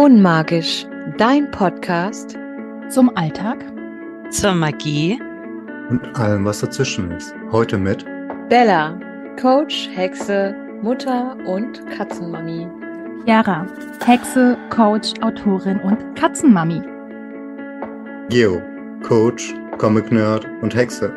Unmagisch, 0.00 0.86
dein 1.18 1.50
Podcast 1.50 2.38
zum 2.88 3.14
Alltag, 3.18 3.62
zur 4.30 4.54
Magie 4.54 5.20
und 5.90 6.16
allem, 6.16 6.46
was 6.46 6.60
dazwischen 6.60 7.10
ist. 7.10 7.34
Heute 7.52 7.76
mit 7.76 8.06
Bella, 8.48 8.98
Coach, 9.38 9.90
Hexe, 9.92 10.56
Mutter 10.80 11.36
und 11.44 11.86
Katzenmami. 11.90 12.66
Chiara, 13.26 13.66
Hexe, 14.02 14.56
Coach, 14.70 15.12
Autorin 15.20 15.78
und 15.80 16.16
Katzenmami. 16.18 16.80
Geo, 18.30 18.62
Coach, 19.02 19.54
Comic-Nerd 19.76 20.46
und 20.62 20.74
Hexe. 20.74 21.12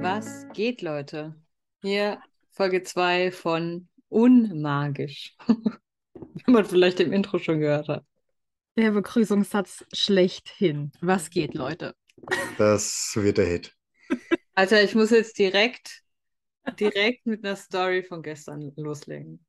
Was 0.00 0.48
geht, 0.52 0.82
Leute? 0.82 1.32
Hier 1.80 2.18
Folge 2.50 2.82
2 2.82 3.30
von 3.30 3.86
Unmagisch. 4.08 5.36
Wie 6.14 6.50
man 6.50 6.64
vielleicht 6.64 7.00
im 7.00 7.12
Intro 7.12 7.38
schon 7.38 7.60
gehört 7.60 7.88
hat. 7.88 8.04
Der 8.76 8.90
Begrüßungssatz 8.90 9.84
schlechthin. 9.92 10.92
Was 11.00 11.30
geht, 11.30 11.54
Leute? 11.54 11.94
Das 12.58 13.12
wird 13.14 13.38
der 13.38 13.46
Hit. 13.46 13.74
Alter, 14.54 14.82
ich 14.82 14.94
muss 14.94 15.10
jetzt 15.10 15.38
direkt, 15.38 16.02
direkt 16.78 17.26
mit 17.26 17.44
einer 17.44 17.56
Story 17.56 18.02
von 18.02 18.22
gestern 18.22 18.72
loslegen. 18.76 19.44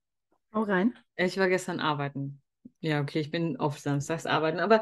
Hau 0.54 0.64
rein. 0.64 0.94
Ich 1.16 1.38
war 1.38 1.50
gestern 1.50 1.80
arbeiten. 1.80 2.42
Ja, 2.80 3.02
okay, 3.02 3.20
ich 3.20 3.32
bin 3.32 3.58
auf 3.58 3.80
Samstags 3.80 4.26
arbeiten, 4.26 4.60
aber 4.60 4.82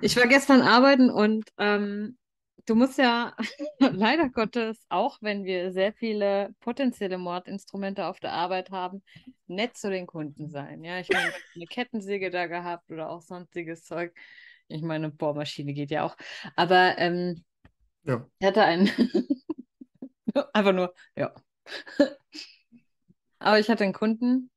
ich 0.00 0.16
war 0.16 0.26
gestern 0.26 0.62
arbeiten 0.62 1.10
und 1.10 1.48
ähm, 1.58 2.16
du 2.66 2.74
musst 2.74 2.98
ja 2.98 3.34
leider 3.78 4.28
Gottes, 4.28 4.84
auch 4.88 5.18
wenn 5.20 5.44
wir 5.44 5.72
sehr 5.72 5.92
viele 5.92 6.54
potenzielle 6.60 7.18
Mordinstrumente 7.18 8.06
auf 8.06 8.20
der 8.20 8.32
Arbeit 8.32 8.70
haben, 8.70 9.02
nett 9.46 9.76
zu 9.76 9.90
den 9.90 10.06
Kunden 10.06 10.48
sein. 10.48 10.84
Ja, 10.84 10.98
ich 10.98 11.08
meine, 11.08 11.32
eine 11.54 11.66
Kettensäge 11.66 12.30
da 12.30 12.46
gehabt 12.46 12.90
oder 12.90 13.10
auch 13.10 13.22
sonstiges 13.22 13.84
Zeug. 13.84 14.14
Ich 14.68 14.82
meine, 14.82 15.10
Bohrmaschine 15.10 15.74
geht 15.74 15.90
ja 15.90 16.04
auch. 16.04 16.16
Aber 16.56 16.96
ähm, 16.98 17.44
ja. 18.04 18.26
ich 18.38 18.46
hatte 18.46 18.62
einen. 18.62 18.90
Einfach 20.52 20.72
nur, 20.72 20.94
ja. 21.14 21.34
Aber 23.38 23.58
ich 23.58 23.68
hatte 23.68 23.84
einen 23.84 23.92
Kunden 23.92 24.50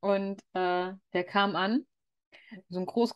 und 0.00 0.40
äh, 0.54 0.92
der 1.12 1.24
kam 1.24 1.54
an, 1.54 1.86
so 2.70 2.80
ein 2.80 2.86
groß 2.86 3.14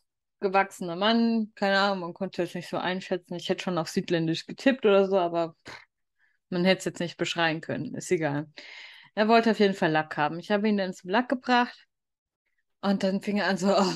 gewachsener 0.48 0.96
Mann, 0.96 1.52
keine 1.54 1.78
Ahnung, 1.78 2.00
man 2.00 2.14
konnte 2.14 2.42
es 2.42 2.54
nicht 2.54 2.68
so 2.68 2.76
einschätzen. 2.76 3.34
Ich 3.34 3.48
hätte 3.48 3.64
schon 3.64 3.78
auf 3.78 3.88
Südländisch 3.88 4.46
getippt 4.46 4.84
oder 4.86 5.08
so, 5.08 5.18
aber 5.18 5.56
man 6.48 6.64
hätte 6.64 6.78
es 6.78 6.84
jetzt 6.84 7.00
nicht 7.00 7.16
beschreien 7.16 7.60
können. 7.60 7.94
Ist 7.94 8.10
egal. 8.10 8.50
Er 9.14 9.28
wollte 9.28 9.50
auf 9.50 9.58
jeden 9.58 9.74
Fall 9.74 9.90
Lack 9.90 10.16
haben. 10.16 10.38
Ich 10.38 10.50
habe 10.50 10.68
ihn 10.68 10.76
dann 10.76 10.92
zum 10.92 11.10
Lack 11.10 11.28
gebracht 11.28 11.86
und 12.80 13.02
dann 13.02 13.22
fing 13.22 13.38
er 13.38 13.46
an 13.46 13.56
so, 13.56 13.74
oh. 13.76 13.92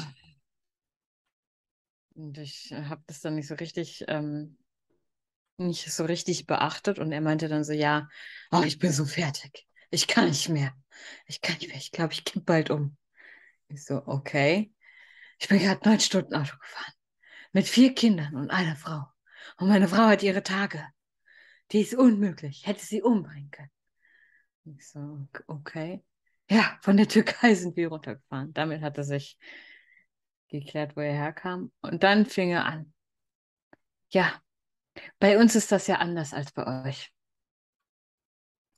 Und 2.14 2.38
ich 2.38 2.72
habe 2.72 3.02
das 3.06 3.20
dann 3.20 3.36
nicht 3.36 3.48
so 3.48 3.54
richtig, 3.54 4.04
ähm, 4.08 4.58
nicht 5.56 5.92
so 5.92 6.04
richtig 6.04 6.46
beachtet 6.46 6.98
und 6.98 7.12
er 7.12 7.20
meinte 7.20 7.48
dann 7.48 7.64
so, 7.64 7.72
ja, 7.72 8.08
oh, 8.50 8.62
ich 8.64 8.78
bin 8.78 8.92
so 8.92 9.04
fertig. 9.04 9.66
Ich 9.90 10.06
kann 10.06 10.28
nicht 10.28 10.48
mehr. 10.48 10.74
Ich 11.26 11.40
kann 11.40 11.56
nicht 11.56 11.68
mehr. 11.68 11.76
Ich 11.76 11.92
glaube, 11.92 12.12
ich 12.12 12.24
kipp 12.24 12.44
bald 12.44 12.70
um. 12.70 12.96
Ich 13.68 13.84
so, 13.84 14.02
okay. 14.06 14.72
Ich 15.40 15.48
bin 15.48 15.58
gerade 15.58 15.88
neun 15.88 16.00
Stunden 16.00 16.34
Auto 16.34 16.56
gefahren. 16.58 16.92
Mit 17.52 17.66
vier 17.66 17.94
Kindern 17.94 18.36
und 18.36 18.50
einer 18.50 18.76
Frau. 18.76 19.06
Und 19.56 19.68
meine 19.68 19.88
Frau 19.88 20.06
hat 20.06 20.22
ihre 20.22 20.42
Tage. 20.42 20.86
Die 21.72 21.80
ist 21.80 21.94
unmöglich. 21.94 22.66
Hätte 22.66 22.84
sie 22.84 23.02
umbringen 23.02 23.50
können. 23.50 23.70
Ich 24.64 24.88
so, 24.88 25.26
okay. 25.46 26.04
Ja, 26.50 26.78
von 26.82 26.96
der 26.96 27.08
Türkei 27.08 27.54
sind 27.54 27.76
wir 27.76 27.88
runtergefahren. 27.88 28.52
Damit 28.52 28.82
hat 28.82 28.98
er 28.98 29.04
sich 29.04 29.38
geklärt, 30.48 30.96
wo 30.96 31.00
er 31.00 31.12
herkam. 31.12 31.72
Und 31.80 32.02
dann 32.02 32.26
fing 32.26 32.50
er 32.50 32.66
an. 32.66 32.92
Ja, 34.10 34.42
bei 35.18 35.38
uns 35.38 35.54
ist 35.54 35.72
das 35.72 35.86
ja 35.86 35.96
anders 35.96 36.34
als 36.34 36.52
bei 36.52 36.86
euch. 36.86 37.12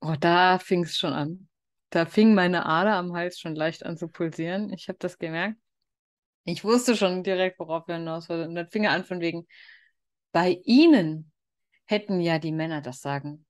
Oh, 0.00 0.14
da 0.18 0.58
fing 0.58 0.84
es 0.84 0.96
schon 0.96 1.12
an. 1.12 1.48
Da 1.90 2.06
fing 2.06 2.34
meine 2.34 2.66
Ader 2.66 2.94
am 2.94 3.14
Hals 3.14 3.38
schon 3.38 3.54
leicht 3.54 3.84
an 3.84 3.96
zu 3.96 4.08
pulsieren. 4.08 4.72
Ich 4.72 4.88
habe 4.88 4.98
das 4.98 5.18
gemerkt. 5.18 5.61
Ich 6.44 6.64
wusste 6.64 6.96
schon 6.96 7.22
direkt, 7.22 7.58
worauf 7.58 7.88
er 7.88 7.96
hinaus 7.96 8.28
wollte. 8.28 8.48
Und 8.48 8.54
dann 8.54 8.68
fing 8.68 8.84
er 8.84 8.92
an 8.92 9.04
von 9.04 9.20
wegen, 9.20 9.46
bei 10.32 10.60
Ihnen 10.64 11.30
hätten 11.84 12.20
ja 12.20 12.38
die 12.38 12.52
Männer 12.52 12.80
das 12.80 13.00
Sagen. 13.00 13.46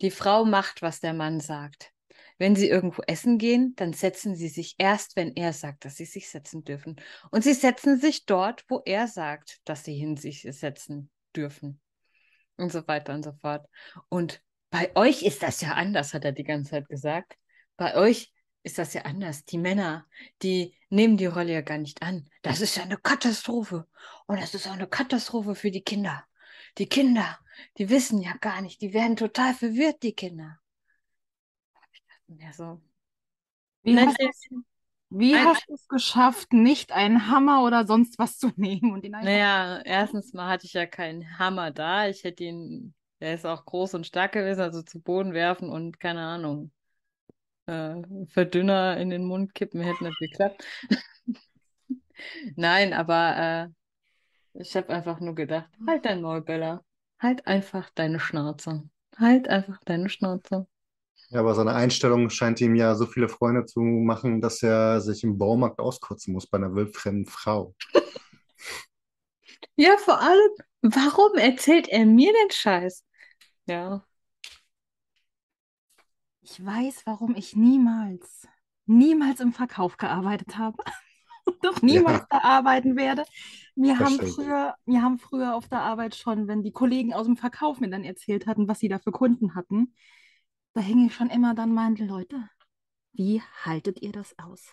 Die 0.00 0.10
Frau 0.10 0.44
macht, 0.44 0.82
was 0.82 1.00
der 1.00 1.14
Mann 1.14 1.40
sagt. 1.40 1.92
Wenn 2.38 2.54
sie 2.54 2.68
irgendwo 2.68 3.02
essen 3.06 3.38
gehen, 3.38 3.74
dann 3.76 3.92
setzen 3.94 4.34
sie 4.34 4.48
sich 4.48 4.74
erst, 4.78 5.16
wenn 5.16 5.34
er 5.36 5.52
sagt, 5.52 5.84
dass 5.84 5.96
sie 5.96 6.04
sich 6.04 6.28
setzen 6.28 6.64
dürfen. 6.64 6.96
Und 7.30 7.44
sie 7.44 7.54
setzen 7.54 7.98
sich 7.98 8.26
dort, 8.26 8.64
wo 8.68 8.82
er 8.84 9.06
sagt, 9.06 9.60
dass 9.64 9.84
sie 9.84 9.94
hin 9.94 10.16
sich 10.16 10.42
setzen 10.50 11.10
dürfen. 11.34 11.80
Und 12.56 12.72
so 12.72 12.86
weiter 12.86 13.14
und 13.14 13.22
so 13.22 13.32
fort. 13.32 13.66
Und 14.08 14.42
bei 14.70 14.94
euch 14.96 15.22
ist 15.22 15.42
das 15.42 15.60
ja 15.62 15.72
anders, 15.74 16.12
hat 16.12 16.24
er 16.24 16.32
die 16.32 16.44
ganze 16.44 16.72
Zeit 16.72 16.88
gesagt. 16.88 17.36
Bei 17.76 17.94
euch 17.94 18.32
ist 18.66 18.78
das 18.78 18.94
ja 18.94 19.02
anders. 19.02 19.44
Die 19.44 19.58
Männer, 19.58 20.06
die 20.42 20.74
nehmen 20.90 21.16
die 21.16 21.26
Rolle 21.26 21.52
ja 21.52 21.60
gar 21.60 21.78
nicht 21.78 22.02
an. 22.02 22.28
Das 22.42 22.60
ist 22.60 22.76
ja 22.76 22.82
eine 22.82 22.96
Katastrophe. 22.96 23.86
Und 24.26 24.40
das 24.40 24.54
ist 24.54 24.66
auch 24.66 24.72
eine 24.72 24.88
Katastrophe 24.88 25.54
für 25.54 25.70
die 25.70 25.82
Kinder. 25.82 26.24
Die 26.76 26.88
Kinder, 26.88 27.38
die 27.78 27.88
wissen 27.88 28.20
ja 28.20 28.34
gar 28.40 28.60
nicht, 28.62 28.80
die 28.82 28.92
werden 28.92 29.16
total 29.16 29.54
verwirrt, 29.54 30.02
die 30.02 30.14
Kinder. 30.14 30.58
Ja, 32.26 32.52
so. 32.52 32.82
Wie 33.84 33.96
hast, 34.00 34.18
wie 35.10 35.36
hast 35.36 35.68
du 35.68 35.74
es 35.74 35.86
geschafft, 35.86 36.52
nicht 36.52 36.90
einen 36.90 37.30
Hammer 37.30 37.62
oder 37.62 37.86
sonst 37.86 38.18
was 38.18 38.36
zu 38.36 38.50
nehmen 38.56 38.92
und 38.92 39.04
ihn. 39.04 39.12
Naja, 39.12 39.80
erstens 39.84 40.32
mal 40.32 40.50
hatte 40.50 40.66
ich 40.66 40.72
ja 40.72 40.86
keinen 40.86 41.38
Hammer 41.38 41.70
da. 41.70 42.08
Ich 42.08 42.24
hätte 42.24 42.42
ihn, 42.42 42.94
der 43.20 43.34
ist 43.34 43.46
auch 43.46 43.64
groß 43.64 43.94
und 43.94 44.08
stark 44.08 44.32
gewesen, 44.32 44.62
also 44.62 44.82
zu 44.82 45.00
Boden 45.00 45.34
werfen 45.34 45.70
und 45.70 46.00
keine 46.00 46.22
Ahnung 46.22 46.72
äh, 47.66 48.02
Verdünner 48.28 48.96
in 48.98 49.10
den 49.10 49.24
Mund 49.24 49.54
kippen, 49.54 49.80
hätte 49.80 50.04
nicht 50.04 50.18
geklappt. 50.18 50.64
Nein, 52.56 52.92
aber 52.92 53.72
äh, 54.54 54.60
ich 54.60 54.74
habe 54.76 54.90
einfach 54.90 55.20
nur 55.20 55.34
gedacht, 55.34 55.70
halt 55.86 56.04
dein 56.04 56.22
Maul, 56.22 56.40
Bella. 56.42 56.82
Halt 57.18 57.46
einfach 57.46 57.90
deine 57.90 58.20
Schnauze. 58.20 58.88
Halt 59.16 59.48
einfach 59.48 59.80
deine 59.84 60.08
Schnauze. 60.08 60.66
Ja, 61.30 61.40
aber 61.40 61.54
seine 61.54 61.74
Einstellung 61.74 62.30
scheint 62.30 62.60
ihm 62.60 62.74
ja 62.74 62.94
so 62.94 63.06
viele 63.06 63.28
Freunde 63.28 63.64
zu 63.66 63.80
machen, 63.80 64.40
dass 64.40 64.62
er 64.62 65.00
sich 65.00 65.24
im 65.24 65.38
Baumarkt 65.38 65.80
auskotzen 65.80 66.32
muss 66.32 66.46
bei 66.46 66.58
einer 66.58 66.74
wildfremden 66.74 67.26
Frau. 67.26 67.74
ja, 69.76 69.96
vor 69.96 70.20
allem, 70.20 70.50
warum 70.82 71.36
erzählt 71.36 71.88
er 71.88 72.06
mir 72.06 72.32
den 72.32 72.50
Scheiß? 72.50 73.04
Ja. 73.66 74.04
Ich 76.48 76.64
weiß, 76.64 77.02
warum 77.06 77.34
ich 77.34 77.56
niemals, 77.56 78.46
niemals 78.86 79.40
im 79.40 79.52
Verkauf 79.52 79.96
gearbeitet 79.96 80.56
habe. 80.56 80.76
und 81.44 81.56
Doch 81.64 81.82
niemals 81.82 82.20
ja. 82.20 82.26
da 82.30 82.38
arbeiten 82.38 82.96
werde. 82.96 83.24
Wir 83.74 83.98
haben, 83.98 84.20
früher, 84.20 84.76
wir 84.84 85.02
haben 85.02 85.18
früher 85.18 85.56
auf 85.56 85.68
der 85.68 85.80
Arbeit 85.80 86.14
schon, 86.14 86.46
wenn 86.46 86.62
die 86.62 86.70
Kollegen 86.70 87.12
aus 87.12 87.26
dem 87.26 87.36
Verkauf 87.36 87.80
mir 87.80 87.90
dann 87.90 88.04
erzählt 88.04 88.46
hatten, 88.46 88.68
was 88.68 88.78
sie 88.78 88.88
da 88.88 89.00
für 89.00 89.10
Kunden 89.10 89.56
hatten, 89.56 89.92
da 90.74 90.80
hing 90.80 91.06
ich 91.06 91.14
schon 91.16 91.30
immer 91.30 91.54
dann 91.54 91.74
meinte, 91.74 92.04
Leute, 92.04 92.48
wie 93.12 93.42
haltet 93.64 94.00
ihr 94.02 94.12
das 94.12 94.38
aus? 94.38 94.72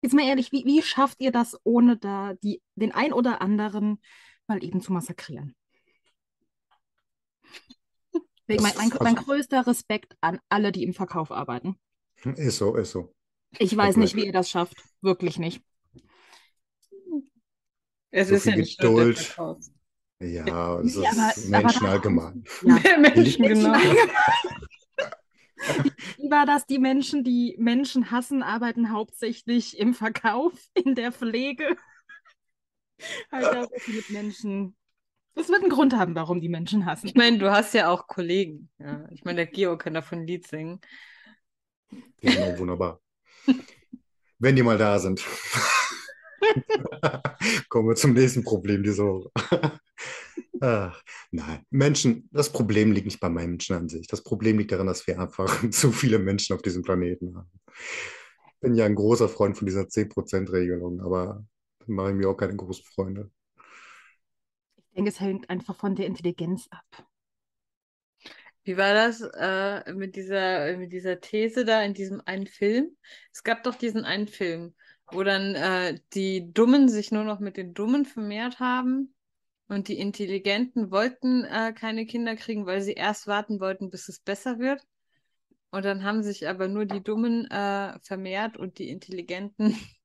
Jetzt 0.00 0.14
mal 0.14 0.26
ehrlich, 0.26 0.50
wie, 0.50 0.64
wie 0.64 0.82
schafft 0.82 1.20
ihr 1.20 1.30
das, 1.30 1.56
ohne 1.62 1.96
da 1.96 2.34
die, 2.42 2.60
den 2.74 2.90
ein 2.90 3.12
oder 3.12 3.40
anderen 3.40 4.00
mal 4.48 4.64
eben 4.64 4.80
zu 4.80 4.92
massakrieren? 4.92 5.54
Deswegen 8.48 8.62
mein, 8.62 8.72
mein, 8.76 8.98
mein, 9.00 9.14
größter 9.14 9.66
Respekt 9.66 10.16
an 10.20 10.40
alle, 10.48 10.72
die 10.72 10.82
im 10.82 10.94
Verkauf 10.94 11.30
arbeiten. 11.30 11.76
Ist 12.36 12.58
so, 12.58 12.76
ist 12.76 12.92
so. 12.92 13.14
Ich 13.58 13.76
weiß 13.76 13.96
nicht, 13.96 14.16
wie 14.16 14.26
ihr 14.26 14.32
das 14.32 14.50
schafft. 14.50 14.76
Wirklich 15.00 15.38
nicht. 15.38 15.62
Es 18.10 18.28
so 18.28 18.34
ist 18.34 18.46
ja 18.46 18.56
nicht 18.56 18.78
Geduld. 18.78 19.36
Ja, 20.20 20.80
es 20.80 20.96
ist 20.96 21.06
aber, 21.06 21.32
Menschen 21.48 21.82
aber 21.82 21.92
allgemein. 21.92 22.44
Ja. 22.62 22.98
Menschen, 22.98 23.46
genau. 23.46 23.72
Wie 26.18 26.30
war 26.30 26.44
das? 26.44 26.66
Die 26.66 26.78
Menschen, 26.78 27.24
die 27.24 27.56
Menschen 27.58 28.10
hassen, 28.10 28.42
arbeiten 28.42 28.90
hauptsächlich 28.90 29.78
im 29.78 29.94
Verkauf, 29.94 30.52
in 30.74 30.94
der 30.94 31.12
Pflege. 31.12 31.76
Halt 33.32 33.56
auch 33.56 33.70
mit 33.86 34.10
Menschen 34.10 34.76
das 35.34 35.48
wird 35.48 35.60
einen 35.60 35.70
Grund 35.70 35.94
haben, 35.94 36.14
warum 36.14 36.40
die 36.40 36.48
Menschen 36.48 36.86
hassen. 36.86 37.06
Ich 37.06 37.14
meine, 37.14 37.38
du 37.38 37.50
hast 37.50 37.74
ja 37.74 37.88
auch 37.88 38.06
Kollegen. 38.06 38.68
Ja. 38.78 39.06
Ich 39.10 39.24
meine, 39.24 39.36
der 39.36 39.46
Geo 39.46 39.78
kann 39.78 39.94
davon 39.94 40.20
ein 40.20 40.26
Lied 40.26 40.46
singen. 40.46 40.80
Genau, 42.20 42.58
wunderbar. 42.58 43.00
Wenn 44.38 44.56
die 44.56 44.62
mal 44.62 44.78
da 44.78 44.98
sind. 44.98 45.24
Kommen 47.68 47.88
wir 47.88 47.96
zum 47.96 48.12
nächsten 48.12 48.42
Problem 48.44 48.82
diese 48.82 49.04
Woche. 49.04 49.30
Ach, 50.60 51.02
nein, 51.32 51.66
Menschen, 51.70 52.28
das 52.30 52.52
Problem 52.52 52.92
liegt 52.92 53.06
nicht 53.06 53.18
bei 53.18 53.28
Menschen 53.28 53.74
an 53.74 53.88
sich. 53.88 54.06
Das 54.06 54.22
Problem 54.22 54.58
liegt 54.58 54.70
darin, 54.70 54.86
dass 54.86 55.04
wir 55.06 55.18
einfach 55.18 55.68
zu 55.70 55.90
viele 55.90 56.20
Menschen 56.20 56.54
auf 56.54 56.62
diesem 56.62 56.82
Planeten 56.82 57.36
haben. 57.36 57.50
bin 58.60 58.74
ja 58.74 58.84
ein 58.84 58.94
großer 58.94 59.28
Freund 59.28 59.56
von 59.56 59.66
dieser 59.66 59.82
10%-Regelung, 59.82 61.00
aber 61.00 61.44
dann 61.80 61.96
mache 61.96 62.10
ich 62.10 62.16
mir 62.16 62.28
auch 62.28 62.36
keine 62.36 62.54
großen 62.54 62.84
Freunde. 62.84 63.30
Ich 64.92 64.96
denke, 64.96 65.10
es 65.10 65.20
hängt 65.20 65.48
einfach 65.48 65.74
von 65.74 65.94
der 65.96 66.04
Intelligenz 66.04 66.68
ab. 66.70 67.06
Wie 68.62 68.76
war 68.76 68.92
das 68.92 69.22
äh, 69.22 69.94
mit 69.94 70.16
dieser, 70.16 70.76
mit 70.76 70.92
dieser 70.92 71.18
These 71.18 71.64
da 71.64 71.82
in 71.82 71.94
diesem 71.94 72.20
einen 72.26 72.46
Film? 72.46 72.94
Es 73.32 73.42
gab 73.42 73.62
doch 73.64 73.74
diesen 73.74 74.04
einen 74.04 74.28
Film, 74.28 74.74
wo 75.10 75.22
dann 75.22 75.54
äh, 75.54 75.98
die 76.12 76.52
Dummen 76.52 76.90
sich 76.90 77.10
nur 77.10 77.24
noch 77.24 77.40
mit 77.40 77.56
den 77.56 77.72
Dummen 77.72 78.04
vermehrt 78.04 78.60
haben 78.60 79.14
und 79.66 79.88
die 79.88 79.98
Intelligenten 79.98 80.90
wollten 80.90 81.44
äh, 81.44 81.72
keine 81.72 82.04
Kinder 82.04 82.36
kriegen, 82.36 82.66
weil 82.66 82.82
sie 82.82 82.92
erst 82.92 83.26
warten 83.26 83.60
wollten, 83.60 83.88
bis 83.88 84.10
es 84.10 84.20
besser 84.20 84.58
wird. 84.58 84.82
Und 85.70 85.86
dann 85.86 86.04
haben 86.04 86.22
sich 86.22 86.46
aber 86.46 86.68
nur 86.68 86.84
die 86.84 87.02
Dummen 87.02 87.50
äh, 87.50 87.98
vermehrt 88.00 88.58
und 88.58 88.78
die 88.78 88.90
Intelligenten. 88.90 89.74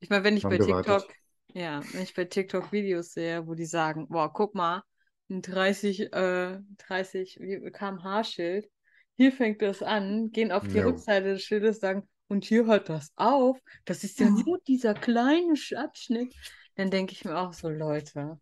Ich 0.00 0.10
meine, 0.10 0.24
wenn 0.24 0.36
ich 0.36 0.44
Haben 0.44 0.50
bei 0.50 0.58
gewartet. 0.58 1.06
Ja, 1.54 1.82
wenn 1.92 2.02
ich 2.02 2.14
bei 2.14 2.24
TikTok 2.24 2.72
Videos 2.72 3.12
sehe, 3.12 3.46
wo 3.46 3.54
die 3.54 3.64
sagen, 3.66 4.08
boah, 4.08 4.32
guck 4.32 4.54
mal, 4.54 4.82
ein 5.30 5.40
30, 5.42 6.12
äh, 6.12 6.58
30 6.78 7.38
km/h-Schild, 7.38 8.68
hier 9.16 9.32
fängt 9.32 9.62
das 9.62 9.82
an, 9.82 10.32
gehen 10.32 10.50
auf 10.52 10.66
die 10.68 10.78
Jo. 10.78 10.86
Rückseite 10.86 11.34
des 11.34 11.42
Schildes, 11.44 11.78
sagen, 11.80 12.08
und 12.28 12.44
hier 12.44 12.66
hört 12.66 12.88
das 12.88 13.12
auf. 13.16 13.58
Das 13.84 14.02
ist 14.04 14.18
ja 14.20 14.26
Ja. 14.26 14.44
nur 14.44 14.58
dieser 14.66 14.94
kleine 14.94 15.54
Abschnitt. 15.76 16.34
Dann 16.74 16.90
denke 16.90 17.12
ich 17.12 17.24
mir 17.24 17.36
auch 17.38 17.52
so, 17.52 17.68
Leute, 17.68 18.40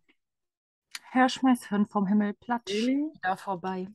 Herr 1.11 1.29
Schmeißhirn 1.29 1.85
vom 1.87 2.07
Himmel, 2.07 2.33
platsch, 2.33 2.89
Really? 2.89 3.11
da 3.21 3.37
vorbei. 3.37 3.87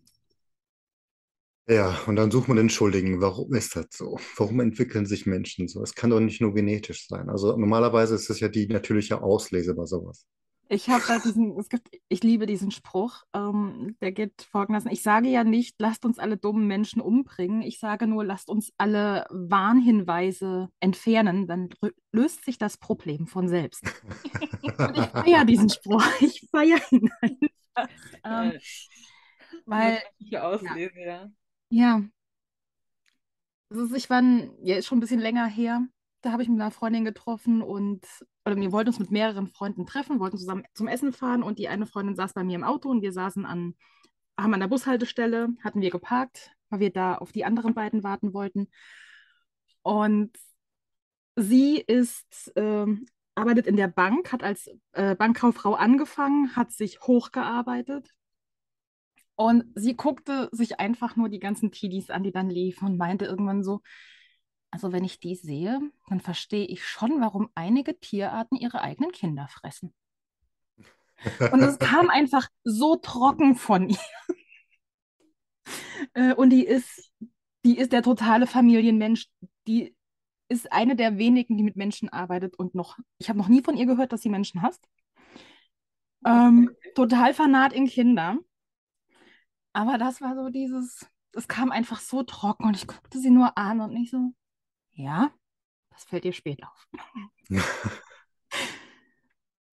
Ja, 1.69 1.99
und 2.07 2.17
dann 2.17 2.31
sucht 2.31 2.49
man 2.49 2.57
den 2.57 2.71
Schuldigen. 2.71 3.21
Warum 3.21 3.53
ist 3.55 3.77
das 3.77 3.87
so? 3.91 4.19
Warum 4.37 4.61
entwickeln 4.61 5.05
sich 5.05 5.27
Menschen 5.27 5.69
so? 5.69 5.83
Es 5.83 5.95
kann 5.95 6.11
doch 6.11 6.21
nicht 6.21 6.41
nur 6.41 6.55
genetisch 6.55 7.07
sein. 7.07 7.29
Also 7.29 7.57
normalerweise 7.57 8.15
ist 8.15 8.31
es 8.31 8.41
ja 8.41 8.49
die 8.49 8.67
natürliche 8.69 9.21
Auslese 9.23 9.75
bei 9.75 9.85
sowas. 9.85 10.27
Ich 10.71 10.89
habe 10.91 11.03
da 11.07 11.19
diesen, 11.19 11.59
es 11.59 11.69
gibt, 11.69 11.89
ich 12.09 12.23
liebe 12.23 12.45
diesen 12.45 12.71
Spruch, 12.71 13.23
ähm, 13.35 13.97
der 14.03 14.13
geht 14.13 14.43
folgendermaßen. 14.51 14.91
Ich 14.91 15.03
sage 15.03 15.29
ja 15.29 15.43
nicht, 15.43 15.77
lasst 15.79 16.05
uns 16.05 16.19
alle 16.19 16.37
dummen 16.37 16.67
Menschen 16.67 17.01
umbringen. 17.01 17.63
Ich 17.63 17.79
sage 17.79 18.07
nur, 18.07 18.25
lasst 18.25 18.51
uns 18.51 18.73
alle 18.77 19.27
Warnhinweise 19.31 20.69
entfernen, 20.81 21.47
dann 21.47 21.71
löst 22.13 22.45
sich 22.45 22.59
das 22.59 22.77
Problem 22.77 23.27
von 23.27 23.49
selbst. 23.49 23.83
Und 24.63 24.97
ich 24.99 25.07
feiere 25.07 25.45
diesen 25.45 25.71
Spruch. 25.71 26.05
Ich 26.21 26.49
feiere 26.51 26.81
ihn 26.91 27.11
einfach. 27.23 27.89
Ähm, 28.25 28.53
Äh, 28.53 28.59
weil, 29.65 29.95
natürliche 29.95 30.45
Auslese, 30.45 31.01
ja. 31.01 31.31
Ja, 31.71 32.03
es 33.71 33.77
ist, 33.79 33.95
ich 33.97 34.11
war, 34.11 34.19
ein- 34.23 34.51
ja, 34.63 34.77
ist 34.77 34.87
schon 34.87 34.99
ein 34.99 35.01
bisschen 35.01 35.21
länger 35.21 35.47
her. 35.47 35.87
Da 36.23 36.33
habe 36.33 36.43
ich 36.43 36.49
mit 36.49 36.61
einer 36.61 36.71
Freundin 36.71 37.05
getroffen 37.05 37.63
und, 37.63 38.05
oder 38.45 38.57
wir 38.57 38.73
wollten 38.73 38.89
uns 38.89 38.99
mit 38.99 39.11
mehreren 39.11 39.47
Freunden 39.47 39.87
treffen, 39.87 40.19
wollten 40.21 40.39
zusammen 40.39 40.65
zum 40.75 40.89
Essen 40.89 41.13
fahren 41.13 41.43
und 41.43 41.59
die 41.59 41.69
eine 41.69 41.87
Freundin 41.87 42.17
saß 42.17 42.33
bei 42.35 42.43
mir 42.45 42.57
im 42.57 42.65
Auto 42.65 42.89
und 42.91 43.03
wir 43.03 43.13
saßen 43.13 43.45
an, 43.47 43.75
haben 44.39 44.55
an 44.55 44.61
der 44.61 44.69
Bushaltestelle, 44.69 45.51
hatten 45.63 45.81
wir 45.81 45.91
geparkt, 45.91 46.51
weil 46.71 46.81
wir 46.81 46.93
da 46.93 47.17
auf 47.17 47.33
die 47.33 47.45
anderen 47.45 47.75
beiden 47.75 48.03
warten 48.03 48.35
wollten. 48.35 48.69
Und 49.83 50.37
sie 51.37 51.79
ist, 51.81 52.53
ähm, 52.57 53.07
arbeitet 53.35 53.67
in 53.67 53.77
der 53.77 53.89
Bank, 53.89 54.33
hat 54.33 54.43
als 54.43 54.69
äh, 54.93 55.15
Bankkauffrau 55.15 55.75
angefangen, 55.75 56.57
hat 56.57 56.73
sich 56.73 57.01
hochgearbeitet. 57.03 58.11
Und 59.41 59.67
sie 59.77 59.95
guckte 59.95 60.49
sich 60.51 60.81
einfach 60.81 61.15
nur 61.15 61.29
die 61.29 61.39
ganzen 61.39 61.71
Teenies 61.71 62.11
an, 62.11 62.25
die 62.25 62.33
dann 62.33 62.51
liefen 62.51 62.89
und 62.89 62.97
meinte 62.97 63.25
irgendwann 63.25 63.63
so, 63.63 63.83
also 64.73 64.91
wenn 64.91 65.05
ich 65.05 65.21
die 65.21 65.37
sehe, 65.37 65.81
dann 66.09 66.21
verstehe 66.21 66.67
ich 66.67 66.85
schon, 66.85 67.21
warum 67.21 67.49
einige 67.55 67.97
Tierarten 68.01 68.59
ihre 68.59 68.81
eigenen 68.83 69.13
Kinder 69.13 69.47
fressen. 69.47 69.95
Und 71.51 71.63
es 71.63 71.79
kam 71.79 72.09
einfach 72.11 72.49
so 72.65 72.97
trocken 72.97 73.55
von 73.55 73.89
ihr. 73.91 73.99
Äh, 76.15 76.35
Und 76.35 76.51
die 76.51 76.65
ist, 76.67 77.13
die 77.65 77.79
ist 77.79 77.93
der 77.93 78.03
totale 78.03 78.47
Familienmensch. 78.47 79.29
Die 79.69 79.95
ist 80.49 80.73
eine 80.73 80.97
der 80.97 81.17
wenigen, 81.19 81.57
die 81.57 81.63
mit 81.63 81.77
Menschen 81.77 82.09
arbeitet 82.09 82.59
und 82.59 82.75
noch, 82.75 82.99
ich 83.19 83.29
habe 83.29 83.39
noch 83.39 83.49
nie 83.49 83.63
von 83.63 83.77
ihr 83.77 83.87
gehört, 83.87 84.13
dass 84.13 84.23
sie 84.23 84.31
Menschen 84.31 84.63
hasst. 84.63 84.83
Ähm, 86.25 86.71
total 86.95 87.35
fanat 87.35 87.73
in 87.73 87.87
Kinder. 87.87 88.39
Aber 89.73 89.99
das 89.99 90.21
war 90.21 90.35
so 90.35 90.49
dieses, 90.51 91.07
es 91.33 91.49
kam 91.49 91.71
einfach 91.71 92.01
so 92.01 92.23
trocken 92.23 92.65
und 92.65 92.77
ich 92.77 92.87
guckte 92.87 93.19
sie 93.21 93.31
nur 93.31 93.57
an 93.57 93.81
und 93.81 93.93
nicht 93.93 94.11
so, 94.11 94.33
ja, 94.93 95.31
das 95.91 96.05
fällt 96.05 96.25
dir 96.25 96.33
spät 96.33 96.63
auf. 96.63 96.89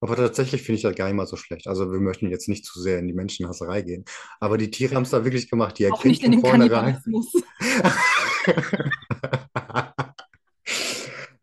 Aber 0.02 0.16
tatsächlich 0.18 0.62
finde 0.62 0.78
ich 0.78 0.84
das 0.84 0.96
gar 0.96 1.06
nicht 1.06 1.16
mal 1.16 1.26
so 1.26 1.36
schlecht. 1.36 1.68
Also 1.68 1.92
wir 1.92 2.00
möchten 2.00 2.30
jetzt 2.30 2.48
nicht 2.48 2.64
zu 2.66 2.80
sehr 2.80 3.00
in 3.00 3.08
die 3.08 3.14
Menschenhasserei 3.14 3.82
gehen. 3.82 4.06
Aber 4.40 4.58
die 4.58 4.70
Tiere 4.70 4.94
haben 4.96 5.04
es 5.04 5.10
da 5.10 5.24
wirklich 5.24 5.50
gemacht. 5.50 5.80
Die 5.80 5.86
erkennen 5.86 6.42
von 6.42 6.42
vornherein. 6.42 7.02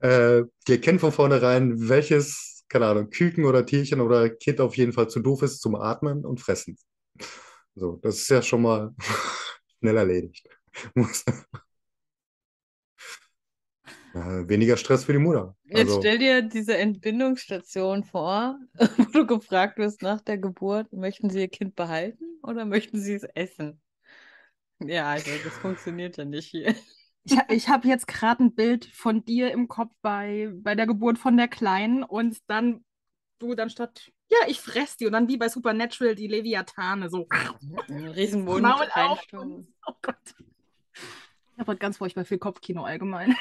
Äh, 0.02 0.43
die 0.66 0.72
erkennen 0.72 0.98
von 0.98 1.12
vornherein, 1.12 1.88
welches, 1.88 2.64
keine 2.69 2.87
Ahnung, 2.87 3.10
Küken 3.10 3.44
oder 3.44 3.64
Tierchen 3.64 4.00
oder 4.00 4.31
Kind 4.31 4.60
auf 4.60 4.76
jeden 4.76 4.93
Fall 4.93 5.08
zu 5.08 5.20
doof 5.20 5.43
ist 5.43 5.60
zum 5.60 5.76
Atmen 5.76 6.25
und 6.25 6.40
fressen. 6.40 6.76
So, 7.74 7.96
das 8.02 8.16
ist 8.16 8.28
ja 8.28 8.42
schon 8.42 8.62
mal 8.62 8.94
schnell 9.78 9.96
erledigt. 9.96 10.48
Weniger 14.14 14.76
Stress 14.76 15.04
für 15.04 15.14
die 15.14 15.19
Mutter. 15.19 15.56
Jetzt 15.64 15.88
Also, 15.88 16.00
stell 16.00 16.19
dir 16.19 16.42
diese 16.42 16.76
Entbindungsstation 16.76 18.04
vor, 18.04 18.58
wo 18.98 19.04
du 19.04 19.26
gefragt 19.26 19.78
wirst 19.78 20.02
nach 20.02 20.20
der 20.20 20.36
Geburt, 20.36 20.92
möchten 20.92 21.30
Sie 21.30 21.40
Ihr 21.40 21.48
Kind 21.48 21.74
behalten 21.74 22.22
oder 22.42 22.66
möchten 22.66 23.00
Sie 23.00 23.14
es 23.14 23.24
essen? 23.34 23.80
Ja, 24.80 25.10
also 25.10 25.30
das 25.42 25.54
funktioniert 25.54 26.19
ja 26.19 26.26
nicht 26.26 26.48
hier. 26.48 26.74
Ich, 27.24 27.38
ich 27.48 27.69
habe 27.69 27.88
jetzt 27.88 28.06
gerade 28.06 28.44
ein 28.44 28.54
Bild 28.54 28.84
von 28.86 29.24
dir 29.24 29.50
im 29.52 29.69
Kopf 29.69 29.92
bei, 30.02 30.50
bei 30.56 30.74
der 30.74 30.86
Geburt 30.86 31.19
von 31.19 31.36
der 31.36 31.48
Kleinen 31.48 32.02
und 32.02 32.38
dann 32.48 32.84
du 33.38 33.54
dann 33.54 33.70
statt, 33.70 34.10
ja, 34.32 34.49
ich 34.49 34.61
fress 34.61 34.96
die 34.96 35.06
und 35.06 35.12
dann 35.12 35.29
wie 35.29 35.37
bei 35.37 35.49
Supernatural 35.49 36.14
die 36.14 36.26
Leviathane 36.26 37.11
so 37.11 37.29
Riesenmund 37.88 38.62
Maul 38.62 38.88
auf 38.94 39.20
und, 39.32 39.69
oh 39.87 39.93
Gott. 40.00 40.17
Ich 40.94 41.58
habe 41.58 41.73
heute 41.73 41.81
ganz 41.81 41.99
furchtbar 41.99 42.25
viel 42.25 42.38
Kopfkino 42.38 42.84
allgemein. 42.84 43.37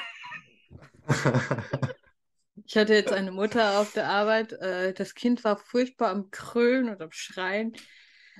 Ich 2.67 2.77
hatte 2.77 2.93
jetzt 2.93 3.11
eine 3.11 3.33
Mutter 3.33 3.81
auf 3.81 3.91
der 3.91 4.07
Arbeit, 4.07 4.53
äh, 4.53 4.93
das 4.93 5.13
Kind 5.13 5.43
war 5.43 5.57
furchtbar 5.57 6.09
am 6.09 6.31
Krölen 6.31 6.87
und 6.87 7.01
am 7.01 7.11
Schreien. 7.11 7.73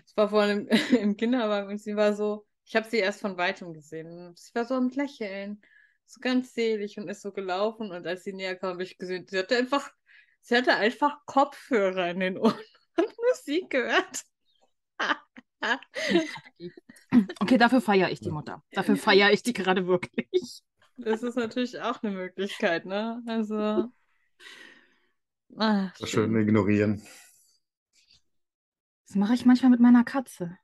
Es 0.06 0.16
war 0.16 0.30
vorhin 0.30 0.68
im, 0.68 0.78
im 0.98 1.18
Kinderwagen 1.18 1.70
und 1.70 1.80
sie 1.80 1.98
war 1.98 2.14
so, 2.14 2.48
ich 2.64 2.74
habe 2.78 2.88
sie 2.90 2.98
erst 2.98 3.20
von 3.20 3.36
weitem 3.36 3.74
gesehen. 3.74 4.34
Sie 4.38 4.56
war 4.56 4.64
so 4.64 4.76
am 4.76 4.88
Lächeln, 4.88 5.62
so 6.06 6.22
ganz 6.22 6.54
selig 6.54 6.98
und 6.98 7.10
ist 7.10 7.22
so 7.22 7.34
gelaufen. 7.34 7.92
Und 7.92 8.08
als 8.08 8.24
sie 8.24 8.32
näher 8.32 8.56
kam, 8.56 8.70
habe 8.70 8.84
ich 8.84 8.98
gesehen, 8.98 9.28
sie 9.28 9.38
hatte 9.38 9.58
einfach, 9.58 9.92
sie 10.42 10.56
hatte 10.56 10.76
einfach 10.76 11.26
Kopfhörer 11.26 12.10
in 12.10 12.20
den 12.20 12.38
Ohren 12.38 12.60
und 12.98 13.14
Musik 13.30 13.70
gehört. 13.70 14.24
Okay, 17.40 17.60
dafür 17.60 17.82
feiere 17.82 18.10
ich 18.10 18.20
die 18.20 18.32
Mutter. 18.32 18.64
Dafür 18.72 18.96
feiere 18.96 19.32
ich 19.32 19.44
die 19.44 19.54
gerade 19.54 19.86
wirklich. 19.86 20.64
Das 20.98 21.22
ist 21.22 21.36
natürlich 21.36 21.80
auch 21.80 22.02
eine 22.02 22.14
Möglichkeit, 22.14 22.86
ne? 22.86 23.22
Also. 23.28 23.92
Ach, 25.58 25.98
das 26.00 26.10
schön 26.10 26.36
ignorieren. 26.36 27.04
Das 29.06 29.16
mache 29.16 29.34
ich 29.34 29.46
manchmal 29.46 29.72
mit 29.72 29.82
meiner 29.82 30.04
Katze. 30.04 30.58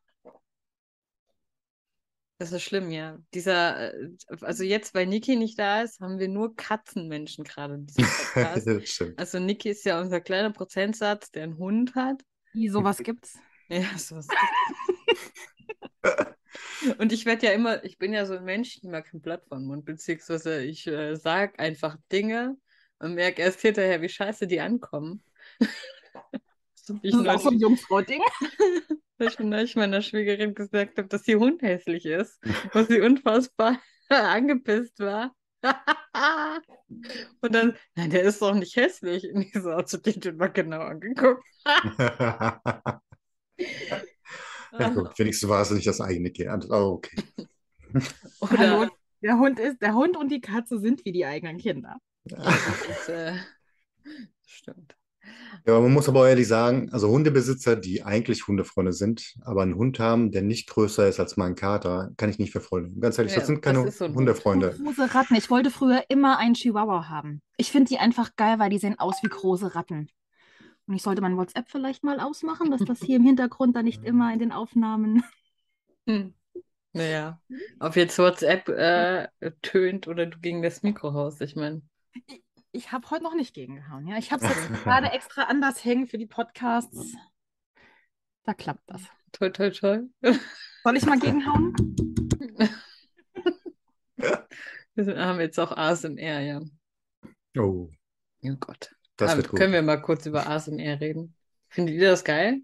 Das 2.39 2.51
ist 2.51 2.61
schlimm, 2.63 2.91
ja. 2.91 3.17
Dieser, 3.33 3.93
äh, 3.93 4.09
also 4.41 4.63
jetzt, 4.63 4.93
weil 4.93 5.07
Niki 5.07 5.35
nicht 5.35 5.57
da 5.57 5.81
ist, 5.81 5.99
haben 5.99 6.19
wir 6.19 6.27
nur 6.27 6.55
Katzenmenschen 6.55 7.43
gerade 7.43 7.75
in 7.75 7.87
diesem 7.87 8.05
Podcast. 8.33 9.03
Also 9.17 9.39
Niki 9.39 9.69
ist 9.69 9.85
ja 9.85 9.99
unser 9.99 10.21
kleiner 10.21 10.51
Prozentsatz, 10.51 11.31
der 11.31 11.43
einen 11.43 11.57
Hund 11.57 11.95
hat. 11.95 12.21
Wie, 12.53 12.69
sowas 12.69 12.99
gibt's? 12.99 13.37
Ja, 13.69 13.97
sowas. 13.97 14.29
Und 16.99 17.11
ich 17.11 17.25
werde 17.25 17.47
ja 17.47 17.51
immer, 17.51 17.83
ich 17.83 17.97
bin 17.97 18.13
ja 18.13 18.25
so 18.25 18.37
ein 18.37 18.45
Mensch, 18.45 18.77
ich 18.77 18.83
ja 18.83 19.01
kein 19.01 19.19
Blatt 19.19 19.43
vom 19.49 19.65
Mund, 19.65 19.83
beziehungsweise 19.83 20.63
ich 20.63 20.87
äh, 20.87 21.15
sage 21.15 21.59
einfach 21.59 21.97
Dinge 22.09 22.55
und 22.99 23.15
merke 23.15 23.41
erst 23.41 23.59
hinterher, 23.59 24.01
wie 24.01 24.07
scheiße 24.07 24.47
die 24.47 24.61
ankommen. 24.61 25.21
Ich 27.01 27.11
Das 27.11 27.21
ist 27.21 27.27
auch 27.27 27.39
so 27.39 27.49
ein 27.49 27.53
neulich, 27.53 27.61
Jungfrau-Ding. 27.61 28.21
weil 29.17 29.27
ich 29.27 29.39
neulich 29.39 29.75
meiner 29.75 30.01
Schwiegerin 30.01 30.53
gesagt 30.53 30.97
habe, 30.97 31.07
dass 31.07 31.27
ihr 31.27 31.39
Hund 31.39 31.61
hässlich 31.61 32.05
ist, 32.05 32.39
wo 32.73 32.83
sie 32.83 33.01
unfassbar 33.01 33.79
angepisst 34.09 34.99
war. 34.99 35.35
Und 37.41 37.53
dann, 37.55 37.75
nein, 37.95 38.09
der 38.11 38.23
ist 38.23 38.41
doch 38.41 38.53
nicht 38.53 38.75
hässlich. 38.75 39.27
Und 39.33 39.41
ich 39.41 39.53
so, 39.53 39.75
du 39.75 39.97
den 39.97 40.19
denn 40.19 40.37
mal 40.37 40.47
genau 40.47 40.81
angeguckt? 40.81 41.43
Ja, 44.79 44.89
gut, 44.89 45.17
wenigstens 45.17 45.49
war 45.49 45.61
es 45.61 45.71
nicht 45.71 45.87
das 45.87 46.01
eigene 46.01 46.31
Kind. 46.31 46.67
Oh, 46.69 47.01
okay. 47.01 47.23
Oder, 48.39 48.57
Hallo, 48.57 48.89
Der 49.21 49.37
Hund 49.37 49.59
ist, 49.59 49.81
der 49.81 49.95
Hund 49.95 50.15
und 50.15 50.29
die 50.29 50.41
Katze 50.41 50.79
sind 50.79 51.03
wie 51.05 51.11
die 51.11 51.25
eigenen 51.25 51.57
Kinder. 51.57 51.97
Das, 52.25 53.09
äh, 53.09 53.33
stimmt. 54.45 54.95
Ja, 55.65 55.79
man 55.79 55.91
muss 55.93 56.07
aber 56.07 56.29
ehrlich 56.29 56.47
sagen, 56.47 56.89
also 56.91 57.09
Hundebesitzer, 57.09 57.75
die 57.75 58.03
eigentlich 58.03 58.47
Hundefreunde 58.47 58.93
sind, 58.93 59.35
aber 59.41 59.63
einen 59.63 59.75
Hund 59.75 59.99
haben, 59.99 60.31
der 60.31 60.41
nicht 60.41 60.69
größer 60.69 61.07
ist 61.07 61.19
als 61.19 61.35
mein 61.37 61.55
Kater, 61.55 62.11
kann 62.17 62.29
ich 62.29 62.39
nicht 62.39 62.51
für 62.53 62.61
voll 62.61 62.83
nehmen. 62.83 63.01
Ganz 63.01 63.17
ehrlich, 63.17 63.33
Ja, 63.33 63.39
das 63.39 63.47
sind 63.47 63.65
das 63.65 63.73
keine 63.73 63.87
ist 63.87 63.97
so 63.97 64.05
ein 64.05 64.15
Hund. 64.15 64.15
Hundefreunde. 64.15 64.75
Große 64.83 65.13
Ratten. 65.13 65.35
Ich 65.35 65.49
wollte 65.49 65.71
früher 65.71 66.03
immer 66.09 66.37
einen 66.37 66.53
Chihuahua 66.53 67.09
haben. 67.09 67.41
Ich 67.57 67.71
finde 67.71 67.89
die 67.89 67.99
einfach 67.99 68.35
geil, 68.35 68.59
weil 68.59 68.69
die 68.69 68.77
sehen 68.79 68.99
aus 68.99 69.21
wie 69.23 69.27
große 69.29 69.75
Ratten. 69.75 70.09
Und 70.87 70.95
ich 70.95 71.03
sollte 71.03 71.21
mein 71.21 71.37
WhatsApp 71.37 71.69
vielleicht 71.69 72.03
mal 72.03 72.19
ausmachen, 72.19 72.71
dass 72.71 72.83
das 72.85 73.01
hier 73.01 73.17
im 73.17 73.23
Hintergrund 73.23 73.75
dann 73.75 73.85
nicht 73.85 74.03
immer 74.05 74.31
in 74.33 74.39
den 74.39 74.51
Aufnahmen. 74.53 75.23
Hm. 76.07 76.33
Naja, 76.93 77.41
ob 77.79 77.95
jetzt 77.95 78.17
WhatsApp 78.17 78.69
äh, 78.69 79.27
tönt 79.61 80.07
oder 80.07 80.25
du 80.25 80.39
gegen 80.39 80.61
das 80.61 80.83
Mikro 80.83 81.13
haust, 81.13 81.41
ich 81.41 81.55
meine. 81.55 81.81
Ich 82.77 82.91
habe 82.91 83.09
heute 83.09 83.23
noch 83.23 83.33
nicht 83.33 83.55
gegengehauen. 83.55 84.05
Ja? 84.07 84.17
Ich 84.17 84.31
habe 84.31 84.45
es 84.45 84.55
jetzt 84.55 84.69
gerade 84.83 85.07
extra 85.11 85.43
anders 85.45 85.83
hängen 85.83 86.05
für 86.05 86.19
die 86.19 86.27
Podcasts. 86.27 87.15
Da 88.43 88.53
klappt 88.53 88.83
das. 88.87 89.01
Toi, 89.31 89.49
toi, 89.49 89.71
toi. 89.71 90.01
Soll 90.83 90.95
ich 90.97 91.05
mal 91.05 91.19
gegenhauen? 91.19 91.73
Wir 94.95 95.17
haben 95.25 95.39
jetzt 95.39 95.59
auch 95.59 95.71
ASMR, 95.75 96.39
ja. 96.41 96.61
Oh, 97.57 97.89
Oh 98.43 98.55
Gott. 98.59 98.95
das 99.17 99.31
Ähm, 99.31 99.37
wird 99.37 99.49
gut. 99.49 99.59
Können 99.59 99.73
wir 99.73 99.81
mal 99.81 100.01
kurz 100.01 100.25
über 100.27 100.47
ASMR 100.47 100.99
reden? 101.01 101.35
Findet 101.69 101.95
ihr 101.95 102.09
das 102.11 102.23
geil? 102.23 102.61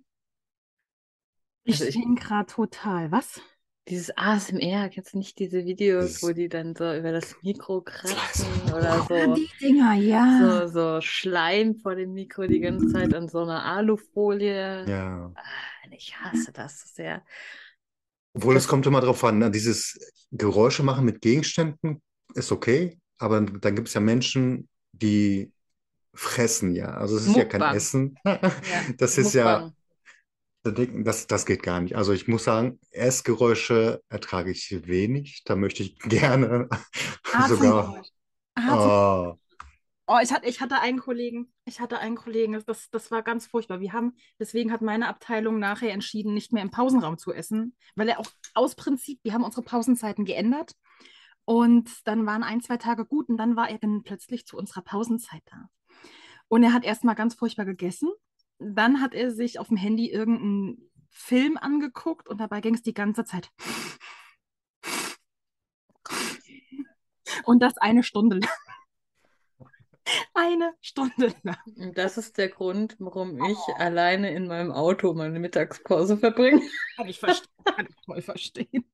Ich 1.64 1.76
Also 1.76 1.86
ich- 1.86 1.96
bin 1.96 2.16
gerade 2.16 2.46
total. 2.52 3.12
Was? 3.12 3.42
Dieses 3.90 4.16
ASMR, 4.18 4.90
kennst 4.90 5.14
du 5.14 5.18
nicht 5.18 5.38
diese 5.40 5.66
Videos, 5.66 6.06
Dieses- 6.06 6.24
wo 6.24 6.32
die 6.32 6.48
dann 6.48 6.74
so 6.76 6.94
über 6.94 7.12
das 7.12 7.36
Mikro 7.42 7.82
kratzen 7.82 8.48
oder 8.74 8.94
Ah, 8.94 9.06
so, 9.08 9.34
die 9.36 9.50
Dinger, 9.60 9.94
ja. 9.96 10.68
so, 10.68 10.72
so 10.96 11.02
Schleim 11.02 11.76
vor 11.76 11.96
dem 11.96 12.14
Mikro 12.14 12.48
die 12.48 12.62
ganze 12.62 12.88
Zeit 12.94 13.14
an 13.14 13.28
so 13.28 13.40
einer 13.42 13.66
Alufolie? 13.66 14.86
Ja. 14.88 15.32
Ah, 15.36 15.42
Ich 15.92 16.16
hasse 16.18 16.52
das 16.54 16.94
sehr. 16.96 17.24
Obwohl, 18.34 18.56
es 18.56 18.68
kommt 18.68 18.86
immer 18.88 19.02
drauf 19.02 19.24
an, 19.26 19.38
ne? 19.38 19.52
Dieses 19.52 20.00
Geräusche 20.32 20.82
machen 20.84 21.06
mit 21.06 21.22
Gegenständen 21.22 22.02
ist 22.36 22.52
okay, 22.52 22.98
aber 23.20 23.42
dann 23.42 23.76
gibt 23.76 23.90
es 23.90 23.94
ja 23.94 24.02
Menschen, 24.02 24.68
die 24.94 25.52
fressen 26.16 26.74
ja. 26.74 26.88
Also 26.96 27.18
es 27.18 27.28
ist 27.28 27.36
ja 27.36 27.46
kein 27.46 27.60
Mukbang. 27.62 27.76
Essen. 27.76 28.16
Ja, 28.26 28.42
Das 28.98 29.18
ist 29.18 29.34
ja, 29.34 29.60
Mukbang. 29.60 29.76
Das, 30.64 31.28
das 31.28 31.46
geht 31.46 31.64
gar 31.64 31.82
nicht. 31.82 31.96
Also 31.96 32.14
ich 32.14 32.28
muss 32.28 32.46
sagen, 32.46 32.80
Essgeräusche 32.92 34.02
ertrage 34.10 34.52
ich 34.52 34.88
wenig. 34.88 35.44
Da 35.46 35.56
möchte 35.56 35.84
ich 35.84 36.00
gerne 36.00 36.70
sogar. 37.48 38.02
Oh, 38.58 39.38
Oh, 40.06 40.18
ich 40.22 40.34
hatte, 40.34 40.48
ich 40.50 40.60
hatte 40.60 40.82
einen 40.82 41.00
Kollegen, 41.00 41.54
ich 41.64 41.80
hatte 41.80 41.98
einen 42.00 42.18
Kollegen, 42.18 42.62
das, 42.66 42.90
das 42.90 43.10
war 43.10 43.24
ganz 43.24 43.48
furchtbar. 43.48 43.80
Wir 43.80 43.94
haben, 43.94 44.18
deswegen 44.38 44.74
hat 44.74 44.82
meine 44.82 45.08
Abteilung 45.08 45.60
nachher 45.60 45.94
entschieden, 45.94 46.34
nicht 46.34 46.52
mehr 46.52 46.62
im 46.62 46.72
Pausenraum 46.72 47.18
zu 47.18 47.32
essen, 47.32 47.74
weil 47.96 48.10
er 48.10 48.20
auch 48.20 48.28
aus 48.54 48.76
Prinzip, 48.76 49.22
wir 49.24 49.32
haben 49.34 49.46
unsere 49.46 49.64
Pausenzeiten 49.64 50.26
geändert 50.26 50.74
und 51.46 51.90
dann 52.06 52.26
waren 52.26 52.44
ein, 52.44 52.62
zwei 52.62 52.76
Tage 52.76 53.06
gut 53.06 53.30
und 53.30 53.38
dann 53.38 53.56
war 53.56 53.70
er 53.70 53.78
dann 53.78 54.04
plötzlich 54.04 54.46
zu 54.46 54.58
unserer 54.58 54.82
Pausenzeit 54.82 55.42
da. 55.46 55.70
Und 56.50 56.64
er 56.64 56.74
hat 56.74 56.84
erstmal 56.84 57.16
ganz 57.16 57.36
furchtbar 57.36 57.66
gegessen, 57.66 58.10
dann 58.66 59.02
hat 59.02 59.14
er 59.14 59.32
sich 59.32 59.60
auf 59.60 59.68
dem 59.68 59.78
Handy 59.78 60.10
irgendeinen 60.10 60.90
Film 61.10 61.58
angeguckt 61.58 62.28
und 62.28 62.40
dabei 62.40 62.62
ging 62.62 62.74
es 62.74 62.82
die 62.82 62.94
ganze 62.94 63.24
Zeit. 63.24 63.52
Und 67.46 67.62
das 67.62 67.78
eine 67.78 68.04
Stunde 68.04 68.38
lang. 68.38 68.50
Eine 70.34 70.74
Stunde 70.82 71.34
lang. 71.44 71.58
Und 71.78 71.98
das 71.98 72.18
ist 72.18 72.38
der 72.38 72.50
Grund, 72.50 72.96
warum 73.00 73.42
ich 73.46 73.58
alleine 73.78 74.34
in 74.34 74.48
meinem 74.48 74.72
Auto 74.72 75.14
meine 75.14 75.40
Mittagspause 75.40 76.18
verbringe. 76.18 76.62
Kann 76.96 77.08
ich 77.08 77.20
verstehen. 77.20 77.50
Kann 77.64 77.88
ich 77.88 77.96
voll 78.06 78.22
verstehen. 78.22 78.86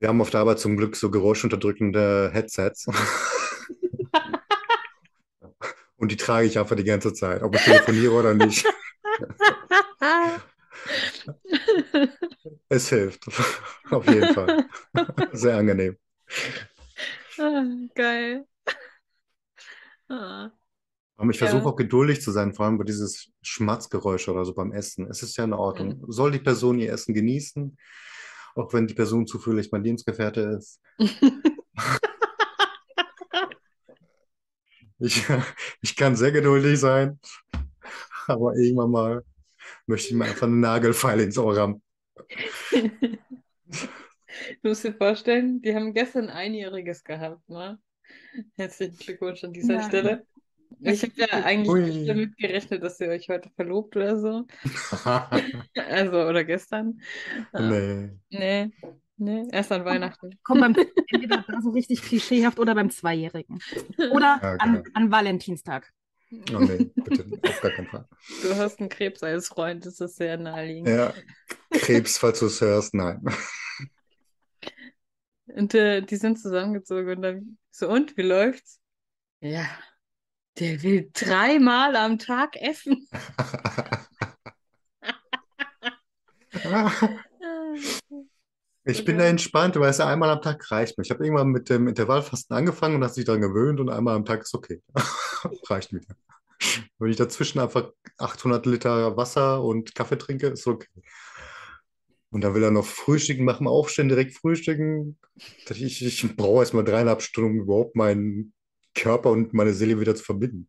wir 0.00 0.08
haben 0.08 0.20
auf 0.20 0.30
der 0.30 0.40
Arbeit 0.40 0.58
zum 0.58 0.76
Glück 0.76 0.96
so 0.96 1.10
geräuschunterdrückende 1.10 2.30
Headsets. 2.32 2.86
Und 6.02 6.10
die 6.10 6.16
trage 6.16 6.48
ich 6.48 6.58
einfach 6.58 6.74
die 6.74 6.82
ganze 6.82 7.12
Zeit, 7.12 7.44
ob 7.44 7.54
ich 7.54 7.62
telefoniere 7.62 8.12
oder 8.12 8.34
nicht. 8.34 8.66
Es 12.68 12.88
hilft. 12.88 13.24
Auf 13.90 14.04
jeden 14.08 14.34
Fall. 14.34 14.66
Sehr 15.32 15.56
angenehm. 15.58 15.96
Ah, 17.38 17.62
Geil. 17.94 18.46
Ah. 20.08 20.50
Ich 21.30 21.38
Ja. 21.40 21.46
versuche 21.46 21.68
auch 21.68 21.76
geduldig 21.76 22.20
zu 22.20 22.32
sein, 22.32 22.52
vor 22.52 22.66
allem 22.66 22.78
bei 22.78 22.84
dieses 22.84 23.30
Schmatzgeräusche 23.42 24.32
oder 24.32 24.44
so 24.44 24.54
beim 24.54 24.72
Essen. 24.72 25.06
Es 25.08 25.22
ist 25.22 25.36
ja 25.36 25.44
in 25.44 25.52
Ordnung. 25.52 26.04
Soll 26.08 26.32
die 26.32 26.40
Person 26.40 26.80
ihr 26.80 26.90
Essen 26.92 27.14
genießen, 27.14 27.76
auch 28.56 28.72
wenn 28.72 28.88
die 28.88 28.94
Person 28.94 29.28
zufällig 29.28 29.70
mein 29.70 29.84
Lebensgefährte 29.84 30.58
ist. 30.58 30.80
Ich, 35.02 35.24
ich 35.82 35.96
kann 35.96 36.16
sehr 36.16 36.32
geduldig 36.32 36.78
sein, 36.78 37.18
aber 38.26 38.54
irgendwann 38.56 38.90
mal 38.90 39.24
möchte 39.86 40.08
ich 40.08 40.14
mir 40.14 40.26
einfach 40.26 40.46
einen 40.46 40.60
Nagelfeil 40.60 41.20
ins 41.20 41.38
Ohr 41.38 41.56
rammen. 41.56 41.82
Du 44.62 44.68
musst 44.70 44.84
dir 44.84 44.94
vorstellen, 44.94 45.60
die 45.60 45.74
haben 45.74 45.92
gestern 45.92 46.28
Einjähriges 46.30 47.04
gehabt, 47.04 47.46
ne? 47.48 47.78
Herzlichen 48.56 48.96
Glückwunsch 48.96 49.44
an 49.44 49.52
dieser 49.52 49.74
Ja. 49.74 49.82
Stelle. 49.82 50.26
Ich 50.80 51.02
habe 51.02 51.12
ja 51.16 51.26
eigentlich 51.44 51.68
Ui. 51.68 51.82
nicht 51.82 52.08
damit 52.08 52.36
gerechnet, 52.38 52.82
dass 52.82 52.98
ihr 53.00 53.08
euch 53.08 53.28
heute 53.28 53.50
verlobt 53.50 53.94
oder 53.96 54.18
so. 54.18 54.46
Also, 55.76 56.22
oder 56.28 56.44
gestern. 56.44 57.00
Nee. 57.52 58.10
Nee, 58.30 58.70
nee, 59.16 59.46
erst 59.52 59.72
an 59.72 59.84
Weihnachten. 59.84 60.38
Kommt 60.42 60.60
beim 60.60 60.74
entweder 61.08 61.44
da 61.46 61.60
so 61.60 61.70
richtig 61.70 62.02
klischeehaft 62.02 62.58
oder 62.58 62.74
beim 62.74 62.90
Zweijährigen. 62.90 63.60
Oder 64.10 64.40
Ja, 64.42 64.56
an, 64.56 64.74
genau. 64.74 64.90
an 64.94 65.10
Valentinstag. 65.10 65.90
Oh 66.54 66.60
nee, 66.60 66.90
bitte, 66.94 67.26
auf 67.42 67.60
gar 67.60 67.70
keinen 67.72 67.88
Fall. 67.88 68.08
Du 68.42 68.56
hast 68.56 68.80
einen 68.80 68.88
Krebs 68.88 69.22
als 69.22 69.48
Freund, 69.48 69.84
das 69.84 70.00
ist 70.00 70.16
sehr 70.16 70.38
naheliegend. 70.38 70.88
Ja, 70.88 71.12
Krebs, 71.70 72.16
falls 72.16 72.40
du 72.40 72.46
es 72.46 72.60
hörst, 72.60 72.94
nein. 72.94 73.22
Und 75.46 75.74
äh, 75.74 76.00
die 76.00 76.16
sind 76.16 76.38
zusammengezogen 76.38 77.16
und 77.16 77.22
dann 77.22 77.58
so, 77.70 77.88
und 77.88 78.16
wie 78.16 78.22
läuft's? 78.22 78.80
Ja, 79.40 79.66
der 80.58 80.82
will 80.82 81.10
dreimal 81.12 81.96
am 81.96 82.18
Tag 82.18 82.56
essen. 82.56 83.06
Ich 88.84 89.04
bin 89.04 89.18
da 89.18 89.24
entspannt, 89.24 89.76
weil 89.76 89.90
es 89.90 89.98
ja 89.98 90.08
einmal 90.08 90.30
am 90.30 90.42
Tag 90.42 90.68
reicht 90.70 90.98
mir. 90.98 91.04
Ich 91.04 91.10
habe 91.10 91.24
irgendwann 91.24 91.48
mit 91.48 91.70
dem 91.70 91.86
Intervallfasten 91.86 92.56
angefangen 92.56 92.96
und 92.96 93.04
habe 93.04 93.12
sich 93.12 93.24
daran 93.24 93.40
gewöhnt 93.40 93.78
und 93.78 93.90
einmal 93.90 94.16
am 94.16 94.24
Tag 94.24 94.42
ist 94.42 94.54
okay. 94.54 94.82
Reicht 95.68 95.92
mir. 95.92 96.00
Wenn 96.98 97.10
ich 97.10 97.16
dazwischen 97.16 97.60
einfach 97.60 97.90
800 98.18 98.66
Liter 98.66 99.16
Wasser 99.16 99.62
und 99.62 99.94
Kaffee 99.94 100.18
trinke, 100.18 100.48
ist 100.48 100.66
okay. 100.66 100.88
Und 102.30 102.42
dann 102.42 102.54
will 102.54 102.64
er 102.64 102.70
noch 102.70 102.86
frühstücken, 102.86 103.44
nach 103.44 103.58
dem 103.58 103.68
Aufstehen 103.68 104.08
direkt 104.08 104.36
frühstücken. 104.36 105.18
Ich, 105.68 106.04
ich 106.04 106.36
brauche 106.36 106.60
erstmal 106.60 106.84
dreieinhalb 106.84 107.22
Stunden, 107.22 107.60
um 107.60 107.64
überhaupt 107.64 107.94
meinen 107.94 108.52
Körper 108.94 109.30
und 109.30 109.52
meine 109.54 109.74
Seele 109.74 110.00
wieder 110.00 110.14
zu 110.14 110.24
verbinden. 110.24 110.68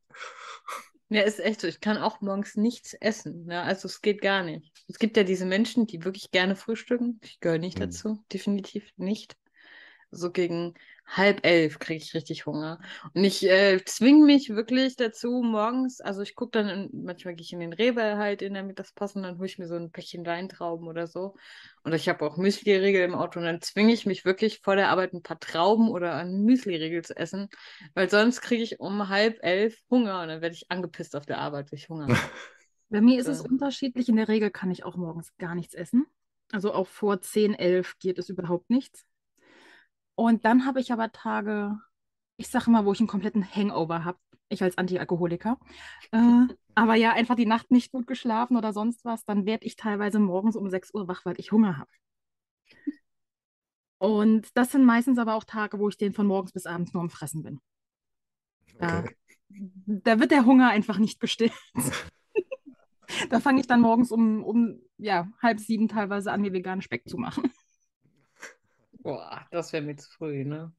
Ja, 1.13 1.21
ist 1.21 1.39
echt 1.39 1.61
so. 1.61 1.67
Ich 1.67 1.79
kann 1.79 1.97
auch 1.97 2.21
morgens 2.21 2.55
nichts 2.55 2.93
essen. 2.95 3.45
Ne? 3.45 3.61
Also 3.61 3.87
es 3.87 4.01
geht 4.01 4.19
gar 4.21 4.43
nicht. 4.43 4.71
Es 4.87 4.97
gibt 4.97 5.15
ja 5.15 5.23
diese 5.23 5.45
Menschen, 5.45 5.85
die 5.85 6.03
wirklich 6.03 6.31
gerne 6.31 6.55
frühstücken. 6.55 7.19
Ich 7.23 7.39
gehöre 7.39 7.59
nicht 7.59 7.77
Mhm. 7.77 7.81
dazu. 7.81 8.23
Definitiv 8.33 8.89
nicht. 8.97 9.37
So 10.11 10.31
gegen 10.31 10.73
halb 11.05 11.45
elf 11.45 11.79
kriege 11.79 12.03
ich 12.03 12.13
richtig 12.13 12.45
Hunger. 12.45 12.79
Und 13.13 13.23
ich 13.23 13.43
äh, 13.49 13.83
zwinge 13.85 14.25
mich 14.25 14.49
wirklich 14.49 14.95
dazu 14.95 15.41
morgens, 15.43 16.01
also 16.01 16.21
ich 16.21 16.35
gucke 16.35 16.51
dann, 16.51 16.69
in, 16.69 17.03
manchmal 17.03 17.35
gehe 17.35 17.43
ich 17.43 17.53
in 17.53 17.59
den 17.59 17.73
Rewe 17.73 18.17
halt 18.17 18.41
in 18.41 18.53
der 18.53 18.63
Mittagspause 18.63 19.19
und 19.19 19.23
dann 19.23 19.37
hole 19.37 19.45
ich 19.47 19.59
mir 19.59 19.67
so 19.67 19.75
ein 19.75 19.91
Päckchen 19.91 20.25
Weintrauben 20.25 20.87
oder 20.87 21.07
so. 21.07 21.35
Und 21.83 21.93
ich 21.93 22.09
habe 22.09 22.25
auch 22.25 22.37
Müsli-Riegel 22.37 23.03
im 23.03 23.15
Auto 23.15 23.39
und 23.39 23.45
dann 23.45 23.61
zwinge 23.61 23.93
ich 23.93 24.05
mich 24.05 24.25
wirklich 24.25 24.61
vor 24.61 24.75
der 24.75 24.89
Arbeit 24.89 25.13
ein 25.13 25.21
paar 25.23 25.39
Trauben 25.39 25.89
oder 25.89 26.15
einen 26.15 26.43
Müsli-Riegel 26.45 27.03
zu 27.03 27.15
essen, 27.17 27.49
weil 27.93 28.09
sonst 28.09 28.41
kriege 28.41 28.63
ich 28.63 28.79
um 28.79 29.09
halb 29.09 29.37
elf 29.43 29.77
Hunger 29.89 30.21
und 30.21 30.29
dann 30.29 30.41
werde 30.41 30.55
ich 30.55 30.71
angepisst 30.71 31.15
auf 31.15 31.25
der 31.25 31.39
Arbeit, 31.39 31.71
ich 31.73 31.89
Hunger. 31.89 32.15
Bei 32.89 33.01
mir 33.01 33.19
ist 33.19 33.27
es 33.27 33.41
Ja. 33.41 33.43
unterschiedlich. 33.43 34.09
In 34.09 34.15
der 34.17 34.27
Regel 34.27 34.51
kann 34.51 34.71
ich 34.71 34.83
auch 34.85 34.95
morgens 34.95 35.35
gar 35.37 35.55
nichts 35.55 35.73
essen. 35.73 36.05
Also 36.51 36.73
auch 36.73 36.87
vor 36.87 37.21
10, 37.21 37.53
11 37.55 37.97
geht 37.99 38.19
es 38.19 38.29
überhaupt 38.29 38.69
nichts. 38.69 39.05
Und 40.15 40.45
dann 40.45 40.65
habe 40.65 40.79
ich 40.79 40.91
aber 40.91 41.11
Tage, 41.11 41.77
ich 42.37 42.49
sage 42.49 42.69
mal, 42.71 42.85
wo 42.85 42.93
ich 42.93 42.99
einen 42.99 43.07
kompletten 43.07 43.43
Hangover 43.43 44.03
habe. 44.05 44.19
Ich 44.49 44.61
als 44.61 44.77
Antialkoholiker. 44.77 45.57
Äh, 46.11 46.17
aber 46.75 46.95
ja, 46.95 47.13
einfach 47.13 47.35
die 47.35 47.45
Nacht 47.45 47.71
nicht 47.71 47.91
gut 47.91 48.07
geschlafen 48.07 48.57
oder 48.57 48.73
sonst 48.73 49.03
was. 49.05 49.25
Dann 49.25 49.45
werde 49.45 49.65
ich 49.65 49.75
teilweise 49.75 50.19
morgens 50.19 50.55
um 50.55 50.69
6 50.69 50.93
Uhr 50.93 51.07
wach, 51.07 51.25
weil 51.25 51.39
ich 51.39 51.51
Hunger 51.51 51.77
habe. 51.77 51.89
Und 53.97 54.55
das 54.55 54.71
sind 54.71 54.85
meistens 54.85 55.17
aber 55.17 55.33
auch 55.35 55.45
Tage, 55.45 55.79
wo 55.79 55.89
ich 55.89 55.97
den 55.97 56.13
von 56.13 56.27
morgens 56.27 56.51
bis 56.51 56.65
abends 56.67 56.93
nur 56.93 57.01
am 57.01 57.09
Fressen 57.09 57.41
bin. 57.41 57.59
Da, 58.79 59.03
Okay. 59.03 59.15
da 59.85 60.19
wird 60.19 60.31
der 60.31 60.45
Hunger 60.45 60.69
einfach 60.69 60.97
nicht 60.97 61.19
gestillt. 61.19 61.53
Da 63.29 63.39
fange 63.39 63.59
ich 63.59 63.67
dann 63.67 63.81
morgens 63.81 64.11
um, 64.11 64.43
um 64.43 64.79
ja, 64.97 65.27
halb 65.41 65.59
sieben 65.59 65.87
teilweise 65.87 66.31
an, 66.31 66.41
mir 66.41 66.53
veganen 66.53 66.81
Speck 66.81 67.07
zu 67.07 67.17
machen. 67.17 67.51
Boah, 69.03 69.45
das 69.51 69.73
wäre 69.73 69.83
mir 69.83 69.95
zu 69.95 70.09
früh, 70.09 70.45
ne? 70.45 70.71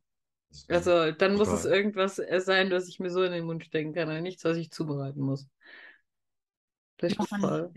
Also 0.68 1.10
dann 1.12 1.36
muss 1.36 1.48
es 1.48 1.64
irgendwas 1.64 2.18
äh, 2.18 2.40
sein, 2.40 2.70
was 2.70 2.88
ich 2.88 3.00
mir 3.00 3.10
so 3.10 3.22
in 3.22 3.32
den 3.32 3.44
Mund 3.44 3.64
stecken 3.64 3.92
kann, 3.92 4.08
und 4.08 4.22
nichts, 4.22 4.44
was 4.44 4.56
ich 4.56 4.70
zubereiten 4.70 5.20
muss. 5.20 5.46
Ich 7.02 7.18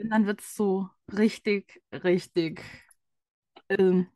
dann 0.09 0.25
wird 0.25 0.41
es 0.41 0.55
so 0.55 0.87
richtig, 1.11 1.81
richtig. 1.91 2.61
Ähm, 3.69 4.07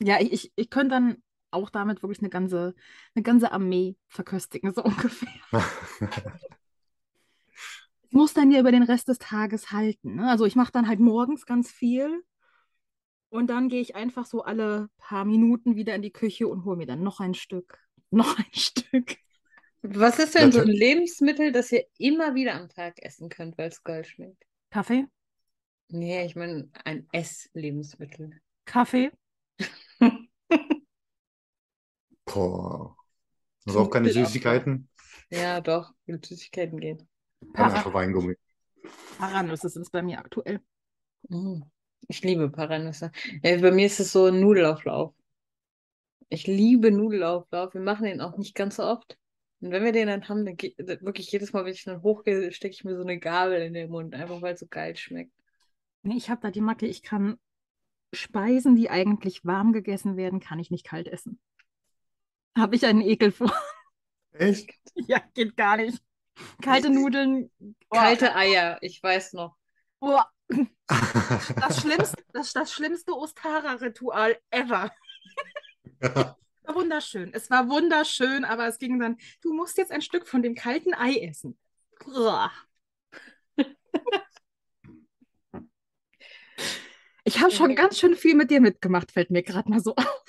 ja, 0.00 0.20
ich, 0.20 0.32
ich, 0.32 0.52
ich 0.56 0.70
könnte 0.70 0.94
dann 0.94 1.22
auch 1.50 1.70
damit 1.70 2.02
wirklich 2.02 2.20
eine 2.20 2.30
ganze, 2.30 2.74
eine 3.14 3.22
ganze 3.22 3.52
Armee 3.52 3.96
verköstigen, 4.08 4.72
so 4.72 4.82
ungefähr. 4.84 5.28
Es 8.06 8.12
muss 8.12 8.32
dann 8.32 8.52
ja 8.52 8.60
über 8.60 8.70
den 8.70 8.84
Rest 8.84 9.08
des 9.08 9.18
Tages 9.18 9.72
halten. 9.72 10.14
Ne? 10.16 10.30
Also 10.30 10.44
ich 10.44 10.54
mache 10.54 10.70
dann 10.70 10.86
halt 10.86 11.00
morgens 11.00 11.46
ganz 11.46 11.72
viel 11.72 12.22
und 13.34 13.48
dann 13.48 13.68
gehe 13.68 13.80
ich 13.80 13.96
einfach 13.96 14.26
so 14.26 14.42
alle 14.42 14.88
paar 14.96 15.24
Minuten 15.24 15.74
wieder 15.74 15.92
in 15.96 16.02
die 16.02 16.12
Küche 16.12 16.46
und 16.46 16.64
hole 16.64 16.76
mir 16.76 16.86
dann 16.86 17.02
noch 17.02 17.18
ein 17.18 17.34
Stück, 17.34 17.84
noch 18.10 18.38
ein 18.38 18.54
Stück. 18.54 19.16
Was 19.82 20.20
ist 20.20 20.36
denn 20.36 20.52
so 20.52 20.60
ein. 20.60 20.68
Lebensmittel, 20.68 21.50
das 21.50 21.72
ihr 21.72 21.84
immer 21.98 22.36
wieder 22.36 22.54
am 22.54 22.68
Tag 22.68 23.02
essen 23.02 23.28
könnt, 23.28 23.58
weil 23.58 23.68
es 23.68 23.82
geil 23.82 24.04
schmeckt? 24.04 24.44
Kaffee, 24.70 25.06
Nee, 25.88 26.24
ich 26.24 26.36
meine 26.36 26.70
ein 26.84 27.08
Esslebensmittel. 27.12 28.40
Kaffee, 28.64 29.10
Boah. 32.24 32.96
Also 33.66 33.78
Zum 33.78 33.86
auch 33.86 33.90
keine 33.90 34.10
Süßigkeiten? 34.10 34.88
Ja, 35.30 35.60
doch, 35.60 35.92
mit 36.06 36.24
Süßigkeiten 36.24 36.78
Weingummi. 37.92 38.36
Paranüsse 39.18 39.68
sind 39.68 39.82
es 39.82 39.90
bei 39.90 40.02
mir 40.02 40.18
aktuell. 40.18 40.60
Mm. 41.28 41.62
Ich 42.08 42.22
liebe 42.22 42.50
Paranüsse. 42.50 43.10
Ja, 43.42 43.56
bei 43.58 43.70
mir 43.70 43.86
ist 43.86 44.00
es 44.00 44.12
so 44.12 44.26
ein 44.26 44.40
Nudelauflauf. 44.40 45.14
Ich 46.28 46.46
liebe 46.46 46.90
Nudelauflauf. 46.90 47.74
Wir 47.74 47.80
machen 47.80 48.04
den 48.04 48.20
auch 48.20 48.36
nicht 48.36 48.54
ganz 48.54 48.76
so 48.76 48.84
oft. 48.84 49.18
Und 49.60 49.70
wenn 49.70 49.84
wir 49.84 49.92
den 49.92 50.08
dann 50.08 50.28
haben, 50.28 50.44
dann 50.44 50.56
geht, 50.56 50.76
wirklich 50.78 51.30
jedes 51.32 51.52
Mal, 51.52 51.64
wenn 51.64 51.72
ich 51.72 51.84
dann 51.84 52.02
hochgehe, 52.02 52.52
stecke 52.52 52.74
ich 52.74 52.84
mir 52.84 52.96
so 52.96 53.02
eine 53.02 53.18
Gabel 53.18 53.62
in 53.62 53.72
den 53.72 53.90
Mund, 53.90 54.14
einfach 54.14 54.42
weil 54.42 54.54
es 54.54 54.60
so 54.60 54.66
geil 54.66 54.96
schmeckt. 54.96 55.32
Nee, 56.02 56.16
ich 56.16 56.28
habe 56.28 56.42
da 56.42 56.50
die 56.50 56.60
Macke, 56.60 56.86
ich 56.86 57.02
kann 57.02 57.38
Speisen, 58.12 58.76
die 58.76 58.90
eigentlich 58.90 59.44
warm 59.44 59.72
gegessen 59.72 60.16
werden, 60.16 60.40
kann 60.40 60.58
ich 60.58 60.70
nicht 60.70 60.84
kalt 60.84 61.08
essen. 61.08 61.40
Habe 62.56 62.76
ich 62.76 62.84
einen 62.84 63.00
Ekel 63.00 63.32
vor. 63.32 63.52
Echt? 64.32 64.70
Ja, 65.08 65.20
geht 65.34 65.56
gar 65.56 65.76
nicht. 65.76 66.02
Kalte 66.62 66.90
Nudeln. 66.90 67.50
Oh, 67.60 67.96
Kalte 67.96 68.34
Eier, 68.34 68.78
ich 68.80 69.02
weiß 69.02 69.32
noch. 69.32 69.56
oh, 70.00 70.20
das 70.48 71.80
schlimmste, 71.80 72.22
das, 72.32 72.52
das 72.52 72.72
schlimmste 72.72 73.12
Ostara-Ritual 73.12 74.38
ever. 74.50 74.90
Wunderschön. 76.66 77.32
Es 77.32 77.50
war 77.50 77.68
wunderschön, 77.68 78.44
aber 78.44 78.66
es 78.66 78.78
ging 78.78 78.98
dann, 78.98 79.16
du 79.42 79.52
musst 79.52 79.78
jetzt 79.78 79.92
ein 79.92 80.02
Stück 80.02 80.26
von 80.26 80.42
dem 80.42 80.54
kalten 80.54 80.94
Ei 80.94 81.16
essen. 81.16 81.58
Ich 87.26 87.40
habe 87.40 87.50
schon 87.50 87.74
ganz 87.74 87.98
schön 87.98 88.16
viel 88.16 88.34
mit 88.34 88.50
dir 88.50 88.60
mitgemacht, 88.60 89.10
fällt 89.10 89.30
mir 89.30 89.42
gerade 89.42 89.70
mal 89.70 89.80
so 89.80 89.96
auf. 89.96 90.24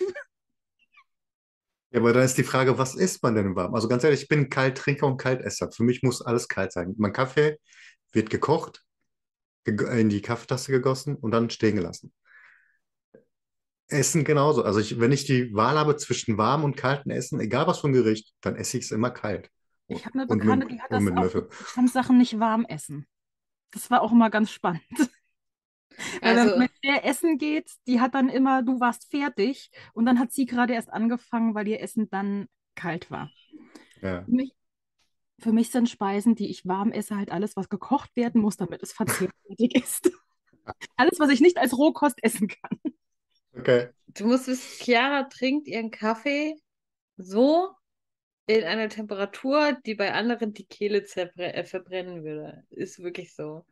Ja, 1.91 1.99
aber 1.99 2.13
dann 2.13 2.23
ist 2.23 2.37
die 2.37 2.43
Frage, 2.43 2.77
was 2.77 2.95
isst 2.95 3.21
man 3.21 3.35
denn 3.35 3.53
warm? 3.55 3.75
Also 3.75 3.89
ganz 3.89 4.05
ehrlich, 4.05 4.21
ich 4.21 4.27
bin 4.29 4.49
Kalttrinker 4.49 5.05
und 5.05 5.17
Kaltesser. 5.17 5.69
Für 5.73 5.83
mich 5.83 6.03
muss 6.03 6.21
alles 6.21 6.47
kalt 6.47 6.71
sein. 6.71 6.95
Mein 6.97 7.11
Kaffee 7.11 7.59
wird 8.13 8.29
gekocht, 8.29 8.84
in 9.65 10.09
die 10.09 10.21
Kaffeetasse 10.21 10.71
gegossen 10.71 11.15
und 11.15 11.31
dann 11.31 11.49
stehen 11.49 11.75
gelassen. 11.75 12.13
Essen 13.87 14.23
genauso. 14.23 14.63
Also 14.63 14.79
ich, 14.79 14.99
wenn 14.99 15.11
ich 15.11 15.25
die 15.25 15.53
Wahl 15.53 15.77
habe 15.77 15.95
zwischen 15.97 16.37
warm 16.37 16.63
und 16.63 16.75
kaltem 16.75 17.11
Essen, 17.11 17.39
egal 17.39 17.67
was 17.67 17.79
für 17.79 17.87
ein 17.87 17.93
Gericht, 17.93 18.33
dann 18.41 18.55
esse 18.55 18.77
ich 18.77 18.85
es 18.85 18.91
immer 18.91 19.11
kalt. 19.11 19.49
Ich 19.87 20.05
habe 20.05 20.19
eine 20.19 20.27
Und 20.27 20.39
Bekannte, 20.39 20.65
mit, 20.65 20.71
die 20.71 20.81
hat 20.81 20.89
und 20.89 21.03
das 21.03 21.03
mit 21.03 21.17
auch, 21.17 21.21
Löffel. 21.23 21.49
die 21.59 21.65
kann 21.73 21.87
Sachen 21.87 22.17
nicht 22.17 22.39
warm 22.39 22.65
essen. 22.65 23.07
Das 23.71 23.91
war 23.91 24.01
auch 24.01 24.11
immer 24.11 24.29
ganz 24.29 24.51
spannend. 24.51 24.83
Weil 26.21 26.35
Also, 26.35 26.49
wenn 26.49 26.57
mit 26.57 26.71
der 26.83 27.05
essen 27.05 27.37
geht, 27.37 27.71
die 27.87 28.01
hat 28.01 28.15
dann 28.15 28.29
immer, 28.29 28.63
du 28.63 28.79
warst 28.79 29.09
fertig 29.09 29.71
und 29.93 30.05
dann 30.05 30.19
hat 30.19 30.31
sie 30.31 30.45
gerade 30.45 30.73
erst 30.73 30.91
angefangen, 30.91 31.55
weil 31.55 31.67
ihr 31.67 31.81
Essen 31.81 32.09
dann 32.09 32.47
kalt 32.75 33.09
war. 33.11 33.31
Ja. 34.01 34.23
Mich, 34.25 34.53
für 35.39 35.51
mich 35.51 35.69
sind 35.69 35.89
Speisen, 35.89 36.35
die 36.35 36.49
ich 36.49 36.65
warm 36.65 36.91
esse, 36.91 37.15
halt 37.15 37.31
alles, 37.31 37.55
was 37.55 37.69
gekocht 37.69 38.15
werden 38.15 38.41
muss, 38.41 38.57
damit 38.57 38.81
es 38.81 38.93
verzehrfertig 38.93 39.75
ist. 39.75 40.11
Alles, 40.95 41.19
was 41.19 41.29
ich 41.29 41.41
nicht 41.41 41.57
als 41.57 41.77
Rohkost 41.77 42.17
essen 42.21 42.47
kann. 42.47 42.79
Okay. 43.57 43.89
du 44.07 44.25
musst 44.25 44.47
wissen, 44.47 44.83
Chiara 44.83 45.23
trinkt 45.23 45.67
ihren 45.67 45.91
Kaffee 45.91 46.55
so 47.17 47.69
in 48.47 48.63
einer 48.63 48.89
Temperatur, 48.89 49.77
die 49.85 49.95
bei 49.95 50.13
anderen 50.13 50.53
die 50.53 50.65
Kehle 50.65 51.03
äh, 51.15 51.63
verbrennen 51.63 52.23
würde. 52.23 52.63
Ist 52.69 53.01
wirklich 53.01 53.33
so. 53.33 53.65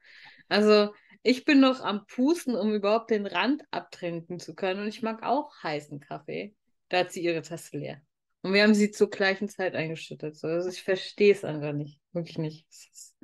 Also, 0.49 0.93
ich 1.21 1.45
bin 1.45 1.60
noch 1.60 1.82
am 1.82 2.06
Pusten, 2.08 2.56
um 2.56 2.73
überhaupt 2.73 3.12
den 3.12 3.26
Rand 3.26 3.63
abtrinken 3.71 4.39
zu 4.39 4.56
können. 4.56 4.82
Und 4.82 4.88
ich 4.88 5.02
mag 5.02 5.23
auch 5.23 5.52
heißen 5.62 5.99
Kaffee. 5.99 6.56
Da 6.89 6.99
hat 6.99 7.12
sie 7.12 7.23
ihre 7.23 7.41
Tasse 7.41 7.78
leer. 7.78 8.02
Und 8.43 8.53
wir 8.53 8.63
haben 8.63 8.75
sie 8.75 8.91
zur 8.91 9.10
gleichen 9.10 9.47
Zeit 9.47 9.73
eingeschüttet. 9.73 10.36
So, 10.38 10.47
also 10.47 10.69
ich 10.69 10.84
verstehe 10.84 11.32
es 11.34 11.43
einfach 11.45 11.71
nicht. 11.73 11.99
Wirklich 12.12 12.38
nicht. 12.38 12.67
Es 12.69 12.88
ist, 12.91 13.15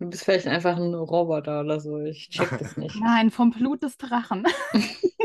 du 0.00 0.10
bist 0.10 0.24
vielleicht 0.24 0.48
einfach 0.48 0.76
ein 0.76 0.92
Roboter 0.94 1.60
oder 1.60 1.78
so. 1.80 1.98
Ich 2.00 2.28
check 2.30 2.58
das 2.58 2.72
nicht. 2.76 2.96
Nein, 3.00 3.30
vom 3.30 3.52
Blut 3.52 3.82
des 3.84 3.96
Drachen. 3.96 4.44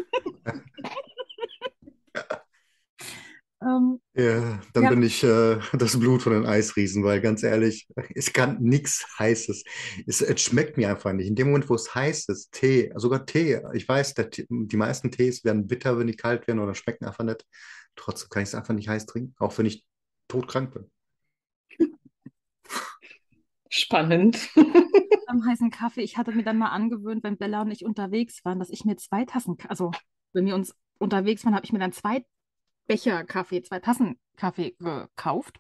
ähm, 3.62 4.00
Ja, 4.14 4.60
dann 4.74 4.84
Ja. 4.84 4.90
bin 4.90 5.04
ich 5.04 5.24
äh, 5.24 5.58
das 5.74 5.98
Blut 5.98 6.22
von 6.22 6.34
den 6.34 6.46
Eisriesen, 6.46 7.04
weil 7.04 7.22
ganz 7.22 7.44
ehrlich, 7.44 7.88
es 8.14 8.34
kann 8.34 8.58
nichts 8.62 9.06
Heißes. 9.18 9.64
Es, 10.06 10.22
es 10.22 10.42
schmeckt 10.42 10.78
mir 10.78 10.90
einfach 10.90 11.14
nicht. 11.14 11.28
In 11.28 11.36
dem 11.36 11.48
Moment, 11.48 11.70
wo 11.70 11.76
es 11.76 11.96
heiß 11.96 12.26
ist, 12.28 12.52
Tee, 12.52 12.92
sogar 12.96 13.26
Tee, 13.26 13.62
ich 13.74 13.88
weiß, 13.88 14.14
der, 14.16 14.30
Tee- 14.30 14.48
die 14.50 14.78
meisten 14.78 15.12
Tees 15.12 15.44
werden 15.46 15.68
bitter, 15.68 15.98
wenn 15.98 16.08
die 16.08 16.16
kalt 16.16 16.46
werden 16.48 16.60
oder 16.60 16.76
schmecken 16.76 17.06
einfach 17.06 17.24
nicht. 17.24 17.46
Trotzdem 17.96 18.30
kann 18.30 18.44
ich 18.44 18.50
es 18.50 18.56
einfach 18.56 18.74
nicht 18.74 18.90
heiß 18.90 19.06
trinken, 19.06 19.36
auch 19.38 19.58
wenn 19.58 19.66
ich 19.66 19.86
todkrank 20.28 20.74
bin. 20.74 20.92
Spannend. 23.70 24.50
am 25.32 25.46
heißen 25.46 25.72
Kaffee. 25.72 26.02
Ich 26.02 26.18
hatte 26.18 26.32
mir 26.34 26.44
dann 26.44 26.58
mal 26.58 26.70
angewöhnt, 26.70 27.24
wenn 27.24 27.38
Bella 27.38 27.62
und 27.62 27.72
ich 27.72 27.86
unterwegs 27.86 28.46
waren, 28.46 28.60
dass 28.60 28.70
ich 28.70 28.86
mir 28.86 28.98
zwei 28.98 29.26
Tassen, 29.26 29.58
also 29.68 29.92
wenn 30.34 30.46
wir 30.46 30.56
uns 30.56 30.76
unterwegs 31.00 31.44
waren, 31.46 31.56
habe 31.56 31.66
ich 31.66 31.74
mir 31.74 31.80
dann 31.80 31.94
zwei 31.94 32.24
Becher 32.88 33.24
Kaffee, 33.24 33.64
zwei 33.64 33.80
Tassen 33.80 34.20
Kaffee 34.36 34.76
gekauft, 34.80 35.60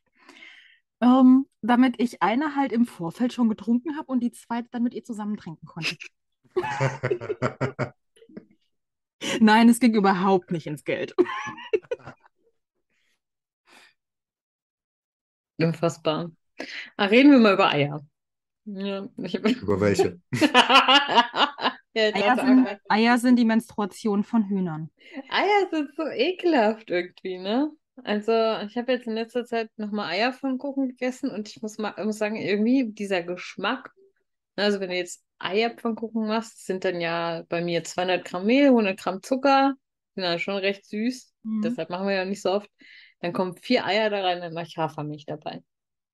ähm, 1.01 1.47
damit 1.61 1.99
ich 1.99 2.21
eine 2.21 2.55
halt 2.55 2.71
im 2.71 2.85
Vorfeld 2.85 3.33
schon 3.33 3.49
getrunken 3.49 3.97
habe 3.97 4.07
und 4.07 4.21
die 4.21 4.31
zweite 4.31 4.67
dann 4.71 4.83
mit 4.83 4.93
ihr 4.93 5.03
zusammen 5.03 5.37
trinken 5.37 5.65
konnte. 5.65 5.95
Nein, 9.39 9.69
es 9.69 9.79
ging 9.79 9.93
überhaupt 9.93 10.51
nicht 10.51 10.67
ins 10.67 10.83
Geld. 10.83 11.15
Unfassbar. 15.67 16.31
Ah, 16.97 17.05
reden 17.05 17.31
wir 17.31 17.39
mal 17.39 17.53
über 17.53 17.69
Eier. 17.69 18.01
Ja, 18.65 19.07
ich 19.17 19.35
hab... 19.35 19.45
Über 19.45 19.79
welche? 19.81 20.19
Ja, 21.93 22.03
Eier 22.13 22.35
sind, 22.37 22.67
Eier 22.87 23.17
sind 23.17 23.35
die 23.37 23.43
Menstruation 23.43 24.23
von 24.23 24.47
Hühnern. 24.47 24.89
Eier 25.29 25.67
sind 25.71 25.93
so 25.97 26.03
ekelhaft 26.07 26.89
irgendwie, 26.89 27.37
ne? 27.37 27.69
Also, 28.03 28.31
ich 28.65 28.77
habe 28.77 28.93
jetzt 28.93 29.07
in 29.07 29.13
letzter 29.13 29.43
Zeit 29.43 29.69
nochmal 29.77 30.11
Eier 30.11 30.31
von 30.31 30.57
Kuchen 30.57 30.87
gegessen 30.87 31.29
und 31.29 31.49
ich 31.49 31.61
muss 31.61 31.77
mal 31.77 31.93
muss 32.05 32.17
sagen, 32.17 32.37
irgendwie 32.37 32.91
dieser 32.93 33.23
Geschmack, 33.23 33.91
ne, 34.55 34.63
also 34.63 34.79
wenn 34.79 34.89
du 34.89 34.95
jetzt 34.95 35.23
Eierpfannkuchen 35.39 36.27
machst, 36.27 36.65
sind 36.65 36.85
dann 36.85 37.01
ja 37.01 37.43
bei 37.49 37.61
mir 37.61 37.83
200 37.83 38.23
Gramm 38.25 38.45
Mehl, 38.45 38.67
100 38.69 38.97
Gramm 38.97 39.21
Zucker, 39.21 39.73
sind 40.15 40.23
dann 40.23 40.39
schon 40.39 40.55
recht 40.57 40.85
süß, 40.85 41.33
Mhm. 41.43 41.61
deshalb 41.63 41.89
machen 41.89 42.07
wir 42.07 42.15
ja 42.15 42.25
nicht 42.25 42.41
so 42.41 42.51
oft. 42.51 42.69
Dann 43.21 43.33
kommen 43.33 43.55
vier 43.55 43.85
Eier 43.85 44.09
da 44.09 44.21
rein, 44.21 44.41
dann 44.41 44.53
mache 44.53 44.67
ich 44.67 44.77
Hafermilch 44.77 45.25
dabei. 45.25 45.63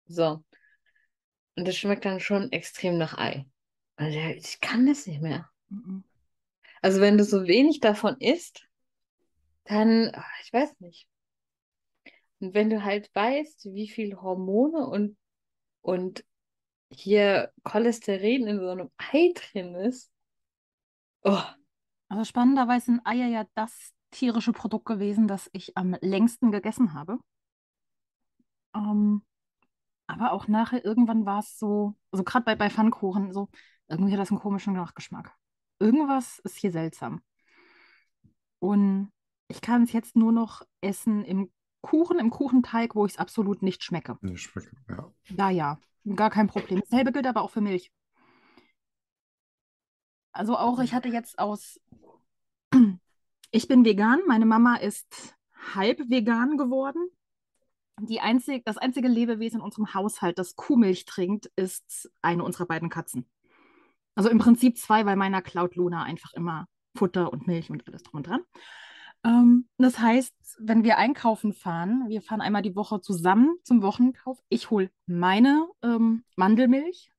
So. 0.05 0.43
Und 1.55 1.67
das 1.67 1.75
schmeckt 1.75 2.05
dann 2.05 2.19
schon 2.19 2.51
extrem 2.51 2.97
nach 2.97 3.17
Ei. 3.17 3.45
Also 3.95 4.17
ich 4.19 4.59
kann 4.59 4.85
das 4.85 5.07
nicht 5.07 5.21
mehr. 5.21 5.49
Mhm. 5.69 6.03
Also 6.81 7.01
wenn 7.01 7.17
du 7.17 7.23
so 7.23 7.47
wenig 7.47 7.79
davon 7.79 8.17
isst, 8.19 8.67
dann, 9.63 10.11
ah, 10.13 10.25
ich 10.43 10.53
weiß 10.53 10.79
nicht. 10.79 11.07
Und 12.39 12.53
wenn 12.53 12.69
du 12.69 12.83
halt 12.83 13.09
weißt, 13.15 13.65
wie 13.73 13.89
viel 13.89 14.15
Hormone 14.17 14.85
und, 14.85 15.17
und 15.81 16.23
hier 16.89 17.51
Cholesterin 17.63 18.47
in 18.47 18.59
so 18.59 18.69
einem 18.69 18.91
Ei 18.97 19.33
drin 19.33 19.75
ist, 19.75 20.11
oh, 21.23 21.41
Also 22.09 22.23
spannenderweise 22.23 22.85
sind 22.85 23.01
Eier 23.05 23.27
ja 23.27 23.47
das 23.55 23.93
tierische 24.11 24.53
Produkt 24.53 24.85
gewesen, 24.85 25.27
das 25.27 25.49
ich 25.53 25.77
am 25.77 25.95
längsten 26.01 26.51
gegessen 26.51 26.93
habe. 26.93 27.19
Ähm, 28.75 29.23
aber 30.07 30.31
auch 30.31 30.47
nachher, 30.47 30.83
irgendwann 30.85 31.25
war 31.25 31.39
es 31.39 31.59
so, 31.59 31.95
also 32.11 32.23
gerade 32.23 32.45
bei, 32.45 32.55
bei 32.55 32.69
Pfannkuchen, 32.69 33.33
so, 33.33 33.49
irgendwie 33.87 34.13
hat 34.13 34.19
das 34.19 34.31
einen 34.31 34.39
komischen 34.39 34.73
Nachgeschmack. 34.73 35.35
Irgendwas 35.79 36.39
ist 36.39 36.57
hier 36.57 36.71
seltsam. 36.71 37.21
Und 38.59 39.11
ich 39.47 39.61
kann 39.61 39.83
es 39.83 39.91
jetzt 39.91 40.15
nur 40.15 40.31
noch 40.31 40.63
essen 40.81 41.23
im 41.23 41.51
Kuchen, 41.81 42.19
im 42.19 42.29
Kuchenteig, 42.29 42.95
wo 42.95 43.05
ich 43.05 43.13
es 43.13 43.17
absolut 43.17 43.61
nicht 43.61 43.83
schmecke. 43.83 44.17
Nicht 44.21 44.43
schmecke, 44.43 44.75
ja. 44.89 45.11
Da 45.29 45.49
ja, 45.49 45.77
gar 46.15 46.29
kein 46.29 46.47
Problem. 46.47 46.81
Dasselbe 46.81 47.11
gilt 47.11 47.27
aber 47.27 47.41
auch 47.41 47.51
für 47.51 47.61
Milch. 47.61 47.91
Also 50.31 50.57
auch, 50.57 50.79
ich 50.79 50.93
hatte 50.93 51.09
jetzt 51.09 51.39
aus, 51.39 51.79
ich 53.57 53.67
bin 53.67 53.83
vegan, 53.83 54.19
meine 54.27 54.45
Mama 54.45 54.75
ist 54.75 55.35
halb 55.73 56.11
vegan 56.11 56.57
geworden. 56.57 57.09
Die 57.99 58.19
einzig, 58.19 58.63
das 58.65 58.77
einzige 58.77 59.07
Lebewesen 59.07 59.57
in 59.57 59.63
unserem 59.63 59.95
Haushalt, 59.95 60.37
das 60.37 60.55
Kuhmilch 60.55 61.05
trinkt, 61.05 61.47
ist 61.55 62.11
eine 62.21 62.43
unserer 62.43 62.67
beiden 62.67 62.89
Katzen. 62.89 63.27
Also 64.13 64.29
im 64.29 64.37
Prinzip 64.37 64.77
zwei, 64.77 65.07
weil 65.07 65.15
meiner 65.15 65.41
klaut 65.41 65.75
Luna 65.75 66.03
einfach 66.03 66.33
immer 66.33 66.67
Futter 66.95 67.33
und 67.33 67.47
Milch 67.47 67.71
und 67.71 67.87
alles 67.87 68.03
drum 68.03 68.17
und 68.17 68.27
dran. 68.27 68.41
Ähm, 69.23 69.67
das 69.79 69.97
heißt, 69.97 70.35
wenn 70.59 70.83
wir 70.83 70.99
einkaufen 70.99 71.51
fahren, 71.51 72.05
wir 72.09 72.21
fahren 72.21 72.41
einmal 72.41 72.61
die 72.61 72.75
Woche 72.75 73.01
zusammen 73.01 73.57
zum 73.63 73.81
Wochenkauf. 73.81 74.37
Ich 74.49 74.69
hole 74.69 74.91
meine 75.07 75.67
ähm, 75.81 76.23
Mandelmilch, 76.35 77.11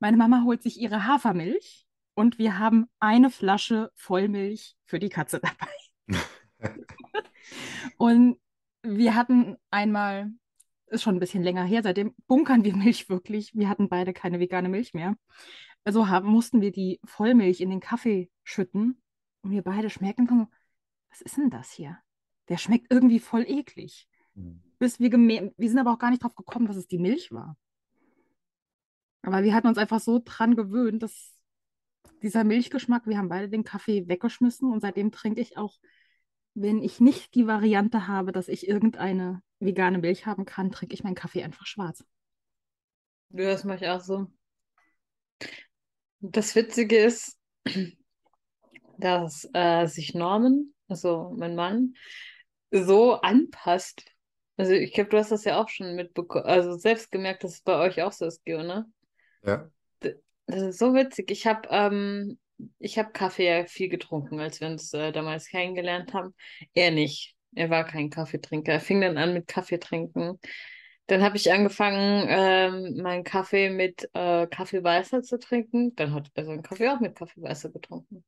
meine 0.00 0.18
Mama 0.18 0.42
holt 0.44 0.62
sich 0.62 0.78
ihre 0.78 1.06
Hafermilch 1.06 1.86
und 2.20 2.38
wir 2.38 2.58
haben 2.58 2.86
eine 2.98 3.30
Flasche 3.30 3.90
Vollmilch 3.94 4.76
für 4.84 4.98
die 4.98 5.08
Katze 5.08 5.40
dabei. 5.40 6.18
und 7.96 8.38
wir 8.82 9.14
hatten 9.14 9.56
einmal, 9.70 10.30
ist 10.88 11.02
schon 11.02 11.16
ein 11.16 11.20
bisschen 11.20 11.42
länger 11.42 11.64
her, 11.64 11.82
seitdem 11.82 12.14
bunkern 12.26 12.62
wir 12.62 12.76
Milch 12.76 13.08
wirklich. 13.08 13.54
Wir 13.54 13.70
hatten 13.70 13.88
beide 13.88 14.12
keine 14.12 14.38
vegane 14.38 14.68
Milch 14.68 14.92
mehr. 14.92 15.16
Also 15.82 16.08
haben, 16.08 16.28
mussten 16.28 16.60
wir 16.60 16.72
die 16.72 17.00
Vollmilch 17.04 17.62
in 17.62 17.70
den 17.70 17.80
Kaffee 17.80 18.30
schütten 18.44 19.00
und 19.40 19.52
wir 19.52 19.62
beide 19.62 19.88
schmecken 19.88 20.28
und 20.28 20.48
was 21.08 21.22
ist 21.22 21.38
denn 21.38 21.48
das 21.48 21.70
hier? 21.70 21.96
Der 22.50 22.58
schmeckt 22.58 22.88
irgendwie 22.90 23.18
voll 23.18 23.46
eklig. 23.48 24.06
Mhm. 24.34 24.62
Bis 24.78 25.00
wir 25.00 25.10
wir 25.10 25.68
sind 25.68 25.78
aber 25.78 25.92
auch 25.92 25.98
gar 25.98 26.10
nicht 26.10 26.22
drauf 26.22 26.34
gekommen, 26.34 26.66
dass 26.66 26.76
es 26.76 26.86
die 26.86 26.98
Milch 26.98 27.32
war. 27.32 27.56
Aber 29.22 29.42
wir 29.42 29.54
hatten 29.54 29.68
uns 29.68 29.78
einfach 29.78 30.00
so 30.00 30.20
dran 30.22 30.54
gewöhnt, 30.54 31.02
dass 31.02 31.39
dieser 32.22 32.44
Milchgeschmack, 32.44 33.06
wir 33.06 33.18
haben 33.18 33.28
beide 33.28 33.48
den 33.48 33.64
Kaffee 33.64 34.08
weggeschmissen 34.08 34.70
und 34.72 34.80
seitdem 34.80 35.10
trinke 35.12 35.40
ich 35.40 35.56
auch, 35.56 35.78
wenn 36.54 36.82
ich 36.82 37.00
nicht 37.00 37.34
die 37.34 37.46
Variante 37.46 38.08
habe, 38.08 38.32
dass 38.32 38.48
ich 38.48 38.68
irgendeine 38.68 39.42
vegane 39.60 39.98
Milch 39.98 40.26
haben 40.26 40.44
kann, 40.44 40.70
trinke 40.70 40.94
ich 40.94 41.04
meinen 41.04 41.14
Kaffee 41.14 41.44
einfach 41.44 41.66
schwarz. 41.66 42.04
Ja, 43.30 43.50
das 43.50 43.64
mache 43.64 43.84
ich 43.84 43.90
auch 43.90 44.00
so. 44.00 44.26
Das 46.20 46.54
Witzige 46.54 46.98
ist, 46.98 47.38
dass 48.98 49.48
äh, 49.54 49.86
sich 49.86 50.14
Norman 50.14 50.74
also 50.90 51.32
mein 51.36 51.54
Mann, 51.54 51.94
so 52.70 53.14
anpasst. 53.14 54.04
Also 54.56 54.72
ich 54.72 54.92
glaube, 54.92 55.10
du 55.10 55.18
hast 55.18 55.30
das 55.30 55.44
ja 55.44 55.60
auch 55.60 55.68
schon 55.68 55.94
mitbekommen, 55.94 56.44
also 56.44 56.76
selbst 56.76 57.10
gemerkt, 57.10 57.44
dass 57.44 57.54
es 57.54 57.60
bei 57.62 57.78
euch 57.78 58.02
auch 58.02 58.12
so 58.12 58.26
ist, 58.26 58.44
Geo, 58.44 58.62
ne? 58.62 58.90
Ja. 59.42 59.70
Das 60.50 60.62
ist 60.62 60.78
so 60.78 60.94
witzig. 60.94 61.30
Ich 61.30 61.46
habe 61.46 61.68
ähm, 61.70 62.38
ich 62.78 62.98
Kaffee 63.12 63.46
ja 63.46 63.66
viel 63.66 63.88
getrunken, 63.88 64.40
als 64.40 64.60
wir 64.60 64.68
uns 64.68 64.92
äh, 64.92 65.12
damals 65.12 65.46
kennengelernt 65.48 66.12
haben. 66.12 66.34
Er 66.74 66.90
nicht. 66.90 67.34
Er 67.54 67.70
war 67.70 67.84
kein 67.84 68.10
Kaffeetrinker. 68.10 68.72
Er 68.72 68.80
fing 68.80 69.00
dann 69.00 69.16
an 69.16 69.32
mit 69.32 69.46
Kaffee 69.46 69.78
trinken. 69.78 70.38
Dann 71.06 71.22
habe 71.22 71.36
ich 71.36 71.52
angefangen, 71.52 72.26
ähm, 72.28 73.02
meinen 73.02 73.24
Kaffee 73.24 73.70
mit 73.70 74.08
äh, 74.12 74.46
Kaffeeweißer 74.46 75.22
zu 75.22 75.38
trinken. 75.38 75.94
Dann 75.96 76.14
hat 76.14 76.30
er 76.34 76.44
seinen 76.44 76.62
Kaffee 76.62 76.88
auch 76.88 77.00
mit 77.00 77.16
Kaffeeweißer 77.16 77.70
getrunken. 77.70 78.24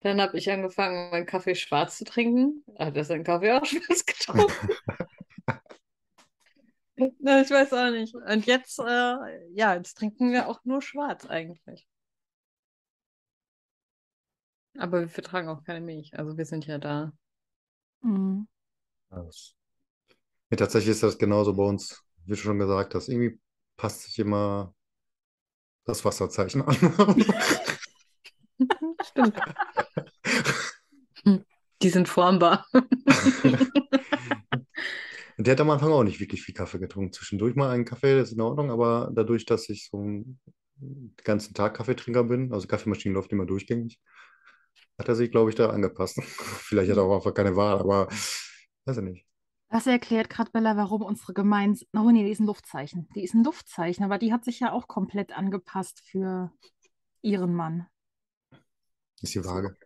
Dann 0.00 0.20
habe 0.20 0.38
ich 0.38 0.50
angefangen, 0.50 1.10
meinen 1.10 1.26
Kaffee 1.26 1.54
schwarz 1.54 1.98
zu 1.98 2.04
trinken. 2.04 2.64
Hat 2.78 2.96
er 2.96 3.04
seinen 3.04 3.24
Kaffee 3.24 3.52
auch 3.52 3.64
schwarz 3.66 4.06
getrunken? 4.06 4.68
Na, 7.20 7.40
ich 7.42 7.50
weiß 7.50 7.72
auch 7.72 7.90
nicht. 7.90 8.14
Und 8.14 8.46
jetzt, 8.46 8.78
äh, 8.78 9.52
ja, 9.54 9.74
jetzt 9.74 9.98
trinken 9.98 10.32
wir 10.32 10.48
auch 10.48 10.64
nur 10.64 10.82
schwarz 10.82 11.26
eigentlich. 11.26 11.86
Aber 14.78 15.00
wir 15.00 15.08
vertragen 15.08 15.48
auch 15.48 15.64
keine 15.64 15.80
Milch. 15.80 16.16
Also 16.18 16.36
wir 16.36 16.44
sind 16.44 16.66
ja 16.66 16.78
da. 16.78 17.12
Mhm. 18.02 18.46
Ja, 19.10 19.24
tatsächlich 20.56 20.90
ist 20.90 21.02
das 21.02 21.18
genauso 21.18 21.54
bei 21.54 21.64
uns, 21.64 22.02
wie 22.24 22.30
du 22.30 22.36
schon 22.36 22.58
gesagt 22.58 22.94
hast. 22.94 23.08
Irgendwie 23.08 23.40
passt 23.76 24.02
sich 24.02 24.18
immer 24.18 24.74
das 25.84 26.04
Wasserzeichen 26.04 26.62
an. 26.62 26.76
Stimmt. 29.04 29.38
Die 31.82 31.90
sind 31.90 32.08
formbar. 32.08 32.66
Der 35.40 35.52
hat 35.52 35.60
am 35.60 35.70
Anfang 35.70 35.92
auch 35.92 36.02
nicht 36.02 36.18
wirklich 36.18 36.42
viel 36.42 36.54
Kaffee 36.54 36.80
getrunken. 36.80 37.12
Zwischendurch 37.12 37.54
mal 37.54 37.70
einen 37.70 37.84
Kaffee, 37.84 38.16
das 38.16 38.30
ist 38.30 38.34
in 38.34 38.40
Ordnung, 38.40 38.72
aber 38.72 39.10
dadurch, 39.14 39.46
dass 39.46 39.68
ich 39.68 39.88
so 39.88 40.02
den 40.02 40.40
ganzen 41.24 41.54
Tag 41.54 41.74
Kaffeetrinker 41.74 42.24
bin, 42.24 42.52
also 42.52 42.66
Kaffeemaschine 42.66 43.14
läuft 43.14 43.32
immer 43.32 43.46
durchgängig, 43.46 44.00
hat 44.98 45.08
er 45.08 45.14
sich, 45.14 45.30
glaube 45.30 45.50
ich, 45.50 45.56
da 45.56 45.70
angepasst. 45.70 46.20
Vielleicht 46.22 46.90
hat 46.90 46.96
er 46.96 47.04
auch 47.04 47.14
einfach 47.14 47.34
keine 47.34 47.54
Wahl, 47.54 47.78
aber 47.78 48.08
weiß 48.84 48.98
ich 48.98 49.04
nicht. 49.04 49.26
Das 49.70 49.86
erklärt 49.86 50.28
gerade 50.28 50.50
Bella, 50.50 50.76
warum 50.76 51.02
unsere 51.02 51.34
Gemeinde. 51.34 51.80
Oh 51.92 52.10
nee, 52.10 52.24
die 52.24 52.30
ist 52.30 52.40
ein 52.40 52.46
Luftzeichen. 52.46 53.08
Die 53.14 53.22
ist 53.22 53.34
ein 53.34 53.44
Luftzeichen, 53.44 54.04
aber 54.04 54.18
die 54.18 54.32
hat 54.32 54.44
sich 54.44 54.60
ja 54.60 54.72
auch 54.72 54.88
komplett 54.88 55.36
angepasst 55.36 56.00
für 56.04 56.50
ihren 57.22 57.54
Mann. 57.54 57.86
Ist 59.20 59.34
die 59.34 59.44
Waage. 59.44 59.76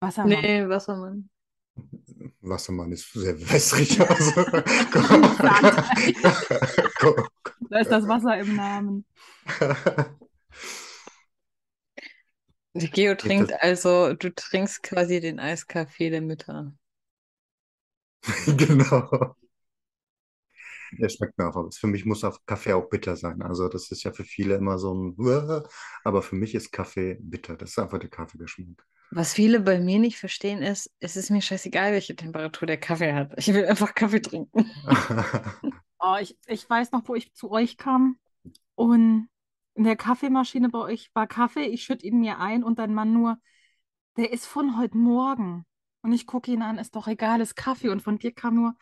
Wassermann. 0.00 0.40
Nee, 0.40 0.68
Wassermann. 0.68 1.28
Wassermann 2.40 2.92
ist 2.92 3.12
sehr 3.12 3.38
wässrig. 3.50 3.98
Also. 4.08 4.44
da 7.70 7.78
ist 7.80 7.90
das 7.90 8.06
Wasser 8.06 8.38
im 8.38 8.56
Namen. 8.56 9.04
Die 12.74 12.90
Geo 12.90 13.14
trinkt 13.14 13.52
also, 13.60 14.12
du 14.14 14.34
trinkst 14.34 14.82
quasi 14.82 15.20
den 15.20 15.40
Eiskaffee 15.40 16.10
der 16.10 16.20
Mütter. 16.20 16.72
genau. 18.56 19.34
Der 20.98 21.08
schmeckt 21.08 21.36
mir 21.38 21.48
auch. 21.48 21.72
Für 21.72 21.86
mich 21.86 22.04
muss 22.04 22.22
auch 22.24 22.38
Kaffee 22.46 22.72
auch 22.74 22.88
bitter 22.88 23.16
sein. 23.16 23.42
Also 23.42 23.68
das 23.68 23.90
ist 23.90 24.04
ja 24.04 24.12
für 24.12 24.24
viele 24.24 24.54
immer 24.56 24.78
so 24.78 24.94
ein, 24.94 25.64
aber 26.04 26.22
für 26.22 26.36
mich 26.36 26.54
ist 26.54 26.70
Kaffee 26.70 27.16
bitter. 27.20 27.56
Das 27.56 27.70
ist 27.70 27.78
einfach 27.78 27.98
der 27.98 28.10
Kaffeegeschmack. 28.10 28.86
Was 29.10 29.32
viele 29.32 29.60
bei 29.60 29.78
mir 29.78 29.98
nicht 29.98 30.18
verstehen 30.18 30.62
ist, 30.62 30.90
es 30.98 31.16
ist 31.16 31.30
mir 31.30 31.40
scheißegal, 31.40 31.92
welche 31.92 32.16
Temperatur 32.16 32.66
der 32.66 32.78
Kaffee 32.78 33.12
hat. 33.12 33.32
Ich 33.36 33.52
will 33.52 33.64
einfach 33.66 33.94
Kaffee 33.94 34.20
trinken. 34.20 34.70
oh, 36.00 36.16
ich, 36.20 36.36
ich 36.46 36.68
weiß 36.68 36.92
noch, 36.92 37.08
wo 37.08 37.14
ich 37.14 37.32
zu 37.32 37.50
euch 37.50 37.76
kam 37.76 38.18
und 38.74 39.28
in 39.74 39.84
der 39.84 39.96
Kaffeemaschine 39.96 40.70
bei 40.70 40.78
euch 40.78 41.10
war 41.14 41.26
Kaffee. 41.26 41.66
Ich 41.66 41.84
schütte 41.84 42.06
ihn 42.06 42.20
mir 42.20 42.38
ein 42.38 42.64
und 42.64 42.78
dein 42.78 42.94
Mann 42.94 43.12
nur, 43.12 43.38
der 44.16 44.32
ist 44.32 44.46
von 44.46 44.78
heute 44.78 44.96
Morgen. 44.96 45.66
Und 46.02 46.12
ich 46.12 46.26
gucke 46.26 46.50
ihn 46.50 46.62
an, 46.62 46.78
ist 46.78 46.96
doch 46.96 47.08
egal, 47.08 47.40
ist 47.40 47.56
Kaffee. 47.56 47.90
Und 47.90 48.00
von 48.00 48.18
dir 48.18 48.32
kam 48.32 48.54
nur, 48.54 48.74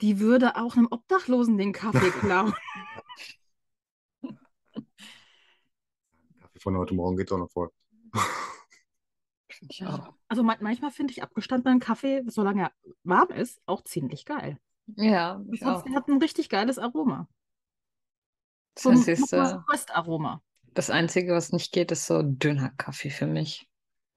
die 0.00 0.20
würde 0.20 0.56
auch 0.56 0.76
einem 0.76 0.88
Obdachlosen 0.90 1.56
den 1.56 1.72
Kaffee 1.72 2.10
klauen. 2.20 2.54
Kaffee 6.40 6.60
von 6.60 6.76
heute 6.76 6.94
Morgen 6.94 7.16
geht 7.16 7.30
doch 7.30 7.38
noch 7.38 7.50
voll. 7.50 7.70
Ja. 9.70 10.14
Also 10.28 10.42
manchmal 10.42 10.90
finde 10.90 11.12
ich 11.12 11.22
abgestandenen 11.22 11.80
Kaffee, 11.80 12.22
solange 12.26 12.62
er 12.62 12.72
warm 13.04 13.30
ist, 13.30 13.60
auch 13.66 13.82
ziemlich 13.84 14.24
geil. 14.24 14.58
Ja, 14.96 15.42
ich 15.52 15.60
Sonst 15.60 15.88
hat 15.94 16.08
ein 16.08 16.18
richtig 16.18 16.48
geiles 16.48 16.78
Aroma. 16.78 17.28
So 18.78 18.90
das 18.90 19.06
ist 19.08 19.32
äh, 19.32 19.58
Röstaroma. 19.72 20.42
Das 20.74 20.90
Einzige, 20.90 21.34
was 21.34 21.52
nicht 21.52 21.72
geht, 21.72 21.90
ist 21.90 22.06
so 22.06 22.22
dünner 22.22 22.70
Kaffee 22.76 23.10
für 23.10 23.26
mich. 23.26 23.68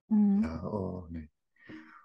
Mhm. 0.07 0.43
Ja, 0.43 0.63
oh, 0.63 1.07
nee. 1.09 1.29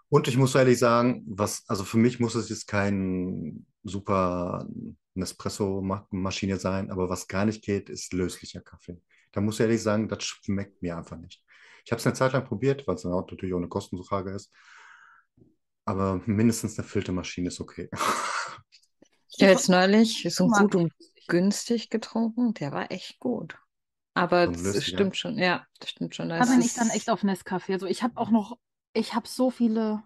Und 0.08 0.26
ich 0.26 0.36
muss 0.36 0.54
ehrlich 0.54 0.78
sagen, 0.78 1.22
was, 1.28 1.64
also 1.68 1.84
für 1.84 1.98
mich 1.98 2.18
muss 2.18 2.34
es 2.34 2.48
jetzt 2.48 2.66
kein 2.66 3.66
super 3.82 4.66
Nespresso-Maschine 5.14 6.56
sein, 6.56 6.90
aber 6.90 7.10
was 7.10 7.28
gar 7.28 7.44
nicht 7.44 7.62
geht, 7.62 7.90
ist 7.90 8.12
löslicher 8.14 8.60
Kaffee. 8.60 9.00
Da 9.32 9.40
muss 9.40 9.56
ich 9.56 9.60
ehrlich 9.60 9.82
sagen, 9.82 10.08
das 10.08 10.24
schmeckt 10.24 10.80
mir 10.80 10.96
einfach 10.96 11.18
nicht. 11.18 11.42
Ich 11.88 11.92
habe 11.92 12.00
es 12.00 12.06
eine 12.06 12.14
Zeit 12.14 12.34
lang 12.34 12.44
probiert, 12.44 12.86
weil 12.86 12.96
es 12.96 13.02
dann 13.02 13.14
auch 13.14 13.22
natürlich 13.22 13.54
auch 13.54 13.58
eine 13.58 13.68
Kostenfrage 13.68 14.32
ist. 14.32 14.52
Aber 15.86 16.20
mindestens 16.26 16.78
eine 16.78 16.86
Filtermaschine 16.86 17.48
ist 17.48 17.60
okay. 17.60 17.88
Ich 19.30 19.42
habe 19.42 19.52
jetzt 19.52 19.68
neulich 19.68 20.26
so 20.30 20.48
gut 20.48 20.74
und 20.74 20.92
günstig 21.28 21.90
getrunken. 21.90 22.54
Der 22.54 22.72
war 22.72 22.90
echt 22.90 23.20
gut. 23.20 23.56
Aber 24.14 24.52
so 24.52 24.72
das 24.72 24.84
stimmt 24.84 25.16
schon, 25.16 25.38
ja, 25.38 25.64
das 25.78 25.90
stimmt 25.90 26.14
schon. 26.14 26.28
Da 26.28 26.44
bin 26.44 26.60
ich 26.60 26.74
dann 26.74 26.90
echt 26.90 27.08
auf 27.08 27.22
Nescafé. 27.22 27.74
Also 27.74 27.86
ich 27.86 28.02
habe 28.02 28.16
auch 28.16 28.30
noch, 28.30 28.58
ich 28.94 29.14
habe 29.14 29.28
so 29.28 29.50
viele 29.50 30.02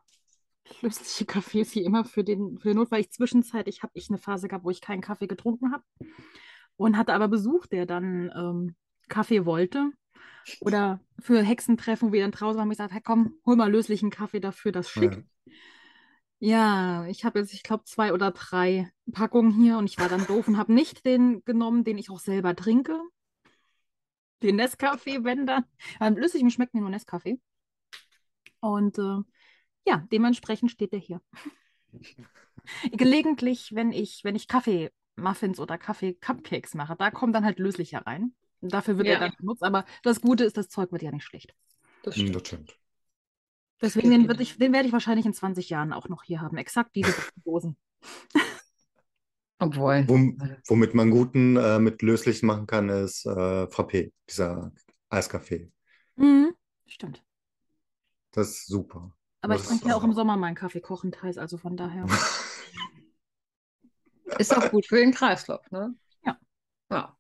lösliche 0.83 1.25
Kaffees 1.25 1.73
hier 1.73 1.85
immer 1.85 2.05
für 2.05 2.23
den, 2.23 2.59
für 2.59 2.69
den 2.69 2.77
Notfall. 2.77 3.01
Ich 3.01 3.11
zwischenzeitlich 3.11 3.83
habe 3.83 3.93
ich 3.95 4.09
eine 4.09 4.19
Phase 4.19 4.49
gehabt, 4.49 4.65
wo 4.65 4.71
ich 4.71 4.83
keinen 4.83 5.01
Kaffee 5.01 5.29
getrunken 5.29 5.73
habe 5.73 5.85
und 6.77 6.97
hatte 6.97 7.15
aber 7.15 7.29
Besuch, 7.29 7.67
der 7.67 7.87
dann 7.87 8.31
ähm, 8.37 8.77
Kaffee 9.09 9.47
wollte. 9.47 9.91
Oder 10.61 11.01
für 11.19 11.43
Hexentreffen, 11.43 12.09
wo 12.09 12.13
wir 12.13 12.23
dann 12.23 12.33
draußen 12.33 12.61
haben, 12.61 12.71
ich 12.71 12.79
gesagt, 12.79 12.93
hey, 12.93 13.01
komm, 13.03 13.39
hol 13.47 13.57
mal 13.57 13.71
löslichen 13.71 14.11
Kaffee 14.11 14.41
dafür, 14.41 14.73
das 14.73 14.91
schick. 14.91 15.25
Ja, 16.39 17.03
ja 17.03 17.07
ich 17.07 17.25
habe 17.25 17.41
jetzt, 17.41 17.53
ich 17.53 17.63
glaube, 17.63 17.85
zwei 17.85 18.13
oder 18.13 18.31
drei 18.33 18.91
Packungen 19.13 19.53
hier 19.53 19.79
und 19.79 19.87
ich 19.87 19.99
war 19.99 20.09
dann 20.09 20.27
doof 20.27 20.49
und 20.49 20.57
habe 20.57 20.73
nicht 20.73 21.05
den 21.05 21.45
genommen, 21.45 21.85
den 21.85 21.99
ich 21.99 22.11
auch 22.11 22.21
selber 22.21 22.57
trinke. 22.57 23.01
Den 24.43 24.61
Nescafé, 24.61 25.25
wenn 25.25 25.47
dann. 25.47 25.65
Am 26.01 26.17
löslichen 26.17 26.51
schmeckt 26.51 26.75
mir 26.75 26.81
nur 26.81 26.91
Nescafé. 26.91 27.39
Und 28.61 28.99
äh, 28.99 29.19
ja, 29.87 30.07
dementsprechend 30.11 30.71
steht 30.71 30.93
der 30.93 31.01
hier. 31.01 31.21
Gelegentlich, 32.93 33.75
wenn 33.75 33.93
ich, 33.93 34.25
wenn 34.25 34.37
ich 34.37 34.49
Kaffee-Muffins 34.49 35.61
oder 35.61 35.79
Kaffee-Cupcakes 35.79 36.75
mache, 36.75 36.97
da 36.97 37.11
kommt 37.11 37.35
dann 37.35 37.45
halt 37.45 37.59
löslicher 37.59 38.07
rein. 38.07 38.35
Dafür 38.63 38.97
wird 38.97 39.09
ja. 39.09 39.15
er 39.15 39.21
dann 39.21 39.33
genutzt, 39.33 39.63
aber 39.63 39.85
das 40.03 40.21
Gute 40.21 40.45
ist, 40.45 40.57
das 40.57 40.69
Zeug 40.69 40.93
wird 40.93 41.03
ja 41.03 41.11
nicht 41.11 41.25
schlecht. 41.25 41.55
Das 42.03 42.15
stimmt. 42.15 42.37
Das 42.37 42.47
stimmt. 42.47 42.79
Deswegen 43.81 44.11
den, 44.11 44.41
ich, 44.41 44.59
den 44.59 44.73
werde 44.73 44.87
ich 44.87 44.93
wahrscheinlich 44.93 45.27
in 45.27 45.35
20 45.35 45.69
Jahren 45.69 45.93
auch 45.93 46.09
noch 46.09 46.23
hier 46.23 46.41
haben. 46.41 46.57
Exakt 46.57 46.95
diese 46.95 47.13
Dosen. 47.45 47.77
Obwohl. 49.59 50.07
womit 50.09 50.95
man 50.95 51.11
guten 51.11 51.57
äh, 51.57 51.79
mit 51.79 52.03
löslich 52.03 52.43
machen 52.43 52.67
kann, 52.67 52.89
ist 52.89 53.27
äh, 53.27 53.67
Frappé, 53.67 54.13
dieser 54.29 54.73
Eiskaffee. 55.09 55.71
Mhm, 56.17 56.55
stimmt. 56.87 57.23
Das 58.33 58.49
ist 58.49 58.67
super. 58.67 59.15
Aber 59.41 59.55
das 59.55 59.63
ich 59.63 59.69
trinke 59.69 59.89
ja 59.89 59.97
auch 59.97 60.05
im 60.05 60.15
Sommer 60.15 60.37
meinen 60.37 60.55
Kaffee 60.55 60.81
kochend 60.81 61.23
heiß, 61.23 61.39
also 61.39 61.59
von 61.59 61.77
daher. 61.77 62.07
ist 64.39 64.57
auch 64.57 64.71
gut 64.71 64.87
für 64.87 64.97
den 64.97 65.13
Kreislauf, 65.13 65.69
ne? 65.71 65.95
Ja. 66.25 66.39
Ja. 66.91 67.17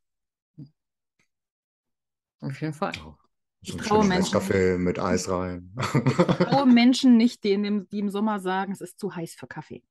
Auf 2.42 2.60
jeden 2.60 2.74
Fall. 2.74 2.92
So 2.94 3.16
ich 3.62 3.76
traue 3.76 4.04
Menschen. 4.04 4.32
Kaffee 4.32 4.76
mit 4.76 4.98
Eis 4.98 5.28
rein. 5.28 5.72
Ich 5.94 6.46
traue 6.46 6.66
Menschen 6.66 7.16
nicht, 7.16 7.44
die, 7.44 7.50
dem, 7.50 7.88
die 7.88 8.00
im 8.00 8.10
Sommer 8.10 8.40
sagen, 8.40 8.72
es 8.72 8.80
ist 8.80 8.98
zu 8.98 9.14
heiß 9.14 9.34
für 9.34 9.46
Kaffee. 9.46 9.84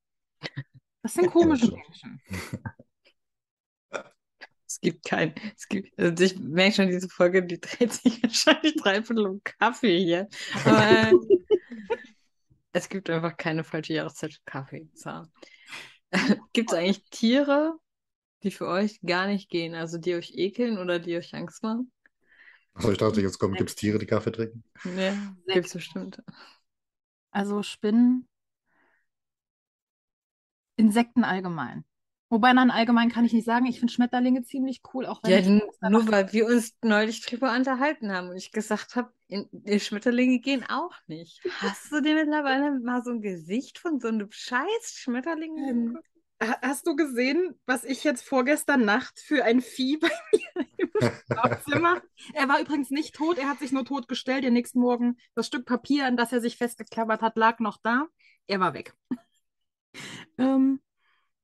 Das 1.02 1.14
sind 1.14 1.32
komische 1.32 1.68
ja, 1.68 1.78
Menschen. 1.78 2.22
Es 4.68 4.80
gibt 4.80 5.04
kein, 5.04 5.36
es 5.58 5.68
gibt, 5.68 6.00
also 6.00 6.24
ich 6.24 6.40
merke 6.40 6.76
schon, 6.76 6.88
diese 6.88 7.10
Folge, 7.10 7.44
die 7.44 7.60
dreht 7.60 7.92
sich 7.92 8.24
wahrscheinlich 8.24 8.78
dreiviertel 8.78 9.28
um 9.28 9.42
Kaffee 9.44 10.00
hier. 10.00 10.30
Aber 10.64 10.90
äh, 10.90 11.14
es 12.72 12.88
gibt 12.88 13.10
einfach 13.10 13.36
keine 13.36 13.66
falsche 13.66 13.96
Jahreszeit 13.96 14.34
für 14.34 14.40
Kaffee. 14.46 14.88
So. 14.94 15.24
gibt 16.54 16.72
es 16.72 16.78
eigentlich 16.78 17.04
Tiere, 17.10 17.78
die 18.44 18.52
für 18.52 18.66
euch 18.66 19.02
gar 19.02 19.28
nicht 19.28 19.50
gehen, 19.50 19.76
also 19.76 19.98
die 19.98 20.16
euch 20.16 20.32
ekeln 20.36 20.78
oder 20.78 21.00
die 21.00 21.18
euch 21.18 21.36
Angst 21.36 21.64
machen? 21.64 21.92
Also 22.74 22.92
ich 22.92 22.98
dachte, 22.98 23.22
jetzt 23.22 23.38
kommt, 23.38 23.58
gibt 23.58 23.70
es 23.70 23.76
Tiere, 23.76 24.00
die 24.00 24.06
Kaffee 24.06 24.32
trinken? 24.32 24.64
Ja, 24.84 25.14
gibt 25.48 25.68
es 25.68 25.74
bestimmt. 25.74 26.22
Also 27.32 27.64
Spinnen, 27.64 28.28
Insekten 30.76 31.24
allgemein. 31.24 31.86
Wobei, 32.30 32.54
dann 32.54 32.72
allgemein 32.72 33.12
kann 33.12 33.26
ich 33.26 33.34
nicht 33.34 33.44
sagen, 33.44 33.66
ich 33.66 33.80
finde 33.80 33.92
Schmetterlinge 33.92 34.44
ziemlich 34.44 34.82
cool, 34.94 35.06
auch 35.06 35.22
wenn 35.22 35.62
ja, 35.82 35.90
nur 35.90 36.10
weil 36.10 36.32
wir 36.32 36.48
uns 36.48 36.78
neulich 36.82 37.26
drüber 37.26 37.54
unterhalten 37.54 38.10
haben 38.10 38.30
und 38.30 38.38
ich 38.38 38.54
gesagt 38.54 38.96
habe, 38.96 39.12
Schmetterlinge 39.78 40.40
gehen 40.40 40.64
auch 40.70 40.94
nicht. 41.08 41.42
Hast 41.60 41.92
du 41.92 42.02
dir 42.02 42.16
mittlerweile 42.16 42.80
mal 42.80 43.04
so 43.04 43.12
ein 43.12 43.22
Gesicht 43.22 43.80
von 43.80 44.00
so 44.00 44.08
einem 44.08 44.32
scheiß 44.32 44.94
Schmetterling 44.96 45.58
ähm, 45.58 46.00
Hast 46.42 46.88
du 46.88 46.96
gesehen, 46.96 47.54
was 47.68 47.84
ich 47.84 48.04
jetzt 48.04 48.24
vorgestern 48.28 48.84
Nacht 48.84 49.20
für 49.20 49.44
ein 49.44 49.62
Vieh 49.62 49.98
bei 49.98 50.10
mir 50.34 50.68
im 50.78 50.90
Schlafzimmer? 51.28 52.02
er 52.34 52.50
war 52.50 52.60
übrigens 52.60 52.90
nicht 52.90 53.14
tot, 53.14 53.38
er 53.38 53.48
hat 53.48 53.60
sich 53.60 53.72
nur 53.72 53.86
tot 53.86 54.08
gestellt. 54.08 54.44
Den 54.44 54.54
nächsten 54.54 54.80
Morgen 54.80 55.18
das 55.36 55.46
Stück 55.46 55.68
Papier, 55.68 56.08
an 56.08 56.18
das 56.18 56.32
er 56.34 56.42
sich 56.42 56.58
festgeklappert 56.58 57.22
hat, 57.22 57.38
lag 57.38 57.60
noch 57.60 57.78
da. 57.84 58.08
Er 58.48 58.60
war 58.60 58.74
weg. 58.74 58.96
ähm, 60.40 60.82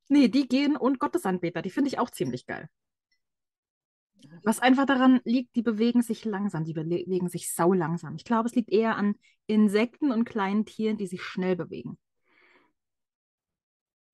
nee, 0.07 0.29
die 0.29 0.47
gehen 0.47 0.75
und 0.75 0.97
Gottesanbeter, 0.97 1.61
die 1.61 1.69
finde 1.69 1.89
ich 1.89 1.99
auch 1.99 2.09
ziemlich 2.09 2.47
geil. 2.47 2.67
Was 4.43 4.59
einfach 4.59 4.87
daran 4.87 5.21
liegt, 5.25 5.55
die 5.55 5.61
bewegen 5.61 6.01
sich 6.01 6.25
langsam, 6.25 6.63
die 6.63 6.73
bewegen 6.73 7.29
sich 7.29 7.53
sau 7.53 7.71
langsam. 7.71 8.15
Ich 8.15 8.23
glaube, 8.23 8.49
es 8.49 8.55
liegt 8.55 8.71
eher 8.71 8.95
an 8.95 9.13
Insekten 9.45 10.11
und 10.11 10.25
kleinen 10.25 10.65
Tieren, 10.65 10.97
die 10.97 11.05
sich 11.05 11.21
schnell 11.21 11.55
bewegen. 11.55 11.99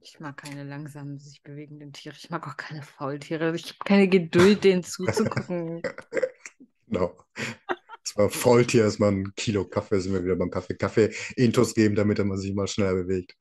Ich 0.06 0.20
mag 0.20 0.36
keine 0.36 0.66
langsam 0.66 1.18
sich 1.18 1.42
bewegenden 1.44 1.94
Tiere. 1.94 2.16
Ich 2.20 2.30
mag 2.30 2.46
auch 2.46 2.58
keine 2.58 2.84
Faultiere. 2.84 3.56
Ich 3.56 3.68
habe 3.68 3.78
keine 3.86 4.10
Geduld, 4.10 4.64
denen 4.64 4.84
zuzugucken. 4.84 5.82
Genau. 6.88 7.18
Das 8.04 8.16
war 8.18 8.30
Faultier, 8.30 8.84
erstmal 8.84 9.14
ein 9.14 9.34
Kilo 9.36 9.66
Kaffee, 9.66 10.00
sind 10.00 10.14
wir 10.14 10.24
wieder 10.24 10.36
beim 10.36 10.52
Kaffee. 10.52 10.76
Kaffee 10.76 11.12
Intus 11.36 11.74
geben, 11.74 11.96
damit 11.96 12.20
er 12.20 12.26
man 12.26 12.38
sich 12.38 12.54
mal 12.54 12.68
schneller 12.68 12.94
bewegt. 12.94 13.36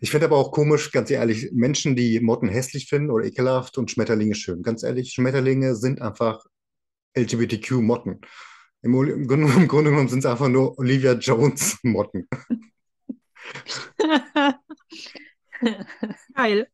Ich 0.00 0.12
finde 0.12 0.26
aber 0.26 0.36
auch 0.36 0.52
komisch, 0.52 0.92
ganz 0.92 1.10
ehrlich, 1.10 1.50
Menschen, 1.50 1.96
die 1.96 2.20
Motten 2.20 2.48
hässlich 2.48 2.86
finden 2.86 3.10
oder 3.10 3.24
ekelhaft 3.24 3.76
und 3.76 3.90
Schmetterlinge 3.90 4.36
schön. 4.36 4.62
Ganz 4.62 4.84
ehrlich, 4.84 5.12
Schmetterlinge 5.12 5.74
sind 5.74 6.00
einfach 6.00 6.44
LGBTQ-Motten. 7.16 8.20
Im, 8.82 8.94
Im, 8.94 9.26
Grunde 9.26 9.90
genommen 9.90 10.08
sind 10.08 10.20
es 10.20 10.26
einfach 10.26 10.48
nur 10.48 10.78
Olivia 10.78 11.14
Jones-Motten. 11.14 12.28
Geil. 16.34 16.68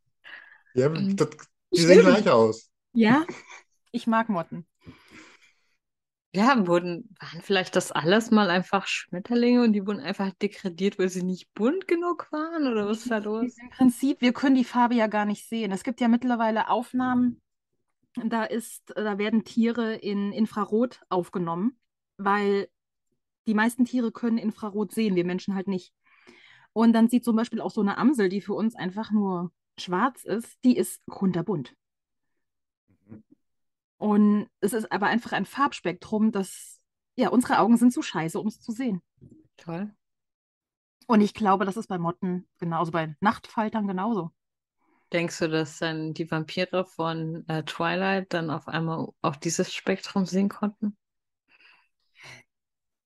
Ja, 0.75 0.87
ähm, 0.87 1.17
das, 1.17 1.31
die 1.73 1.81
sehen 1.81 2.01
gleich 2.01 2.29
aus. 2.29 2.71
Ja, 2.93 3.25
ich 3.93 4.07
mag 4.07 4.29
Motten. 4.29 4.67
Ja, 6.35 6.67
wurden, 6.67 7.17
waren 7.19 7.41
vielleicht 7.41 7.77
das 7.77 7.93
alles 7.93 8.31
mal 8.31 8.51
einfach 8.51 8.87
Schmetterlinge 8.87 9.63
und 9.63 9.73
die 9.73 9.87
wurden 9.87 10.01
einfach 10.01 10.33
degradiert, 10.33 10.99
weil 10.99 11.09
sie 11.09 11.23
nicht 11.23 11.53
bunt 11.55 11.89
genug 11.89 12.31
waren? 12.31 12.67
Oder 12.67 12.87
was 12.87 12.99
ist 12.99 13.11
da 13.11 13.19
los? 13.19 13.57
Im 13.59 13.71
Prinzip, 13.71 14.21
wir 14.21 14.35
können 14.35 14.55
die 14.55 14.65
Farbe 14.65 14.95
ja 14.95 15.07
gar 15.07 15.25
nicht 15.25 15.49
sehen. 15.49 15.73
Es 15.73 15.83
gibt 15.83 15.99
ja 15.99 16.09
mittlerweile 16.09 16.69
Aufnahmen, 16.69 17.41
da 18.23 18.45
ist, 18.45 18.93
da 18.95 19.17
werden 19.17 19.45
Tiere 19.45 19.95
in 19.95 20.33
Infrarot 20.33 21.01
aufgenommen, 21.09 21.79
weil 22.19 22.69
die 23.47 23.55
meisten 23.55 23.87
Tiere 23.87 24.13
können 24.13 24.37
Infrarot 24.37 24.93
sehen, 24.93 25.15
wir 25.15 25.25
Menschen 25.25 25.55
halt 25.55 25.69
nicht. 25.69 25.95
Und 26.77 26.93
dann 26.93 27.09
sieht 27.09 27.25
zum 27.25 27.37
Beispiel 27.37 27.63
auch 27.63 27.71
so 27.71 27.81
eine 27.81 27.97
Amsel, 27.97 28.29
die 28.29 28.43
für 28.43 28.53
uns 28.53 28.75
einfach 28.75 29.11
nur 29.11 29.51
schwarz 29.79 30.25
ist, 30.25 30.63
die 30.63 30.77
ist 30.77 31.01
kunterbunt. 31.07 31.75
Und 33.97 34.51
es 34.61 34.75
ist 34.75 34.93
aber 34.93 35.07
einfach 35.07 35.33
ein 35.33 35.47
Farbspektrum, 35.47 36.33
das, 36.33 36.83
ja, 37.15 37.31
unsere 37.31 37.61
Augen 37.61 37.79
sind 37.79 37.95
zu 37.95 38.03
scheiße, 38.03 38.39
um 38.39 38.49
es 38.49 38.61
zu 38.61 38.73
sehen. 38.73 39.01
Toll. 39.57 39.91
Und 41.07 41.23
ich 41.23 41.33
glaube, 41.33 41.65
das 41.65 41.79
ist 41.79 41.87
bei 41.87 41.97
Motten 41.97 42.47
genauso, 42.59 42.93
bei 42.93 43.17
Nachtfaltern 43.21 43.89
genauso. 43.89 44.33
Denkst 45.15 45.39
du, 45.39 45.49
dass 45.49 45.79
dann 45.79 46.13
die 46.13 46.31
Vampire 46.31 46.85
von 46.85 47.49
äh, 47.49 47.63
Twilight 47.63 48.35
dann 48.35 48.51
auf 48.51 48.69
einmal 48.69 49.09
auch 49.23 49.37
dieses 49.37 49.73
Spektrum 49.73 50.27
sehen 50.27 50.51
konnten? 50.51 50.95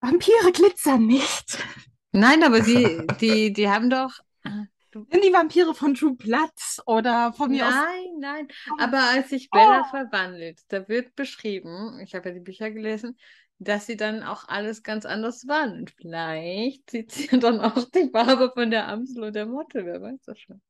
Vampire 0.00 0.50
glitzern 0.50 1.06
nicht. 1.06 1.64
Nein, 2.12 2.42
aber 2.42 2.60
die, 2.60 3.06
die, 3.20 3.52
die 3.52 3.68
haben 3.68 3.90
doch. 3.90 4.18
Ah, 4.42 4.64
Sind 4.92 5.24
die 5.24 5.32
Vampire 5.32 5.74
von 5.74 5.94
True 5.94 6.16
Blood 6.16 6.50
oder 6.86 7.32
von 7.32 7.50
mir 7.50 7.64
nein, 7.64 7.72
aus? 7.72 7.74
Nein, 7.74 8.08
nein. 8.18 8.48
Aber 8.78 8.98
als 8.98 9.28
sich 9.30 9.50
Bella 9.50 9.84
oh. 9.86 9.90
verwandelt, 9.90 10.60
da 10.68 10.88
wird 10.88 11.14
beschrieben, 11.14 12.00
ich 12.02 12.14
habe 12.14 12.28
ja 12.28 12.34
die 12.34 12.40
Bücher 12.40 12.70
gelesen, 12.70 13.16
dass 13.58 13.86
sie 13.86 13.96
dann 13.96 14.22
auch 14.22 14.48
alles 14.48 14.82
ganz 14.82 15.04
anders 15.06 15.46
waren. 15.46 15.72
Und 15.80 15.90
vielleicht 15.90 16.90
sieht 16.90 17.12
sie 17.12 17.38
dann 17.38 17.60
auch 17.60 17.84
die 17.90 18.10
Farbe 18.10 18.50
von 18.54 18.70
der 18.70 18.88
Amsel 18.88 19.24
und 19.24 19.34
der 19.34 19.46
Motte, 19.46 19.84
wer 19.84 20.00
weiß 20.00 20.20
das 20.26 20.38
schon. 20.38 20.60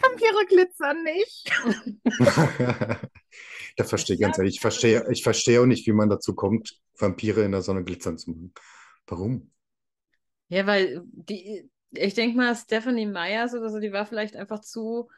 Vampire 0.00 0.46
glitzern 0.46 1.02
nicht. 1.02 1.52
das 3.76 3.88
verstehe 3.88 4.14
ich 4.14 4.22
ganz 4.22 4.38
ehrlich. 4.38 4.54
Ich 4.54 4.60
verstehe, 4.60 5.04
ich 5.10 5.22
verstehe 5.22 5.60
auch 5.60 5.66
nicht, 5.66 5.86
wie 5.86 5.92
man 5.92 6.08
dazu 6.08 6.34
kommt, 6.34 6.78
Vampire 6.98 7.42
in 7.42 7.52
der 7.52 7.62
Sonne 7.62 7.84
glitzern 7.84 8.16
zu 8.16 8.30
machen. 8.30 8.54
Warum? 9.06 9.51
Ja, 10.52 10.66
weil 10.66 11.00
die, 11.04 11.66
ich 11.92 12.12
denke 12.12 12.36
mal, 12.36 12.54
Stephanie 12.54 13.06
Myers 13.06 13.54
oder 13.54 13.70
so, 13.70 13.80
die 13.80 13.90
war 13.90 14.04
vielleicht 14.04 14.36
einfach 14.36 14.60
zu. 14.60 15.08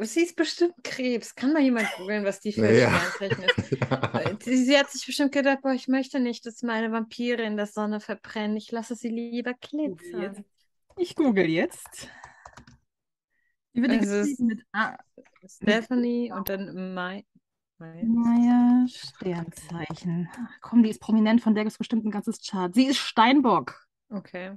Sie 0.00 0.22
ist 0.22 0.36
bestimmt 0.36 0.72
Krebs. 0.82 1.34
Kann 1.34 1.52
mal 1.52 1.60
jemand 1.60 1.86
googeln, 1.98 2.24
was 2.24 2.40
die 2.40 2.52
für 2.52 2.66
ein 2.66 2.78
ja. 2.78 2.98
Sternzeichen 2.98 3.44
ist? 3.44 3.70
ja. 3.78 4.36
sie, 4.40 4.64
sie, 4.64 4.78
hat 4.78 4.90
sich 4.90 5.04
bestimmt 5.04 5.32
gedacht, 5.32 5.58
boah, 5.60 5.74
ich 5.74 5.86
möchte 5.86 6.18
nicht, 6.18 6.46
dass 6.46 6.62
meine 6.62 6.90
Vampire 6.90 7.42
in 7.42 7.58
der 7.58 7.66
Sonne 7.66 8.00
verbrennen. 8.00 8.56
Ich 8.56 8.72
lasse 8.72 8.96
sie 8.96 9.10
lieber 9.10 9.52
glitzern. 9.52 10.46
Ich 10.96 11.14
google 11.14 11.44
jetzt. 11.44 12.08
Wie 13.74 13.82
wird 13.82 13.90
also 13.90 14.44
mit 14.44 14.64
A 14.72 14.96
Stephanie 15.46 16.32
und 16.32 16.48
dann 16.48 16.94
My 16.94 17.22
Maya 17.76 18.86
Sternzeichen. 18.88 20.30
Komm, 20.62 20.82
die 20.82 20.88
ist 20.88 21.02
prominent, 21.02 21.42
von 21.42 21.54
der 21.54 21.64
gibt 21.64 21.72
es 21.72 21.78
bestimmt 21.78 22.06
ein 22.06 22.10
ganzes 22.10 22.40
Chart. 22.40 22.74
Sie 22.74 22.86
ist 22.86 22.96
Steinbock. 22.96 23.84
Okay. 24.10 24.56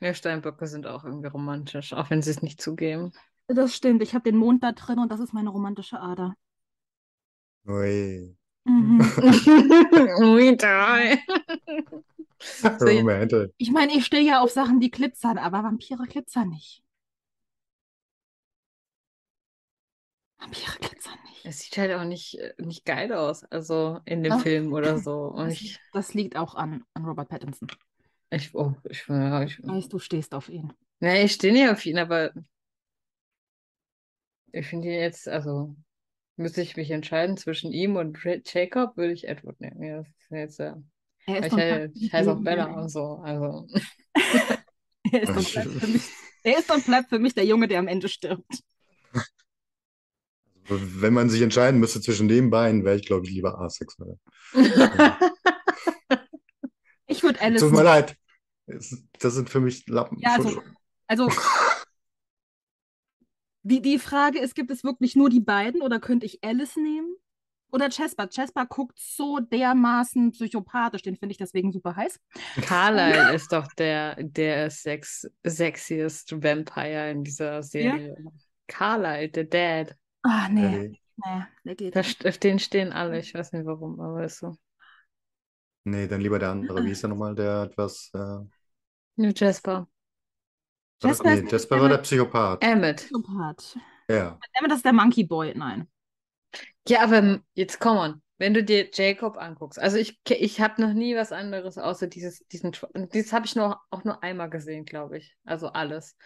Ja, 0.00 0.12
Steinböcke 0.12 0.66
sind 0.66 0.86
auch 0.86 1.04
irgendwie 1.04 1.28
romantisch, 1.28 1.92
auch 1.94 2.10
wenn 2.10 2.20
sie 2.20 2.30
es 2.30 2.42
nicht 2.42 2.60
zugeben. 2.60 3.12
Das 3.46 3.74
stimmt. 3.74 4.02
Ich 4.02 4.14
habe 4.14 4.30
den 4.30 4.36
Mond 4.36 4.62
da 4.62 4.72
drin 4.72 4.98
und 4.98 5.10
das 5.10 5.20
ist 5.20 5.32
meine 5.32 5.50
romantische 5.50 6.00
Ader. 6.00 6.34
Ui. 7.66 8.36
Mhm. 8.64 9.00
Ui, 10.20 10.56
toll. 10.56 11.18
Momente. 12.80 13.52
Ich 13.56 13.70
meine, 13.70 13.94
ich 13.94 14.04
stehe 14.04 14.22
ja 14.22 14.40
auf 14.40 14.50
Sachen, 14.50 14.80
die 14.80 14.90
glitzern, 14.90 15.38
aber 15.38 15.62
Vampire 15.62 16.04
glitzern 16.06 16.50
nicht. 16.50 16.83
Vampire 20.44 20.78
glitzern 20.80 21.18
nicht. 21.28 21.44
Es 21.46 21.60
sieht 21.60 21.76
halt 21.78 21.92
auch 21.92 22.04
nicht, 22.04 22.38
äh, 22.38 22.54
nicht 22.58 22.84
geil 22.84 23.12
aus, 23.12 23.44
also 23.44 24.00
in 24.04 24.22
dem 24.22 24.32
Ach. 24.32 24.42
Film 24.42 24.72
oder 24.72 24.98
so. 24.98 25.26
Und 25.26 25.46
Das, 25.48 25.54
ich, 25.54 25.78
das 25.92 26.14
liegt 26.14 26.36
auch 26.36 26.54
an, 26.54 26.84
an 26.94 27.04
Robert 27.04 27.28
Pattinson. 27.28 27.68
ich, 28.30 28.54
oh, 28.54 28.74
ich, 28.88 29.00
ich, 29.00 29.08
Ich 29.08 29.66
weiß, 29.66 29.88
du 29.88 29.98
stehst 29.98 30.34
auf 30.34 30.48
ihn. 30.48 30.72
nee, 31.00 31.24
ich 31.24 31.32
stehe 31.32 31.52
nicht 31.52 31.68
auf 31.68 31.84
ihn, 31.86 31.98
aber 31.98 32.32
ich 34.52 34.66
finde 34.66 34.88
ihn 34.88 34.94
jetzt, 34.94 35.28
also 35.28 35.74
müsste 36.36 36.62
ich 36.62 36.76
mich 36.76 36.90
entscheiden 36.90 37.36
zwischen 37.36 37.72
ihm 37.72 37.96
und 37.96 38.18
Jacob, 38.46 38.96
würde 38.96 39.12
ich 39.12 39.28
Edward 39.28 39.60
nehmen. 39.60 39.82
Ja, 39.82 39.98
das 39.98 40.08
ist 40.08 40.30
jetzt, 40.30 40.58
ja. 40.58 40.82
Er 41.26 41.46
Ich, 41.46 42.02
ich 42.02 42.12
heiße 42.12 42.32
auch 42.32 42.42
Bella 42.42 42.66
und 42.80 42.88
so, 42.88 43.18
also. 43.22 43.66
Er 45.12 45.22
ist 45.22 45.36
und 45.36 45.52
bleibt 45.52 45.70
für 45.72 45.86
mich, 45.86 46.02
er 46.42 46.58
ist 46.58 46.70
und 46.72 46.86
bleibt 46.86 47.08
für 47.08 47.18
mich 47.18 47.34
der 47.34 47.44
Junge, 47.44 47.68
der 47.68 47.78
am 47.78 47.88
Ende 47.88 48.08
stirbt. 48.08 48.62
Wenn 50.68 51.12
man 51.12 51.28
sich 51.28 51.42
entscheiden 51.42 51.80
müsste 51.80 52.00
zwischen 52.00 52.28
den 52.28 52.50
beiden, 52.50 52.84
wäre 52.84 52.96
ich, 52.96 53.06
glaube 53.06 53.26
ich, 53.26 53.32
lieber 53.32 53.60
asexuell. 53.60 54.18
Ich 57.06 57.22
würde 57.22 57.40
Alice. 57.40 57.60
Tut 57.60 57.72
mir 57.72 57.82
leid. 57.82 58.16
Das 58.66 59.34
sind 59.34 59.50
für 59.50 59.60
mich 59.60 59.86
Lappen. 59.86 60.18
Ja, 60.20 60.36
also, 60.36 60.62
also 61.06 61.30
die, 63.62 63.80
die 63.80 63.98
Frage 63.98 64.38
ist, 64.38 64.54
gibt 64.54 64.70
es 64.70 64.84
wirklich 64.84 65.16
nur 65.16 65.30
die 65.30 65.40
beiden 65.40 65.82
oder 65.82 66.00
könnte 66.00 66.26
ich 66.26 66.42
Alice 66.42 66.76
nehmen? 66.76 67.14
Oder 67.72 67.88
Chesper? 67.88 68.28
Chesper 68.28 68.66
guckt 68.66 68.98
so 68.98 69.40
dermaßen 69.40 70.30
psychopathisch, 70.30 71.02
den 71.02 71.16
finde 71.16 71.32
ich 71.32 71.38
deswegen 71.38 71.72
super 71.72 71.96
heiß. 71.96 72.20
Carlyle 72.62 73.34
ist 73.34 73.52
doch 73.52 73.66
der, 73.78 74.22
der 74.22 74.70
sex, 74.70 75.28
sexiest 75.42 76.40
Vampire 76.42 77.10
in 77.10 77.24
dieser 77.24 77.62
Serie. 77.62 78.16
Carlyle, 78.68 79.28
der 79.28 79.44
Dad. 79.44 79.96
Ah, 80.24 80.48
nee, 80.50 80.80
Nee, 80.80 80.98
nee, 81.16 81.44
der 81.64 81.74
geht 81.76 81.94
Da, 81.94 82.00
nicht. 82.00 82.26
auf 82.26 82.38
den 82.38 82.58
stehen 82.58 82.92
alle. 82.92 83.18
Ich 83.20 83.34
weiß 83.34 83.52
nicht 83.52 83.66
warum, 83.66 84.00
aber 84.00 84.24
ist 84.24 84.38
so. 84.38 84.56
nee, 85.84 86.06
dann 86.08 86.20
lieber 86.20 86.38
der 86.38 86.50
andere. 86.50 86.84
Wie 86.84 86.90
ist 86.92 87.02
der 87.02 87.10
nochmal? 87.10 87.34
Der 87.34 87.62
etwas. 87.64 88.10
Äh, 88.14 88.44
New 89.16 89.32
Jasper. 89.34 89.86
Jasper 91.02 91.36
nee, 91.36 91.48
Jasper 91.50 91.76
der 91.76 91.82
war 91.82 91.88
der 91.88 91.98
Psychopath. 91.98 92.62
Emmett. 92.64 92.96
Psychopath. 92.96 93.76
Ja. 94.08 94.38
Das 94.68 94.78
ist 94.78 94.84
der 94.84 94.92
Monkey 94.92 95.24
Boy, 95.24 95.52
nein. 95.56 95.88
Ja, 96.88 97.02
aber 97.02 97.40
jetzt 97.54 97.80
komm 97.80 97.96
on. 97.98 98.22
Wenn 98.38 98.54
du 98.54 98.64
dir 98.64 98.90
Jacob 98.92 99.36
anguckst, 99.38 99.78
also 99.78 99.96
ich, 99.96 100.18
ich 100.28 100.60
habe 100.60 100.82
noch 100.82 100.92
nie 100.92 101.14
was 101.16 101.32
anderes 101.32 101.78
außer 101.78 102.08
dieses, 102.08 102.40
diesen, 102.48 102.72
dieses 103.12 103.32
habe 103.32 103.46
ich 103.46 103.54
nur, 103.56 103.80
auch 103.90 104.04
nur 104.04 104.22
einmal 104.22 104.50
gesehen, 104.50 104.84
glaube 104.84 105.18
ich. 105.18 105.36
Also 105.44 105.68
alles. 105.68 106.16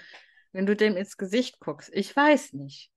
Wenn 0.53 0.67
du 0.67 0.75
dem 0.75 0.97
ins 0.97 1.17
Gesicht 1.19 1.61
guckst, 1.61 1.91
ich 1.93 2.15
weiß 2.17 2.55
nicht. 2.55 2.91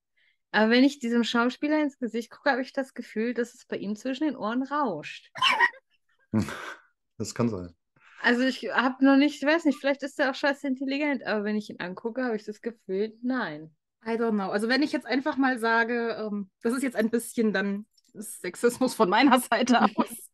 Aber 0.52 0.70
wenn 0.70 0.84
ich 0.84 1.00
diesem 1.00 1.24
Schauspieler 1.24 1.82
ins 1.82 1.98
Gesicht 1.98 2.30
gucke, 2.30 2.52
habe 2.52 2.62
ich 2.62 2.74
das 2.74 2.94
Gefühl, 2.94 3.34
dass 3.34 3.54
es 3.54 3.66
bei 3.66 3.78
ihm 3.78 3.96
zwischen 3.96 4.26
den 4.26 4.36
Ohren 4.36 4.64
rauscht. 4.64 5.32
Das 7.18 7.36
kann 7.36 7.50
sein. 7.50 7.76
Also 8.24 8.42
ich 8.42 8.64
habe 8.74 9.06
noch 9.06 9.16
nicht, 9.16 9.44
ich 9.44 9.48
weiß 9.48 9.66
nicht, 9.66 9.80
vielleicht 9.80 10.02
ist 10.02 10.20
er 10.20 10.32
auch 10.32 10.36
scheiße 10.36 10.66
intelligent, 10.66 11.24
aber 11.24 11.44
wenn 11.44 11.56
ich 11.56 11.70
ihn 11.70 11.80
angucke, 11.80 12.24
habe 12.24 12.36
ich 12.36 12.44
das 12.44 12.62
Gefühl, 12.62 13.16
nein. 13.22 13.76
I 14.04 14.12
don't 14.12 14.32
know. 14.32 14.50
Also 14.50 14.68
wenn 14.68 14.82
ich 14.82 14.92
jetzt 14.92 15.06
einfach 15.06 15.38
mal 15.38 15.60
sage, 15.60 16.18
ähm, 16.20 16.50
das 16.64 16.74
ist 16.74 16.82
jetzt 16.82 16.96
ein 16.96 17.12
bisschen 17.12 17.54
dann 17.54 17.86
Sexismus 18.14 18.96
von 18.96 19.10
meiner 19.10 19.40
Seite 19.40 19.82
aus. 19.96 20.30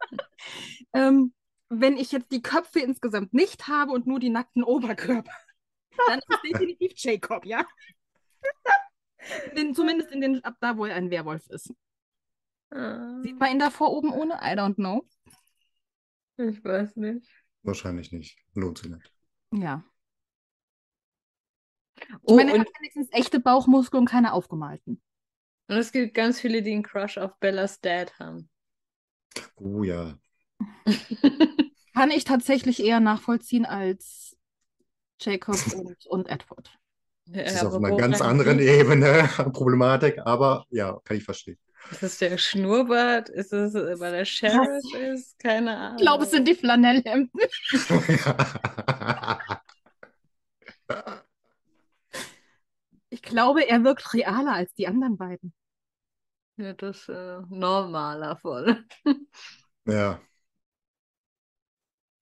ähm, 0.93 1.34
wenn 1.69 1.97
ich 1.97 2.13
jetzt 2.13 2.32
die 2.32 2.41
Köpfe 2.41 2.80
insgesamt 2.80 3.34
nicht 3.34 3.67
habe 3.67 3.91
und 3.91 4.08
nur 4.08 4.19
die 4.19 4.30
nackten 4.30 4.63
Oberkörper, 4.63 5.34
dann 6.08 6.19
ist 6.19 6.30
es 6.30 6.41
definitiv 6.49 6.93
Jacob, 6.95 7.45
ja? 7.45 7.65
Den, 9.56 9.73
zumindest 9.75 10.12
in 10.12 10.21
den, 10.21 10.43
ab 10.43 10.56
da, 10.62 10.77
wo 10.77 10.86
er 10.86 10.95
ein 10.95 11.10
Werwolf 11.12 11.47
ist. 11.49 11.73
Sieht 13.21 13.39
man 13.39 13.51
ihn 13.51 13.60
davor 13.60 13.91
oben 13.91 14.12
ohne? 14.12 14.34
I 14.36 14.56
don't 14.58 14.75
know. 14.75 15.06
Ich 16.38 16.63
weiß 16.63 16.95
nicht. 16.95 17.27
Wahrscheinlich 17.62 18.12
nicht. 18.12 18.39
Lohnt 18.56 18.80
sich 18.80 18.89
nicht. 18.89 19.13
Ja. 19.51 19.84
Ich 22.27 22.34
Oh, 22.34 22.36
meine, 22.36 22.51
er 22.51 22.60
und, 22.60 22.62
hat 22.62 22.67
wenigstens 22.80 23.08
echte 23.12 23.39
Bauchmuskeln 23.39 24.01
und 24.01 24.10
keine 24.10 24.34
aufgemalten. 24.34 25.01
und 25.69 25.77
es 25.77 25.91
gibt 25.93 26.13
ganz 26.13 26.41
viele, 26.41 26.62
die 26.62 26.73
einen 26.73 26.84
Crush 26.84 27.17
auf 27.17 27.38
Bellas 27.39 27.80
Dad 27.82 28.17
haben. 28.19 28.49
Oh 29.58 29.84
ja. 29.84 30.17
Kann 31.93 32.12
ich 32.12 32.23
tatsächlich 32.23 32.82
eher 32.84 32.99
nachvollziehen 32.99 33.65
als 33.65 34.38
Jacob 35.21 35.67
und, 35.73 36.06
und 36.08 36.27
Edward. 36.30 36.80
Das 37.30 37.56
ist 37.56 37.66
auf 37.66 37.76
einer 37.76 37.96
ganz 37.98 38.22
anderen? 38.22 38.60
Ebene 38.60 39.30
Problematik, 39.54 40.20
aber 40.26 40.66
ja, 40.70 40.98
kann 41.04 41.18
ich 41.18 41.24
verstehen. 41.24 41.58
Ist 41.92 42.04
es 42.04 42.18
der 42.18 42.38
Schnurrbart? 42.38 43.30
Ist 43.30 43.54
es, 43.54 43.76
äh, 43.76 44.00
weil 44.00 44.13
er 44.13 44.26
Sheriff 44.26 44.84
ist? 44.94 45.40
Keine 45.40 45.78
Ahnung. 45.78 45.98
Ich 45.98 46.02
glaube, 46.02 46.24
es 46.24 46.32
sind 46.32 46.48
die 46.48 46.56
Flanellhemden. 46.56 47.40
Ich 53.10 53.22
glaube, 53.22 53.68
er 53.68 53.84
wirkt 53.84 54.13
realer 54.13 54.54
als 54.54 54.74
die 54.74 54.88
anderen 54.88 55.18
beiden. 55.18 55.54
Ja, 56.58 56.74
das 56.74 57.08
äh, 57.08 57.40
normaler 57.50 58.36
voll. 58.36 58.84
Ja, 59.86 60.20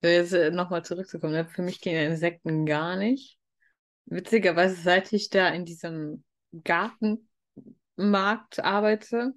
Jetzt 0.02 0.34
äh, 0.34 0.52
nochmal 0.52 0.86
zurückzukommen. 0.86 1.34
ne? 1.34 1.48
Für 1.48 1.63
mich 1.63 1.82
gehen 1.82 2.12
Insekten 2.12 2.65
gar 2.65 2.96
nicht. 2.96 3.39
Witzigerweise, 4.06 4.76
seit 4.76 5.12
ich 5.13 5.30
da 5.30 5.50
in 5.50 5.65
diesem 5.65 6.24
Gartenmarkt 6.63 7.24
arbeite, 8.60 9.34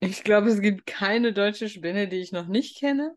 ich 0.00 0.24
glaube, 0.24 0.48
es 0.48 0.60
gibt 0.60 0.86
keine 0.86 1.32
deutsche 1.32 1.68
Spinne, 1.68 2.08
die 2.08 2.20
ich 2.20 2.32
noch 2.32 2.46
nicht 2.46 2.78
kenne. 2.78 3.14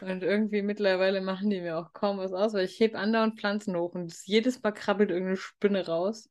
Und 0.00 0.22
irgendwie 0.22 0.62
mittlerweile 0.62 1.20
machen 1.20 1.50
die 1.50 1.60
mir 1.60 1.78
auch 1.78 1.92
kaum 1.92 2.18
was 2.18 2.32
aus, 2.32 2.52
weil 2.52 2.64
ich 2.64 2.78
heb 2.80 2.94
andauernd 2.94 3.38
Pflanzen 3.38 3.76
hoch 3.76 3.94
und 3.94 4.14
jedes 4.24 4.62
Mal 4.62 4.72
krabbelt 4.72 5.10
irgendeine 5.10 5.36
Spinne 5.36 5.86
raus. 5.86 6.28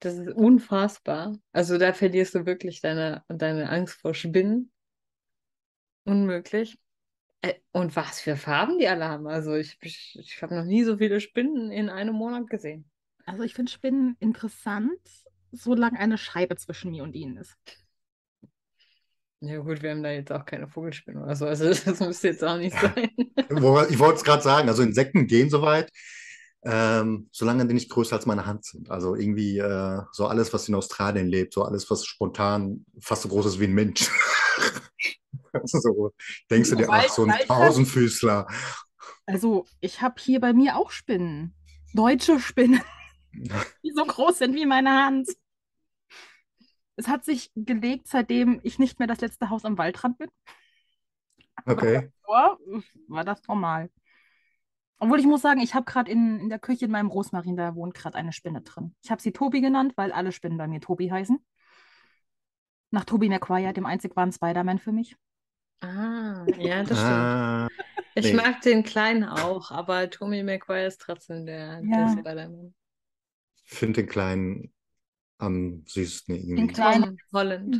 Das 0.00 0.14
ist 0.14 0.32
unfassbar. 0.32 1.36
Also 1.52 1.78
da 1.78 1.92
verlierst 1.92 2.34
du 2.34 2.46
wirklich 2.46 2.80
deine, 2.80 3.24
deine 3.28 3.70
Angst 3.70 4.00
vor 4.00 4.14
Spinnen. 4.14 4.70
Unmöglich. 6.04 6.78
Äh, 7.42 7.54
Und 7.72 7.94
was 7.96 8.20
für 8.20 8.36
Farben 8.36 8.78
die 8.78 8.88
alle 8.88 9.06
haben. 9.06 9.26
Also 9.26 9.54
ich, 9.54 9.78
ich, 9.80 10.16
ich 10.20 10.42
habe 10.42 10.56
noch 10.56 10.64
nie 10.64 10.84
so 10.84 10.98
viele 10.98 11.20
Spinnen 11.20 11.70
in 11.70 11.88
einem 11.88 12.14
Monat 12.14 12.48
gesehen. 12.48 12.90
Also 13.26 13.42
ich 13.42 13.54
finde 13.54 13.70
Spinnen 13.70 14.16
interessant, 14.20 14.98
solange 15.52 15.98
eine 15.98 16.18
Scheibe 16.18 16.56
zwischen 16.56 16.90
mir 16.90 17.02
und 17.02 17.14
ihnen 17.14 17.36
ist. 17.36 17.56
Ja 19.40 19.58
gut, 19.58 19.82
wir 19.82 19.90
haben 19.90 20.02
da 20.02 20.10
jetzt 20.10 20.32
auch 20.32 20.44
keine 20.44 20.66
Vogelspinnen 20.66 21.22
oder 21.22 21.36
so. 21.36 21.46
Also 21.46 21.66
das 21.84 22.00
müsste 22.00 22.28
jetzt 22.28 22.42
auch 22.44 22.56
nicht 22.58 22.76
sein. 22.76 23.10
Ich 23.36 23.98
wollte 23.98 24.16
es 24.16 24.24
gerade 24.24 24.42
sagen, 24.42 24.68
also 24.68 24.82
Insekten 24.82 25.26
gehen 25.26 25.48
soweit, 25.48 25.90
ähm, 26.64 27.28
solange 27.32 27.66
die 27.66 27.74
nicht 27.74 27.90
größer 27.90 28.16
als 28.16 28.26
meine 28.26 28.46
Hand 28.46 28.64
sind. 28.64 28.90
Also 28.90 29.14
irgendwie 29.14 29.58
äh, 29.58 30.00
so 30.12 30.26
alles, 30.26 30.52
was 30.52 30.68
in 30.68 30.74
Australien 30.74 31.28
lebt, 31.28 31.54
so 31.54 31.62
alles, 31.62 31.88
was 31.90 32.04
spontan 32.04 32.84
fast 33.00 33.22
so 33.22 33.28
groß 33.28 33.46
ist 33.46 33.60
wie 33.60 33.64
ein 33.64 33.74
Mensch. 33.74 34.10
so 35.64 36.12
denkst 36.50 36.70
du 36.70 36.76
dir, 36.76 36.88
ach, 36.90 37.08
so 37.08 37.24
ein 37.24 37.34
Tausendfüßler. 37.46 38.46
Also 39.26 39.66
ich 39.80 40.00
habe 40.00 40.16
hier 40.18 40.40
bei 40.40 40.52
mir 40.52 40.76
auch 40.76 40.90
Spinnen. 40.90 41.54
Deutsche 41.94 42.38
Spinnen, 42.38 42.82
die 43.32 43.92
so 43.94 44.04
groß 44.04 44.38
sind 44.38 44.54
wie 44.54 44.66
meine 44.66 44.90
Hand. 44.90 45.28
Es 46.96 47.08
hat 47.08 47.24
sich 47.24 47.52
gelegt, 47.54 48.08
seitdem 48.08 48.60
ich 48.62 48.78
nicht 48.78 48.98
mehr 48.98 49.08
das 49.08 49.20
letzte 49.20 49.50
Haus 49.50 49.64
am 49.64 49.78
Waldrand 49.78 50.18
bin. 50.18 50.28
Okay. 51.64 52.10
Davor 52.22 52.58
war 53.08 53.24
das 53.24 53.46
normal. 53.46 53.90
Obwohl 54.98 55.20
ich 55.20 55.26
muss 55.26 55.42
sagen, 55.42 55.60
ich 55.60 55.74
habe 55.74 55.84
gerade 55.84 56.10
in, 56.10 56.40
in 56.40 56.48
der 56.48 56.58
Küche 56.58 56.86
in 56.86 56.90
meinem 56.90 57.08
Rosmarin, 57.08 57.56
da 57.56 57.74
wohnt 57.76 57.94
gerade 57.94 58.16
eine 58.16 58.32
Spinne 58.32 58.62
drin. 58.62 58.94
Ich 59.02 59.10
habe 59.10 59.22
sie 59.22 59.32
Tobi 59.32 59.60
genannt, 59.60 59.92
weil 59.96 60.10
alle 60.10 60.32
Spinnen 60.32 60.58
bei 60.58 60.66
mir 60.66 60.80
Tobi 60.80 61.10
heißen. 61.10 61.38
Nach 62.90 63.04
Tobi 63.04 63.28
Maguire, 63.28 63.72
dem 63.72 63.86
einzig 63.86 64.16
wahren 64.16 64.32
Spider-Man 64.32 64.78
für 64.78 64.92
mich. 64.92 65.16
Ah, 65.80 66.44
ja, 66.58 66.82
das 66.84 66.98
stimmt. 67.00 67.00
Ah, 67.00 67.68
Ich 68.14 68.24
nee. 68.24 68.32
mag 68.32 68.60
den 68.62 68.82
Kleinen 68.84 69.24
auch, 69.24 69.70
aber 69.70 70.10
Tommy 70.10 70.42
McGuire 70.42 70.86
ist 70.86 71.00
trotzdem 71.00 71.46
der, 71.46 71.80
der 71.82 71.90
Ja. 71.90 72.08
Spider-Man. 72.08 72.74
ich 73.64 73.78
finde 73.78 74.02
den 74.02 74.08
Kleinen 74.08 74.72
am 75.38 75.84
süßesten 75.86 76.34
Den 76.56 76.58
irgendwie. 76.58 76.66
Kleinen. 76.68 77.18
Tom 77.18 77.28
Holland. 77.32 77.76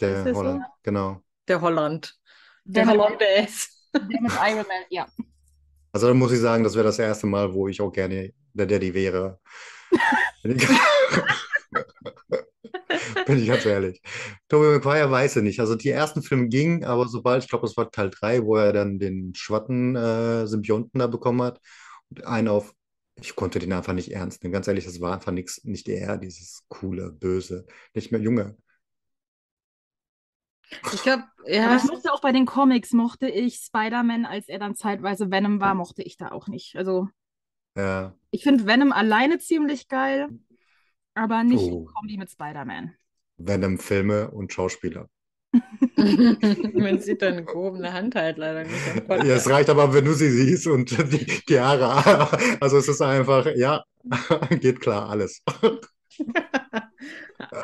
Der 0.00 0.18
Ist 0.18 0.24
der 0.24 0.34
so? 0.34 0.40
Holland, 0.40 0.64
genau. 0.82 1.22
Der 1.48 1.60
Holland. 1.60 2.14
Der 2.64 2.74
Der 2.74 2.86
mit, 2.86 2.96
Hollandaise. 2.98 3.68
der 3.94 4.20
mit 4.22 4.32
Iron 4.32 4.66
Man, 4.68 4.84
ja. 4.90 5.06
Also 5.92 6.08
da 6.08 6.14
muss 6.14 6.32
ich 6.32 6.40
sagen, 6.40 6.64
das 6.64 6.74
wäre 6.74 6.84
das 6.84 6.98
erste 6.98 7.26
Mal, 7.26 7.52
wo 7.54 7.68
ich 7.68 7.80
auch 7.80 7.90
gerne 7.92 8.32
der 8.52 8.66
Daddy 8.66 8.92
wäre. 8.94 9.40
Bin 13.26 13.38
ich, 13.38 13.46
ganz 13.48 13.64
ehrlich. 13.66 14.00
Tobey 14.48 14.74
Maguire 14.78 15.10
weiß 15.10 15.36
ich 15.36 15.42
nicht. 15.42 15.60
Also 15.60 15.74
die 15.74 15.88
ersten 15.90 16.22
Filme 16.22 16.48
gingen, 16.48 16.84
aber 16.84 17.08
sobald, 17.08 17.42
ich 17.44 17.48
glaube, 17.50 17.66
das 17.66 17.76
war 17.76 17.90
Teil 17.90 18.10
3, 18.10 18.44
wo 18.44 18.56
er 18.56 18.72
dann 18.72 18.98
den 18.98 19.34
Schwatten-Symbionten 19.34 20.98
da 20.98 21.06
bekommen 21.06 21.42
hat 21.42 21.60
und 22.10 22.24
einen 22.26 22.48
auf, 22.48 22.74
ich 23.20 23.34
konnte 23.36 23.58
den 23.58 23.72
einfach 23.72 23.92
nicht 23.94 24.12
ernst 24.12 24.42
nehmen. 24.42 24.52
Ganz 24.52 24.68
ehrlich, 24.68 24.84
das 24.84 25.00
war 25.00 25.14
einfach 25.14 25.32
nichts, 25.32 25.64
nicht 25.64 25.88
er, 25.88 26.18
dieses 26.18 26.64
coole, 26.68 27.10
böse, 27.12 27.66
nicht 27.94 28.12
mehr 28.12 28.20
Junge. 28.20 28.56
Ich 30.90 31.02
glaube, 31.02 31.24
Aber 31.62 31.74
ja, 31.74 31.76
ich 31.76 31.84
mochte 31.84 32.12
auch 32.12 32.20
bei 32.20 32.32
den 32.32 32.46
Comics, 32.46 32.92
mochte 32.92 33.28
ich 33.28 33.56
Spider-Man, 33.56 34.24
als 34.26 34.48
er 34.48 34.58
dann 34.58 34.74
zeitweise 34.74 35.30
Venom 35.30 35.60
war, 35.60 35.74
mochte 35.74 36.02
ich 36.02 36.16
da 36.16 36.32
auch 36.32 36.48
nicht. 36.48 36.76
Also 36.76 37.08
Ja. 37.74 38.16
ich 38.30 38.42
finde 38.42 38.66
Venom 38.66 38.92
alleine 38.92 39.38
ziemlich 39.38 39.88
geil, 39.88 40.28
aber 41.16 41.42
nicht 41.44 41.72
Oh. 41.72 41.86
Kombi 41.86 42.16
mit 42.16 42.30
Spider-Man. 42.30 42.94
Venom-Filme 43.38 44.30
und 44.30 44.52
Schauspieler. 44.52 45.08
man 45.96 47.00
sieht 47.00 47.22
deine 47.22 47.44
gehobene 47.44 47.92
Hand 47.92 48.14
halt 48.14 48.38
leider 48.38 48.64
nicht 48.64 49.08
Ja, 49.08 49.34
es 49.34 49.48
reicht 49.48 49.70
aber, 49.70 49.92
wenn 49.94 50.04
du 50.04 50.12
sie 50.12 50.30
siehst 50.30 50.66
und 50.66 50.90
die, 51.12 51.26
die 51.48 51.60
Haare. 51.60 52.28
Also 52.60 52.78
es 52.78 52.88
ist 52.88 53.00
einfach, 53.00 53.46
ja, 53.56 53.82
geht 54.60 54.80
klar, 54.80 55.08
alles. 55.08 55.42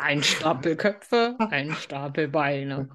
Ein 0.00 0.22
Stapel 0.22 0.76
Köpfe, 0.76 1.36
ein 1.38 1.72
Stapel 1.74 2.28
Beine. 2.28 2.88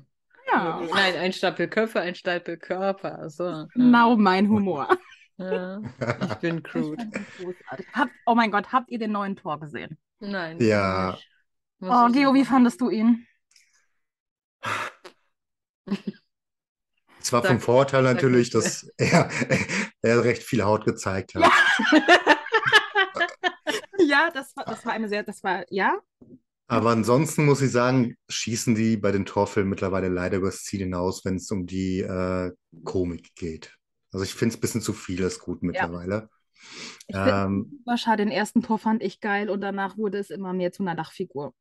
Ja, 0.51 0.81
Nein, 0.93 1.15
ein 1.15 1.33
Stapel 1.33 1.67
Köpfe, 1.67 1.99
ein 1.99 2.15
Stapel 2.15 2.57
Körper. 2.57 3.29
So. 3.29 3.45
ja. 3.45 3.67
genau 3.73 4.15
mein 4.15 4.49
Humor. 4.49 4.87
Ja, 5.37 5.81
ich 6.21 6.35
bin 6.35 6.57
Ich 6.57 6.63
crude. 6.63 7.05
Habt, 7.93 8.11
oh 8.25 8.33
mein 8.33 8.49
Gott, 8.49 8.71
habt 8.71 8.89
ihr 8.89 8.97
den 8.97 9.11
neuen 9.11 9.35
Tor 9.35 9.59
gesehen? 9.59 9.97
Nein. 10.19 10.59
Ja. 10.61 11.17
Oh, 11.81 12.09
Geo, 12.11 12.33
wie 12.33 12.45
fandest 12.45 12.81
du 12.81 12.89
ihn? 12.89 13.27
Es 17.21 17.33
war 17.33 17.43
vom 17.43 17.59
Vorteil 17.59 18.03
natürlich, 18.03 18.49
dass 18.49 18.87
er, 18.97 19.29
er 20.01 20.23
recht 20.23 20.43
viel 20.43 20.63
Haut 20.63 20.85
gezeigt 20.85 21.35
hat. 21.35 21.51
Ja, 23.99 24.31
das 24.31 24.55
war, 24.55 24.63
das 24.65 24.85
war 24.85 24.93
eine 24.93 25.09
sehr, 25.09 25.23
das 25.23 25.43
war, 25.43 25.65
ja, 25.69 25.99
Aber 26.67 26.91
ansonsten 26.91 27.45
muss 27.45 27.61
ich 27.61 27.71
sagen, 27.71 28.15
schießen 28.29 28.75
die 28.75 28.97
bei 28.97 29.11
den 29.11 29.25
Torfilmen 29.25 29.69
mittlerweile 29.69 30.09
leider 30.09 30.37
übers 30.37 30.63
Ziel 30.63 30.81
hinaus, 30.81 31.25
wenn 31.25 31.35
es 31.35 31.49
um 31.51 31.65
die 31.65 31.99
äh, 32.01 32.51
Komik 32.83 33.35
geht. 33.35 33.75
Also 34.11 34.23
ich 34.23 34.33
finde 34.33 34.53
es 34.53 34.57
ein 34.57 34.61
bisschen 34.61 34.81
zu 34.81 34.93
vieles 34.93 35.39
gut 35.39 35.63
mittlerweile. 35.63 36.29
Ich 37.07 37.15
finde 37.15 37.31
Ähm, 37.31 37.83
schade. 37.95 38.23
Den 38.25 38.31
ersten 38.31 38.61
Tor 38.63 38.79
fand 38.79 39.03
ich 39.03 39.19
geil 39.19 39.49
und 39.49 39.61
danach 39.61 39.97
wurde 39.97 40.17
es 40.17 40.29
immer 40.29 40.53
mehr 40.53 40.71
zu 40.71 40.83
einer 40.83 40.95
Lachfigur. 40.95 41.53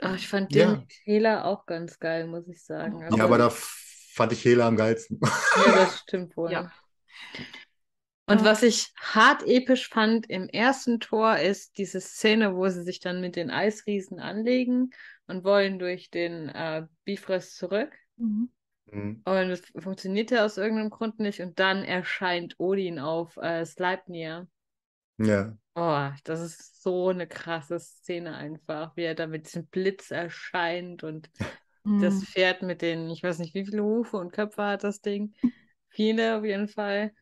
Ach, 0.00 0.16
ich 0.16 0.28
fand 0.28 0.54
Ja. 0.54 0.74
den 0.74 0.88
Trailer 0.88 1.44
auch 1.46 1.66
ganz 1.66 1.98
geil, 1.98 2.26
muss 2.26 2.46
ich 2.48 2.62
sagen. 2.64 3.00
ja, 3.00 3.24
aber 3.24 3.38
da 3.38 3.50
fand 3.50 4.32
ich 4.32 4.44
Hela 4.44 4.66
am 4.68 4.76
geilsten. 4.76 5.20
Ja, 5.22 5.72
das 5.76 6.00
stimmt 6.00 6.36
wohl. 6.36 6.52
Ja. 6.52 6.72
Und 8.26 8.40
Ja. 8.40 8.44
was 8.46 8.62
ich 8.62 8.92
hart 8.98 9.42
episch 9.46 9.88
fand 9.88 10.28
im 10.30 10.48
ersten 10.48 10.98
Tor 10.98 11.36
ist 11.38 11.76
diese 11.76 12.00
Szene, 12.00 12.56
wo 12.56 12.68
sie 12.68 12.82
sich 12.82 13.00
dann 13.00 13.20
mit 13.20 13.36
den 13.36 13.50
Eisriesen 13.50 14.18
anlegen 14.18 14.90
und 15.26 15.44
wollen 15.44 15.78
durch 15.78 16.10
den 16.10 16.48
äh, 16.48 16.86
Bifrost 17.04 17.56
zurück. 17.56 17.92
Mhm. 18.16 18.50
Mhm. 18.94 19.24
Und 19.24 19.50
es 19.50 19.62
funktioniert 19.78 20.30
ja 20.30 20.44
aus 20.44 20.56
irgendeinem 20.58 20.90
Grund 20.90 21.18
nicht. 21.20 21.40
Und 21.40 21.58
dann 21.58 21.84
erscheint 21.84 22.56
Odin 22.58 22.98
auf 22.98 23.36
äh, 23.38 23.64
Sleipnir. 23.66 24.48
Ja. 25.18 25.56
Oh, 25.76 26.10
das 26.24 26.40
ist 26.40 26.82
so 26.82 27.08
eine 27.08 27.26
krasse 27.26 27.80
Szene 27.80 28.36
einfach, 28.36 28.96
wie 28.96 29.02
er 29.02 29.14
da 29.16 29.26
mit 29.26 29.46
diesem 29.46 29.66
Blitz 29.66 30.10
erscheint 30.12 31.02
und 31.02 31.30
das 31.98 32.14
Mhm. 32.14 32.24
Pferd 32.24 32.62
mit 32.62 32.80
den, 32.82 33.10
ich 33.10 33.22
weiß 33.24 33.38
nicht, 33.40 33.54
wie 33.54 33.64
viele 33.64 33.82
Hufe 33.82 34.16
und 34.18 34.32
Köpfe 34.32 34.62
hat 34.64 34.84
das 34.84 35.00
Ding. 35.00 35.34
Viele 35.88 36.38
auf 36.38 36.44
jeden 36.44 36.68
Fall. 36.68 37.12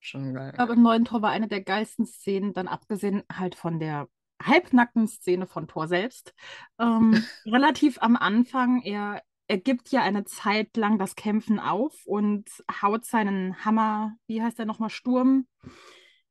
Schon 0.00 0.34
geil. 0.34 0.50
Ich 0.50 0.56
glaube, 0.56 0.72
im 0.74 0.82
neuen 0.82 1.04
Tor 1.04 1.22
war 1.22 1.30
eine 1.30 1.48
der 1.48 1.62
geilsten 1.62 2.06
Szenen, 2.06 2.52
dann 2.52 2.68
abgesehen 2.68 3.22
halt 3.32 3.54
von 3.54 3.78
der 3.78 4.08
halbnackten 4.42 5.08
Szene 5.08 5.46
von 5.46 5.66
Thor 5.68 5.88
selbst. 5.88 6.34
Ähm, 6.78 7.24
relativ 7.46 7.98
am 8.00 8.16
Anfang, 8.16 8.82
er, 8.82 9.22
er 9.48 9.58
gibt 9.58 9.90
ja 9.90 10.02
eine 10.02 10.24
Zeit 10.24 10.76
lang 10.76 10.98
das 10.98 11.14
Kämpfen 11.14 11.60
auf 11.60 11.94
und 12.06 12.48
haut 12.82 13.04
seinen 13.04 13.64
Hammer, 13.64 14.16
wie 14.26 14.42
heißt 14.42 14.58
der 14.58 14.66
nochmal, 14.66 14.90
Sturm, 14.90 15.46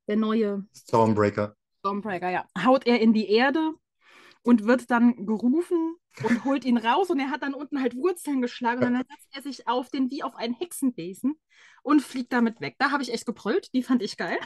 der 0.07 0.17
neue 0.17 0.65
Stormbreaker. 0.73 1.55
Stormbreaker, 1.79 2.29
ja, 2.29 2.45
haut 2.63 2.85
er 2.87 2.99
in 2.99 3.13
die 3.13 3.29
Erde 3.29 3.73
und 4.43 4.65
wird 4.65 4.91
dann 4.91 5.25
gerufen 5.25 5.95
und 6.23 6.45
holt 6.45 6.65
ihn 6.65 6.77
raus 6.77 7.09
und 7.09 7.19
er 7.19 7.29
hat 7.31 7.43
dann 7.43 7.53
unten 7.53 7.81
halt 7.81 7.95
Wurzeln 7.95 8.41
geschlagen 8.41 8.83
und 8.83 8.93
dann 8.93 9.03
setzt 9.09 9.35
er 9.35 9.41
sich 9.41 9.67
auf 9.67 9.89
den 9.89 10.11
wie 10.11 10.23
auf 10.23 10.35
einen 10.35 10.53
Hexenbesen 10.55 11.35
und 11.83 12.01
fliegt 12.01 12.33
damit 12.33 12.61
weg. 12.61 12.75
Da 12.79 12.91
habe 12.91 13.03
ich 13.03 13.13
echt 13.13 13.25
gebrüllt, 13.25 13.73
die 13.73 13.83
fand 13.83 14.01
ich 14.03 14.17
geil. 14.17 14.37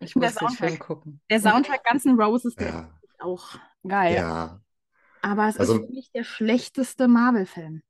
Ich 0.00 0.14
der 0.14 0.30
muss 0.30 0.34
den 0.36 0.48
Film 0.50 0.78
Soundtrack. 0.78 0.80
gucken. 0.80 1.20
Der 1.30 1.40
Soundtrack 1.40 1.84
ganzen 1.84 2.20
Roses, 2.20 2.56
der 2.56 2.68
Ja. 2.68 3.00
ist 3.02 3.20
auch 3.20 3.56
geil. 3.86 4.16
Ja. 4.16 4.60
Aber 5.22 5.48
es 5.48 5.56
Also- 5.58 5.76
ist 5.76 5.86
für 5.86 5.92
mich 5.92 6.10
der 6.12 6.24
schlechteste 6.24 7.08
Marvel-Film. 7.08 7.82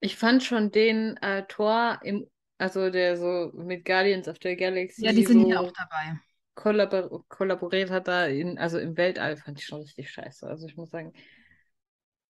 Ich 0.00 0.16
fand 0.16 0.42
schon 0.42 0.70
den 0.72 1.16
äh, 1.18 1.46
Thor 1.46 2.00
im, 2.02 2.26
also 2.58 2.90
der 2.90 3.16
so 3.18 3.50
mit 3.54 3.84
Guardians 3.84 4.26
of 4.28 4.38
the 4.42 4.56
Galaxy 4.56 5.04
Ja, 5.04 5.12
die 5.12 5.24
sind 5.26 5.42
so 5.42 5.46
hier 5.46 5.60
auch 5.60 5.72
dabei. 5.72 6.18
kollabor 6.54 7.24
kollaboriert 7.28 7.90
hat 7.90 8.08
da 8.08 8.26
in, 8.26 8.58
also 8.58 8.78
im 8.78 8.96
Weltall, 8.96 9.36
fand 9.36 9.58
ich 9.58 9.66
schon 9.66 9.82
richtig 9.82 10.10
scheiße. 10.10 10.46
Also 10.46 10.66
ich 10.66 10.76
muss 10.76 10.90
sagen, 10.90 11.12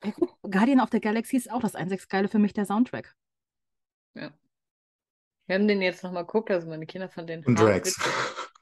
Ja, 0.05 0.13
Guardian 0.43 0.81
of 0.81 0.89
the 0.91 1.01
Galaxy 1.01 1.37
ist 1.37 1.51
auch 1.51 1.61
das 1.61 1.75
einzig 1.77 2.09
Geile 2.09 2.29
für 2.29 2.39
mich, 2.41 2.53
der 2.53 2.67
Soundtrack. 2.67 3.15
wir 4.15 4.33
haben 5.49 5.69
den 5.69 5.83
jetzt 5.83 6.03
nochmal 6.03 6.25
geguckt, 6.27 6.51
also 6.51 6.69
meine 6.69 6.87
Kinder 6.87 7.09
fanden 7.09 7.43
den 7.43 7.45
Und 7.47 7.59
Drax. 7.59 7.97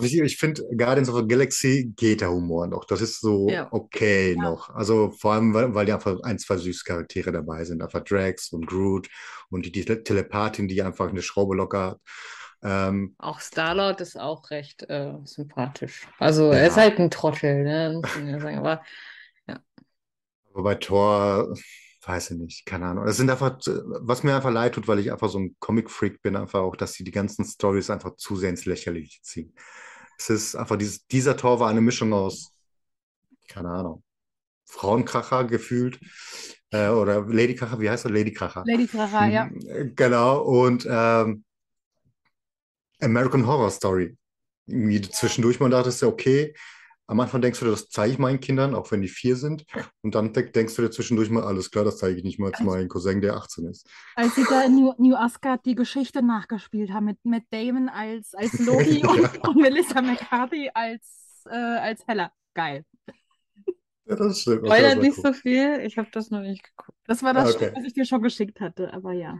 Ich, 0.00 0.16
ich 0.18 0.36
finde, 0.36 0.62
Guardians 0.76 1.08
of 1.08 1.16
the 1.20 1.26
Galaxy 1.26 1.92
geht 1.96 2.20
der 2.20 2.30
Humor 2.30 2.66
noch. 2.66 2.84
Das 2.84 3.00
ist 3.00 3.20
so 3.20 3.48
Ja. 3.48 3.68
okay 3.70 4.34
Ja. 4.34 4.42
noch. 4.42 4.70
Also 4.70 5.10
vor 5.10 5.32
allem, 5.34 5.54
weil, 5.54 5.74
weil 5.74 5.86
die 5.86 5.92
einfach 5.92 6.20
ein, 6.22 6.38
zwei 6.38 6.56
süße 6.56 6.84
Charaktere 6.84 7.32
dabei 7.32 7.64
sind. 7.64 7.82
Einfach 7.82 8.02
Drax 8.04 8.52
und 8.52 8.66
Groot 8.66 9.08
und 9.50 9.64
die, 9.66 9.72
die 9.72 9.84
Telepathin, 9.84 10.68
die 10.68 10.82
einfach 10.82 11.08
eine 11.08 11.22
Schraube 11.22 11.56
locker 11.56 11.82
hat. 11.92 12.00
Ähm, 12.62 13.14
Auch 13.18 13.40
Star-Lord 13.40 14.00
ist 14.00 14.18
auch 14.18 14.50
recht 14.50 14.82
äh, 14.88 15.12
sympathisch. 15.24 16.06
Also 16.18 16.50
er 16.50 16.66
ist 16.66 16.76
Ja. 16.76 16.82
halt 16.82 16.98
ein 16.98 17.10
Trottel, 17.10 17.62
ne? 17.64 18.00
Muss 18.02 18.14
man 18.16 18.28
ja 18.28 18.40
sagen. 18.40 18.58
Aber 18.58 18.82
aber 20.52 20.62
bei 20.62 20.74
Thor, 20.76 21.54
weiß 22.06 22.30
ich 22.30 22.38
nicht, 22.38 22.66
keine 22.66 22.86
Ahnung. 22.86 23.06
Es 23.06 23.16
sind 23.16 23.30
einfach, 23.30 23.58
was 24.00 24.22
mir 24.22 24.36
einfach 24.36 24.52
leid 24.52 24.74
tut, 24.74 24.86
weil 24.88 25.00
ich 25.00 25.10
einfach 25.12 25.28
so 25.28 25.38
ein 25.40 25.56
Comic-Freak 25.58 26.22
bin, 26.22 26.36
einfach 26.36 26.60
auch, 26.60 26.76
dass 26.76 26.92
sie 26.92 27.04
die 27.04 27.10
ganzen 27.10 27.44
Stories 27.44 27.90
einfach 27.90 28.14
zu 28.16 28.36
sehr 28.36 28.50
ins 28.50 28.64
Lächerliche 28.64 29.20
ziehen. 29.22 29.52
Es 30.18 30.30
ist 30.30 30.54
einfach, 30.54 30.76
dieses, 30.76 31.06
dieser 31.08 31.36
Thor 31.36 31.60
war 31.60 31.68
eine 31.68 31.80
Mischung 31.80 32.12
aus, 32.12 32.52
keine 33.48 33.70
Ahnung, 33.70 34.02
Frauenkracher 34.66 35.44
gefühlt. 35.44 35.98
Äh, 36.70 36.88
oder 36.88 37.26
Ladykracher, 37.26 37.80
wie 37.80 37.90
heißt 37.90 38.06
er? 38.06 38.12
Ladykracher. 38.12 38.64
Lady 38.66 38.86
Clara, 38.86 39.28
ja. 39.28 39.44
Mhm, 39.46 39.94
Genau, 39.96 40.42
und 40.42 40.86
ähm, 40.88 41.44
American 43.00 43.46
Horror 43.46 43.70
Story. 43.70 44.16
Irgendwie 44.66 45.00
zwischendurch 45.02 45.60
mal 45.60 45.70
dachtest 45.70 46.02
du, 46.02 46.08
okay, 46.08 46.54
am 47.08 47.20
Anfang 47.20 47.40
denkst 47.40 47.60
du, 47.60 47.66
dir, 47.66 47.70
das 47.70 47.88
zeige 47.88 48.12
ich 48.14 48.18
meinen 48.18 48.40
Kindern, 48.40 48.74
auch 48.74 48.90
wenn 48.90 49.00
die 49.00 49.08
vier 49.08 49.36
sind. 49.36 49.64
Und 50.02 50.14
dann 50.16 50.32
denk- 50.32 50.52
denkst 50.54 50.74
du 50.74 50.82
dir 50.82 50.90
zwischendurch 50.90 51.30
mal, 51.30 51.44
alles 51.44 51.70
klar, 51.70 51.84
das 51.84 51.98
zeige 51.98 52.16
ich 52.18 52.24
nicht 52.24 52.38
mal 52.40 52.52
zu 52.52 52.64
meinem 52.64 52.88
Cousin, 52.88 53.20
der 53.20 53.36
18 53.36 53.66
ist. 53.68 53.88
Als 54.16 54.34
sie 54.34 54.44
da 54.48 54.62
in 54.64 54.74
New, 54.74 54.92
New 54.98 55.14
Asgard 55.14 55.64
die 55.66 55.74
Geschichte 55.76 56.20
nachgespielt 56.22 56.90
haben 56.92 57.04
mit 57.06 57.18
Matt 57.24 57.44
Damon 57.50 57.88
als, 57.88 58.34
als 58.34 58.58
Loki 58.58 59.00
Ja. 59.02 59.08
und, 59.10 59.48
und 59.48 59.56
Melissa 59.56 60.02
McCarthy 60.02 60.70
als, 60.74 61.44
äh, 61.48 61.54
als 61.54 62.06
Hella. 62.06 62.32
Geil. 62.54 62.84
Ja, 64.08 64.16
das 64.16 64.40
stimmt. 64.40 64.62
Das 64.62 64.68
spoilert 64.68 64.98
nicht 65.02 65.18
cool. 65.18 65.24
so 65.24 65.32
viel. 65.32 65.80
Ich 65.84 65.98
habe 65.98 66.08
das 66.12 66.30
noch 66.30 66.40
nicht 66.40 66.62
geguckt. 66.64 66.98
Das 67.06 67.22
war 67.22 67.34
das, 67.34 67.54
Okay. 67.56 67.72
was 67.74 67.84
ich 67.84 67.92
dir 67.94 68.04
schon 68.04 68.22
geschickt 68.22 68.60
hatte, 68.60 68.92
aber 68.92 69.12
ja. 69.12 69.38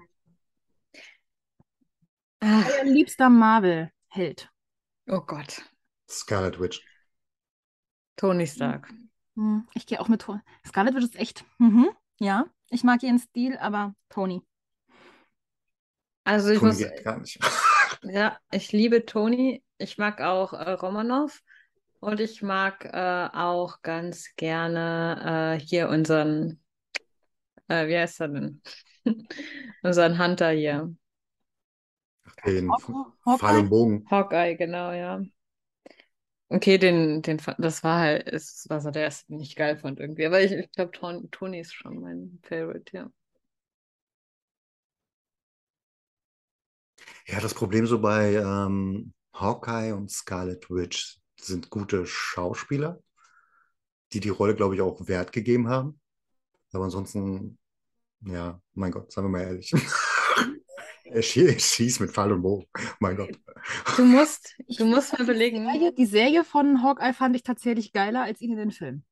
Ah, 2.40 2.62
Euer 2.78 2.84
liebster 2.84 3.30
Marvel-Held. 3.30 4.50
oh 5.08 5.20
Gott. 5.20 5.62
Scarlet 6.08 6.60
Witch. 6.60 6.80
Tony 8.16 8.46
Stark. 8.46 8.92
Hm, 9.34 9.66
ich 9.74 9.86
gehe 9.86 10.00
auch 10.00 10.08
mit 10.08 10.22
Tony. 10.22 10.40
Scarlet 10.66 10.94
Witch 10.94 11.04
ist 11.04 11.16
echt. 11.16 11.44
Mhm. 11.58 11.88
Ja, 12.18 12.46
ich 12.70 12.82
mag 12.82 13.02
ihren 13.02 13.18
Stil, 13.18 13.56
aber 13.58 13.94
Tony. 14.08 14.42
Also 16.24 16.50
ich 16.50 16.58
Tony 16.58 16.70
muss, 16.72 16.78
geht 16.78 17.04
gar 17.04 17.18
nicht. 17.18 17.38
ja, 18.02 18.38
ich 18.50 18.72
liebe 18.72 19.04
Tony. 19.04 19.62
Ich 19.78 19.98
mag 19.98 20.20
auch 20.20 20.52
äh, 20.52 20.72
Romanov. 20.72 21.42
Und 22.00 22.20
ich 22.20 22.42
mag 22.42 22.84
äh, 22.84 23.28
auch 23.32 23.82
ganz 23.82 24.34
gerne 24.36 25.56
äh, 25.56 25.60
hier 25.60 25.88
unseren, 25.88 26.60
äh, 27.68 27.86
wie 27.88 27.96
heißt 27.96 28.20
er 28.20 28.28
denn? 28.28 28.62
Unseren 29.82 30.18
Hunter 30.18 30.50
hier. 30.50 30.94
Den 32.44 32.70
Hawkeye? 32.70 33.38
Pfeil 33.38 33.58
und 33.58 33.70
Bogen. 33.70 34.06
Hawkeye, 34.10 34.56
genau, 34.56 34.92
ja. 34.92 35.20
Okay, 36.48 36.78
den, 36.78 37.22
den, 37.22 37.40
das 37.58 37.82
war 37.82 37.98
halt, 38.00 38.28
es 38.28 38.66
war 38.68 38.80
so 38.80 38.90
der 38.92 39.02
erste, 39.04 39.26
den 39.28 39.40
ich 39.40 39.56
geil 39.56 39.76
fand 39.78 39.98
irgendwie. 39.98 40.26
Aber 40.26 40.40
ich, 40.40 40.52
ich 40.52 40.70
glaube, 40.72 40.92
Tony 41.30 41.60
ist 41.60 41.74
schon 41.74 42.00
mein 42.00 42.38
Favorite, 42.44 42.96
ja. 42.96 43.10
Ja, 47.26 47.40
das 47.40 47.54
Problem 47.54 47.86
so 47.86 48.00
bei 48.00 48.34
ähm, 48.34 49.12
Hawkeye 49.34 49.92
und 49.94 50.10
Scarlet 50.10 50.68
Witch 50.70 51.18
sind 51.40 51.70
gute 51.70 52.06
Schauspieler, 52.06 53.00
die 54.12 54.20
die 54.20 54.28
Rolle, 54.28 54.54
glaube 54.54 54.74
ich, 54.74 54.80
auch 54.80 55.06
Wert 55.08 55.32
gegeben 55.32 55.68
haben. 55.68 56.00
Aber 56.72 56.84
ansonsten, 56.86 57.58
ja, 58.22 58.60
mein 58.74 58.92
Gott, 58.92 59.12
sagen 59.12 59.28
wir 59.28 59.32
mal 59.40 59.44
ehrlich. 59.44 59.72
Schie- 61.20 61.58
schießt 61.58 62.00
mit 62.00 62.10
Pfeil 62.10 62.32
und 62.32 62.42
Bogen. 62.42 62.66
Mein 63.00 63.16
Gott. 63.16 63.38
Du 63.96 64.04
musst, 64.04 64.56
du 64.78 64.84
musst 64.84 65.12
mal 65.12 65.18
die 65.18 65.24
überlegen. 65.24 65.64
Serie, 65.70 65.92
die 65.92 66.06
Serie 66.06 66.44
von 66.44 66.82
Hawkeye 66.82 67.12
fand 67.12 67.36
ich 67.36 67.42
tatsächlich 67.42 67.92
geiler 67.92 68.22
als 68.22 68.40
ihn 68.40 68.52
in 68.52 68.58
den 68.58 68.70
Film. 68.70 69.04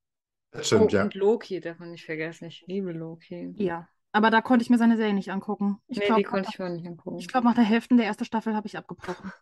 Das 0.50 0.62
Oh, 0.72 0.76
stimmt, 0.76 0.92
ja. 0.92 1.02
und 1.04 1.14
Loki, 1.14 1.60
darf 1.60 1.78
man 1.78 1.90
nicht 1.90 2.04
vergessen. 2.04 2.44
Ich 2.46 2.64
liebe 2.66 2.92
Loki. 2.92 3.52
Ja. 3.56 3.88
Aber 4.12 4.30
da 4.30 4.40
konnte 4.40 4.62
ich 4.62 4.70
mir 4.70 4.78
seine 4.78 4.96
Serie 4.96 5.14
nicht 5.14 5.32
angucken. 5.32 5.78
Ich 5.88 5.98
Nee, 5.98 6.06
glaube, 6.06 6.20
die 6.20 6.24
konnte 6.28 6.48
ich 6.52 6.58
mir 6.60 6.70
nicht 6.70 6.86
angucken. 6.86 7.18
ich 7.18 7.26
glaub, 7.26 7.42
nach 7.42 7.54
der 7.56 7.64
Hälfte 7.64 7.96
der 7.96 8.06
ersten 8.06 8.24
Staffel 8.24 8.54
habe 8.54 8.66
ich 8.68 8.78
abgebrochen. 8.78 9.32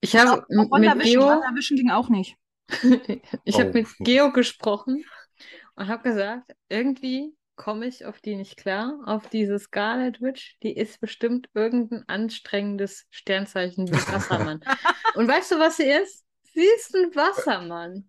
Ich 0.00 0.16
habe 0.16 0.44
mit 0.48 0.70
Geo, 1.02 1.20
WandaVision 1.26 1.76
ging 1.78 1.90
auch 1.90 2.08
nicht. 2.08 2.36
ich 3.44 3.58
habe 3.58 3.70
Oh. 3.70 3.72
mit 3.74 3.86
Geo 3.98 4.32
gesprochen 4.32 5.04
und 5.74 5.88
habe 5.88 6.02
gesagt, 6.02 6.52
irgendwie 6.70 7.34
komme 7.60 7.86
ich 7.86 8.06
auf 8.06 8.22
die 8.22 8.36
nicht 8.36 8.56
klar, 8.56 8.98
auf 9.04 9.28
diese 9.28 9.58
Scarlet 9.58 10.22
Witch, 10.22 10.56
die 10.62 10.74
ist 10.74 10.98
bestimmt 10.98 11.50
irgendein 11.52 12.08
anstrengendes 12.08 13.04
Sternzeichen 13.10 13.86
wie 13.86 13.92
Wassermann. 13.92 14.60
und 15.14 15.28
weißt 15.28 15.52
du, 15.52 15.58
was 15.58 15.76
sie 15.76 15.82
ist? 15.82 16.24
Sie 16.54 16.64
ist 16.64 16.96
ein 16.96 17.14
Wassermann. 17.14 18.08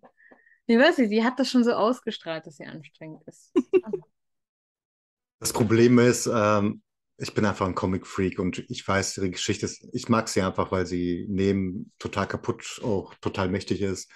Ich 0.64 0.78
weiß 0.78 0.96
nicht, 0.96 1.12
die 1.12 1.22
hat 1.22 1.38
das 1.38 1.50
schon 1.50 1.64
so 1.64 1.72
ausgestrahlt, 1.72 2.46
dass 2.46 2.56
sie 2.56 2.64
anstrengend 2.64 3.24
ist. 3.26 3.52
Das 5.38 5.52
Problem 5.52 5.98
ist, 5.98 6.30
ähm, 6.32 6.80
ich 7.18 7.34
bin 7.34 7.44
einfach 7.44 7.66
ein 7.66 7.74
Comic-Freak 7.74 8.38
und 8.38 8.64
ich 8.70 8.88
weiß, 8.88 9.18
ihre 9.18 9.28
Geschichte 9.28 9.66
ist, 9.66 9.86
ich 9.92 10.08
mag 10.08 10.30
sie 10.30 10.40
einfach, 10.40 10.72
weil 10.72 10.86
sie 10.86 11.26
neben 11.28 11.92
total 11.98 12.26
kaputt 12.26 12.80
auch 12.82 13.14
total 13.16 13.50
mächtig 13.50 13.82
ist. 13.82 14.10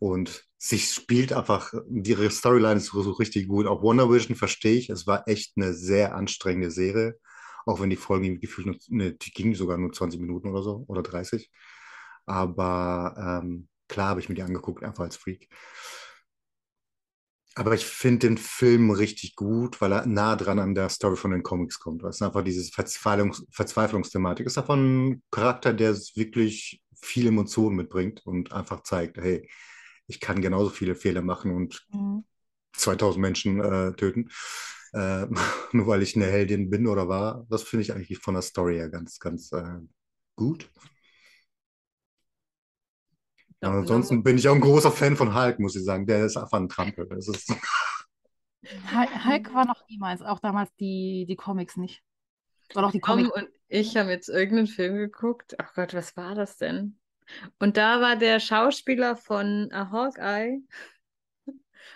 Und 0.00 0.44
sie 0.64 0.78
spielt 0.78 1.32
einfach, 1.32 1.74
ihre 1.90 2.30
Storyline 2.30 2.76
ist 2.76 2.86
so, 2.86 3.00
richtig 3.12 3.48
gut. 3.48 3.66
Auch 3.66 3.82
Wonder 3.82 4.08
Vision 4.08 4.36
verstehe 4.36 4.76
ich, 4.76 4.90
es 4.90 5.08
war 5.08 5.26
echt 5.26 5.54
eine 5.56 5.74
sehr 5.74 6.14
anstrengende 6.14 6.70
Serie. 6.70 7.18
Auch 7.66 7.80
wenn 7.80 7.90
die 7.90 7.96
Folgen 7.96 8.38
gefühlt 8.40 8.80
ne, 8.88 9.12
die 9.12 9.32
gingen 9.32 9.56
sogar 9.56 9.76
nur 9.76 9.92
20 9.92 10.20
Minuten 10.20 10.48
oder 10.50 10.62
so 10.62 10.84
oder 10.86 11.02
30. 11.02 11.50
Aber 12.26 13.42
ähm, 13.42 13.68
klar 13.88 14.10
habe 14.10 14.20
ich 14.20 14.28
mir 14.28 14.36
die 14.36 14.42
angeguckt, 14.42 14.84
einfach 14.84 15.02
als 15.02 15.16
Freak. 15.16 15.48
Aber 17.56 17.74
ich 17.74 17.84
finde 17.84 18.28
den 18.28 18.38
Film 18.38 18.92
richtig 18.92 19.34
gut, 19.34 19.80
weil 19.80 19.92
er 19.92 20.06
nah 20.06 20.36
dran 20.36 20.60
an 20.60 20.76
der 20.76 20.88
Story 20.90 21.16
von 21.16 21.32
den 21.32 21.42
Comics 21.42 21.80
kommt. 21.80 22.04
Es 22.04 22.16
ist 22.16 22.22
einfach 22.22 22.44
diese 22.44 22.70
Verzweiflungs 22.72 23.44
Verzweiflungsthematik. 23.50 24.46
Es 24.46 24.52
ist 24.52 24.58
einfach 24.58 24.76
ein 24.76 25.22
Charakter, 25.32 25.72
der 25.74 25.92
wirklich 26.14 26.80
viel 27.00 27.26
Emotionen 27.26 27.74
mitbringt 27.74 28.24
und 28.24 28.52
einfach 28.52 28.84
zeigt, 28.84 29.18
hey, 29.18 29.48
ich 30.12 30.20
kann 30.20 30.40
genauso 30.42 30.70
viele 30.70 30.94
Fehler 30.94 31.22
machen 31.22 31.52
und 31.54 31.86
Mhm. 31.92 32.22
2000 32.74 33.22
Menschen 33.22 33.60
äh, 33.62 33.94
töten, 33.94 34.30
äh, 34.94 35.26
nur 35.72 35.86
weil 35.88 36.02
ich 36.02 36.16
eine 36.16 36.26
Heldin 36.26 36.70
bin 36.70 36.86
oder 36.88 37.08
war. 37.08 37.46
Das 37.50 37.62
finde 37.64 37.82
ich 37.84 37.92
eigentlich 37.94 38.18
von 38.20 38.34
der 38.34 38.42
Story 38.42 38.76
her 38.76 38.90
ganz, 38.90 39.18
ganz 39.20 39.52
äh, 39.52 39.64
gut. 40.36 40.70
Ja, 43.62 43.70
ansonsten 43.70 44.22
bin 44.24 44.38
ich 44.38 44.48
auch 44.48 44.54
ein 44.54 44.60
großer 44.60 44.90
Fan 44.90 45.16
von 45.16 45.34
Hulk, 45.34 45.60
muss 45.60 45.76
ich 45.76 45.84
sagen. 45.84 46.06
Der 46.06 46.24
ist 46.26 46.36
einfach 46.36 46.58
ein 46.58 46.68
Trampel. 46.68 47.06
Das 47.08 47.28
ist 47.28 47.52
Hul- 48.92 49.24
Hulk 49.24 49.52
war 49.54 49.64
noch 49.66 49.82
niemals, 49.88 50.22
auch 50.22 50.38
damals 50.40 50.74
die, 50.76 51.26
die 51.28 51.36
Comics 51.36 51.76
nicht. 51.76 52.02
Oder 52.74 52.88
auch 52.88 52.92
die 52.92 53.00
Tom 53.00 53.26
Comics. 53.26 53.30
und 53.30 53.48
ich 53.68 53.96
haben 53.96 54.08
jetzt 54.08 54.28
irgendeinen 54.28 54.66
Film 54.68 54.96
geguckt. 54.96 55.56
Ach 55.60 55.74
Gott, 55.74 55.94
was 55.94 56.16
war 56.16 56.34
das 56.34 56.56
denn? 56.58 56.98
Und 57.58 57.76
da 57.76 58.00
war 58.00 58.16
der 58.16 58.40
Schauspieler 58.40 59.16
von 59.16 59.70
äh, 59.70 59.74
Hawkeye. 59.74 60.60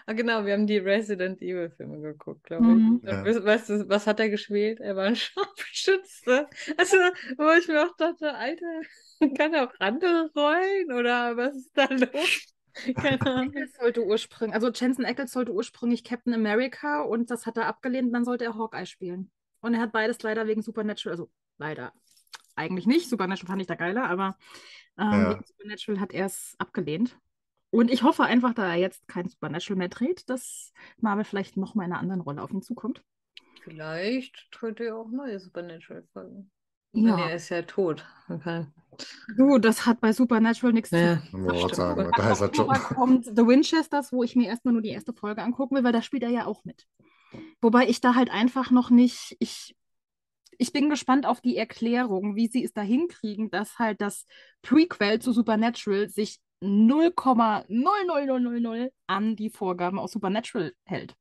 Ah, 0.07 0.12
genau, 0.12 0.45
wir 0.45 0.53
haben 0.53 0.66
die 0.66 0.78
Resident 0.78 1.41
Evil 1.43 1.70
Filme 1.70 2.01
geguckt, 2.01 2.45
glaube 2.45 2.64
ich. 2.66 2.74
Mhm. 2.76 3.01
Ja. 3.05 3.24
we- 3.24 3.45
weißt 3.45 3.68
du, 3.70 3.89
was 3.89 4.07
hat 4.07 4.20
er 4.20 4.28
gespielt? 4.28 4.80
Er 4.80 4.97
war 4.97 5.05
ein 5.05 5.16
Scharfschütze. 5.16 6.47
Also, 6.76 6.97
wo 7.39 7.51
ich 7.59 7.66
mir 7.68 7.84
auch 7.84 7.97
dachte, 7.97 8.34
Alter, 8.34 8.80
kann 9.37 9.55
er 9.55 9.64
auch 9.64 9.74
andere 9.78 10.30
Rollen 10.37 10.93
oder 10.93 11.37
was 11.37 11.57
ist 11.57 11.70
da 11.76 11.87
los? 11.91 12.47
Keine 12.95 13.20
Ahnung. 13.22 13.49
Ackles 13.49 13.74
sollte 13.80 14.05
ursprünglich, 14.05 14.55
also 14.55 14.70
Jensen 14.70 15.05
Ackles 15.07 15.32
sollte 15.32 15.53
ursprünglich 15.53 16.05
Captain 16.05 16.34
America 16.34 17.03
und 17.03 17.30
das 17.30 17.47
hat 17.47 17.57
er 17.57 17.66
abgelehnt 17.66 18.09
und 18.09 18.12
dann 18.12 18.24
sollte 18.24 18.45
er 18.45 18.55
Hawkeye 18.55 18.87
spielen. 18.87 19.30
Und 19.61 19.74
er 19.74 19.80
hat 19.80 19.93
beides 19.93 20.22
leider 20.22 20.47
wegen 20.47 20.62
Supernatural, 20.62 21.12
also 21.14 21.30
leider 21.59 21.93
eigentlich 22.57 22.86
nicht, 22.86 23.09
Supernatural 23.09 23.48
fand 23.48 23.62
ich 23.62 23.68
da 23.68 23.74
geiler, 23.74 24.09
aber 24.09 24.36
ähm, 24.98 25.12
Ja. 25.12 25.40
Supernatural 25.44 26.00
hat 26.00 26.12
er 26.12 26.26
es 26.26 26.54
abgelehnt. 26.59 27.18
Und 27.70 27.90
ich 27.90 28.02
hoffe 28.02 28.22
einfach, 28.24 28.54
da 28.54 28.68
er 28.70 28.76
jetzt 28.76 29.07
kein 29.09 29.28
Supernatural 29.28 29.78
mehr 29.78 29.88
dreht, 29.88 30.28
dass 30.30 30.72
Marvel 30.98 31.24
vielleicht 31.24 31.57
noch 31.57 31.74
mal 31.74 31.84
in 31.84 31.92
einer 31.92 32.00
anderen 32.00 32.20
Rolle 32.22 32.42
auf 32.42 32.50
ihn 32.50 32.62
zukommt. 32.62 33.02
Vielleicht 33.62 34.50
tritt 34.52 34.80
er 34.80 34.96
auch 34.96 35.11
neue 35.11 35.38
Supernatural-Folgen. 35.40 36.50
Ja. 36.92 37.18
Er 37.28 37.34
ist 37.34 37.48
ja 37.50 37.62
tot. 37.62 38.07
Okay. 38.28 38.66
Du, 39.36 39.59
das 39.59 39.84
hat 39.84 40.00
bei 40.00 40.12
Supernatural 40.12 40.72
nichts 40.72 40.90
zu 40.90 40.96
Ja. 40.96 41.20
Sagen. 41.74 42.07
Und 42.07 42.18
Da 42.18 42.32
ist 42.32 42.40
er 42.40 42.54
schon. 42.54 42.68
Kommt 42.68 43.26
The 43.26 43.46
Winchesters, 43.46 44.12
wo 44.12 44.22
ich 44.22 44.36
mir 44.36 44.48
erstmal 44.48 44.72
nur 44.72 44.82
die 44.82 44.90
erste 44.90 45.12
Folge 45.12 45.42
angucken 45.42 45.74
will, 45.74 45.84
weil 45.84 45.92
da 45.92 46.00
spielt 46.00 46.22
er 46.22 46.30
ja 46.30 46.46
auch 46.46 46.64
mit. 46.64 46.86
Wobei 47.61 47.88
ich 47.88 48.00
da 48.00 48.14
halt 48.14 48.30
einfach 48.30 48.70
noch 48.70 48.88
nicht, 48.88 49.36
ich, 49.40 49.76
ich 50.59 50.72
bin 50.72 50.90
gespannt 50.90 51.26
auf 51.26 51.40
die 51.40 51.57
Erklärung, 51.57 52.36
wie 52.36 52.48
sie 52.48 52.64
es 52.64 52.72
da 52.72 52.82
hinkriegen, 52.82 53.50
dass 53.50 53.78
halt 53.78 54.00
das 54.00 54.26
Prequel 54.62 55.20
zu 55.20 55.32
Supernatural 55.32 56.09
sich 56.09 56.38
0,00000 56.62 58.90
an 59.07 59.36
die 59.36 59.50
Vorgaben 59.50 59.98
aus 59.98 60.12
Supernatural 60.12 60.72
hält. 60.84 61.14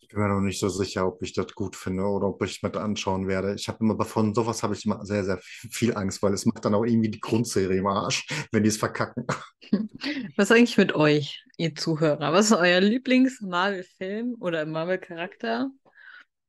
Ich 0.00 0.08
bin 0.08 0.22
mir 0.24 0.28
noch 0.28 0.40
nicht 0.40 0.58
so 0.58 0.68
sicher, 0.68 1.06
ob 1.06 1.22
ich 1.22 1.32
das 1.34 1.54
gut 1.54 1.76
finde 1.76 2.02
oder 2.02 2.26
ob 2.26 2.42
ich 2.42 2.64
mit 2.64 2.76
anschauen 2.76 3.28
werde. 3.28 3.54
Ich 3.54 3.68
habe 3.68 3.84
immer 3.84 4.04
von 4.04 4.34
sowas 4.34 4.64
habe 4.64 4.74
ich 4.74 4.84
immer 4.84 5.06
sehr, 5.06 5.24
sehr 5.24 5.38
viel 5.40 5.96
Angst, 5.96 6.20
weil 6.20 6.34
es 6.34 6.46
macht 6.46 6.64
dann 6.64 6.74
auch 6.74 6.84
irgendwie 6.84 7.12
die 7.12 7.20
Grundserie 7.20 7.78
im 7.78 7.86
Arsch, 7.86 8.26
wenn 8.50 8.64
die 8.64 8.70
es 8.70 8.76
verkacken. 8.76 9.24
Was 10.36 10.50
ist 10.50 10.56
eigentlich 10.56 10.78
mit 10.78 10.96
euch, 10.96 11.44
ihr 11.58 11.76
Zuhörer? 11.76 12.32
Was 12.32 12.46
ist 12.46 12.56
euer 12.56 12.80
Lieblings-Marvel-Film 12.80 14.34
oder 14.40 14.66
Marvel-Charakter? 14.66 15.70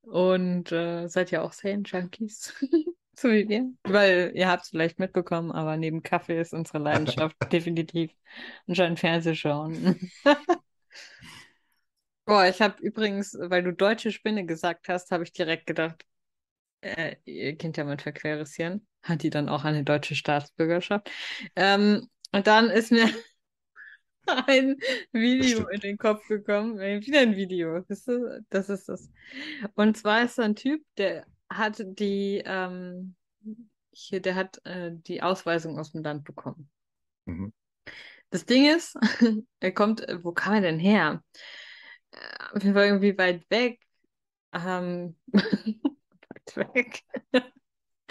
Und 0.01 0.71
äh, 0.71 1.07
seid 1.07 1.31
ihr 1.31 1.43
auch 1.43 1.53
Serien-Junkies? 1.53 2.53
so 3.15 3.29
wie 3.29 3.47
wir? 3.47 3.71
Weil 3.83 4.31
ihr 4.35 4.47
habt 4.47 4.63
es 4.63 4.69
vielleicht 4.69 4.99
mitbekommen, 4.99 5.51
aber 5.51 5.77
neben 5.77 6.03
Kaffee 6.03 6.39
ist 6.39 6.53
unsere 6.53 6.79
Leidenschaft 6.79 7.35
definitiv 7.51 8.11
anscheinend 8.67 8.99
Fernsehschauen. 8.99 10.11
Boah, 12.25 12.47
ich 12.47 12.61
habe 12.61 12.81
übrigens, 12.81 13.37
weil 13.39 13.63
du 13.63 13.73
deutsche 13.73 14.11
Spinne 14.11 14.45
gesagt 14.45 14.87
hast, 14.87 15.11
habe 15.11 15.23
ich 15.23 15.33
direkt 15.33 15.65
gedacht, 15.65 16.05
äh, 16.81 17.15
ihr 17.25 17.57
kennt 17.57 17.77
ja 17.77 17.83
mein 17.83 17.99
verqueres 17.99 18.55
Hirn. 18.55 18.85
Hat 19.03 19.23
die 19.23 19.29
dann 19.29 19.49
auch 19.49 19.63
eine 19.65 19.83
deutsche 19.83 20.15
Staatsbürgerschaft? 20.15 21.09
Ähm, 21.55 22.07
und 22.31 22.47
dann 22.47 22.69
ist 22.69 22.91
mir 22.91 23.09
ein 24.27 24.77
Video 25.11 25.67
in 25.67 25.79
den 25.79 25.97
Kopf 25.97 26.27
gekommen. 26.27 26.79
Äh, 26.79 27.01
Wieder 27.01 27.21
ein 27.21 27.35
Video. 27.35 27.79
Das 27.79 28.07
ist, 28.07 28.43
das 28.49 28.69
ist 28.69 28.89
das. 28.89 29.09
Und 29.75 29.97
zwar 29.97 30.23
ist 30.23 30.37
da 30.37 30.43
ein 30.43 30.55
Typ, 30.55 30.83
der 30.97 31.25
hat 31.49 31.81
die, 31.99 32.41
ähm, 32.45 33.15
hier, 33.91 34.21
der 34.21 34.35
hat 34.35 34.65
äh, 34.65 34.91
die 34.93 35.21
Ausweisung 35.21 35.77
aus 35.79 35.91
dem 35.91 36.03
Land 36.03 36.23
bekommen. 36.23 36.69
Mhm. 37.25 37.53
Das 38.29 38.45
Ding 38.45 38.65
ist, 38.65 38.97
er 39.59 39.71
kommt, 39.73 40.07
äh, 40.07 40.23
wo 40.23 40.31
kam 40.31 40.55
er 40.55 40.61
denn 40.61 40.79
her? 40.79 41.23
Äh, 42.11 42.17
Auf 42.55 42.63
jeden 42.63 42.75
Fall 42.75 42.85
irgendwie 42.85 43.17
weit 43.17 43.49
weg. 43.49 43.79
Ähm, 44.53 45.15
weit 45.33 46.57
weg. 46.73 47.03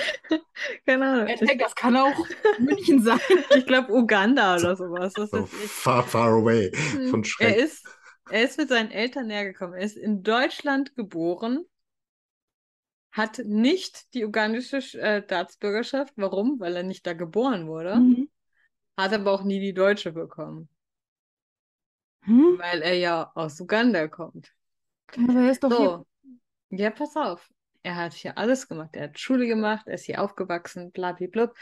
Keine 0.86 1.06
Ahnung. 1.06 1.28
Ich, 1.28 1.58
das 1.58 1.74
kann 1.74 1.96
auch 1.96 2.28
München 2.56 3.02
sein. 3.02 3.20
ich 3.52 3.66
glaube 3.66 3.92
Uganda 3.92 4.56
oder 4.56 4.76
sowas. 4.76 5.14
Das 5.14 5.32
So 5.32 5.46
far, 5.46 6.02
far 6.04 6.28
away 6.34 6.70
Hm, 6.92 7.10
von 7.10 7.24
Er 7.38 7.54
Schreck. 7.54 7.56
ist, 7.56 7.88
er 8.28 8.42
ist 8.44 8.58
mit 8.58 8.68
seinen 8.68 8.90
Eltern 8.90 9.30
hergekommen. 9.30 9.74
Er 9.78 9.84
ist 9.84 9.96
in 9.96 10.22
Deutschland 10.22 10.94
geboren, 10.96 11.64
hat 13.12 13.38
nicht 13.44 14.14
die 14.14 14.24
ugandische 14.24 14.78
äh, 15.00 15.22
Staatsbürgerschaft. 15.22 16.12
Warum? 16.16 16.58
Weil 16.60 16.74
er 16.76 16.82
nicht 16.82 17.06
da 17.06 17.12
geboren 17.12 17.66
wurde. 17.68 18.02
Mhm. 18.02 18.26
Hat 18.98 19.12
aber 19.14 19.32
auch 19.32 19.44
nie 19.44 19.60
die 19.60 19.74
deutsche 19.74 20.12
bekommen, 20.12 20.68
Hm? 22.26 22.56
weil 22.58 22.82
er 22.82 22.94
ja 22.98 23.32
aus 23.34 23.58
Uganda 23.60 24.06
kommt. 24.08 24.52
Aber 25.16 25.34
er 25.40 25.50
ist 25.52 25.62
doch 25.62 25.74
hier. 25.76 25.94
So, 25.94 26.06
ja, 26.70 26.90
pass 26.90 27.16
auf. 27.16 27.50
Er 27.82 27.96
hat 27.96 28.12
hier 28.12 28.38
alles 28.38 28.68
gemacht. 28.68 28.90
Er 28.94 29.04
hat 29.04 29.18
Schule 29.18 29.46
gemacht, 29.46 29.86
er 29.86 29.94
ist 29.94 30.04
hier 30.04 30.22
aufgewachsen, 30.22 30.92
blablabla, 30.92 31.52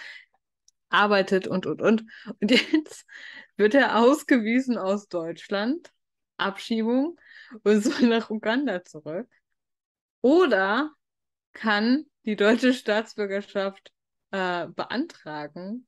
arbeitet 0.88 1.46
und, 1.46 1.66
und, 1.66 1.82
und. 1.82 2.04
Und 2.40 2.50
jetzt 2.72 3.06
wird 3.56 3.74
er 3.74 3.98
ausgewiesen 3.98 4.78
aus 4.78 5.08
Deutschland, 5.08 5.92
Abschiebung, 6.36 7.18
und 7.62 7.80
soll 7.82 8.08
nach 8.08 8.30
Uganda 8.30 8.84
zurück. 8.84 9.28
Oder 10.20 10.92
kann 11.52 12.06
die 12.24 12.36
deutsche 12.36 12.74
Staatsbürgerschaft 12.74 13.92
äh, 14.30 14.66
beantragen, 14.68 15.87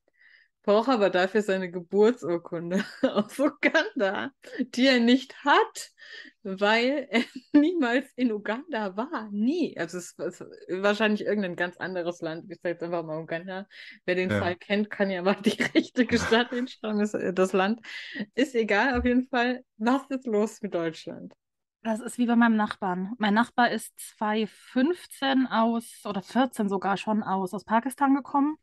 braucht 0.63 0.89
aber 0.89 1.09
dafür 1.09 1.41
seine 1.41 1.71
Geburtsurkunde 1.71 2.83
aus 3.01 3.37
Uganda, 3.39 4.31
die 4.59 4.87
er 4.87 4.99
nicht 4.99 5.43
hat, 5.43 5.91
weil 6.43 7.07
er 7.09 7.23
niemals 7.53 8.11
in 8.15 8.31
Uganda 8.31 8.95
war. 8.95 9.29
Nie. 9.31 9.77
Also 9.77 9.97
es 9.97 10.13
ist 10.17 10.45
wahrscheinlich 10.69 11.25
irgendein 11.25 11.55
ganz 11.55 11.77
anderes 11.77 12.21
Land. 12.21 12.51
Ich 12.51 12.59
sage 12.61 12.73
jetzt 12.73 12.83
einfach 12.83 13.03
mal 13.03 13.21
Uganda. 13.21 13.67
Wer 14.05 14.15
den 14.15 14.29
ja. 14.29 14.39
Fall 14.39 14.55
kennt, 14.55 14.89
kann 14.89 15.09
ja 15.09 15.21
mal 15.21 15.35
die 15.45 15.61
richtige 15.75 16.19
Stadt 16.19 16.49
hinschreiben. 16.49 17.01
Äh, 17.01 17.33
das 17.33 17.53
Land 17.53 17.81
ist 18.35 18.55
egal. 18.55 18.97
Auf 18.97 19.05
jeden 19.05 19.27
Fall, 19.27 19.63
was 19.77 20.03
ist 20.09 20.25
los 20.27 20.61
mit 20.61 20.73
Deutschland? 20.73 21.33
Das 21.83 21.99
ist 21.99 22.19
wie 22.19 22.27
bei 22.27 22.35
meinem 22.35 22.57
Nachbarn. 22.57 23.13
Mein 23.17 23.33
Nachbar 23.33 23.71
ist 23.71 23.99
2015 24.17 25.47
aus, 25.47 26.01
oder 26.05 26.21
14 26.21 26.69
sogar 26.69 26.95
schon 26.97 27.23
aus, 27.23 27.55
aus 27.55 27.63
Pakistan 27.63 28.13
gekommen, 28.13 28.57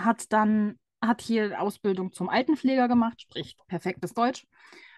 hat 0.00 0.32
dann, 0.32 0.78
hat 1.06 1.20
hier 1.22 1.60
Ausbildung 1.60 2.12
zum 2.12 2.28
Altenpfleger 2.28 2.88
gemacht, 2.88 3.22
spricht 3.22 3.58
perfektes 3.66 4.14
Deutsch, 4.14 4.46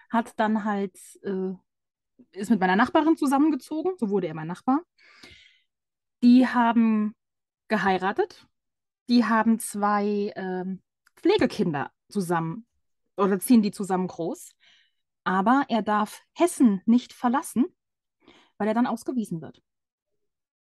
hat 0.09 0.39
dann 0.39 0.63
halt, 0.63 0.97
äh, 1.23 1.53
ist 2.31 2.49
mit 2.49 2.59
meiner 2.59 2.75
Nachbarin 2.75 3.17
zusammengezogen, 3.17 3.93
so 3.97 4.09
wurde 4.09 4.27
er 4.27 4.33
mein 4.33 4.47
Nachbar. 4.47 4.81
Die 6.23 6.47
haben 6.47 7.15
geheiratet, 7.67 8.47
die 9.09 9.25
haben 9.25 9.59
zwei 9.59 10.31
äh, 10.35 10.65
Pflegekinder 11.15 11.91
zusammen, 12.09 12.65
oder 13.15 13.39
ziehen 13.39 13.61
die 13.61 13.71
zusammen 13.71 14.07
groß 14.07 14.55
aber 15.27 15.65
er 15.67 15.81
darf 15.81 16.21
Hessen 16.31 16.81
nicht 16.85 17.11
verlassen, 17.11 17.65
weil 18.57 18.69
er 18.69 18.73
dann 18.73 18.87
ausgewiesen 18.87 19.41
wird. 19.41 19.61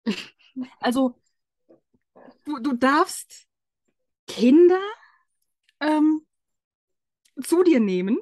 Also, 0.80 1.20
du, 2.46 2.58
du 2.60 2.72
darfst 2.72 3.46
Kinder 4.26 4.80
ähm, 5.80 6.26
zu 7.42 7.62
dir 7.62 7.80
nehmen, 7.80 8.18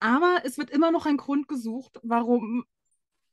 aber 0.00 0.42
es 0.44 0.58
wird 0.58 0.70
immer 0.70 0.90
noch 0.90 1.06
ein 1.06 1.16
Grund 1.16 1.48
gesucht, 1.48 1.98
warum 2.02 2.64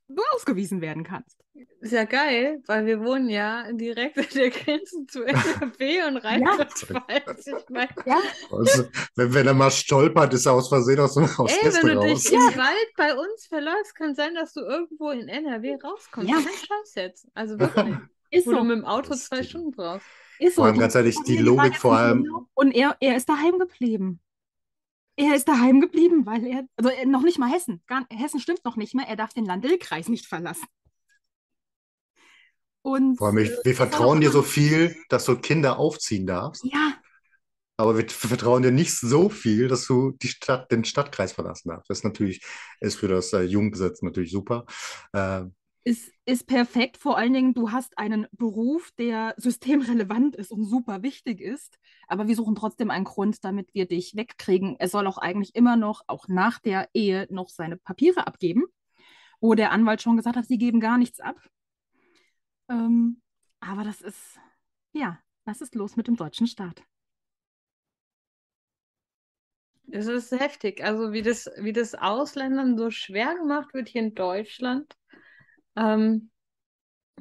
du 0.08 0.22
ausgewiesen 0.34 0.80
werden 0.80 1.02
kannst. 1.02 1.40
Ist 1.80 1.92
ja 1.92 2.04
geil, 2.04 2.62
weil 2.66 2.84
wir 2.86 3.00
wohnen 3.00 3.28
ja 3.28 3.70
direkt 3.72 4.18
an 4.18 4.26
der 4.34 4.50
Grenze 4.50 5.06
zu 5.06 5.22
NRW 5.22 6.06
und 6.08 6.16
Rheinland-Pfalz. 6.16 7.46
Ja. 7.46 7.58
Ich 7.58 7.68
mein, 7.68 7.88
ja. 8.04 8.18
also, 8.50 8.84
wenn, 9.14 9.34
wenn 9.34 9.46
er 9.46 9.54
mal 9.54 9.70
stolpert, 9.70 10.34
ist 10.34 10.46
er 10.46 10.52
aus 10.52 10.68
Versehen 10.68 11.00
aus 11.00 11.14
dem 11.14 11.26
Haus 11.38 11.52
Ey, 11.52 11.72
wenn 11.72 11.86
du 11.86 11.98
raus. 11.98 12.24
dich 12.24 12.32
im 12.32 12.40
Wald 12.40 12.92
bei 12.96 13.14
uns 13.14 13.46
verläufst, 13.46 13.94
kann 13.94 14.14
sein, 14.14 14.34
dass 14.34 14.52
du 14.52 14.60
irgendwo 14.60 15.10
in 15.10 15.28
NRW 15.28 15.76
rauskommst. 15.82 16.28
Ja. 16.28 16.36
Kein 16.36 16.44
Scheiß 16.44 16.94
jetzt. 16.96 17.28
Also 17.34 17.58
wirklich. 17.58 17.96
Ist 18.30 18.46
wo 18.46 18.50
so. 18.50 18.56
du 18.58 18.64
mit 18.64 18.78
dem 18.78 18.84
Auto 18.84 19.14
zwei 19.14 19.42
Stunden 19.42 19.70
brauchst. 19.70 20.06
Ist. 20.38 20.56
Vor 20.56 20.66
allem 20.66 20.78
ganz 20.78 20.94
ehrlich, 20.94 21.16
die 21.26 21.38
Logik 21.38 21.76
vor 21.76 21.96
allem. 21.96 22.28
Und 22.54 22.72
er, 22.72 22.96
er 23.00 23.16
ist 23.16 23.28
daheim 23.28 23.58
geblieben. 23.58 24.20
Er 25.16 25.36
ist 25.36 25.46
daheim 25.46 25.80
geblieben, 25.80 26.26
weil 26.26 26.44
er, 26.46 26.64
also 26.76 26.90
äh, 26.90 27.06
noch 27.06 27.22
nicht 27.22 27.38
mal 27.38 27.50
Hessen, 27.50 27.82
gar, 27.86 28.04
Hessen 28.10 28.40
stimmt 28.40 28.64
noch 28.64 28.76
nicht 28.76 28.94
mehr, 28.94 29.06
er 29.06 29.14
darf 29.16 29.32
den 29.32 29.44
Landil-Kreis 29.44 30.08
nicht 30.08 30.26
verlassen. 30.26 30.66
Und, 32.82 33.16
Vor 33.16 33.28
allem, 33.28 33.36
wir, 33.36 33.60
wir 33.64 33.74
vertrauen 33.74 34.20
dir 34.20 34.30
so 34.30 34.42
viel, 34.42 34.94
dass 35.08 35.24
du 35.24 35.36
Kinder 35.36 35.78
aufziehen 35.78 36.26
darfst. 36.26 36.64
Ja. 36.64 36.94
Aber 37.76 37.96
wir 37.96 38.08
vertrauen 38.08 38.62
dir 38.62 38.72
nicht 38.72 38.92
so 38.92 39.28
viel, 39.28 39.68
dass 39.68 39.86
du 39.86 40.12
die 40.22 40.28
Stadt, 40.28 40.70
den 40.70 40.84
Stadtkreis 40.84 41.32
verlassen 41.32 41.70
darfst. 41.70 41.88
Das 41.88 41.98
ist 41.98 42.04
natürlich, 42.04 42.42
ist 42.80 42.96
für 42.96 43.08
das 43.08 43.32
äh, 43.32 43.42
Jugendgesetz 43.42 44.02
natürlich 44.02 44.30
super. 44.30 44.66
Äh, 45.12 45.44
ist, 45.84 46.12
ist 46.24 46.46
perfekt. 46.46 46.96
Vor 46.96 47.18
allen 47.18 47.34
Dingen, 47.34 47.52
du 47.52 47.70
hast 47.70 47.98
einen 47.98 48.26
Beruf, 48.32 48.90
der 48.98 49.34
systemrelevant 49.36 50.34
ist 50.34 50.50
und 50.50 50.64
super 50.64 51.02
wichtig 51.02 51.40
ist. 51.40 51.78
Aber 52.08 52.26
wir 52.26 52.34
suchen 52.34 52.54
trotzdem 52.54 52.90
einen 52.90 53.04
Grund, 53.04 53.44
damit 53.44 53.74
wir 53.74 53.86
dich 53.86 54.16
wegkriegen. 54.16 54.76
Er 54.78 54.88
soll 54.88 55.06
auch 55.06 55.18
eigentlich 55.18 55.54
immer 55.54 55.76
noch, 55.76 56.02
auch 56.06 56.26
nach 56.26 56.58
der 56.58 56.88
Ehe, 56.94 57.26
noch 57.30 57.50
seine 57.50 57.76
Papiere 57.76 58.26
abgeben, 58.26 58.64
wo 59.40 59.54
der 59.54 59.72
Anwalt 59.72 60.00
schon 60.00 60.16
gesagt 60.16 60.36
hat, 60.36 60.46
sie 60.46 60.58
geben 60.58 60.80
gar 60.80 60.96
nichts 60.96 61.20
ab. 61.20 61.36
Ähm, 62.70 63.20
aber 63.60 63.84
das 63.84 64.00
ist, 64.00 64.40
ja, 64.92 65.20
was 65.44 65.60
ist 65.60 65.74
los 65.74 65.96
mit 65.96 66.06
dem 66.08 66.16
deutschen 66.16 66.46
Staat? 66.46 66.82
Es 69.90 70.06
ist 70.06 70.32
heftig. 70.32 70.82
Also 70.82 71.12
wie 71.12 71.20
das, 71.20 71.50
wie 71.58 71.74
das 71.74 71.94
Ausländern 71.94 72.78
so 72.78 72.90
schwer 72.90 73.34
gemacht 73.34 73.74
wird 73.74 73.88
hier 73.88 74.02
in 74.02 74.14
Deutschland 74.14 74.96
ähm, 75.76 76.30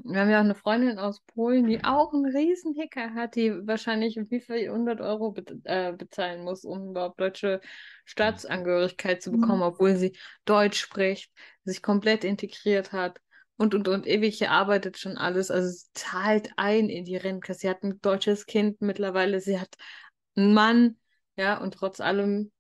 wir 0.04 0.20
haben 0.22 0.30
ja 0.30 0.38
auch 0.38 0.44
eine 0.44 0.56
Freundin 0.56 0.98
aus 0.98 1.22
Polen, 1.22 1.68
die 1.68 1.84
auch 1.84 2.14
einen 2.14 2.26
riesen 2.26 2.74
Hicker 2.74 3.14
hat, 3.14 3.36
die 3.36 3.52
wahrscheinlich 3.68 4.18
wie 4.30 4.42
viel 4.42 4.68
100 4.70 5.02
Euro 5.02 5.32
be 5.32 5.44
äh, 5.66 5.94
bezahlen 5.94 6.44
muss, 6.44 6.66
um 6.66 6.90
überhaupt 6.90 7.20
deutsche 7.20 7.62
Staatsangehörigkeit 8.06 9.22
zu 9.22 9.32
bekommen, 9.32 9.58
mhm. 9.58 9.64
obwohl 9.64 9.96
sie 9.96 10.18
Deutsch 10.46 10.80
spricht, 10.80 11.32
sich 11.64 11.84
komplett 11.84 12.24
integriert 12.24 12.92
hat 12.92 13.20
und, 13.56 13.76
und, 13.76 13.88
und 13.88 14.08
ewig 14.08 14.40
hier 14.40 14.52
arbeitet 14.52 14.98
schon 14.98 15.18
alles. 15.18 15.52
Also 15.52 15.70
sie 15.70 15.86
zahlt 15.94 16.50
ein 16.58 16.90
in 16.90 17.06
die 17.06 17.16
Rente. 17.16 17.54
Sie 17.54 17.70
hat 17.70 17.84
ein 17.84 18.02
deutsches 18.02 18.46
Kind 18.48 18.82
mittlerweile, 18.82 19.40
sie 19.40 19.60
hat 19.60 19.76
einen 20.36 20.54
Mann, 20.54 20.98
ja, 21.36 21.60
und 21.60 21.76
trotz 21.76 22.00
allem 22.00 22.52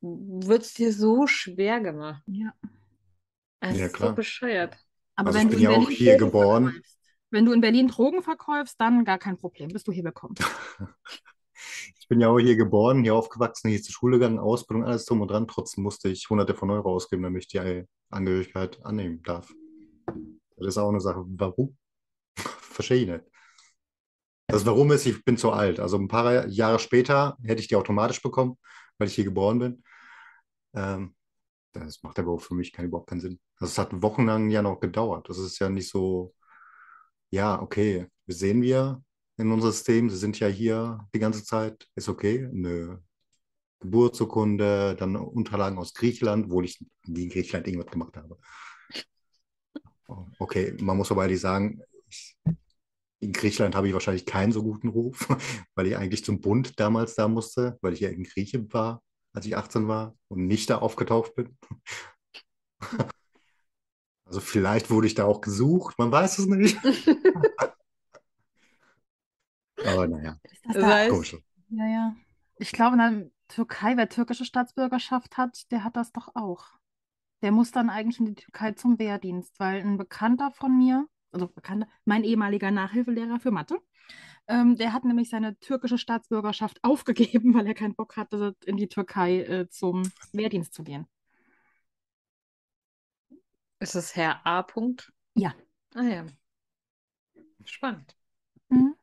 wird 0.00 0.62
es 0.62 0.74
dir 0.74 0.92
so 0.92 1.26
schwer 1.26 1.80
gemacht. 1.80 2.22
Ja. 2.26 2.52
Es 3.60 3.78
ja, 3.78 3.86
ist 3.86 3.94
klar. 3.94 4.10
so 4.10 4.14
bescheuert. 4.16 4.76
Aber 5.20 5.28
also 5.28 5.38
wenn 5.38 5.48
ich 5.48 5.54
bin 5.54 5.62
ja 5.62 5.70
auch 5.70 5.90
hier 5.90 6.16
Drogen 6.16 6.32
geboren. 6.32 6.82
Wenn 7.30 7.44
du 7.44 7.52
in 7.52 7.60
Berlin 7.60 7.88
Drogen 7.88 8.22
verkaufst, 8.22 8.80
dann 8.80 9.04
gar 9.04 9.18
kein 9.18 9.36
Problem, 9.36 9.68
bist 9.68 9.86
du 9.86 9.92
hier 9.92 10.02
willkommen. 10.02 10.34
ich 12.00 12.08
bin 12.08 12.22
ja 12.22 12.28
auch 12.28 12.38
hier 12.38 12.56
geboren, 12.56 13.02
hier 13.02 13.14
aufgewachsen, 13.14 13.68
hier 13.68 13.82
zur 13.82 13.92
Schule 13.92 14.18
gegangen, 14.18 14.38
Ausbildung, 14.38 14.86
alles 14.86 15.04
drum 15.04 15.20
und 15.20 15.30
dran. 15.30 15.46
Trotzdem 15.46 15.84
musste 15.84 16.08
ich 16.08 16.30
hunderte 16.30 16.54
von 16.54 16.70
Euro 16.70 16.94
ausgeben, 16.94 17.22
damit 17.22 17.42
ich 17.42 17.48
die 17.48 17.84
Angehörigkeit 18.08 18.82
annehmen 18.82 19.22
darf. 19.22 19.52
Das 20.56 20.68
ist 20.68 20.78
auch 20.78 20.88
eine 20.88 21.02
Sache. 21.02 21.22
Warum? 21.26 21.76
Verstehe 22.36 23.02
ich 23.02 23.08
nicht. 23.08 23.24
Das 24.46 24.64
Warum 24.64 24.90
ist, 24.90 25.04
ich 25.04 25.22
bin 25.22 25.36
zu 25.36 25.52
alt. 25.52 25.80
Also 25.80 25.98
ein 25.98 26.08
paar 26.08 26.46
Jahre 26.46 26.78
später 26.78 27.36
hätte 27.42 27.60
ich 27.60 27.68
die 27.68 27.76
automatisch 27.76 28.22
bekommen, 28.22 28.56
weil 28.96 29.08
ich 29.08 29.14
hier 29.14 29.24
geboren 29.24 29.58
bin. 29.58 29.84
Ähm, 30.74 31.14
das 31.72 32.02
macht 32.02 32.18
aber 32.18 32.32
auch 32.32 32.40
für 32.40 32.54
mich 32.54 32.72
keinen, 32.72 32.86
überhaupt 32.86 33.08
keinen 33.08 33.20
Sinn. 33.20 33.40
Also 33.56 33.70
es 33.72 33.78
hat 33.78 34.02
wochenlang 34.02 34.50
ja 34.50 34.62
noch 34.62 34.80
gedauert. 34.80 35.28
Das 35.28 35.38
ist 35.38 35.58
ja 35.58 35.68
nicht 35.68 35.88
so, 35.88 36.34
ja, 37.30 37.60
okay, 37.60 38.08
wir 38.26 38.34
sehen 38.34 38.62
wir 38.62 39.02
in 39.36 39.50
unserem 39.50 39.72
System, 39.72 40.10
sie 40.10 40.16
sind 40.16 40.38
ja 40.38 40.48
hier 40.48 41.06
die 41.14 41.18
ganze 41.18 41.44
Zeit, 41.44 41.88
ist 41.94 42.08
okay, 42.08 42.44
eine 42.44 43.02
Geburtsurkunde, 43.80 44.96
dann 44.96 45.16
Unterlagen 45.16 45.78
aus 45.78 45.94
Griechenland, 45.94 46.50
wo 46.50 46.62
ich 46.62 46.84
in 47.06 47.30
Griechenland 47.30 47.66
irgendwas 47.66 47.90
gemacht 47.90 48.16
habe. 48.16 48.38
Okay, 50.38 50.76
man 50.80 50.96
muss 50.96 51.10
aber 51.10 51.22
ehrlich 51.22 51.40
sagen, 51.40 51.80
ich, 52.08 52.36
in 53.20 53.32
Griechenland 53.32 53.74
habe 53.74 53.88
ich 53.88 53.94
wahrscheinlich 53.94 54.26
keinen 54.26 54.52
so 54.52 54.62
guten 54.62 54.88
Ruf, 54.88 55.28
weil 55.74 55.86
ich 55.86 55.96
eigentlich 55.96 56.24
zum 56.24 56.40
Bund 56.40 56.78
damals 56.78 57.14
da 57.14 57.28
musste, 57.28 57.78
weil 57.80 57.94
ich 57.94 58.00
ja 58.00 58.10
in 58.10 58.24
Grieche 58.24 58.70
war 58.72 59.02
als 59.32 59.46
ich 59.46 59.56
18 59.56 59.88
war 59.88 60.14
und 60.28 60.46
nicht 60.46 60.70
da 60.70 60.78
aufgetaucht 60.78 61.34
bin. 61.34 61.56
Also 64.30 64.40
vielleicht 64.40 64.90
wurde 64.90 65.08
ich 65.08 65.14
da 65.16 65.24
auch 65.24 65.40
gesucht, 65.40 65.98
man 65.98 66.12
weiß 66.12 66.38
es 66.38 66.46
nicht. 66.46 66.78
Aber 69.84 70.06
naja. 70.06 70.38
Das 70.72 70.84
heißt, 70.84 71.36
ja, 71.70 71.86
ja. 71.86 72.14
Ich 72.58 72.70
glaube, 72.70 72.94
in 72.94 72.98
der 72.98 73.30
Türkei, 73.48 73.96
wer 73.96 74.08
türkische 74.08 74.44
Staatsbürgerschaft 74.44 75.36
hat, 75.36 75.68
der 75.72 75.82
hat 75.82 75.96
das 75.96 76.12
doch 76.12 76.28
auch. 76.36 76.78
Der 77.42 77.50
muss 77.50 77.72
dann 77.72 77.90
eigentlich 77.90 78.20
in 78.20 78.26
die 78.26 78.36
Türkei 78.36 78.70
zum 78.72 79.00
Wehrdienst, 79.00 79.58
weil 79.58 79.80
ein 79.80 79.98
Bekannter 79.98 80.52
von 80.52 80.78
mir, 80.78 81.08
also 81.32 81.48
Bekannter, 81.48 81.88
mein 82.04 82.22
ehemaliger 82.22 82.70
Nachhilfelehrer 82.70 83.40
für 83.40 83.50
Mathe, 83.50 83.80
ähm, 84.50 84.76
der 84.76 84.92
hat 84.92 85.04
nämlich 85.04 85.30
seine 85.30 85.56
türkische 85.60 85.96
Staatsbürgerschaft 85.96 86.80
aufgegeben, 86.82 87.54
weil 87.54 87.66
er 87.66 87.74
keinen 87.74 87.94
Bock 87.94 88.16
hatte, 88.16 88.56
in 88.66 88.76
die 88.76 88.88
Türkei 88.88 89.42
äh, 89.42 89.68
zum 89.68 90.02
Wehrdienst 90.32 90.74
zu 90.74 90.82
gehen. 90.82 91.06
Ist 93.78 93.94
es 93.94 94.14
Herr 94.16 94.44
A. 94.46 94.60
-Punkt? 94.60 95.10
Ja. 95.34 95.54
Ah 95.94 96.02
ja. 96.02 96.26
Spannend. 97.64 98.16
Mhm. 98.68 98.94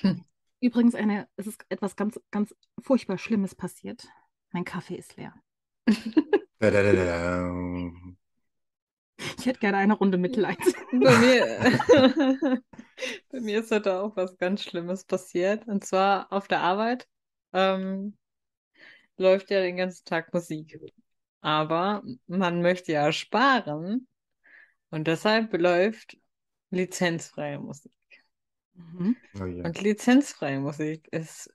Hm. 0.00 0.24
Übrigens, 0.60 0.94
eine, 0.94 1.28
es 1.36 1.46
ist 1.46 1.64
etwas 1.68 1.96
ganz, 1.96 2.20
ganz 2.30 2.54
furchtbar 2.82 3.16
Schlimmes 3.16 3.54
passiert. 3.54 4.08
Mein 4.52 4.64
Kaffee 4.64 4.96
ist 4.96 5.16
leer. 5.16 5.34
Ich 9.38 9.46
hätte 9.46 9.60
gerne 9.60 9.78
eine 9.78 9.94
Runde 9.94 10.18
Mitleid. 10.18 10.58
Bei 10.92 11.18
mir, 11.18 12.62
bei 13.30 13.40
mir 13.40 13.60
ist 13.60 13.70
heute 13.70 14.00
auch 14.00 14.16
was 14.16 14.36
ganz 14.38 14.62
Schlimmes 14.62 15.04
passiert. 15.04 15.66
Und 15.66 15.84
zwar 15.84 16.32
auf 16.32 16.48
der 16.48 16.60
Arbeit 16.60 17.06
ähm, 17.52 18.16
läuft 19.16 19.50
ja 19.50 19.60
den 19.60 19.76
ganzen 19.76 20.04
Tag 20.04 20.32
Musik. 20.32 20.78
Aber 21.40 22.02
man 22.26 22.62
möchte 22.62 22.92
ja 22.92 23.12
sparen 23.12 24.06
und 24.90 25.06
deshalb 25.06 25.52
läuft 25.56 26.16
lizenzfreie 26.70 27.58
Musik. 27.58 27.92
Mhm. 28.74 29.16
Oh 29.40 29.44
je. 29.44 29.62
Und 29.62 29.80
lizenzfreie 29.80 30.60
Musik 30.60 31.08
ist 31.12 31.52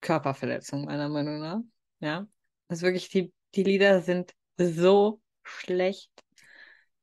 Körperverletzung, 0.00 0.84
meiner 0.84 1.08
Meinung 1.08 1.40
nach. 1.40 1.60
Ja. 2.00 2.26
Also 2.68 2.82
wirklich, 2.82 3.08
die, 3.08 3.32
die 3.54 3.62
Lieder 3.62 4.00
sind 4.00 4.34
so 4.56 5.20
schlecht. 5.42 6.10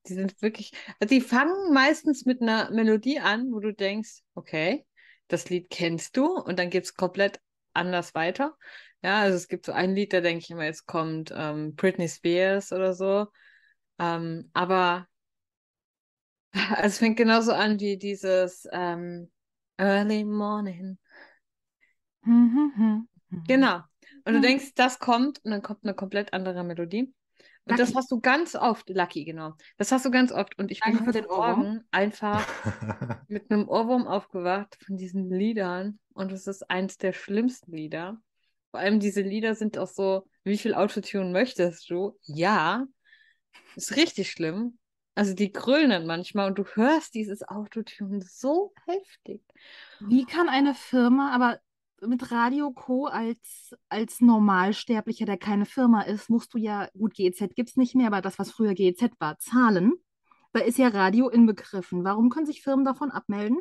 Die 0.07 0.13
sind 0.13 0.41
wirklich, 0.41 0.71
also 0.99 1.13
die 1.13 1.21
fangen 1.21 1.73
meistens 1.73 2.25
mit 2.25 2.41
einer 2.41 2.71
Melodie 2.71 3.19
an, 3.19 3.51
wo 3.51 3.59
du 3.59 3.73
denkst, 3.73 4.21
okay, 4.35 4.85
das 5.27 5.49
Lied 5.49 5.69
kennst 5.69 6.17
du 6.17 6.25
und 6.37 6.57
dann 6.57 6.69
geht 6.69 6.85
es 6.85 6.95
komplett 6.95 7.39
anders 7.73 8.15
weiter. 8.15 8.57
Ja, 9.03 9.21
also 9.21 9.37
es 9.37 9.47
gibt 9.47 9.65
so 9.65 9.71
ein 9.71 9.95
Lied, 9.95 10.13
da 10.13 10.21
denke 10.21 10.43
ich 10.43 10.49
immer, 10.49 10.65
jetzt 10.65 10.85
kommt 10.87 11.33
ähm, 11.35 11.75
Britney 11.75 12.09
Spears 12.09 12.71
oder 12.71 12.93
so. 12.93 13.27
Ähm, 13.99 14.49
aber 14.53 15.07
also 16.53 16.75
es 16.83 16.97
fängt 16.97 17.17
genauso 17.17 17.53
an 17.53 17.79
wie 17.79 17.97
dieses 17.97 18.67
ähm, 18.71 19.31
Early 19.77 20.23
Morning. 20.23 20.97
Mhm, 22.23 22.71
mhm, 22.77 23.07
mhm. 23.29 23.43
Genau. 23.47 23.79
Und 24.25 24.33
du 24.33 24.41
denkst, 24.41 24.73
das 24.75 24.99
kommt 24.99 25.43
und 25.43 25.51
dann 25.51 25.61
kommt 25.61 25.83
eine 25.83 25.93
komplett 25.95 26.33
andere 26.33 26.63
Melodie. 26.63 27.13
Und 27.65 27.79
das 27.79 27.89
Lucky. 27.89 27.97
hast 27.97 28.11
du 28.11 28.19
ganz 28.19 28.55
oft, 28.55 28.89
Lucky, 28.89 29.23
genau. 29.23 29.53
Das 29.77 29.91
hast 29.91 30.05
du 30.05 30.11
ganz 30.11 30.31
oft. 30.31 30.57
Und 30.57 30.71
ich 30.71 30.79
bin 30.81 30.97
Danke 30.97 31.13
für 31.13 31.19
heute. 31.19 31.27
Morgen 31.27 31.83
einfach 31.91 32.47
mit 33.27 33.51
einem 33.51 33.67
Ohrwurm 33.67 34.07
aufgewacht 34.07 34.77
von 34.85 34.97
diesen 34.97 35.29
Liedern. 35.29 35.99
Und 36.13 36.31
es 36.31 36.47
ist 36.47 36.69
eins 36.69 36.97
der 36.97 37.13
schlimmsten 37.13 37.71
Lieder. 37.71 38.17
Vor 38.71 38.79
allem 38.79 38.99
diese 38.99 39.21
Lieder 39.21 39.53
sind 39.55 39.77
auch 39.77 39.87
so, 39.87 40.27
wie 40.43 40.57
viel 40.57 40.73
Autotune 40.73 41.29
möchtest 41.31 41.89
du? 41.89 42.17
Ja. 42.23 42.85
Ist 43.75 43.95
richtig 43.95 44.31
schlimm. 44.31 44.79
Also 45.13 45.33
die 45.33 45.51
grölen 45.51 45.89
dann 45.89 46.05
manchmal 46.05 46.47
und 46.47 46.57
du 46.57 46.65
hörst 46.65 47.13
dieses 47.13 47.47
Autotune 47.47 48.21
so 48.21 48.73
heftig. 48.85 49.43
Wie 49.99 50.25
kann 50.25 50.49
eine 50.49 50.73
Firma, 50.73 51.33
aber 51.35 51.59
mit 52.01 52.31
Radio 52.31 52.71
Co. 52.71 53.05
als, 53.07 53.75
als 53.89 54.21
Normalsterblicher, 54.21 55.25
der 55.25 55.37
keine 55.37 55.65
Firma 55.65 56.01
ist, 56.01 56.29
musst 56.29 56.53
du 56.53 56.57
ja, 56.57 56.89
gut, 56.97 57.13
GEZ 57.13 57.39
gibt 57.55 57.69
es 57.69 57.77
nicht 57.77 57.95
mehr, 57.95 58.07
aber 58.07 58.21
das, 58.21 58.39
was 58.39 58.51
früher 58.51 58.73
GEZ 58.73 59.11
war, 59.19 59.37
zahlen. 59.39 59.93
Da 60.53 60.59
ist 60.61 60.77
ja 60.77 60.89
Radio 60.89 61.29
inbegriffen. 61.29 62.03
Warum 62.03 62.29
können 62.29 62.45
sich 62.45 62.61
Firmen 62.61 62.85
davon 62.85 63.11
abmelden? 63.11 63.59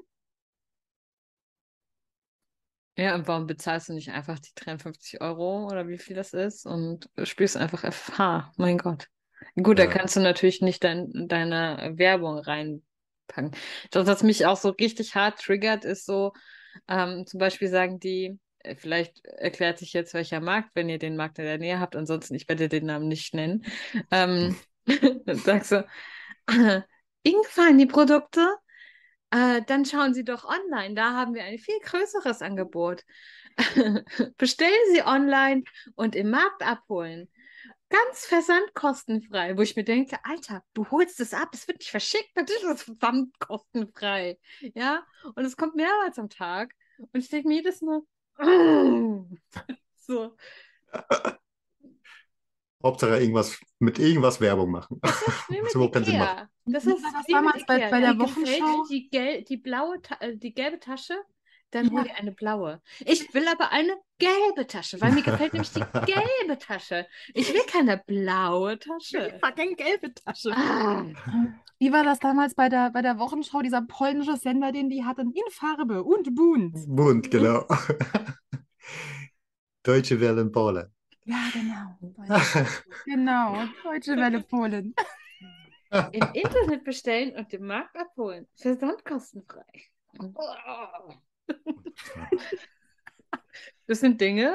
Ja, 2.96 3.14
und 3.14 3.26
warum 3.28 3.46
bezahlst 3.46 3.88
du 3.88 3.94
nicht 3.94 4.10
einfach 4.10 4.38
die 4.38 4.50
53 4.54 5.20
Euro 5.22 5.66
oder 5.66 5.88
wie 5.88 5.96
viel 5.98 6.16
das 6.16 6.34
ist 6.34 6.66
und 6.66 7.08
spielst 7.22 7.56
einfach 7.56 7.84
FH? 7.84 8.52
Mein 8.56 8.76
Gott. 8.78 9.08
Gut, 9.56 9.78
da 9.78 9.84
Ja. 9.84 9.88
kannst 9.88 10.16
du 10.16 10.20
natürlich 10.20 10.60
nicht 10.60 10.84
dein, 10.84 11.10
deine 11.28 11.92
Werbung 11.96 12.38
reinpacken. 12.38 13.52
Das, 13.90 14.06
was 14.06 14.22
mich 14.22 14.44
auch 14.44 14.56
so 14.58 14.70
richtig 14.70 15.14
hart 15.14 15.40
triggert, 15.40 15.84
ist 15.84 16.04
so, 16.04 16.32
ähm, 16.88 17.26
zum 17.26 17.38
Beispiel 17.38 17.68
sagen 17.68 18.00
die, 18.00 18.38
äh, 18.60 18.76
vielleicht 18.76 19.24
erklärt 19.24 19.78
sich 19.78 19.92
jetzt 19.92 20.14
welcher 20.14 20.40
Markt, 20.40 20.70
wenn 20.74 20.88
ihr 20.88 20.98
den 20.98 21.16
Markt 21.16 21.38
in 21.38 21.44
der 21.44 21.58
Nähe 21.58 21.80
habt, 21.80 21.96
ansonsten, 21.96 22.34
ich 22.34 22.48
werde 22.48 22.68
den 22.68 22.86
Namen 22.86 23.08
nicht 23.08 23.34
nennen. 23.34 23.64
Ähm, 24.10 24.56
dann 25.26 25.36
sagst 25.38 25.72
du, 25.72 25.86
Ihnen 27.22 27.42
gefallen 27.42 27.78
die 27.78 27.86
Produkte? 27.86 28.46
Äh, 29.30 29.62
dann 29.66 29.84
schauen 29.84 30.14
Sie 30.14 30.24
doch 30.24 30.44
online, 30.44 30.94
da 30.94 31.14
haben 31.14 31.34
wir 31.34 31.44
ein 31.44 31.58
viel 31.58 31.78
größeres 31.80 32.42
Angebot. 32.42 33.04
Bestellen 34.38 34.72
Sie 34.92 35.02
online 35.02 35.64
und 35.94 36.16
im 36.16 36.30
Markt 36.30 36.62
abholen. 36.62 37.28
Ganz 37.90 38.24
versandkostenfrei, 38.26 39.56
wo 39.56 39.62
ich 39.62 39.74
mir 39.76 39.84
denke, 39.84 40.16
Alter, 40.24 40.62
du 40.74 40.88
holst 40.90 41.18
es 41.20 41.34
ab, 41.34 41.48
es 41.52 41.66
wird 41.68 41.78
nicht 41.80 41.90
verschickt, 41.90 42.34
natürlich 42.36 42.62
ist 42.62 42.70
es 42.70 42.82
versandkostenfrei. 42.84 44.38
Ja, 44.74 45.04
und 45.34 45.44
es 45.44 45.56
kommt 45.56 45.74
mehrmals 45.74 46.18
am 46.18 46.28
Tag. 46.30 46.72
Und 46.98 47.20
ich 47.20 47.28
denke 47.28 47.48
mir 47.48 47.54
jedes 47.56 47.82
Mal, 47.82 48.02
so, 49.96 50.36
Hauptsache 52.82 53.18
irgendwas 53.20 53.58
mit 53.78 53.98
irgendwas 53.98 54.40
Werbung 54.40 54.70
machen. 54.70 55.00
wie 55.48 55.60
Was 55.62 55.74
überhaupt 55.74 55.94
mit 55.96 56.04
keinen 56.04 56.04
Sinn 56.04 56.18
macht. 56.18 56.32
Ikea. 56.32 56.48
Das 56.66 56.86
ist 56.86 57.02
war 57.02 57.12
das 57.12 57.26
damals 57.26 57.66
bei- 57.66 57.90
bei 57.90 58.00
der 58.00 58.18
Wochenschau? 58.18 58.84
Die, 58.88 59.08
gel 59.10 59.42
die, 59.42 59.56
blaue 59.56 60.00
äh, 60.20 60.36
die 60.36 60.54
gelbe 60.54 60.78
Tasche, 60.78 61.14
dann 61.70 61.90
hol 61.90 61.98
Ja. 61.98 62.04
dir 62.04 62.14
eine 62.16 62.32
blaue. 62.32 62.80
Ich 63.00 63.32
will 63.34 63.46
aber 63.48 63.70
eine 63.72 63.94
gelbe 64.18 64.66
Tasche, 64.66 65.00
weil 65.00 65.12
mir 65.12 65.22
gefällt 65.22 65.52
nämlich 65.52 65.72
die 65.72 65.80
gelbe 66.06 66.58
Tasche. 66.58 67.06
Ich 67.34 67.52
will 67.52 67.62
keine 67.66 67.98
blaue 68.06 68.78
Tasche. 68.78 69.38
Fucking 69.42 69.76
gelbe 69.76 70.12
Tasche. 70.14 70.52
Ah. 70.54 71.04
Wie 71.78 71.92
war 71.92 72.04
das 72.04 72.18
damals 72.18 72.54
bei 72.54 72.68
der, 72.68 72.90
bei 72.90 73.02
der 73.02 73.18
Wochenschau, 73.18 73.60
dieser 73.62 73.82
polnische 73.82 74.36
Sender, 74.36 74.72
den 74.72 74.90
die 74.90 75.04
hatten, 75.04 75.32
in 75.32 75.50
Farbe 75.52 76.02
und 76.04 76.34
bunt? 76.34 76.76
Bunt, 76.86 77.30
genau. 77.30 77.66
Deutsche 79.82 80.20
Welle 80.20 80.42
in 80.42 80.52
Polen. 80.52 80.92
Ja, 81.24 81.36
genau. 81.52 81.96
Deutsche- 82.00 82.66
Genau, 83.06 83.64
Deutsche 83.84 84.16
Welle 84.16 84.42
Polen. 84.42 84.94
Im 86.12 86.28
Internet 86.34 86.84
bestellen 86.84 87.34
und 87.36 87.52
im 87.52 87.66
Markt 87.66 87.96
abholen. 87.96 88.46
Versandkostenfrei. 88.56 89.64
Das 93.86 93.98
sind 94.00 94.20
Dinge, 94.20 94.54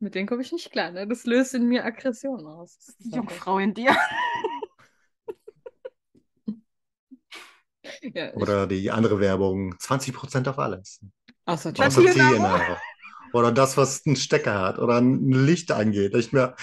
mit 0.00 0.16
denen 0.16 0.26
komme 0.26 0.42
ich 0.42 0.50
nicht 0.50 0.72
klar. 0.72 0.90
Ne? 0.90 1.06
Das 1.06 1.26
löst 1.26 1.54
in 1.54 1.68
mir 1.68 1.84
Aggression 1.84 2.44
aus. 2.44 2.76
Das 2.76 2.88
ist 2.88 3.04
Die 3.04 3.10
Jungfrau 3.10 3.58
in 3.58 3.72
dir. 3.74 3.96
Ja, 8.00 8.32
Oder 8.34 8.66
die 8.66 8.90
andere 8.90 9.20
Werbung, 9.20 9.74
20% 9.74 10.48
auf 10.48 10.58
alles. 10.58 11.00
außer 11.46 11.70
Außer. 11.78 12.02
Haare. 12.40 12.78
Oder 13.32 13.52
das, 13.52 13.76
was 13.76 14.06
einen 14.06 14.16
Stecker 14.16 14.58
hat 14.60 14.78
oder 14.78 15.00
ein 15.00 15.30
Licht 15.30 15.72
angeht. 15.72 16.14
Ich 16.14 16.32
mir 16.32 16.54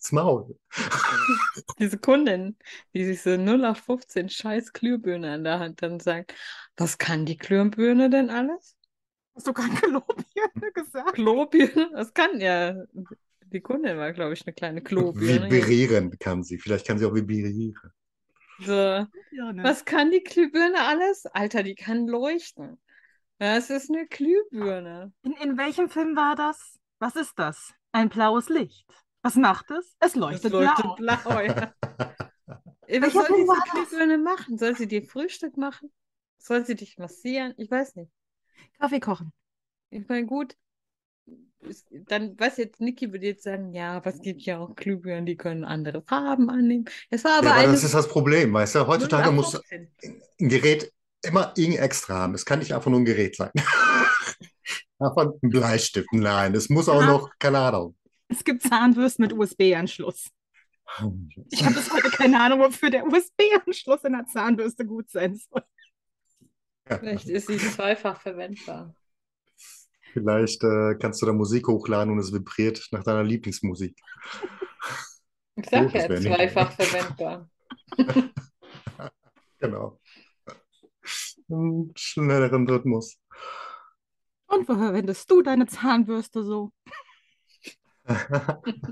das 0.00 0.12
Maul. 0.12 0.58
diese 1.78 1.98
Kundin, 1.98 2.56
die 2.94 3.04
sich 3.04 3.22
so 3.22 3.30
0815 3.30 4.28
scheiß 4.28 4.72
Glühbirne 4.72 5.32
an 5.32 5.44
der 5.44 5.58
Hand 5.58 5.82
dann 5.82 6.00
sagt, 6.00 6.34
was 6.76 6.98
kann 6.98 7.26
die 7.26 7.36
Glühbirne 7.36 8.08
denn 8.08 8.30
alles? 8.30 8.76
Hast 9.34 9.46
du 9.46 9.52
gerade 9.52 9.74
Globirne 9.74 10.72
gesagt? 10.74 11.14
Klobirne? 11.14 11.90
Das 11.92 12.12
kann 12.14 12.40
ja. 12.40 12.74
Die 13.46 13.60
Kundin 13.60 13.98
war, 13.98 14.12
glaube 14.12 14.34
ich, 14.34 14.46
eine 14.46 14.54
kleine 14.54 14.82
Klobirne. 14.82 15.50
Vibrieren 15.50 16.18
kann 16.18 16.42
sie. 16.42 16.58
Vielleicht 16.58 16.86
kann 16.86 16.98
sie 16.98 17.06
auch 17.06 17.14
vibrieren. 17.14 17.74
So, 18.60 19.06
was 19.62 19.84
kann 19.84 20.10
die 20.10 20.22
Glühbirne 20.22 20.80
alles? 20.80 21.26
Alter, 21.26 21.62
die 21.62 21.74
kann 21.74 22.06
leuchten. 22.06 22.78
Ja, 23.40 23.56
es 23.56 23.70
ist 23.70 23.90
eine 23.90 24.06
Glühbirne. 24.06 25.12
In, 25.22 25.32
in 25.32 25.56
welchem 25.56 25.88
Film 25.88 26.14
war 26.16 26.36
das? 26.36 26.78
Was 26.98 27.16
ist 27.16 27.38
das? 27.38 27.72
Ein 27.92 28.10
blaues 28.10 28.50
Licht. 28.50 28.86
Was 29.22 29.34
macht 29.36 29.70
es? 29.70 29.94
Es 30.00 30.08
Es 30.08 30.14
leuchtet 30.16 30.52
leuchtet 30.52 30.84
blau. 30.96 30.96
blau, 30.96 31.40
ja. 31.40 31.74
Was 33.00 33.12
soll 33.12 33.26
diese? 33.36 33.52
Glühbirne 33.72 34.18
machen? 34.18 34.58
Soll 34.58 34.76
sie 34.76 34.88
dir 34.88 35.02
Frühstück 35.04 35.56
machen? 35.56 35.92
Soll 36.38 36.64
sie 36.66 36.74
dich 36.74 36.98
massieren? 36.98 37.54
Ich 37.56 37.70
weiß 37.70 37.94
nicht. 37.96 38.10
Kaffee 38.78 39.00
kochen. 39.00 39.32
Ich 39.90 40.08
meine, 40.08 40.26
gut, 40.26 40.56
dann, 41.90 42.38
was 42.38 42.56
jetzt, 42.56 42.80
Niki 42.80 43.12
würde 43.12 43.26
jetzt 43.26 43.42
sagen, 43.44 43.72
ja, 43.74 44.00
es 44.04 44.20
gibt 44.22 44.40
ja 44.42 44.58
auch 44.58 44.74
Glühbirnen, 44.74 45.26
die 45.26 45.36
können 45.36 45.64
andere 45.64 46.02
Farben 46.02 46.48
annehmen. 46.50 46.86
Es 47.10 47.24
war 47.24 47.38
aber 47.38 47.46
Ja, 47.46 47.52
aber 47.52 47.60
eine 47.60 47.72
das 47.72 47.84
ist 47.84 47.94
das 47.94 48.08
Problem, 48.08 48.52
weißt 48.52 48.74
du? 48.76 48.86
Heutzutage 48.86 49.30
muss 49.30 49.54
0815. 49.54 50.22
ein 50.40 50.48
Gerät 50.48 50.92
immer 51.22 51.52
irgendein 51.56 51.84
Extra 51.84 52.14
haben. 52.14 52.34
Es 52.34 52.44
kann 52.46 52.60
nicht 52.60 52.72
einfach 52.74 52.90
nur 52.90 53.00
ein 53.00 53.04
Gerät 53.04 53.36
sein. 53.36 53.50
Einfach 54.98 55.28
ein 55.42 55.50
Bleistift. 55.50 56.08
Nein, 56.12 56.54
es 56.54 56.68
muss 56.68 56.88
auch 56.88 57.00
Ja. 57.00 57.06
noch, 57.06 57.30
keine 57.38 57.58
Ahnung. 57.58 57.96
Es 58.30 58.44
gibt 58.44 58.62
Zahnbürsten 58.62 59.24
mit 59.24 59.32
USB-Anschluss. 59.32 60.30
Ich 61.50 61.64
habe 61.64 61.74
bis 61.74 61.92
heute 61.92 62.10
keine 62.10 62.40
Ahnung, 62.40 62.60
wofür 62.60 62.90
der 62.90 63.06
USB-Anschluss 63.06 64.04
in 64.04 64.12
der 64.12 64.26
Zahnbürste 64.26 64.86
gut 64.86 65.10
sein 65.10 65.34
soll. 65.36 65.62
Vielleicht 66.86 67.28
ist 67.28 67.46
sie 67.46 67.58
zweifach 67.58 68.20
verwendbar. 68.20 68.94
Vielleicht 70.12 70.64
äh, 70.64 70.96
kannst 70.98 71.22
du 71.22 71.26
da 71.26 71.32
Musik 71.32 71.68
hochladen 71.68 72.12
und 72.12 72.18
es 72.18 72.32
vibriert 72.32 72.88
nach 72.90 73.04
deiner 73.04 73.22
Lieblingsmusik. 73.22 73.96
Ich 75.56 75.68
sag 75.68 75.94
ja, 75.94 76.08
zweifach 76.08 76.72
verwendbar. 76.72 77.48
Genau. 79.60 80.00
Einen 81.50 81.92
schnelleren 81.94 82.66
Rhythmus. 82.66 83.18
Und 84.46 84.66
wo 84.66 84.74
verwendest 84.74 85.30
du 85.30 85.42
deine 85.42 85.66
Zahnbürste 85.66 86.42
so? 86.42 86.72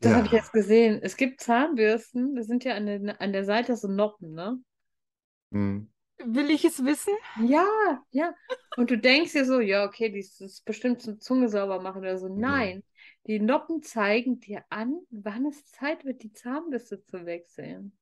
Das 0.00 0.14
habe 0.14 0.26
Ja. 0.26 0.26
ich 0.26 0.32
jetzt 0.32 0.52
gesehen. 0.52 1.00
Es 1.02 1.16
gibt 1.16 1.40
Zahnbürsten, 1.40 2.34
das 2.34 2.46
sind 2.46 2.64
ja 2.64 2.74
an 2.74 2.86
der, 2.86 3.20
an 3.20 3.32
der 3.32 3.44
Seite 3.44 3.76
so 3.76 3.88
Noppen, 3.88 4.32
ne? 4.34 4.58
Hm. 5.52 5.88
Will 6.24 6.50
ich 6.50 6.64
es 6.64 6.84
wissen? 6.84 7.14
Ja, 7.34 7.64
ja. 8.10 8.34
Und 8.74 8.90
du 8.90 8.98
denkst 8.98 9.32
dir 9.32 9.44
so, 9.44 9.60
ja, 9.60 9.84
okay, 9.84 10.10
die 10.10 10.18
ist, 10.20 10.40
das 10.40 10.52
ist 10.54 10.64
bestimmt 10.64 11.00
zum 11.02 11.20
Zunge 11.20 11.48
sauber 11.48 11.80
machen 11.80 12.00
oder 12.00 12.18
so. 12.18 12.28
Nein, 12.28 12.82
die 13.26 13.40
Noppen 13.40 13.82
zeigen 13.82 14.40
dir 14.40 14.64
an, 14.70 15.00
wann 15.10 15.46
es 15.46 15.64
Zeit 15.66 16.04
wird, 16.04 16.22
die 16.22 16.32
Zahnbürste 16.32 17.02
zu 17.04 17.24
wechseln. 17.26 17.92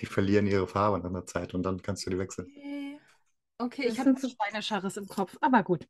Die 0.00 0.06
verlieren 0.06 0.46
ihre 0.46 0.68
Farbe 0.68 0.98
nach 1.00 1.06
einer 1.10 1.26
Zeit 1.26 1.52
und 1.52 1.64
dann 1.64 1.82
kannst 1.82 2.06
du 2.06 2.10
die 2.10 2.18
wechseln. 2.18 2.46
Okay, 2.46 2.93
okay 3.58 3.88
Das 3.88 3.98
ich 3.98 4.04
was 4.06 4.20
so- 4.22 4.28
Schweinescharres 4.28 4.96
im 4.96 5.06
Kopf, 5.08 5.36
aber 5.40 5.62
gut. 5.62 5.86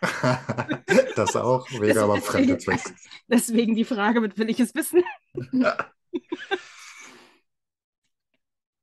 Das 1.16 1.36
auch, 1.36 1.70
wäre 1.72 2.00
aber 2.04 2.14
deswegen- 2.14 2.58
Fremdenzweck. 2.58 2.80
Deswegen 3.28 3.74
die 3.74 3.84
Frage 3.84 4.20
mit, 4.20 4.38
will 4.38 4.48
ich 4.50 4.60
es 4.60 4.74
wissen? 4.74 5.02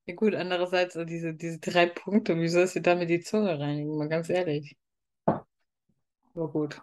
Ja 0.05 0.15
gut, 0.15 0.35
andererseits 0.35 0.93
so 0.93 1.03
diese, 1.03 1.33
diese 1.33 1.59
drei 1.59 1.85
Punkte, 1.87 2.37
wie 2.39 2.47
sollst 2.47 2.75
du 2.77 2.81
damit 2.81 3.09
die 3.09 3.19
Zunge 3.19 3.59
reinigen? 3.59 3.97
Mal 3.97 4.07
ganz 4.07 4.29
ehrlich. 4.29 4.77
Aber 5.25 6.47
gut. 6.49 6.81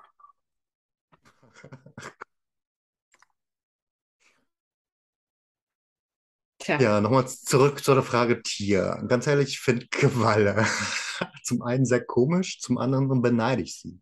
Tja, 6.65 6.79
Ja, 6.81 7.01
nochmal 7.01 7.29
zurück 7.29 7.85
zu 7.85 7.93
der 7.95 8.03
Frage 8.03 8.43
Tier. 8.43 9.05
Ganz 9.07 9.27
ehrlich, 9.27 9.51
ich 9.51 9.61
finde 9.61 9.87
Qualle 9.89 10.65
zum 11.45 11.63
einen 11.63 11.85
sehr 11.85 12.05
komisch, 12.05 12.59
zum 12.61 12.79
anderen 12.79 13.21
beneide 13.21 13.63
ich 13.63 13.79
sie. 13.79 14.01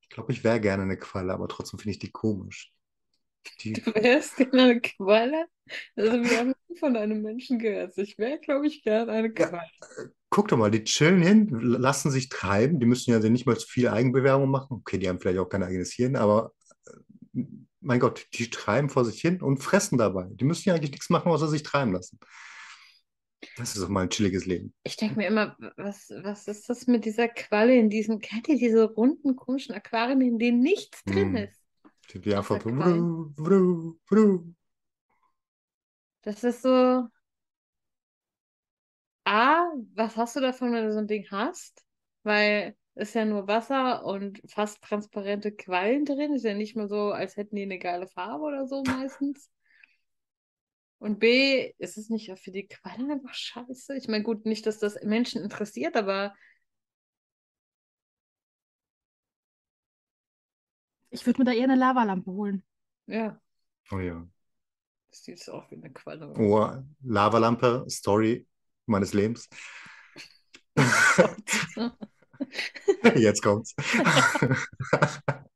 Ich 0.00 0.08
glaube, 0.08 0.32
ich 0.32 0.42
wäre 0.42 0.60
gerne 0.60 0.84
eine 0.84 0.96
Qualle, 0.96 1.32
aber 1.34 1.48
trotzdem 1.48 1.78
finde 1.78 1.92
ich 1.92 1.98
die 1.98 2.10
komisch. 2.10 2.72
Die, 3.60 3.72
du 3.72 3.94
wärst 3.94 4.36
gerne 4.36 4.62
eine 4.62 4.80
Qualle? 4.80 5.46
Also 5.96 6.12
wir 6.22 6.38
haben 6.38 6.54
von 6.78 6.96
einem 6.96 7.22
Menschen 7.22 7.58
gehört. 7.58 7.96
Ich 7.98 8.18
wäre, 8.18 8.38
glaube 8.38 8.66
ich, 8.66 8.82
gerne 8.82 9.12
eine 9.12 9.28
Ja. 9.28 9.46
Qualle. 9.48 9.70
guck 10.30 10.48
doch 10.48 10.56
mal, 10.56 10.70
die 10.70 10.84
chillen 10.84 11.22
hin, 11.22 11.48
lassen 11.60 12.10
sich 12.10 12.28
treiben. 12.28 12.80
Die 12.80 12.86
müssen 12.86 13.10
ja 13.10 13.18
nicht 13.18 13.46
mal 13.46 13.56
so 13.58 13.66
viel 13.66 13.88
Eigenbewerbung 13.88 14.50
machen. 14.50 14.78
Okay, 14.78 14.98
die 14.98 15.08
haben 15.08 15.20
vielleicht 15.20 15.38
auch 15.38 15.48
kein 15.48 15.62
eigenes 15.62 15.92
Hirn, 15.92 16.16
aber 16.16 16.52
äh, 17.34 17.42
mein 17.80 18.00
Gott, 18.00 18.26
die 18.34 18.50
treiben 18.50 18.90
vor 18.90 19.04
sich 19.04 19.20
hin 19.20 19.40
und 19.42 19.58
fressen 19.62 19.98
dabei. 19.98 20.26
Die 20.30 20.44
müssen 20.44 20.68
ja 20.68 20.74
eigentlich 20.74 20.92
nichts 20.92 21.10
machen, 21.10 21.30
außer 21.30 21.48
sich 21.48 21.62
treiben 21.62 21.92
lassen. 21.92 22.18
Das 23.56 23.74
ist 23.76 23.82
doch 23.82 23.88
mal 23.88 24.02
ein 24.02 24.10
chilliges 24.10 24.46
Leben. 24.46 24.74
Ich 24.82 24.96
denke 24.96 25.16
mir 25.16 25.26
immer, 25.28 25.56
was, 25.76 26.10
was 26.22 26.48
ist 26.48 26.68
das 26.68 26.86
mit 26.86 27.04
dieser 27.04 27.28
Qualle 27.28 27.76
in 27.76 27.90
diesen, 27.90 28.18
kennt 28.20 28.48
ihr 28.48 28.58
diese 28.58 28.84
runden, 28.84 29.36
komischen 29.36 29.74
Aquarien, 29.74 30.20
in 30.20 30.38
denen 30.38 30.60
nichts 30.60 31.04
drin 31.04 31.34
Hm. 31.34 31.36
ist? 31.36 31.62
Die, 32.14 32.34
einfach 32.34 32.60
vru, 32.62 33.32
vru, 33.36 33.98
vru. 34.06 34.54
Das 36.22 36.44
ist 36.44 36.62
so. 36.62 37.08
A, 39.26 39.64
was 39.94 40.16
hast 40.16 40.36
du 40.36 40.40
davon, 40.40 40.72
wenn 40.72 40.84
du 40.86 40.92
so 40.92 40.98
ein 40.98 41.06
Ding 41.06 41.26
hast? 41.30 41.84
Weil 42.22 42.76
ist 42.94 43.14
ja 43.14 43.24
nur 43.24 43.48
Wasser 43.48 44.04
und 44.04 44.40
fast 44.50 44.82
transparente 44.82 45.52
Quallen 45.52 46.04
drin. 46.04 46.34
Ist 46.34 46.44
ja 46.44 46.54
nicht 46.54 46.76
mal 46.76 46.88
so, 46.88 47.12
als 47.12 47.36
hätten 47.36 47.56
die 47.56 47.62
eine 47.62 47.78
geile 47.78 48.06
Farbe 48.08 48.44
oder 48.44 48.66
so 48.66 48.82
meistens. 48.84 49.50
Und 50.98 51.18
B, 51.18 51.72
ist 51.78 51.96
es 51.96 52.10
nicht 52.10 52.30
auch 52.30 52.38
für 52.38 52.50
die 52.50 52.68
Quallen 52.68 53.10
einfach 53.10 53.32
scheiße? 53.34 53.96
Ich 53.96 54.06
meine, 54.08 54.22
gut, 54.22 54.44
nicht, 54.44 54.66
dass 54.66 54.78
das 54.78 55.02
Menschen 55.02 55.42
interessiert, 55.42 55.96
aber 55.96 56.34
Ich 61.10 61.24
würde 61.24 61.38
mir 61.42 61.44
da 61.44 61.52
eher 61.52 61.62
eine 61.64 61.76
Lavalampe 61.76 62.32
holen. 62.32 62.64
ja, 63.06 63.40
Oh 63.92 64.00
ja. 64.00 64.26
das 65.10 65.24
sieht 65.24 65.48
auch 65.48 65.70
wie 65.70 65.76
eine 65.76 65.92
Qualle. 65.92 66.26
aus. 66.26 66.36
Oh, 66.38 66.82
Lavalampe, 67.04 67.84
Story 67.88 68.46
meines 68.86 69.12
Lebens. 69.14 69.48
Jetzt 73.16 73.42
kommt's. 73.42 73.74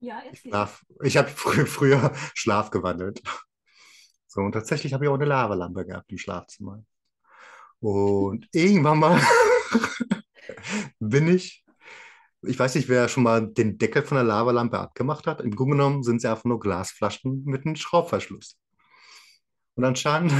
Ja, 0.00 0.22
erzähl. 0.24 0.50
Schlaf. 0.52 0.84
Ich 1.02 1.16
habe 1.16 1.28
frü 1.28 1.66
früher 1.66 2.12
Schlaf 2.34 2.70
gewandelt. 2.70 3.20
So, 4.28 4.42
und 4.42 4.52
tatsächlich 4.52 4.92
habe 4.92 5.04
ich 5.04 5.10
auch 5.10 5.14
eine 5.14 5.24
Lavalampe 5.24 5.84
gehabt 5.84 6.12
im 6.12 6.18
Schlafzimmer. 6.18 6.84
Und 7.80 8.48
irgendwann 8.52 9.00
mal 9.00 9.20
bin 11.00 11.28
ich, 11.28 11.64
ich 12.42 12.58
weiß 12.58 12.76
nicht, 12.76 12.88
wer 12.88 13.08
schon 13.08 13.24
mal 13.24 13.48
den 13.48 13.78
Deckel 13.78 14.02
von 14.02 14.16
der 14.16 14.24
Lavalampe 14.24 14.78
abgemacht 14.78 15.26
hat. 15.26 15.40
Im 15.40 15.56
Grunde 15.56 15.76
genommen 15.76 16.02
sind 16.04 16.20
sie 16.20 16.28
einfach 16.28 16.44
nur 16.44 16.60
Glasflaschen 16.60 17.44
mit 17.44 17.66
einem 17.66 17.74
Schraubverschluss. 17.74 18.56
Und 19.74 19.84
anscheinend 19.84 20.32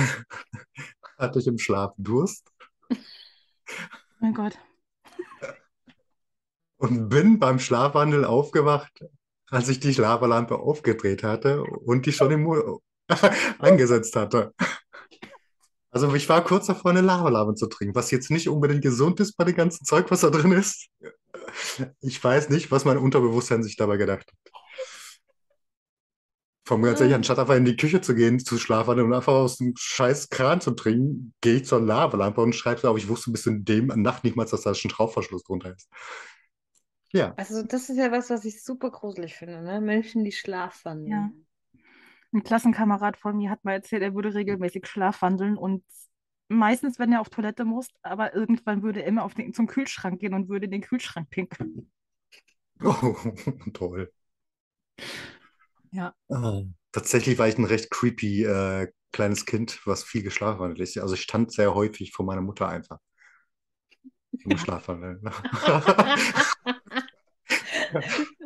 hatte 1.18 1.38
ich 1.40 1.46
im 1.46 1.58
Schlaf 1.58 1.94
Durst 1.96 2.48
Mein 4.20 4.34
Gott. 4.34 4.58
und 6.78 7.08
bin 7.08 7.38
beim 7.38 7.58
Schlafwandel 7.58 8.24
aufgewacht, 8.24 9.04
als 9.50 9.68
ich 9.68 9.80
die 9.80 9.92
Lavalampe 9.92 10.58
aufgedreht 10.58 11.22
hatte 11.22 11.62
und 11.62 12.06
die 12.06 12.12
schon 12.12 12.30
im 12.30 12.42
Mo 12.42 12.80
angesetzt 13.58 14.14
hatte. 14.16 14.52
Also 15.90 16.14
ich 16.14 16.28
war 16.28 16.44
kurz 16.44 16.66
davor, 16.66 16.90
eine 16.90 17.00
Lavalampe 17.00 17.54
zu 17.54 17.66
trinken, 17.66 17.94
was 17.94 18.10
jetzt 18.10 18.30
nicht 18.30 18.48
unbedingt 18.48 18.82
gesund 18.82 19.20
ist 19.20 19.36
bei 19.36 19.44
dem 19.44 19.56
ganzen 19.56 19.84
Zeug, 19.84 20.10
was 20.10 20.20
da 20.20 20.30
drin 20.30 20.52
ist. 20.52 20.88
Ich 22.00 22.22
weiß 22.22 22.50
nicht, 22.50 22.70
was 22.70 22.84
mein 22.84 22.98
Unterbewusstsein 22.98 23.62
sich 23.62 23.76
dabei 23.76 23.96
gedacht 23.96 24.26
hat. 24.30 24.52
Vom 26.68 26.82
ganz 26.82 27.00
ehrlich, 27.00 27.14
anstatt 27.14 27.38
einfach 27.38 27.56
in 27.56 27.64
die 27.64 27.78
Küche 27.78 28.02
zu 28.02 28.14
gehen, 28.14 28.38
zu 28.38 28.58
schlafen 28.58 29.00
und 29.00 29.14
einfach 29.14 29.32
aus 29.32 29.56
dem 29.56 29.72
scheiß 29.74 30.28
Kran 30.28 30.60
zu 30.60 30.72
trinken, 30.72 31.32
gehe 31.40 31.54
ich 31.54 31.64
zur 31.64 31.80
Lavalampe 31.80 32.42
und 32.42 32.54
schreibe 32.54 32.90
auf, 32.90 32.98
ich 32.98 33.08
wusste 33.08 33.30
bis 33.30 33.46
in 33.46 33.64
dem 33.64 33.86
Nacht 33.86 34.22
nicht 34.22 34.36
mal, 34.36 34.44
dass 34.44 34.60
da 34.60 34.70
ein 34.72 34.74
Schraubverschluss 34.74 35.44
drunter 35.44 35.74
ist. 35.74 35.88
Ja. 37.10 37.32
Also, 37.38 37.62
das 37.62 37.88
ist 37.88 37.96
ja 37.96 38.12
was, 38.12 38.28
was 38.28 38.44
ich 38.44 38.62
super 38.62 38.90
gruselig 38.90 39.34
finde, 39.34 39.62
ne? 39.62 39.80
Menschen, 39.80 40.24
die 40.24 40.32
schlafwandeln. 40.32 41.10
Ja. 41.10 41.80
Ein 42.34 42.42
Klassenkamerad 42.42 43.16
von 43.16 43.38
mir 43.38 43.48
hat 43.48 43.64
mal 43.64 43.72
erzählt, 43.72 44.02
er 44.02 44.14
würde 44.14 44.34
regelmäßig 44.34 44.86
schlafwandeln 44.86 45.56
und 45.56 45.82
meistens, 46.48 46.98
wenn 46.98 47.12
er 47.12 47.22
auf 47.22 47.30
Toilette 47.30 47.64
muss, 47.64 47.88
aber 48.02 48.34
irgendwann 48.34 48.82
würde 48.82 49.00
er 49.00 49.06
immer 49.06 49.24
auf 49.24 49.32
den, 49.32 49.54
zum 49.54 49.68
Kühlschrank 49.68 50.20
gehen 50.20 50.34
und 50.34 50.50
würde 50.50 50.66
in 50.66 50.72
den 50.72 50.82
Kühlschrank 50.82 51.30
pinkeln. 51.30 51.90
Oh, 52.80 53.16
toll. 53.72 54.12
Ja. 55.92 56.14
Ah, 56.30 56.62
Tatsächlich 56.92 57.38
war 57.38 57.48
ich 57.48 57.58
ein 57.58 57.64
recht 57.64 57.90
creepy 57.90 58.44
äh, 58.44 58.88
kleines 59.12 59.46
Kind, 59.46 59.80
was 59.86 60.04
viel 60.04 60.22
geschlafwandelt 60.22 60.80
ist. 60.80 60.98
Also 60.98 61.14
ich 61.14 61.22
stand 61.22 61.52
sehr 61.52 61.74
häufig 61.74 62.12
vor 62.12 62.24
meiner 62.24 62.40
Mutter 62.42 62.68
einfach. 62.68 62.98
Im 64.44 64.58
Schlafwandeln. 64.58 65.20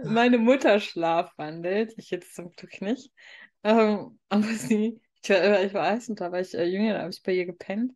Meine 0.05 0.39
Mutter 0.39 0.81
schlafwandelt, 0.81 1.95
ich 1.97 2.11
jetzt 2.11 2.35
zum 2.35 2.51
Glück 2.53 2.81
nicht. 2.81 3.11
Ähm, 3.65 4.19
aber 4.29 4.47
sie, 4.55 5.01
ich 5.23 5.31
war, 5.31 5.63
ich 5.63 5.75
weiß, 5.75 6.09
und 6.09 6.21
da 6.21 6.33
war 6.33 6.41
ich 6.41 6.55
äh, 6.55 6.65
jünger, 6.65 6.95
da 6.95 7.01
habe 7.01 7.11
ich 7.11 7.23
bei 7.23 7.33
ihr 7.33 7.47
gepennt. 7.47 7.93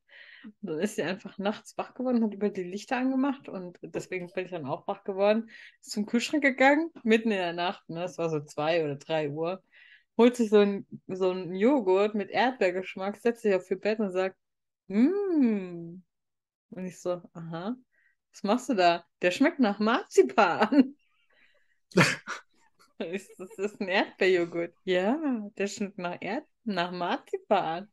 Dann 0.62 0.78
ist 0.78 0.96
sie 0.96 1.02
einfach 1.02 1.38
nachts 1.38 1.76
wach 1.78 1.94
geworden, 1.94 2.22
hat 2.24 2.34
über 2.34 2.50
die 2.50 2.64
Lichter 2.64 2.96
angemacht 2.96 3.48
und 3.48 3.78
deswegen 3.82 4.30
bin 4.32 4.44
ich 4.46 4.50
dann 4.50 4.66
auch 4.66 4.86
wach 4.86 5.04
geworden. 5.04 5.50
Ist 5.80 5.92
zum 5.92 6.06
Kühlschrank 6.06 6.42
gegangen, 6.42 6.90
mitten 7.02 7.30
in 7.30 7.38
der 7.38 7.52
Nacht, 7.52 7.88
ne, 7.88 8.04
es 8.04 8.18
war 8.18 8.30
so 8.30 8.40
zwei 8.40 8.84
oder 8.84 8.96
drei 8.96 9.30
Uhr, 9.30 9.62
holt 10.16 10.36
sich 10.36 10.50
so 10.50 10.58
ein, 10.58 10.86
so 11.08 11.32
Joghurt 11.32 12.14
mit 12.14 12.30
Erdbeergeschmack, 12.30 13.16
setzt 13.16 13.42
sich 13.42 13.54
auf 13.54 13.70
ihr 13.70 13.80
Bett 13.80 14.00
und 14.00 14.12
sagt, 14.12 14.36
Mmm. 14.88 16.02
Und 16.70 16.84
ich 16.84 17.00
so, 17.00 17.22
aha, 17.32 17.76
was 18.32 18.42
machst 18.42 18.68
du 18.68 18.74
da? 18.74 19.04
Der 19.22 19.30
schmeckt 19.30 19.58
nach 19.60 19.78
Marzipan. 19.78 20.96
Das 22.98 23.58
ist 23.58 23.78
ein 23.78 23.88
Erdbeerjoghurt. 23.88 24.74
Ja, 24.84 25.18
der 25.58 25.66
schmeckt 25.66 25.98
nach 25.98 26.16
Erd 26.18 26.46
nach 26.64 26.90
Marzipan. 26.92 27.92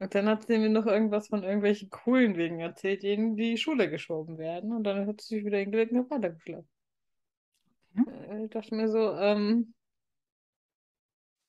Und 0.00 0.14
dann 0.14 0.28
hat 0.28 0.46
sie 0.46 0.58
mir 0.58 0.68
noch 0.68 0.86
irgendwas 0.86 1.28
von 1.28 1.42
irgendwelchen 1.42 1.90
coolen 1.90 2.36
Wegen 2.36 2.60
erzählt, 2.60 3.02
die 3.02 3.12
in 3.12 3.36
die 3.36 3.58
Schule 3.58 3.90
geschoben 3.90 4.38
werden. 4.38 4.72
Und 4.72 4.84
dann 4.84 5.06
hat 5.06 5.20
sie 5.20 5.36
sich 5.36 5.44
wieder 5.44 5.58
hingelegt 5.58 5.92
und 5.92 5.98
hat 5.98 6.10
weitergeschlafen. 6.10 6.68
Äh, 8.06 8.44
Ich 8.44 8.50
dachte 8.50 8.74
mir 8.74 8.88
so, 8.88 9.12
ähm, 9.14 9.74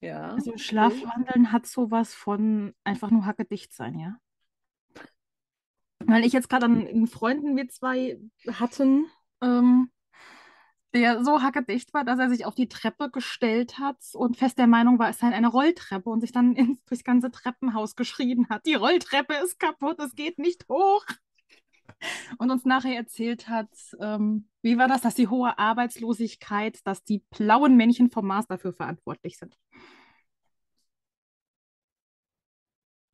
ja. 0.02 0.32
Also 0.32 0.58
Schlafwandeln 0.58 1.52
hat 1.52 1.68
sowas 1.68 2.14
von 2.14 2.74
einfach 2.84 3.12
nur 3.12 3.26
hackedicht 3.26 3.74
sein, 3.74 4.00
ja. 4.00 4.18
Weil 6.00 6.26
ich 6.26 6.34
jetzt 6.34 6.50
gerade 6.50 6.66
an 6.66 6.88
einen 6.88 7.08
Freunden 7.08 7.56
wir 7.58 7.68
zwei 7.68 8.18
hatten, 8.48 9.06
ähm, 9.42 9.92
der 10.94 11.24
so 11.24 11.42
hackedicht 11.42 11.94
war, 11.94 12.04
dass 12.04 12.20
er 12.20 12.30
sich 12.30 12.46
auf 12.46 12.56
die 12.56 12.68
Treppe 12.68 13.10
gestellt 13.12 13.78
hat 13.80 13.98
und 14.14 14.38
fest 14.38 14.58
der 14.58 14.68
Meinung 14.68 14.98
war, 15.00 15.10
es 15.10 15.20
sei 15.20 15.28
eine 15.28 15.48
Rolltreppe 15.48 16.10
und 16.10 16.22
sich 16.22 16.32
dann 16.32 16.56
ins, 16.56 16.84
durchs 16.86 17.04
ganze 17.04 17.32
Treppenhaus 17.32 17.96
geschrien 17.96 18.48
hat, 18.50 18.66
die 18.66 18.76
Rolltreppe 18.76 19.36
ist 19.44 19.60
kaputt, 19.60 20.00
es 20.00 20.16
geht 20.16 20.40
nicht 20.40 20.68
hoch. 20.70 21.06
und 22.38 22.50
uns 22.52 22.66
nachher 22.66 22.96
erzählt 22.96 23.50
hat, 23.50 23.70
ähm, 24.00 24.48
wie 24.62 24.78
war 24.78 24.88
das, 24.88 25.02
dass 25.02 25.16
die 25.16 25.28
hohe 25.28 25.58
Arbeitslosigkeit, 25.58 26.80
dass 26.86 27.04
die 27.04 27.24
blauen 27.30 27.76
Männchen 27.76 28.10
vom 28.10 28.28
Mars 28.28 28.48
dafür 28.48 28.74
verantwortlich 28.74 29.38
sind. 29.38 29.58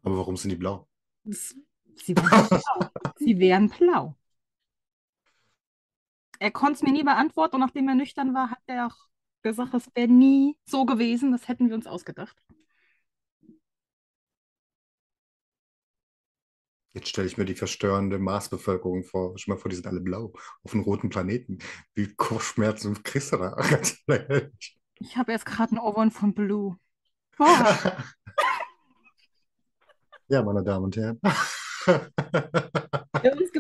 Aber 0.04 0.18
warum 0.18 0.38
sind 0.38 0.52
die 0.52 0.56
blau? 0.56 0.88
Sie, 1.24 2.16
wären 2.16 2.48
blau. 2.48 2.90
sie 3.18 3.40
wären 3.40 3.70
blau. 3.70 4.16
Er 6.40 6.52
konnte 6.52 6.74
es 6.74 6.84
mir 6.84 6.92
nie 6.92 7.04
beantworten 7.04 7.56
und 7.56 7.62
nachdem 7.62 7.88
er 7.88 7.96
nüchtern 7.96 8.34
war, 8.34 8.52
hat 8.52 8.62
er 8.68 8.88
auch 8.88 9.08
gesagt, 9.42 9.74
es 9.74 9.90
wäre 9.96 10.08
nie 10.08 10.58
so 10.66 10.86
gewesen, 10.86 11.32
das 11.32 11.48
hätten 11.48 11.70
wir 11.70 11.76
uns 11.76 11.88
ausgedacht. 11.88 12.36
Jetzt 16.94 17.10
stelle 17.10 17.28
ich 17.28 17.38
mir 17.38 17.44
die 17.44 17.56
verstörende 17.56 18.20
Marsbevölkerung 18.20 19.04
vor. 19.04 19.38
Schau 19.38 19.52
mal 19.52 19.58
vor, 19.58 19.70
die 19.70 19.76
sind 19.76 19.86
alle 19.86 20.00
blau 20.00 20.32
auf 20.64 20.74
einem 20.74 20.84
roten 20.84 21.10
Planeten. 21.10 21.60
Wie 21.94 22.08
Kopfschmerzen 22.16 23.04
kriegst 23.04 23.34
du 23.34 23.38
da? 23.38 23.58
ich 25.00 25.18
habe 25.18 25.34
erst 25.34 25.46
gerade 25.46 25.72
einen 25.72 25.80
Ohrwurm 25.80 26.10
von 26.10 26.34
Blue. 26.34 26.78
Oh. 27.38 27.46
ja, 30.30 30.42
meine 30.42 30.64
Damen 30.64 30.86
und 30.86 30.96
Herren. 30.96 31.20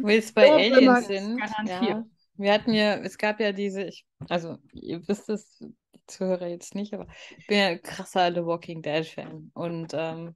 Wie 0.05 0.15
es 0.15 0.31
bei 0.31 0.49
Aliens 0.49 1.07
sind. 1.07 1.41
Ja. 1.65 2.05
Wir 2.37 2.53
hatten 2.53 2.73
ja, 2.73 2.95
es 2.97 3.17
gab 3.17 3.39
ja 3.39 3.51
diese, 3.51 3.83
ich, 3.83 4.05
also 4.29 4.57
ihr 4.73 5.07
wisst 5.07 5.29
es, 5.29 5.57
die 5.59 6.01
Zuhörer 6.07 6.47
jetzt 6.47 6.75
nicht, 6.75 6.93
aber 6.93 7.07
ich 7.37 7.47
bin 7.47 7.57
ja 7.57 7.77
krasser 7.77 8.33
The 8.33 8.45
Walking 8.45 8.81
Dead-Fan. 8.81 9.51
Und 9.53 9.93
ähm, 9.93 10.35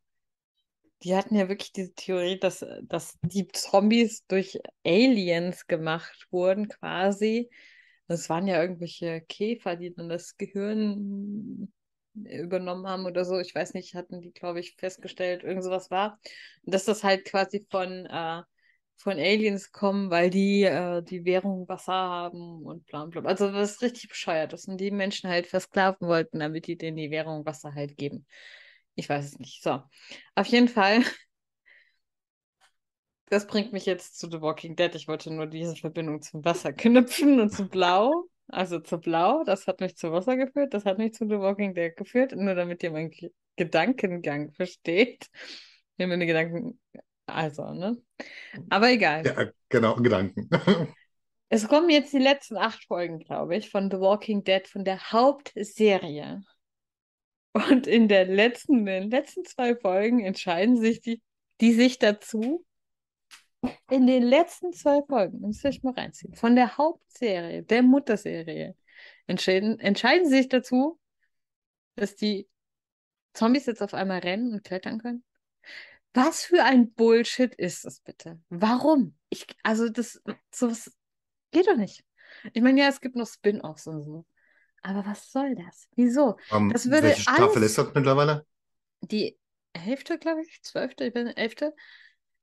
die 1.04 1.16
hatten 1.16 1.36
ja 1.36 1.47
wirklich 1.47 1.72
diese 1.72 1.93
Theorie, 1.93 2.39
dass, 2.39 2.66
dass 2.84 3.18
die 3.22 3.47
Zombies 3.47 4.26
durch 4.28 4.60
Aliens 4.86 5.68
gemacht 5.68 6.28
wurden, 6.32 6.68
quasi. 6.68 7.50
Das 8.08 8.30
waren 8.30 8.47
ja 8.47 8.62
irgendwelche 8.62 9.22
Käfer, 9.22 9.76
die 9.76 9.93
dann 9.93 10.10
das 10.10 10.36
Gehirn 10.38 11.72
übernommen 12.14 12.88
haben 12.88 13.06
oder 13.06 13.24
so. 13.24 13.39
Ich 13.39 13.54
weiß 13.54 13.74
nicht, 13.76 13.95
hatten 13.95 14.20
die, 14.20 14.32
glaube 14.32 14.60
ich, 14.60 14.76
festgestellt, 14.76 15.43
irgend 15.43 15.64
sowas 15.64 15.91
war. 15.91 16.20
Und 16.64 16.74
dass 16.74 16.86
das 16.86 17.04
halt 17.04 17.26
quasi 17.26 17.66
von, 17.70 18.06
äh, 18.06 18.41
von 19.00 19.14
Aliens 19.14 19.72
kommen, 19.72 20.10
weil 20.10 20.30
die 20.30 20.64
äh, 20.64 21.02
die 21.02 21.26
Währung 21.26 21.68
Wasser 21.68 21.93
haben 21.93 22.64
und 22.64 22.86
bla 22.86 23.06
bla. 23.06 23.22
Also 23.24 23.52
das 23.52 23.72
ist 23.72 23.82
richtig 23.82 24.10
bescheuert, 24.10 24.54
dass 24.54 24.66
die 24.68 24.91
Menschen 24.91 25.30
halt 25.30 25.47
versklaven 25.47 26.08
wollten, 26.08 26.39
damit 26.39 26.68
die 26.68 26.78
denen 26.78 26.97
die 26.97 27.12
Währung 27.12 27.45
Wasser 27.45 27.74
halt 27.74 27.97
geben. 27.97 28.26
Ich 28.95 29.08
weiß 29.10 29.26
es 29.26 29.39
nicht. 29.39 29.64
So. 29.64 29.82
Auf 30.36 30.47
jeden 30.47 30.68
Fall. 30.68 31.04
Das 33.30 33.47
bringt 33.47 33.72
mich 33.74 33.86
jetzt 33.86 34.20
zu 34.20 34.30
The 34.30 34.41
Walking 34.41 34.76
Dead. 34.76 34.93
Ich 34.95 35.08
wollte 35.08 35.32
nur 35.32 35.47
diese 35.47 35.76
Verbindung 35.76 36.22
zum 36.22 36.43
Wasser 36.43 36.74
knüpfen 36.74 37.39
und 37.39 37.52
zu 37.52 37.70
Blau. 37.70 38.26
Also 38.47 38.80
zu 38.80 38.97
Blau, 38.97 39.43
das 39.43 39.68
hat 39.68 39.80
mich 39.80 39.95
zu 39.95 40.12
Wasser 40.12 40.36
geführt, 40.36 40.74
das 40.74 40.84
hat 40.84 40.97
mich 40.97 41.14
zu 41.14 41.26
The 41.28 41.38
Walking 41.38 41.76
Dead 41.76 41.95
geführt, 41.95 42.34
nur 42.36 42.56
damit 42.56 42.82
ihr 42.82 42.89
meinen 42.89 43.12
Gedankengang 43.56 44.52
versteht. 44.54 45.28
Ich 45.97 46.08
meine 46.08 46.26
Gedanken, 46.26 46.80
also, 47.28 47.72
ne? 47.74 48.02
Aber 48.70 48.89
egal. 48.89 49.26
Ja, 49.26 49.51
genau, 49.70 49.95
Gedanken. 49.95 50.49
es 51.49 51.67
kommen 51.67 51.89
jetzt 51.89 52.13
die 52.13 52.20
letzten 52.20 52.57
acht 52.57 52.84
Folgen, 52.86 53.20
glaube 53.20 53.55
ich, 53.55 53.70
von 53.70 53.89
The 53.89 53.99
Walking 53.99 54.43
Dead, 54.43 54.67
von 54.67 54.84
der 54.84 55.11
Hauptserie. 55.11 56.43
Und 57.53 57.88
in 57.88 58.07
der 58.07 58.26
letzten, 58.26 58.80
in 58.80 58.86
den 58.86 59.09
letzten 59.09 59.43
zwei 59.45 59.76
Folgen 59.76 60.24
entscheiden 60.24 60.78
sich 60.78 61.01
die, 61.01 61.22
die 61.61 61.74
sich 61.74 61.99
dazu, 61.99 62.65
in 63.89 64.07
den 64.07 64.24
letzten 64.24 64.72
zwei 64.72 65.01
Folgen, 65.03 65.41
müsst 65.41 65.65
ihr 65.65 65.70
euch 65.70 65.84
mal 65.84 65.93
reinziehen, 65.93 66.36
von 66.36 66.55
der 66.55 66.78
Hauptserie, 66.78 67.63
der 67.63 67.82
Mutterserie, 67.82 68.76
entscheiden, 69.28 69.80
entscheiden 69.80 70.28
sie 70.30 70.38
sich 70.38 70.49
dazu, 70.49 70.99
dass 71.95 72.15
die 72.15 72.47
Zombies 73.34 73.65
jetzt 73.65 73.82
auf 73.82 73.93
einmal 73.93 74.20
rennen 74.20 74.53
und 74.53 74.63
klettern 74.63 74.99
können. 74.99 75.24
Was 76.14 76.43
für 76.43 76.64
ein 76.64 76.91
Bullshit 76.93 77.53
ist 77.55 77.86
das 77.86 77.99
bitte? 77.99 78.39
Warum? 78.49 79.16
Ich, 79.30 79.45
also 79.64 79.89
das, 79.89 80.22
sowas 80.51 80.91
geht 81.51 81.68
doch 81.68 81.76
nicht. 81.76 82.03
Ich 82.53 82.62
meine, 82.62 82.82
ja, 82.82 82.88
es 82.88 83.01
gibt 83.01 83.16
noch 83.16 83.28
Spin-offs 83.28 83.88
und 83.88 84.03
so. 84.03 84.26
Aber 84.82 85.05
was 85.05 85.32
soll 85.32 85.55
das? 85.55 85.88
Wieso? 85.95 86.38
Um, 86.51 86.72
das 86.72 86.86
würde 86.86 87.10
welche 87.10 87.22
Staffel 87.22 87.57
alles... 87.57 87.72
ist 87.72 87.78
das 87.78 87.93
mittlerweile? 87.93 88.45
Die 89.01 89.38
Hälfte, 89.76 90.18
glaube 90.18 90.41
ich, 90.41 90.62
zwölfte, 90.64 91.05
ich 91.05 91.14
bin 91.14 91.28
elfte. 91.28 91.76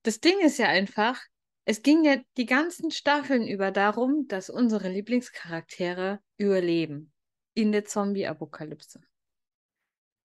Das 0.03 0.21
Ding 0.21 0.39
ist 0.41 0.59
ja 0.59 0.69
einfach, 0.69 1.21
es 1.65 1.83
ging 1.83 2.05
ja 2.05 2.17
die 2.37 2.47
ganzen 2.47 2.91
Staffeln 2.91 3.47
über 3.49 3.71
darum, 3.71 4.29
dass 4.29 4.51
unsere 4.51 4.89
Lieblingscharaktere 4.89 6.21
überleben 6.37 7.13
in 7.55 7.73
der 7.73 7.85
Zombie-Apokalypse. 7.85 9.01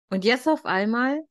Und 0.10 0.26
jetzt 0.26 0.48
auf 0.48 0.66
einmal 0.66 1.26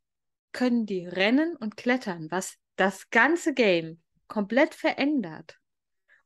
können 0.52 0.86
die 0.86 1.06
rennen 1.06 1.56
und 1.56 1.76
klettern, 1.76 2.30
was 2.30 2.56
das 2.76 3.10
ganze 3.10 3.54
Game 3.54 4.02
komplett 4.28 4.74
verändert 4.74 5.58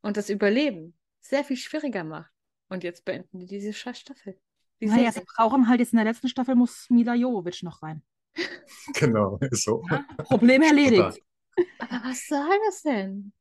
und 0.00 0.16
das 0.16 0.30
Überleben 0.30 0.96
sehr 1.20 1.44
viel 1.44 1.56
schwieriger 1.56 2.04
macht. 2.04 2.30
Und 2.68 2.84
jetzt 2.84 3.04
beenden 3.04 3.40
die 3.40 3.46
diese 3.46 3.72
Scheißstaffel. 3.72 4.38
Die 4.80 4.86
naja, 4.86 5.12
sie 5.12 5.22
brauchen 5.36 5.68
halt 5.68 5.80
jetzt 5.80 5.92
in 5.92 5.96
der 5.96 6.04
letzten 6.04 6.28
Staffel 6.28 6.54
muss 6.54 6.88
Mila 6.90 7.14
Jovovic 7.14 7.62
noch 7.62 7.82
rein. 7.82 8.02
Genau, 8.94 9.38
so. 9.52 9.82
Ja, 9.90 10.04
Problem 10.18 10.60
erledigt. 10.62 11.18
Aber 11.78 12.04
was 12.04 12.26
soll 12.26 12.58
das 12.66 12.82
denn? 12.82 13.32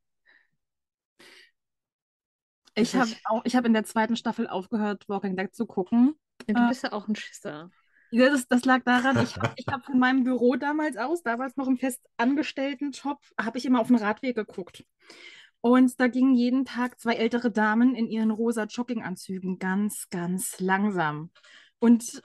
Ich 2.76 2.96
habe 2.96 3.12
hab 3.12 3.66
in 3.66 3.74
der 3.74 3.84
zweiten 3.84 4.16
Staffel 4.16 4.48
aufgehört, 4.48 5.08
Walking 5.10 5.36
Dead 5.36 5.54
zu 5.54 5.66
gucken. 5.66 6.16
Du 6.48 6.68
bist 6.68 6.84
ja 6.84 6.92
auch 6.94 7.08
ein 7.08 7.16
Schisser. 7.16 7.72
Ja, 8.16 8.30
das, 8.30 8.48
das 8.48 8.64
lag 8.64 8.84
daran, 8.84 9.18
ich 9.24 9.36
habe 9.36 9.54
ich 9.56 9.66
hab 9.74 9.86
von 9.86 9.98
meinem 9.98 10.24
Büro 10.24 10.56
damals 10.56 10.98
aus, 10.98 11.24
damals 11.24 11.58
noch 11.58 11.68
im 11.68 11.78
festangestellten 11.78 12.92
Job, 12.92 13.18
habe 13.42 13.58
ich 13.58 13.66
immer 13.66 13.82
auf 13.82 13.88
den 13.88 13.96
Radweg 13.96 14.36
geguckt. 14.36 14.86
Und 15.62 16.00
da 16.00 16.08
gingen 16.08 16.36
jeden 16.36 16.64
Tag 16.64 17.00
zwei 17.00 17.16
ältere 17.16 17.50
Damen 17.50 17.96
in 17.96 18.08
ihren 18.08 18.30
rosa 18.30 18.66
Jogginganzügen 18.66 19.58
ganz, 19.58 20.10
ganz 20.12 20.60
langsam. 20.60 21.32
Und 21.80 22.22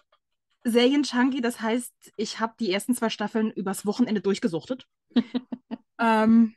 Serien-Chunky, 0.62 1.41
das 1.41 1.62
heißt, 1.62 1.95
ich 2.16 2.39
habe 2.39 2.53
die 2.61 2.70
ersten 2.70 2.95
zwei 2.95 3.09
Staffeln 3.09 3.51
übers 3.51 3.86
Wochenende 3.86 4.20
durchgesuchtet. 4.20 4.86
ähm, 5.99 6.55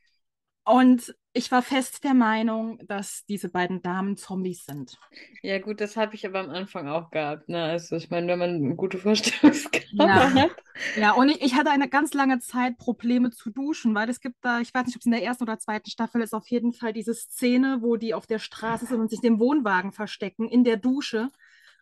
und 0.66 1.16
ich 1.34 1.52
war 1.52 1.62
fest 1.62 2.04
der 2.04 2.14
Meinung, 2.14 2.80
dass 2.88 3.26
diese 3.26 3.50
beiden 3.50 3.82
Damen 3.82 4.18
Zombies 4.18 4.66
sind. 4.66 5.00
Ja, 5.42 5.60
gut, 5.60 5.80
das 5.80 5.96
habe 5.96 6.16
ich 6.16 6.26
aber 6.26 6.40
am 6.40 6.50
Anfang 6.50 6.90
auch 6.90 7.10
gehabt. 7.10 7.48
Ne? 7.48 7.64
Also, 7.64 7.96
ich 7.96 8.10
meine, 8.10 8.28
wenn 8.28 8.40
man 8.40 8.56
eine 8.56 8.76
gute 8.76 8.98
Vorstellungskraft 8.98 9.88
ja. 9.92 10.34
hat. 10.34 10.52
Ja, 10.98 11.14
und 11.14 11.30
ich, 11.30 11.42
ich, 11.42 11.56
hatte 11.56 11.70
eine 11.70 11.88
ganz 11.88 12.14
lange 12.14 12.40
Zeit 12.40 12.78
Probleme 12.78 13.32
zu 13.32 13.50
duschen, 13.50 13.96
weil 13.96 14.10
es 14.10 14.20
gibt 14.20 14.38
da, 14.42 14.60
ich 14.60 14.74
weiß 14.74 14.86
nicht, 14.86 14.96
ob 14.96 15.02
es 15.02 15.06
in 15.06 15.14
der 15.14 15.24
ersten 15.24 15.44
oder 15.44 15.58
zweiten 15.58 15.90
Staffel 15.90 16.22
ist, 16.22 16.34
auf 16.34 16.48
jeden 16.48 16.74
Fall 16.74 16.92
diese 16.92 17.14
Szene, 17.14 17.80
wo 17.82 17.96
die 17.96 18.14
auf 18.14 18.28
der 18.28 18.40
Straße 18.40 18.88
sind 18.88 19.00
und 19.00 19.10
sich 19.10 19.22
dem 19.22 19.40
Wohnwagen 19.40 19.94
verstecken, 19.94 20.50
in 20.50 20.64
der 20.66 20.78
Dusche 20.78 21.30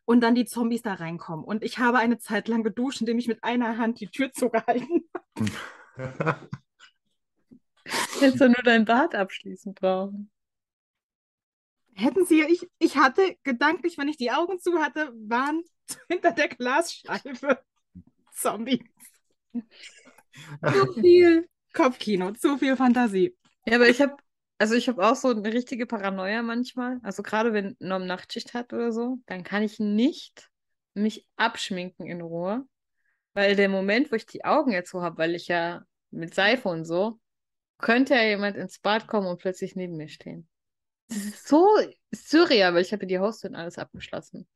und 0.06 0.22
dann 0.22 0.36
die 0.36 0.46
Zombies 0.46 0.84
da 0.84 0.94
reinkommen. 0.94 1.44
Und 1.44 1.64
ich 1.64 1.80
habe 1.80 1.98
eine 1.98 2.20
Zeit 2.20 2.48
lang 2.48 2.64
geduscht, 2.64 3.00
indem 3.00 3.18
ich 3.18 3.28
mit 3.28 3.44
einer 3.44 3.78
Hand 3.78 4.00
die 4.00 4.08
Tür 4.08 4.32
zugehalten 4.32 5.10
habe. 5.98 6.40
Hättest 8.22 8.42
du 8.42 8.48
nur 8.48 8.64
dein 8.64 8.86
Bad 8.86 9.16
abschließen 9.16 9.74
brauchen. 9.74 10.32
Hätten 11.96 12.26
sie, 12.26 12.44
ich, 12.44 12.68
ich 12.80 12.98
hatte 12.98 13.36
gedanklich, 13.44 13.98
wenn 13.98 14.08
ich 14.08 14.18
die 14.18 14.32
Augen 14.32 14.60
zu 14.60 14.80
hatte, 14.80 15.12
waren 15.28 15.64
hinter 16.08 16.32
der 16.32 16.48
Glasscheibe 16.48 17.60
Zombies. 18.34 18.80
zu 19.54 20.94
viel 20.94 21.50
Kopfkino, 21.74 22.32
zu 22.32 22.58
viel 22.58 22.78
Fantasie. 22.78 23.36
Ja, 23.66 23.76
aber 23.76 23.90
ich 23.90 24.02
habe 24.02 24.16
also 24.60 24.76
ich 24.76 24.90
habe 24.90 25.08
auch 25.08 25.16
so 25.16 25.30
eine 25.30 25.54
richtige 25.54 25.86
Paranoia 25.86 26.44
manchmal. 26.44 27.00
Also 27.02 27.24
gerade 27.24 27.54
wenn 27.54 27.78
Norm 27.80 28.06
Nachtschicht 28.06 28.54
hat 28.54 28.74
oder 28.74 28.92
so, 28.92 29.18
dann 29.26 29.44
kann 29.44 29.64
ich 29.64 29.80
nicht 29.80 30.50
mich 30.94 31.26
abschminken 31.38 32.08
in 32.08 32.22
Ruhe. 32.22 32.68
Weil 33.34 33.56
der 33.56 33.70
Moment, 33.70 34.12
wo 34.12 34.18
ich 34.18 34.26
die 34.26 34.44
Augen 34.44 34.72
jetzt 34.72 34.92
so 34.92 35.02
habe, 35.02 35.18
weil 35.18 35.34
ich 35.34 35.48
ja 35.48 35.84
mit 36.12 36.36
Seife 36.36 36.68
und 36.68 36.84
so, 36.84 37.20
könnte 37.80 38.14
ja 38.14 38.24
jemand 38.24 38.58
ins 38.58 38.80
Bad 38.80 39.08
kommen 39.08 39.28
und 39.28 39.40
plötzlich 39.40 39.76
neben 39.76 39.98
mir 39.98 40.10
stehen. 40.10 40.48
Das 41.08 41.18
ist 41.18 41.48
so 41.48 41.66
surreal, 42.12 42.74
weil 42.74 42.84
ich 42.84 42.94
habe 42.94 43.08
die 43.08 43.20
Haustür 43.20 43.50
und 43.50 43.56
alles 43.56 43.78
abgeschlossen. 43.78 44.48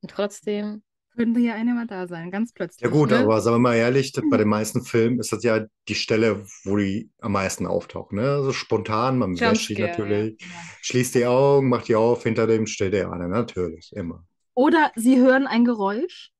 Und 0.00 0.10
trotzdem. 0.10 0.82
Könnte 1.14 1.40
ja 1.40 1.54
einer 1.54 1.74
mal 1.74 1.86
da 1.86 2.08
sein, 2.08 2.30
ganz 2.30 2.54
plötzlich. 2.54 2.80
Ja 2.80 2.88
gut, 2.88 3.10
ne? 3.10 3.18
aber 3.18 3.38
sagen 3.42 3.56
wir 3.56 3.60
mal 3.60 3.74
ehrlich, 3.74 4.14
bei 4.30 4.38
den 4.38 4.48
meisten 4.48 4.82
Filmen 4.82 5.20
ist 5.20 5.30
das 5.30 5.44
ja 5.44 5.66
die 5.86 5.94
Stelle, 5.94 6.46
wo 6.64 6.78
die 6.78 7.10
am 7.20 7.32
meisten 7.32 7.66
auftauchen. 7.66 8.16
Ne? 8.16 8.22
Also 8.22 8.52
spontan, 8.54 9.18
man 9.18 9.38
wäscht 9.38 9.78
natürlich, 9.78 10.40
ja. 10.40 10.46
schließt 10.80 11.14
die 11.14 11.26
Augen, 11.26 11.68
macht 11.68 11.88
die 11.88 11.96
auf, 11.96 12.22
hinter 12.22 12.46
dem 12.46 12.66
steht 12.66 12.94
der 12.94 13.12
eine, 13.12 13.28
natürlich, 13.28 13.92
immer. 13.94 14.24
Oder 14.54 14.90
sie 14.96 15.18
hören 15.18 15.46
ein 15.46 15.66
Geräusch 15.66 16.32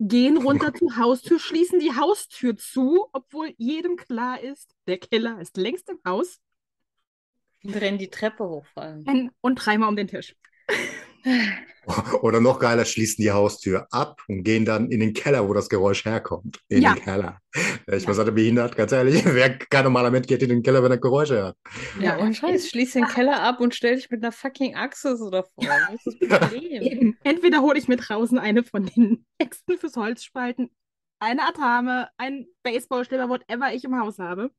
gehen 0.00 0.38
runter 0.38 0.72
zur 0.72 0.96
Haustür, 0.96 1.38
schließen 1.38 1.78
die 1.78 1.94
Haustür 1.94 2.56
zu, 2.56 3.08
obwohl 3.12 3.54
jedem 3.58 3.96
klar 3.96 4.40
ist, 4.40 4.74
der 4.86 4.98
Killer 4.98 5.38
ist 5.40 5.56
längst 5.56 5.88
im 5.90 5.98
Haus. 6.06 6.40
Und 7.62 7.76
rennen 7.76 7.98
die 7.98 8.08
Treppe 8.08 8.48
hoch 8.48 8.64
vor 8.72 8.82
allem. 8.82 9.04
Und 9.42 9.56
dreimal 9.56 9.90
um 9.90 9.96
den 9.96 10.08
Tisch. 10.08 10.34
Oder 12.22 12.40
noch 12.40 12.58
geiler, 12.60 12.84
schließen 12.84 13.22
die 13.22 13.30
Haustür 13.32 13.86
ab 13.90 14.22
und 14.28 14.44
gehen 14.44 14.64
dann 14.64 14.90
in 14.90 15.00
den 15.00 15.12
Keller, 15.12 15.48
wo 15.48 15.54
das 15.54 15.68
Geräusch 15.68 16.04
herkommt. 16.04 16.60
In 16.68 16.82
Ja. 16.82 16.94
den 16.94 17.02
Keller. 17.02 17.38
Ich 17.86 18.02
Ja. 18.04 18.08
was 18.08 18.18
hatte 18.18 18.32
behindert, 18.32 18.76
ganz 18.76 18.92
ehrlich. 18.92 19.24
Wer 19.34 19.58
kein 19.58 19.84
normaler 19.84 20.10
Mensch 20.10 20.26
geht 20.26 20.42
in 20.42 20.50
den 20.50 20.62
Keller, 20.62 20.82
wenn 20.82 20.92
er 20.92 20.98
Geräusche 20.98 21.36
hört. 21.36 21.56
Ja, 21.98 22.16
und 22.18 22.34
Scheiß, 22.36 22.68
schließ 22.68 22.92
den 22.92 23.06
Keller 23.06 23.42
ab 23.42 23.60
und 23.60 23.74
stell 23.74 23.96
dich 23.96 24.10
mit 24.10 24.22
einer 24.22 24.30
fucking 24.32 24.76
Achse 24.76 25.16
so 25.16 25.30
davor. 25.30 25.64
Was 25.64 26.06
ist 26.06 26.18
das 26.20 26.40
Problem? 26.50 27.16
Entweder 27.24 27.60
hole 27.62 27.78
ich 27.78 27.88
mir 27.88 27.96
draußen 27.96 28.38
eine 28.38 28.62
von 28.62 28.86
den 28.86 29.24
Äxten 29.38 29.78
fürs 29.78 29.96
Holzspalten, 29.96 30.70
eine 31.18 31.42
Atame, 31.48 32.08
ein 32.18 32.46
Baseballschläger, 32.62 33.28
whatever 33.28 33.72
ich 33.74 33.84
im 33.84 33.98
Haus 33.98 34.18
habe. 34.18 34.50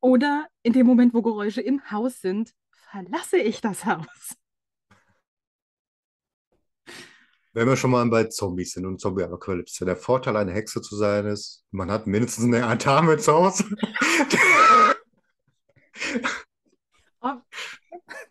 Oder 0.00 0.46
in 0.62 0.72
dem 0.72 0.86
Moment, 0.86 1.14
wo 1.14 1.22
Geräusche 1.22 1.60
im 1.60 1.90
Haus 1.90 2.20
sind, 2.20 2.52
verlasse 2.90 3.38
ich 3.38 3.60
das 3.60 3.84
Haus. 3.84 4.36
Wenn 7.58 7.66
wir 7.66 7.76
schon 7.76 7.90
mal 7.90 8.08
bei 8.08 8.22
Zombies 8.22 8.74
sind 8.74 8.86
und 8.86 9.00
Zombie-Apokalypse, 9.00 9.84
der 9.84 9.96
Vorteil, 9.96 10.36
eine 10.36 10.52
Hexe 10.52 10.80
zu 10.80 10.94
sein, 10.94 11.26
ist, 11.26 11.64
man 11.72 11.90
hat 11.90 12.06
mindestens 12.06 12.44
eine 12.44 12.64
Atame 12.64 13.18
zu 13.18 13.32
Hause. 13.32 13.64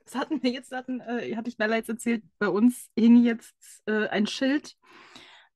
Das 0.05 0.15
hatten 0.15 0.41
wir 0.41 0.51
jetzt, 0.51 0.71
hatten, 0.71 1.01
äh, 1.01 1.35
hatte 1.35 1.49
ich 1.49 1.57
Bella 1.57 1.75
jetzt 1.75 1.89
erzählt, 1.89 2.23
bei 2.39 2.47
uns 2.47 2.89
hing 2.97 3.21
jetzt 3.21 3.53
äh, 3.85 4.07
ein 4.07 4.25
Schild 4.25 4.77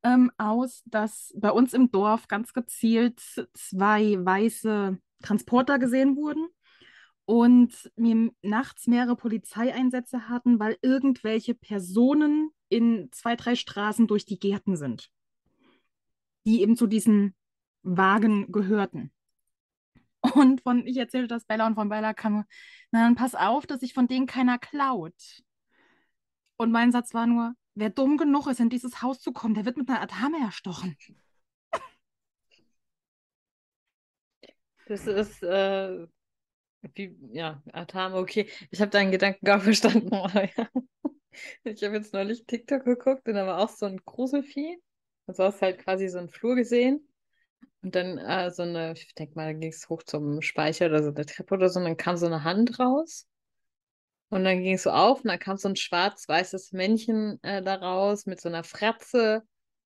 ähm, 0.04 0.30
aus, 0.38 0.84
dass 0.86 1.34
bei 1.38 1.52
uns 1.52 1.74
im 1.74 1.90
Dorf 1.90 2.28
ganz 2.28 2.52
gezielt 2.52 3.22
zwei 3.54 4.18
weiße 4.20 4.98
Transporter 5.24 5.80
gesehen 5.80 6.18
wurden 6.18 6.50
und 7.24 7.90
wir 7.96 8.32
nachts 8.42 8.88
mehrere 8.88 9.16
Polizeieinsätze 9.16 10.28
hatten, 10.28 10.60
weil 10.60 10.78
irgendwelche 10.82 11.56
Personen 11.56 12.52
in 12.72 13.10
zwei, 13.12 13.36
drei 13.36 13.56
Straßen 13.56 14.08
durch 14.08 14.26
die 14.26 14.40
Gärten 14.40 14.78
sind, 14.78 15.12
die 16.46 16.62
eben 16.62 16.78
zu 16.78 16.88
diesen 16.88 17.36
Wagen 17.84 18.52
gehörten. 18.52 19.12
Und 20.22 20.62
von, 20.62 20.88
ich 20.88 20.98
erzählte 20.98 21.28
das 21.28 21.46
Bella 21.46 21.68
und 21.68 21.76
von 21.76 21.90
Bella 21.90 22.14
kam, 22.14 22.46
na 22.92 23.04
dann 23.04 23.16
pass 23.16 23.36
auf, 23.36 23.68
dass 23.68 23.82
sich 23.82 23.94
von 23.94 24.08
denen 24.08 24.26
keiner 24.26 24.58
klaut. 24.58 25.44
Und 26.58 26.72
mein 26.72 26.92
Satz 26.92 27.14
war 27.14 27.28
nur, 27.28 27.56
wer 27.76 27.90
dumm 27.90 28.18
genug 28.18 28.48
ist, 28.48 28.60
in 28.60 28.70
dieses 28.70 29.02
Haus 29.02 29.20
zu 29.20 29.34
kommen, 29.34 29.56
der 29.56 29.66
wird 29.66 29.78
mit 29.78 29.90
einer 29.90 30.02
Atame 30.02 30.38
erstochen. 30.40 30.96
Das 34.88 35.08
ist, 35.08 35.44
äh, 35.44 36.08
wie, 36.94 37.18
ja, 37.34 37.62
Atame, 37.74 38.16
okay. 38.18 38.50
Ich 38.70 38.80
habe 38.80 38.92
deinen 38.92 39.12
Gedanken 39.12 39.46
gar 39.46 39.60
verstanden. 39.60 40.10
Ich 41.64 41.84
habe 41.84 41.96
jetzt 41.96 42.14
neulich 42.14 42.46
TikTok 42.46 42.84
geguckt 42.86 43.28
und 43.28 43.36
da 43.36 43.46
war 43.46 43.60
auch 43.60 43.70
so 43.70 43.86
ein 43.86 44.02
Gruselvieh. 44.06 44.82
Also 45.28 45.44
hast 45.44 45.62
halt 45.62 45.80
quasi 45.80 46.10
so 46.10 46.18
einen 46.18 46.30
Flur 46.30 46.56
gesehen. 46.56 47.08
Und 47.84 47.96
dann 47.96 48.18
äh, 48.18 48.52
so 48.52 48.64
eine, 48.64 48.94
ich 48.94 49.14
denke 49.16 49.36
mal, 49.36 49.54
da 49.54 49.60
ging 49.60 49.72
es 49.72 49.90
hoch 49.90 50.04
zum 50.04 50.42
Speicher 50.42 50.88
oder 50.88 51.04
so 51.04 51.10
eine 51.10 51.26
Treppe 51.26 51.56
oder 51.56 51.70
so, 51.70 51.80
und 51.80 51.86
dann 51.86 51.98
kam 51.98 52.18
so 52.18 52.28
eine 52.28 52.44
Hand 52.44 52.80
raus. 52.80 53.28
Und 54.30 54.44
dann 54.46 54.62
ging 54.64 54.76
es 54.76 54.84
so 54.84 54.92
auf 54.92 55.22
und 55.22 55.28
dann 55.28 55.40
kam 55.40 55.58
so 55.58 55.68
ein 55.68 55.76
schwarz-weißes 55.76 56.72
Männchen 56.72 57.40
äh, 57.44 57.62
da 57.62 57.76
raus 57.76 58.26
mit 58.26 58.40
so 58.40 58.50
einer 58.50 58.64
Fratze, 58.64 59.44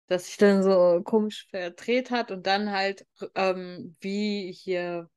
das 0.07 0.27
sich 0.27 0.37
dann 0.39 0.63
so 0.63 1.03
komisch 1.05 1.49
verdreht 1.51 2.11
hat 2.11 2.31
und 2.31 2.47
dann 2.47 2.71
halt 2.71 3.07
ähm, 3.35 3.95
wie 4.01 4.53
hier, 4.53 5.11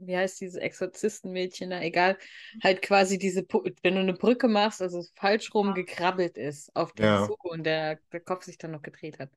wie 0.00 0.16
heißt 0.16 0.40
dieses 0.40 0.56
Exorzistenmädchen 0.56 1.70
da, 1.70 1.80
egal, 1.80 2.18
halt 2.62 2.82
quasi 2.82 3.18
diese, 3.18 3.46
wenn 3.82 3.94
du 3.94 4.00
eine 4.00 4.14
Brücke 4.14 4.48
machst, 4.48 4.82
also 4.82 5.02
falsch 5.14 5.54
rum 5.54 5.74
gekrabbelt 5.74 6.36
ist 6.38 6.74
auf 6.76 6.92
den 6.92 7.06
Ja. 7.06 7.26
Zug 7.26 7.44
und 7.44 7.64
der, 7.64 7.98
der 8.12 8.20
Kopf 8.20 8.44
sich 8.44 8.58
dann 8.58 8.72
noch 8.72 8.82
gedreht 8.82 9.18
hat. 9.18 9.30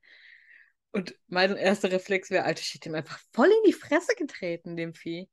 Und 0.92 1.14
mein 1.28 1.56
erster 1.56 1.90
Reflex 1.92 2.30
wäre, 2.30 2.44
Alter, 2.44 2.60
ich 2.62 2.74
hätte 2.74 2.88
ihm 2.88 2.94
einfach 2.96 3.20
voll 3.32 3.46
in 3.48 3.62
die 3.66 3.72
Fresse 3.72 4.14
getreten, 4.16 4.76
dem 4.76 4.94
Vieh. 4.94 5.28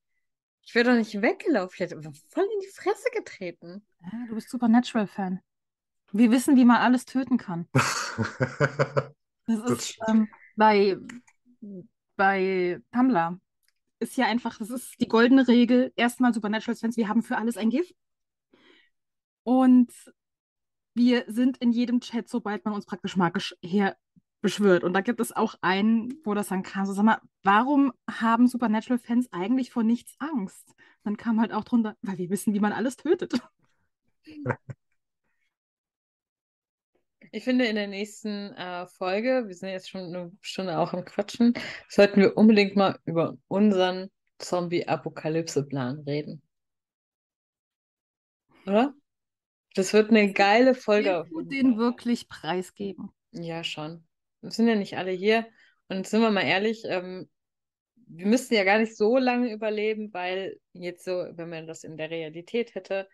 Ich 0.63 0.75
wäre 0.75 0.89
doch 0.91 0.97
nicht 0.97 1.21
weggelaufen, 1.21 1.73
ich 1.75 1.79
hätte 1.79 1.95
einfach 1.95 2.13
voll 2.29 2.43
in 2.43 2.59
die 2.59 2.67
Fresse 2.67 3.09
getreten. 3.13 3.85
Ja, 4.01 4.25
du 4.27 4.35
bist 4.35 4.49
Supernatural-Fan. 4.49 5.39
Wir 6.11 6.31
wissen, 6.31 6.55
wie 6.55 6.65
man 6.65 6.77
alles 6.77 7.05
töten 7.05 7.37
kann. 7.37 7.67
Das 9.47 9.63
Das 9.63 9.71
ist 9.71 9.99
ähm, 10.07 10.27
bei, 10.55 10.97
bei 12.15 12.79
Tumblr 12.91 13.39
ist 13.99 14.17
ja 14.17 14.25
einfach, 14.25 14.57
das 14.57 14.69
ist 14.69 14.99
die 15.01 15.07
goldene 15.07 15.47
Regel. 15.47 15.91
Erstmal 15.95 16.33
Supernatural-Fans, 16.33 16.97
wir 16.97 17.07
haben 17.07 17.23
für 17.23 17.37
alles 17.37 17.57
ein 17.57 17.69
Gift. 17.69 17.95
Und 19.43 19.91
wir 20.93 21.23
sind 21.27 21.57
in 21.57 21.71
jedem 21.71 22.01
Chat, 22.01 22.27
sobald 22.27 22.65
man 22.65 22.73
uns 22.73 22.85
praktisch 22.85 23.15
magisch 23.15 23.55
her 23.61 23.95
beschwört. 24.41 24.83
Und 24.83 24.93
da 24.93 25.01
gibt 25.01 25.19
es 25.19 25.35
auch 25.35 25.55
einen, 25.61 26.13
wo 26.23 26.33
das 26.33 26.49
dann 26.49 26.63
kam, 26.63 26.85
so 26.85 26.93
sag 26.93 27.05
mal, 27.05 27.21
warum 27.43 27.93
haben 28.09 28.47
Supernatural-Fans 28.47 29.31
eigentlich 29.31 29.71
vor 29.71 29.83
nichts 29.83 30.15
Angst? 30.19 30.73
Dann 31.03 31.17
kam 31.17 31.39
halt 31.39 31.53
auch 31.53 31.63
drunter, 31.63 31.95
weil 32.01 32.17
wir 32.17 32.29
wissen, 32.29 32.53
wie 32.53 32.59
man 32.59 32.73
alles 32.73 32.97
tötet. 32.97 33.33
Ich 37.31 37.43
finde, 37.43 37.65
in 37.65 37.75
der 37.75 37.87
nächsten 37.87 38.53
äh, 38.53 38.87
Folge, 38.87 39.45
wir 39.47 39.55
sind 39.55 39.69
jetzt 39.69 39.89
schon 39.89 40.13
eine 40.13 40.31
Stunde 40.41 40.77
auch 40.77 40.93
am 40.93 41.05
Quatschen, 41.05 41.53
sollten 41.89 42.21
wir 42.21 42.37
unbedingt 42.37 42.75
mal 42.75 42.97
über 43.05 43.37
unseren 43.47 44.09
Zombie-Apokalypse-Plan 44.39 45.99
reden. 46.01 46.41
Oder? 48.65 48.93
Das 49.75 49.93
wird 49.93 50.09
eine 50.09 50.33
geile 50.33 50.73
Folge. 50.73 51.25
jeden 51.29 51.49
den 51.49 51.77
wirklich 51.77 52.27
preisgeben? 52.27 53.09
Ja, 53.31 53.63
schon. 53.63 54.05
Wir 54.41 54.51
sind 54.51 54.67
ja 54.67 54.75
nicht 54.75 54.97
alle 54.97 55.11
hier. 55.11 55.45
Und 55.87 56.07
sind 56.07 56.21
wir 56.21 56.31
mal 56.31 56.45
ehrlich, 56.45 56.83
ähm, 56.85 57.29
wir 58.07 58.25
müssten 58.25 58.55
ja 58.55 58.63
gar 58.63 58.79
nicht 58.79 58.95
so 58.95 59.17
lange 59.17 59.51
überleben, 59.51 60.13
weil 60.13 60.59
jetzt 60.73 61.05
so, 61.05 61.11
wenn 61.11 61.49
man 61.49 61.67
das 61.67 61.83
in 61.83 61.97
der 61.97 62.09
Realität 62.09 62.75
hätte, 62.75 63.07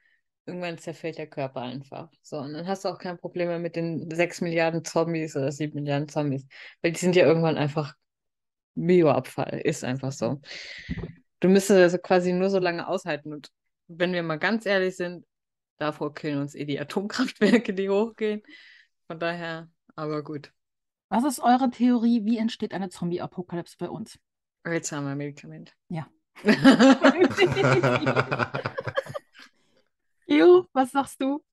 irgendwann 0.45 0.77
zerfällt 0.77 1.17
der 1.17 1.27
Körper 1.27 1.61
einfach. 1.61 2.09
So, 2.21 2.37
und 2.37 2.53
dann 2.53 2.67
hast 2.67 2.85
du 2.85 2.89
auch 2.89 2.97
kein 2.97 3.17
Problem 3.17 3.47
mehr 3.47 3.59
mit 3.59 3.75
den 3.75 4.09
6 4.13 4.41
Milliarden 4.41 4.83
Zombies 4.83 5.35
oder 5.35 5.51
7 5.51 5.75
Milliarden 5.75 6.09
Zombies. 6.09 6.45
Weil 6.81 6.91
die 6.91 6.99
sind 6.99 7.15
ja 7.15 7.25
irgendwann 7.25 7.57
einfach 7.57 7.95
Bioabfall. 8.75 9.61
Ist 9.63 9.83
einfach 9.83 10.11
so. 10.11 10.41
Du 11.39 11.49
müsstest 11.49 11.79
also 11.79 11.97
quasi 11.97 12.33
nur 12.33 12.49
so 12.49 12.59
lange 12.59 12.87
aushalten. 12.87 13.33
Und 13.33 13.49
wenn 13.87 14.13
wir 14.13 14.23
mal 14.23 14.39
ganz 14.39 14.65
ehrlich 14.65 14.95
sind, 14.95 15.25
davor 15.77 16.13
killen 16.13 16.39
uns 16.39 16.55
eh 16.55 16.65
die 16.65 16.79
Atomkraftwerke, 16.79 17.73
die 17.73 17.89
hochgehen. 17.89 18.41
Von 19.07 19.19
daher, 19.19 19.69
aber 19.95 20.23
gut. 20.23 20.51
Was 21.09 21.25
ist 21.25 21.39
eure 21.39 21.69
Theorie? 21.69 22.25
Wie 22.25 22.37
entsteht 22.37 22.73
eine 22.73 22.89
Zombie-Apokalypse 22.89 23.75
bei 23.77 23.89
uns? 23.89 24.17
Jetzt 24.65 24.91
haben 24.91 25.05
wir 25.05 25.11
ein 25.11 25.17
Medikament. 25.17 25.73
Ja. 25.89 26.07
Jo, 30.37 30.67
was 30.73 30.91
sagst 30.91 31.21
du? 31.21 31.43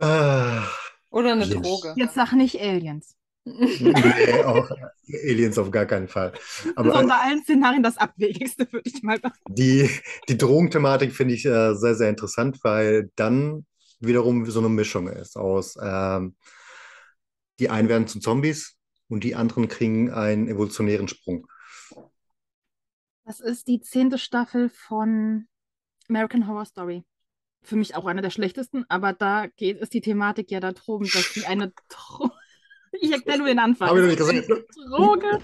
Ah, 0.00 0.66
Oder 1.10 1.32
eine 1.32 1.42
Aliens. 1.42 1.62
Droge. 1.62 1.92
Jetzt 1.96 2.14
sag 2.14 2.32
nicht 2.32 2.60
Aliens. 2.60 3.16
nee, 3.44 4.42
auch 4.44 4.70
Aliens 5.24 5.58
auf 5.58 5.70
gar 5.70 5.86
keinen 5.86 6.08
Fall. 6.08 6.32
Das 6.32 6.40
ist 6.66 6.76
Aber 6.76 6.98
unter 7.00 7.20
allen 7.20 7.42
Szenarien 7.42 7.82
das 7.82 7.96
Abwegigste, 7.96 8.70
würde 8.72 8.88
ich 8.90 9.02
mal 9.02 9.20
sagen. 9.20 9.34
die, 9.48 9.90
die 10.28 10.38
Drogenthematik 10.38 11.12
finde 11.12 11.34
ich 11.34 11.44
äh, 11.44 11.74
sehr, 11.74 11.94
sehr 11.94 12.08
interessant, 12.08 12.58
weil 12.62 13.10
dann 13.16 13.66
wiederum 14.00 14.46
so 14.50 14.60
eine 14.60 14.68
Mischung 14.68 15.08
ist 15.08 15.36
aus, 15.36 15.76
ähm, 15.82 16.36
die 17.60 17.68
einen 17.70 17.88
werden 17.88 18.08
zu 18.08 18.20
Zombies 18.20 18.76
und 19.08 19.22
die 19.24 19.34
anderen 19.34 19.68
kriegen 19.68 20.10
einen 20.10 20.48
evolutionären 20.48 21.08
Sprung. 21.08 21.46
Das 23.24 23.40
ist 23.40 23.66
die 23.68 23.80
zehnte 23.80 24.18
Staffel 24.18 24.68
von 24.68 25.48
American 26.10 26.46
Horror 26.46 26.66
Story. 26.66 27.04
Für 27.62 27.76
mich 27.76 27.94
auch 27.94 28.06
eine 28.06 28.22
der 28.22 28.30
schlechtesten, 28.30 28.86
aber 28.88 29.12
da 29.12 29.46
geht 29.46 29.78
ist 29.80 29.94
die 29.94 30.00
Thematik 30.00 30.50
ja 30.50 30.60
darum, 30.60 31.04
dass 31.04 31.32
die 31.34 31.46
eine 31.46 31.72
Dro 31.88 32.30
ich 32.92 33.12
erkläre 33.12 33.38
nur 33.38 33.48
den 33.48 33.58
Anfang. 33.58 33.88
Hab 33.88 33.96
ich 33.96 34.02
noch 34.02 34.08
nicht 34.08 34.20
Es 34.20 34.28
ist 34.28 34.48
gesagt. 34.48 34.70
eine 34.78 34.96
Droge. 34.96 35.38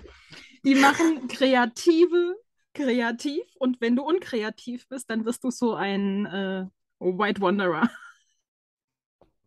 Die 0.64 0.74
machen 0.74 1.28
Kreative 1.28 2.36
kreativ 2.74 3.42
und 3.58 3.80
wenn 3.80 3.96
du 3.96 4.02
unkreativ 4.02 4.88
bist, 4.88 5.08
dann 5.10 5.24
wirst 5.24 5.44
du 5.44 5.50
so 5.50 5.74
ein 5.74 6.26
äh, 6.26 6.66
White 7.00 7.40
Wanderer. 7.40 7.88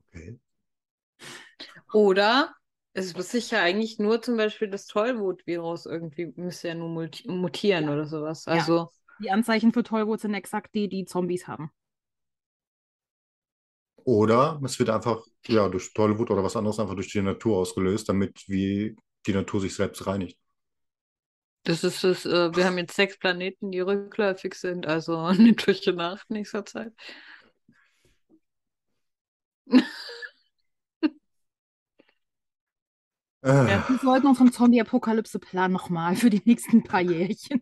Okay. 0.08 0.40
Oder 1.94 2.56
es 2.94 3.16
muss 3.16 3.30
sich 3.32 3.52
ja 3.52 3.62
eigentlich 3.62 4.00
nur 4.00 4.22
zum 4.22 4.38
Beispiel 4.38 4.70
das 4.70 4.88
Tollwut-Virus 4.88 5.86
irgendwie, 5.86 6.34
müsste 6.36 6.70
ja 6.70 6.76
nur 6.76 6.90
multi 6.90 7.30
mutieren 7.30 7.86
Ja. 7.86 7.94
oder 7.94 8.06
sowas. 8.06 8.46
Ja. 8.46 8.90
Die 9.22 9.32
Anzeichen 9.32 9.74
für 9.74 9.84
Tollwut 9.84 10.22
sind 10.22 10.34
exakt 10.34 10.74
die, 10.74 10.88
die 10.88 11.06
Zombies 11.06 11.48
haben. 11.48 11.72
Oder 14.04 14.60
es 14.64 14.80
wird 14.80 14.90
einfach 14.90 15.22
ja, 15.48 15.68
durch 15.68 15.94
Tollwut 15.94 16.32
oder 16.32 16.44
was 16.44 16.56
anderes 16.56 16.80
einfach 16.80 16.96
durch 16.96 17.12
die 17.12 17.22
Natur 17.22 17.58
ausgelöst, 17.58 18.10
damit 18.10 18.44
wie 18.48 18.96
die 19.26 19.34
Natur 19.34 19.62
sich 19.62 19.76
selbst 19.76 20.06
reinigt. 20.08 20.38
Das 21.64 21.84
ist 21.84 22.04
es, 22.04 22.26
äh, 22.26 22.56
wir 22.56 22.66
haben 22.66 22.78
jetzt 22.78 22.96
sechs 22.96 23.20
Planeten, 23.20 23.72
die 23.72 23.82
rückläufig 23.82 24.54
sind, 24.56 24.88
also 24.88 25.18
eine 25.18 25.54
durch 25.54 25.86
Nacht 25.88 26.30
nächster 26.30 26.66
Zeit. 26.66 26.94
Ja, 33.41 33.86
wir 33.88 34.00
sollten 34.02 34.28
unseren 34.28 34.52
Zombie-Apokalypse-Plan 34.52 35.72
nochmal 35.72 36.16
für 36.16 36.30
die 36.30 36.41
nächsten 36.44 36.84
paar 36.84 37.02
Jährchen. 37.02 37.62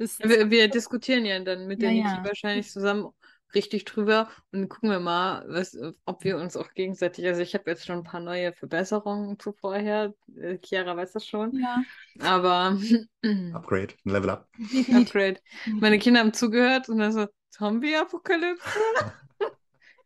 Das 0.00 0.18
wir, 0.18 0.50
wir 0.50 0.68
diskutieren 0.68 1.24
ja 1.26 1.38
dann 1.40 1.66
mit 1.66 1.82
der 1.82 1.92
Ja, 1.92 2.04
Niki 2.04 2.16
ja. 2.16 2.24
wahrscheinlich 2.24 2.70
zusammen 2.70 3.10
richtig 3.54 3.84
drüber 3.84 4.28
und 4.52 4.68
gucken 4.68 4.90
wir 4.90 5.00
mal, 5.00 5.44
was, 5.48 5.76
ob 6.04 6.24
wir 6.24 6.38
uns 6.38 6.56
auch 6.56 6.72
gegenseitig, 6.72 7.26
also 7.26 7.42
ich 7.42 7.52
habe 7.54 7.68
jetzt 7.70 7.84
schon 7.84 7.98
ein 7.98 8.04
paar 8.04 8.20
neue 8.20 8.52
Verbesserungen 8.52 9.38
zu 9.38 9.52
vorher, 9.52 10.14
äh, 10.36 10.58
Chiara 10.64 10.96
weiß 10.96 11.12
das 11.12 11.26
schon, 11.26 11.58
Ja, 11.58 11.82
aber 12.20 12.78
Upgrade, 13.52 13.94
ein 14.06 14.10
Level 14.10 14.30
up. 14.30 14.48
Upgrade. 14.94 15.40
Meine 15.66 15.98
Kinder 15.98 16.20
haben 16.20 16.32
zugehört 16.32 16.88
und 16.88 16.98
dann 16.98 17.12
so, 17.12 17.26
Zombie-Apokalypse? 17.50 18.62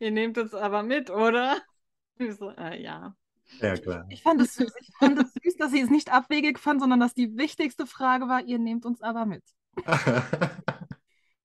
Ihr 0.01 0.11
nehmt 0.11 0.39
uns 0.39 0.55
aber 0.55 0.83
mit, 0.83 1.11
oder? 1.11 1.61
Ich 2.19 2.35
so, 2.37 2.51
äh, 2.51 2.83
ja. 2.83 3.15
Ja, 3.61 3.77
klar. 3.77 4.07
Ich 4.09 4.23
fand 4.23 4.41
es 4.41 4.55
süß. 4.55 4.73
Ich 4.81 4.91
fand 4.99 5.19
es 5.19 5.33
süß, 5.35 5.57
dass 5.57 5.71
sie 5.71 5.81
es 5.81 5.91
nicht 5.91 6.12
abwegig 6.12 6.59
fand, 6.59 6.81
sondern 6.81 7.01
dass 7.01 7.15
die 7.15 7.37
wichtigste 7.37 7.87
Frage 7.87 8.29
war, 8.29 8.45
ihr 8.45 8.59
nehmt 8.59 8.87
uns 8.87 9.03
aber 9.03 9.27
mit. 9.27 9.43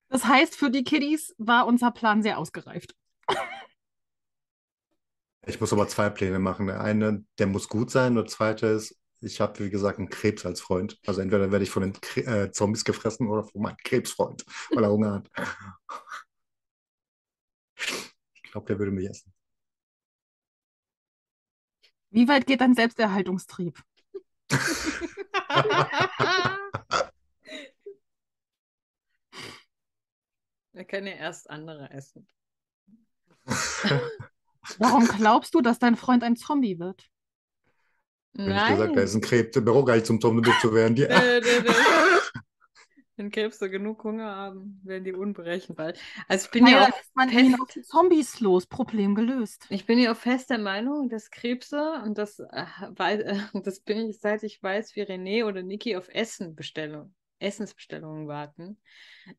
Das 0.10 0.26
heißt, 0.26 0.56
für 0.56 0.72
die 0.72 0.84
Kiddies 0.84 1.36
war 1.38 1.68
unser 1.68 1.92
Plan 1.92 2.24
sehr 2.24 2.40
ausgereift. 2.40 2.96
Ich 5.46 5.62
muss 5.62 5.72
aber 5.72 5.88
zwei 5.88 6.10
Pläne 6.10 6.40
machen. 6.40 6.68
Der 6.68 6.82
eine, 6.82 7.24
der 7.38 7.48
muss 7.48 7.70
gut 7.70 7.92
sein. 7.92 8.18
Und 8.18 8.24
der 8.24 8.26
zweite 8.26 8.68
ist, 8.68 9.00
ich 9.22 9.40
habe, 9.40 9.60
wie 9.60 9.70
gesagt, 9.70 10.00
einen 10.00 10.10
Krebs 10.10 10.46
als 10.46 10.62
Freund. 10.62 10.98
Also 11.06 11.22
entweder 11.22 11.52
werde 11.52 11.64
ich 11.64 11.70
von 11.70 11.84
den 11.84 11.94
Kre 11.94 12.22
äh, 12.22 12.52
Zombies 12.52 12.84
gefressen 12.84 13.28
oder 13.28 13.44
von 13.44 13.62
meinem 13.62 13.78
Krebsfreund, 13.84 14.46
weil 14.72 14.84
er 14.84 14.92
Hunger 14.92 15.14
hat. 15.14 15.30
Ich 18.34 18.52
glaube, 18.52 18.68
der 18.68 18.80
würde 18.80 18.92
mich 18.92 19.10
essen. 19.10 19.34
Wie 22.12 22.28
weit 22.28 22.48
geht 22.48 22.62
dein 22.62 22.74
Selbsterhaltungstrieb? 22.74 23.80
Er 30.74 30.84
kann 30.84 31.06
ja 31.06 31.14
erst 31.14 31.48
andere 31.48 31.92
essen. 31.92 32.28
Warum 34.78 35.08
glaubst 35.08 35.54
du, 35.54 35.62
dass 35.62 35.78
dein 35.78 35.96
Freund 35.96 36.24
ein 36.24 36.36
Zombie 36.36 36.80
wird? 36.80 37.12
Wenn 38.44 38.58
ich 38.58 38.66
gesagt, 38.66 38.96
er 38.98 39.04
Nein. 39.04 39.04
ist 39.04 39.16
ein 39.16 39.22
Krebs, 39.22 39.52
der 39.54 39.62
braucht 39.62 39.88
gar 39.88 39.96
nicht 39.96 40.06
zum 40.06 40.20
Zombie 40.22 40.58
zu 40.58 40.74
werden. 40.74 40.96
Die, 40.96 41.08
Dö, 41.10 41.42
dö, 41.42 41.62
dö. 41.64 41.74
Wenn 43.18 43.32
Krebse 43.32 43.70
genug 43.70 44.04
Hunger 44.04 44.36
haben, 44.36 44.80
werden 44.84 45.04
die 45.04 45.14
unberechenbar. 45.14 45.94
Also 46.28 46.46
ich 46.46 46.52
bin 46.52 46.66
ja 46.68 46.82
Naja, 46.82 46.86
auch 46.86 47.00
dann 47.16 47.32
ist 47.32 47.44
man 47.46 47.56
fest, 47.56 47.60
auf 47.62 47.72
die 47.72 47.82
Zombies 47.82 48.40
los, 48.40 48.68
Problem 48.68 49.16
gelöst. 49.16 49.68
ich 49.70 49.86
bin 49.86 50.00
ja 50.00 50.12
auch 50.12 50.18
fest 50.18 50.50
der 50.50 50.58
Meinung, 50.60 51.10
dass 51.10 51.32
Krebse, 51.32 52.02
und 52.06 52.18
das, 52.18 52.40
äh, 52.40 52.66
wei- 52.92 53.16
äh, 53.22 53.40
das 53.64 53.80
bin 53.82 54.10
ich, 54.10 54.20
seit 54.20 54.44
ich 54.44 54.62
weiß, 54.62 54.96
wie 54.96 55.04
René 55.04 55.46
oder 55.46 55.62
Niki 55.64 55.96
auf 55.96 56.10
Essenbestellung, 56.10 57.14
Essensbestellungen 57.40 58.28
warten, 58.28 58.82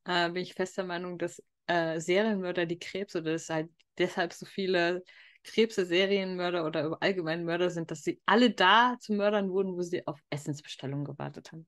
äh, 0.04 0.30
bin 0.30 0.42
ich 0.42 0.54
fest 0.54 0.76
der 0.76 0.84
Meinung, 0.84 1.18
dass 1.18 1.42
äh, 1.66 2.00
Serienmörder, 2.00 2.66
die 2.66 2.78
Krebs 2.78 3.16
oder 3.16 3.32
dass 3.32 3.48
halt 3.50 3.70
deshalb 3.98 4.32
so 4.32 4.46
viele 4.46 5.04
Krebse, 5.44 5.86
Serienmörder 5.86 6.66
oder 6.66 6.98
allgemein 7.00 7.44
Mörder 7.44 7.70
sind, 7.70 7.90
dass 7.90 8.02
sie 8.02 8.20
alle 8.26 8.50
da 8.50 8.96
zu 9.00 9.12
Mördern 9.14 9.50
wurden, 9.50 9.76
wo 9.76 9.82
sie 9.82 10.06
auf 10.06 10.20
Essensbestellungen 10.30 11.04
gewartet 11.04 11.52
haben. 11.52 11.66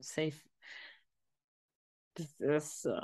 Safe. 0.00 0.34
Das 2.14 2.34
ist 2.40 2.86
äh, 2.86 3.00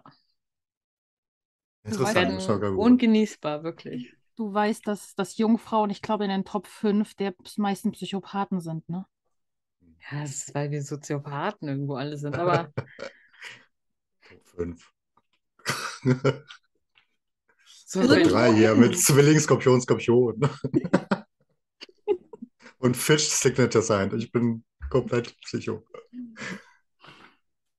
Interessant, 1.84 2.48
ungenießbar, 2.74 3.62
wirklich. 3.64 4.14
Du 4.36 4.52
weißt, 4.52 4.86
dass, 4.86 5.14
dass 5.14 5.36
Jungfrauen, 5.36 5.90
ich 5.90 6.00
glaube, 6.00 6.24
in 6.24 6.30
den 6.30 6.44
Top 6.44 6.66
5 6.66 7.14
der 7.14 7.34
meisten 7.56 7.92
Psychopathen 7.92 8.60
sind, 8.60 8.88
ne? 8.88 9.06
Ja, 10.10 10.22
das 10.22 10.30
ist, 10.30 10.54
weil 10.54 10.70
wir 10.70 10.82
Soziopathen 10.82 11.68
irgendwo 11.68 11.94
alle 11.94 12.16
sind, 12.16 12.36
aber 12.36 12.72
Top 14.22 14.44
fünf. 14.44 14.92
so 17.64 18.00
Also 18.00 18.14
wenn- 18.14 18.28
Drei 18.28 18.52
hier 18.52 18.74
mit 18.74 18.98
Zwilling, 18.98 19.38
Skorpion, 19.38 19.80
Skorpion. 19.80 20.40
Und 22.78 22.96
Fish 22.96 23.28
Signature 23.28 23.82
Sign. 23.82 24.12
Ich 24.18 24.32
bin 24.32 24.64
komplett 24.90 25.38
Psycho. 25.42 25.84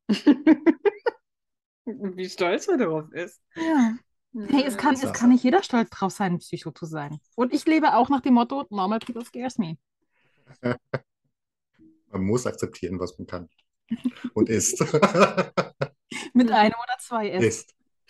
wie 1.86 2.30
stolz 2.30 2.68
er 2.68 2.78
darauf 2.78 3.12
ist. 3.12 3.42
Ja. 3.56 3.98
Hey, 4.48 4.64
es 4.66 4.78
kann, 4.78 4.96
es 4.96 5.14
kann 5.14 5.30
nicht 5.30 5.44
jeder 5.44 5.62
stolz 5.62 5.90
drauf 5.90 6.12
sein, 6.12 6.34
ein 6.34 6.40
Psycho 6.40 6.72
zu 6.72 6.86
sein. 6.86 7.20
Und 7.36 7.54
ich 7.54 7.66
lebe 7.66 7.96
auch 7.96 8.10
nach 8.10 8.22
dem 8.22 8.34
Motto, 8.34 8.66
normal 8.70 9.00
people 9.00 9.24
scares 9.26 9.58
me. 9.58 9.78
Man 12.14 12.24
muss 12.26 12.46
akzeptieren, 12.46 13.00
was 13.00 13.18
man 13.18 13.26
kann. 13.26 13.50
Und 14.36 14.50
ist. 14.50 14.80
Mit 16.34 16.52
einem 16.52 16.76
oder 16.76 16.98
zwei 17.00 17.30
S. 17.30 17.44
ist. 17.44 17.76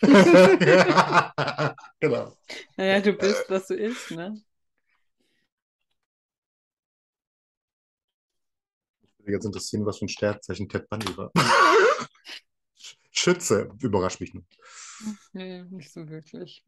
genau. 2.00 2.36
Naja, 2.76 3.00
du 3.00 3.14
bist, 3.14 3.44
was 3.48 3.66
du 3.68 3.74
isst, 3.74 4.10
ne? 4.10 4.42
Jetzt 9.26 9.46
interessieren, 9.46 9.86
was 9.86 9.98
für 9.98 10.04
ein 10.04 10.08
Sternzeichen 10.08 10.68
Ted 10.68 10.86
Bundy 10.90 11.16
war. 11.16 11.32
Schütze, 13.10 13.70
überrascht 13.80 14.20
mich 14.20 14.34
nur. 14.34 14.44
Nee, 15.32 15.62
nicht 15.70 15.90
so 15.90 16.06
wirklich. 16.08 16.62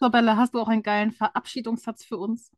So, 0.00 0.08
Bella, 0.08 0.38
hast 0.38 0.54
du 0.54 0.60
auch 0.60 0.68
einen 0.68 0.82
geilen 0.82 1.12
Verabschiedungssatz 1.12 2.04
für 2.04 2.16
uns? 2.16 2.50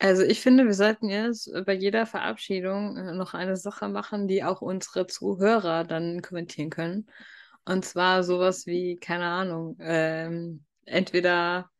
Also 0.00 0.22
ich 0.22 0.40
finde, 0.40 0.64
wir 0.66 0.74
sollten 0.74 1.08
jetzt 1.08 1.50
bei 1.66 1.72
jeder 1.74 2.06
Verabschiedung 2.06 2.96
äh, 2.96 3.12
noch 3.14 3.34
eine 3.34 3.56
Sache 3.56 3.88
machen, 3.88 4.28
die 4.28 4.44
auch 4.44 4.60
unsere 4.62 5.06
Zuhörer 5.06 5.84
dann 5.84 6.22
kommentieren 6.22 6.70
können. 6.70 7.06
Und 7.64 7.84
zwar 7.84 8.22
sowas 8.22 8.66
wie, 8.66 8.96
keine 8.96 9.26
Ahnung, 9.26 9.76
ähm, 9.80 10.64
entweder 10.84 11.70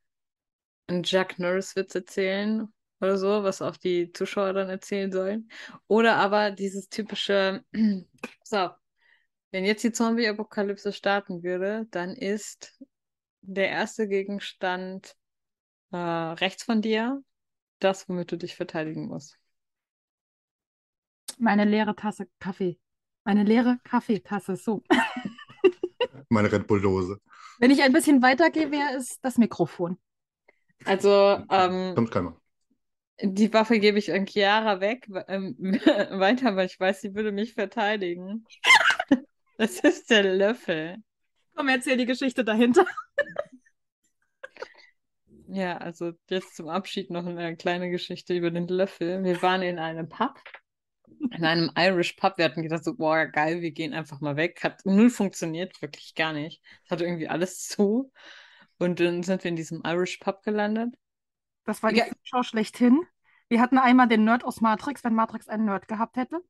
einen 0.89 1.03
Jack 1.05 1.39
Norris-Witz 1.39 1.95
erzählen 1.95 2.69
oder 3.01 3.17
so, 3.19 3.45
was 3.45 3.63
auch 3.63 3.77
die 3.77 4.13
Zuschauer 4.13 4.53
dann 4.53 4.69
erzählen 4.69 5.13
sollen. 5.13 5.51
Oder 5.87 6.17
aber 6.17 6.51
dieses 6.51 6.89
typische, 6.89 7.65
auf, 8.51 8.73
wenn 9.53 9.65
jetzt 9.65 9.85
die 9.85 9.93
Zombie-Apokalypse 9.93 10.93
starten 10.93 11.43
würde, 11.43 11.87
dann 11.91 12.15
ist 12.15 12.83
der 13.43 13.71
erste 13.71 14.09
Gegenstand 14.09 15.15
äh, 15.93 15.97
rechts 15.97 16.65
von 16.65 16.83
dir 16.83 17.23
das, 17.79 18.09
womit 18.09 18.31
du 18.33 18.37
dich 18.37 18.55
verteidigen 18.57 19.07
musst. 19.09 19.37
Meine 21.39 21.65
leere 21.65 21.95
Tasse 21.95 22.29
Kaffee. 22.41 22.79
Meine 23.25 23.45
leere 23.45 23.79
Kaffeetasse, 23.85 24.57
so. 24.57 24.83
Meine 26.31 26.51
Red 26.51 26.67
Bull-Dose. 26.67 27.21
Wenn 27.59 27.71
ich 27.71 27.83
ein 27.83 27.93
bisschen 27.93 28.23
weitergehe, 28.23 28.71
wäre 28.71 28.97
es 28.97 29.21
das 29.21 29.39
Mikrofon. 29.39 29.99
Also, 30.85 31.43
ähm, 31.51 31.95
Kommt 31.95 32.11
keiner. 32.11 32.37
die 33.21 33.53
Waffe 33.53 33.79
gebe 33.81 33.99
ich 33.99 34.13
an 34.13 34.27
Chiara 34.27 34.81
weg, 34.81 35.07
we- 35.09 35.25
ähm, 35.29 35.57
weiter, 36.21 36.55
weil 36.57 36.67
ich 36.67 36.79
weiß, 36.79 37.01
sie 37.01 37.15
würde 37.15 37.33
mich 37.33 37.55
verteidigen. 37.55 38.45
Das 39.61 39.81
ist 39.81 40.09
der 40.09 40.23
Löffel. 40.23 40.99
Komm, 41.57 41.67
erzähl 41.67 41.97
die 41.97 42.07
Geschichte 42.07 42.45
dahinter. 42.45 42.87
Ja, 45.51 45.79
also 45.79 46.13
jetzt 46.29 46.57
zum 46.57 46.69
Abschied 46.69 47.11
noch 47.11 47.25
eine 47.25 47.57
kleine 47.57 47.91
Geschichte 47.91 48.35
über 48.35 48.51
den 48.51 48.69
Löffel. 48.69 49.25
Wir 49.25 49.41
waren 49.41 49.63
in 49.63 49.79
einem 49.79 50.09
Pub, 50.09 50.39
in 51.33 51.45
einem 51.45 51.71
Irish 51.77 52.13
Pub. 52.15 52.37
Wir 52.37 52.45
hatten 52.45 52.63
gedacht, 52.63 52.85
so, 52.85 52.95
boah, 52.95 53.25
geil, 53.27 53.63
wir 53.63 53.71
gehen 53.71 53.95
einfach 53.95 54.21
mal 54.21 54.37
weg. 54.37 54.63
Hat 54.63 54.85
null 54.85 55.09
funktioniert, 55.09 55.81
wirklich 55.81 56.15
gar 56.15 56.33
nicht. 56.35 56.63
Es 56.85 56.91
hatte 56.91 57.05
irgendwie 57.05 57.29
alles 57.29 57.61
zu. 57.69 58.13
Und 58.79 59.01
dann 59.01 59.23
sind 59.23 59.43
wir 59.43 59.49
in 59.49 59.57
diesem 59.57 59.83
Irish 59.85 60.19
Pub 60.19 60.43
gelandet. 60.43 60.95
Das 61.65 61.83
war 61.83 61.93
die 61.93 61.99
Ja. 61.99 62.07
Show 62.25 62.43
schlechthin. 62.43 63.01
Wir 63.49 63.61
hatten 63.61 63.79
einmal 63.79 64.09
den 64.09 64.25
Nerd 64.25 64.45
aus 64.45 64.61
Matrix, 64.61 65.03
wenn 65.05 65.15
Matrix 65.15 65.49
einen 65.49 65.65
Nerd 65.65 65.89
gehabt 65.89 66.17
hätte. 66.17 66.41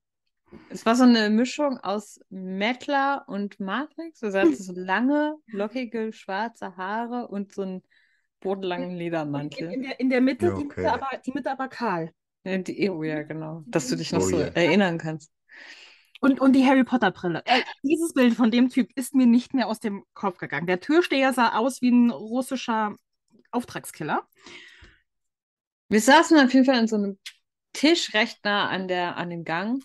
Es 0.71 0.87
war 0.87 0.97
so 0.97 1.05
eine 1.05 1.31
Mischung 1.31 1.79
aus 1.79 2.21
Mettler 2.31 3.25
und 3.29 3.61
Matrix. 3.61 4.23
Also 4.23 4.39
er 4.39 4.45
hatte 4.45 4.57
so 4.57 4.73
lange, 4.75 5.37
lockige, 5.47 6.13
schwarze 6.13 6.77
Haare 6.77 7.29
und 7.29 7.53
so 7.53 7.63
einen 7.63 7.83
bodenlangen 8.41 8.91
In, 8.91 8.97
Ledermantel. 8.99 9.73
in, 9.73 9.83
der, 9.83 10.01
in 10.01 10.11
der 10.11 10.21
Mitte, 10.21 10.47
Ja, 10.47 10.53
die, 10.55 10.65
okay. 10.65 10.81
Mitte 10.83 10.93
aber, 10.93 11.09
die 11.25 11.33
Mitte 11.33 11.51
aber 11.51 11.69
kahl. 11.69 12.13
Ja, 12.45 12.59
die, 12.59 12.91
oh 12.91 13.03
ja, 13.03 13.23
genau. 13.23 13.63
Dass 13.67 13.89
du 13.89 13.97
dich 13.97 14.13
noch 14.13 14.21
Oh 14.21 14.29
so 14.29 14.39
ja. 14.39 14.47
erinnern 14.49 14.99
kannst. 14.99 15.33
Und, 16.21 16.41
und 16.41 16.53
die 16.55 16.67
Harry 16.67 16.85
Potter 16.85 17.11
Brille. 17.13 17.43
Äh, 17.47 17.63
dieses 17.83 18.13
Bild 18.15 18.35
von 18.35 18.51
dem 18.51 18.71
Typ 18.71 18.91
ist 18.97 19.15
mir 19.15 19.27
nicht 19.27 19.55
mehr 19.55 19.69
aus 19.69 19.81
dem 19.81 20.05
Kopf 20.15 20.39
gegangen. 20.39 20.67
Der 20.67 20.81
Türsteher 20.81 21.33
sah 21.33 21.57
aus 21.57 21.81
wie 21.83 21.91
ein 21.91 22.11
russischer 22.11 22.95
Auftragskiller. 23.53 24.27
Wir 25.89 26.01
saßen 26.01 26.39
auf 26.39 26.53
jeden 26.53 26.65
Fall 26.67 26.77
an 26.77 26.89
so 26.89 26.97
einem 26.97 27.19
Tisch 27.73 28.15
recht 28.15 28.45
nah 28.45 28.69
an 28.69 28.89
der, 28.89 29.17
an 29.17 29.31
dem 29.31 29.45
Gang. 29.45 29.83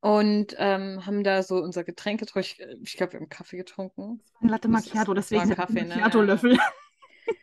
und 0.00 0.54
ähm, 0.58 1.06
haben 1.06 1.24
da 1.24 1.42
so 1.42 1.56
unser 1.58 1.84
Getränk 1.84 2.20
getrunken. 2.20 2.46
Ich, 2.48 2.60
ich 2.84 2.96
glaube, 2.96 3.14
wir 3.14 3.20
haben 3.20 3.28
Kaffee 3.28 3.56
getrunken. 3.58 4.22
Ein 4.40 4.48
Latte 4.48 4.68
Macchiato, 4.68 5.14
das 5.14 5.28
deswegen 5.28 5.48
mit 5.48 5.56
Kaffee, 5.56 5.84
ne? 5.84 5.96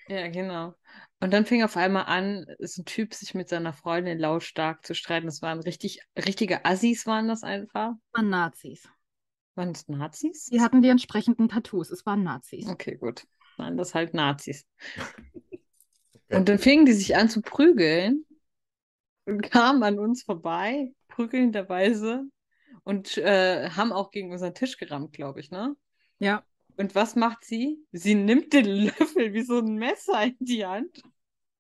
Ja, 0.08 0.28
genau. 0.28 0.76
Und 1.20 1.34
dann 1.34 1.46
fing 1.46 1.64
auf 1.64 1.78
einmal 1.78 2.06
an, 2.06 2.46
ist 2.60 2.78
ein 2.78 2.86
Typ 2.86 3.14
sich 3.14 3.34
mit 3.34 3.50
seiner 3.50 3.74
Freundin 3.74 4.20
lautstark 4.20 4.86
zu 4.86 4.94
streiten. 4.94 5.26
Das 5.26 5.42
waren 5.42 5.60
richtig, 5.60 6.02
richtige 6.18 6.66
Assis, 6.66 7.08
waren 7.08 7.28
das 7.28 7.44
einfach. 7.44 7.94
waren 8.12 8.30
Nazis. 8.30 8.88
Waren 9.56 9.74
das 9.74 9.88
Nazis? 9.88 10.46
Die 10.46 10.62
hatten 10.62 10.82
die 10.82 10.90
entsprechenden 10.90 11.50
Tattoos. 11.50 11.90
Es 11.90 12.06
waren 12.06 12.24
Nazis. 12.24 12.68
Okay, 12.68 12.98
gut. 12.98 13.26
Waren 13.58 13.78
das 13.78 13.96
halt 13.96 14.14
Nazis. 14.14 14.68
Und 16.30 16.50
dann 16.50 16.60
fingen 16.60 16.86
die 16.86 16.94
sich 16.94 17.16
an 17.16 17.30
zu 17.30 17.42
prügeln 17.42 18.26
und 19.26 19.42
kamen 19.42 19.84
an 19.84 20.00
uns 20.00 20.24
vorbei, 20.24 20.92
prügelnderweise, 21.08 22.24
und 22.84 23.18
äh, 23.18 23.70
haben 23.70 23.92
auch 23.92 24.12
gegen 24.12 24.32
unseren 24.32 24.54
Tisch 24.54 24.78
gerammt, 24.78 25.14
glaube 25.14 25.40
ich, 25.40 25.52
ne? 25.52 25.76
Ja. 26.20 26.44
Und 26.78 26.96
was 26.96 27.16
macht 27.16 27.46
sie? 27.46 27.80
Sie 27.92 28.16
nimmt 28.16 28.54
den 28.54 28.66
Löffel 28.86 29.34
wie 29.34 29.44
so 29.44 29.60
ein 29.60 29.76
Messer 29.76 30.24
in 30.24 30.38
die 30.40 30.66
Hand 30.66 31.02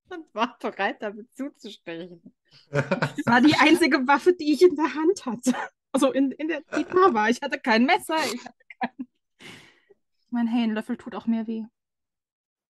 und 0.10 0.34
war 0.34 0.58
bereit, 0.60 1.02
damit 1.02 1.28
zuzustechen. 1.36 2.22
Das 2.72 3.26
war 3.26 3.42
die 3.42 3.56
einzige 3.56 4.08
Waffe, 4.08 4.34
die 4.34 4.54
ich 4.54 4.62
in 4.62 4.78
der 4.78 4.94
Hand 4.94 5.26
hatte. 5.26 5.54
Also 5.92 6.14
in, 6.14 6.32
in 6.32 6.48
der, 6.48 6.62
die 6.78 6.86
da 6.86 7.14
war. 7.14 7.30
Ich 7.30 7.42
hatte 7.42 7.60
kein 7.60 7.86
Messer. 7.86 8.16
Ich 8.34 8.46
hatte 8.46 8.66
kein... 8.80 9.08
Ich 9.40 10.32
meine, 10.32 10.50
hey, 10.50 10.64
ein 10.64 10.74
Löffel 10.74 10.96
tut 10.96 11.16
auch 11.16 11.28
mehr 11.28 11.48
weh. 11.48 11.64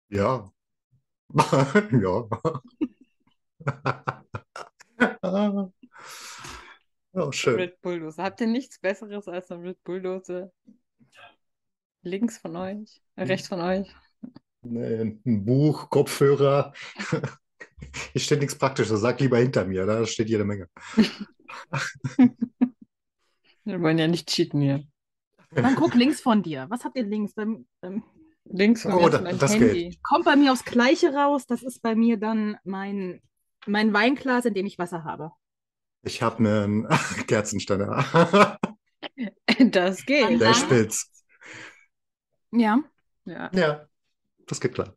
Ja. 0.09 0.51
Ja. 1.91 2.27
Oh, 7.13 7.31
schön. 7.31 7.55
Red 7.55 7.81
Bulldose. 7.81 8.21
Habt 8.21 8.41
ihr 8.41 8.47
nichts 8.47 8.79
Besseres 8.79 9.27
als 9.27 9.51
eine 9.51 9.63
Red 9.63 9.83
Bulldose? 9.83 10.51
Links 12.07 12.37
von 12.37 12.55
euch? 12.55 13.01
Äh, 13.15 13.21
Hm. 13.23 13.27
rechts 13.27 13.47
von 13.47 13.61
euch? 13.61 13.87
Nee, 14.63 15.01
ein 15.25 15.45
Buch, 15.45 15.89
Kopfhörer. 15.89 16.73
Hier 18.11 18.21
steht 18.21 18.39
nichts 18.39 18.57
Praktisches. 18.57 18.99
Sag 18.99 19.19
lieber 19.19 19.37
hinter 19.37 19.65
mir, 19.65 19.85
da 19.85 20.05
steht 20.05 20.29
jede 20.29 20.45
Menge. 20.45 20.67
Wir 23.63 23.81
wollen 23.81 23.97
ja 23.97 24.07
nicht 24.07 24.29
cheaten 24.29 24.61
hier. 24.61 24.83
Dann 25.51 25.75
guck 25.75 25.93
links 25.93 26.21
von 26.21 26.41
dir. 26.43 26.65
Was 26.69 26.83
habt 26.83 26.97
ihr 26.97 27.03
links? 27.03 27.33
Beim, 27.33 27.67
beim, 27.81 28.03
Links 28.45 28.83
von 28.83 28.93
Oh, 28.93 29.01
mir 29.01 29.09
das 29.33 29.53
Handy. 29.53 29.97
kommt 30.03 30.23
bei 30.25 30.35
mir 30.37 30.53
aufs 30.53 30.63
Gleiche 30.63 31.13
raus. 31.13 31.45
Das 31.47 31.63
ist 31.63 31.81
bei 31.81 31.95
mir 31.95 32.17
dann 32.17 32.57
mein, 32.63 33.21
mein 33.65 33.91
Weinglas, 33.93 34.45
in 34.45 34.53
dem 34.53 34.65
ich 34.65 34.77
Wasser 34.79 35.03
habe. 35.03 35.31
Ich 36.03 36.21
habe 36.21 36.37
einen 36.37 36.87
Kerzenständer. 37.27 38.57
Das 39.71 40.05
geht. 40.05 40.39
Der 40.39 40.53
spitz. 40.53 41.16
Ja. 42.51 42.83
Ja. 43.25 43.49
Ja, 43.53 43.87
das 44.45 44.59
geht 44.59 44.73
klar. 44.73 44.95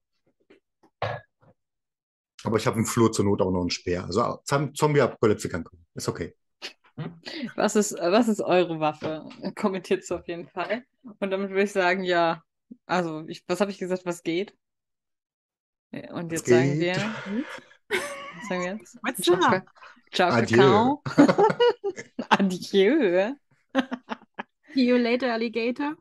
Aber 2.45 2.57
ich 2.57 2.67
habe 2.67 2.79
im 2.79 2.87
Flur 2.87 3.13
zur 3.13 3.25
Not 3.25 3.43
auch 3.43 3.51
noch 3.51 3.61
einen 3.61 3.71
Speer. 3.71 4.05
Also 4.05 4.41
Zom- 4.45 4.75
Zombie-Apokalypse 4.75 5.49
kann 5.49 5.65
kommen. 5.65 5.85
Ist 5.95 6.09
okay. 6.09 6.35
Was 7.57 7.77
ist, 7.77 7.93
was 7.95 8.29
ist 8.29 8.41
eure 8.41 8.81
Waffe? 8.81 9.29
Kommentiert 9.57 10.03
es 10.03 10.13
auf 10.13 10.27
jeden 10.29 10.49
Fall. 10.49 10.85
Und 11.03 11.31
damit 11.31 11.51
würde 11.51 11.63
ich 11.63 11.73
sagen, 11.73 12.05
ja, 12.05 12.43
also, 12.87 13.25
ich, 13.27 13.45
was 13.47 13.61
habe 13.61 13.71
ich 13.71 13.79
gesagt, 13.79 14.07
was 14.07 14.23
geht? 14.23 14.55
Und 16.13 16.31
jetzt 16.31 16.47
sagen 16.47 16.79
wir, 16.79 16.95
was 17.89 18.49
sagen 18.49 18.63
wir 18.63 18.73
jetzt? 18.77 18.99
What's 19.03 19.23
Ciao, 19.23 19.37
up? 19.41 19.67
Ciao, 20.13 20.31
Adieu. 20.31 20.97
Kakao. 21.05 21.49
Adieu. 22.29 23.35
See 24.75 24.87
you 24.87 24.97
later, 24.97 25.33
Alligator. 25.33 25.97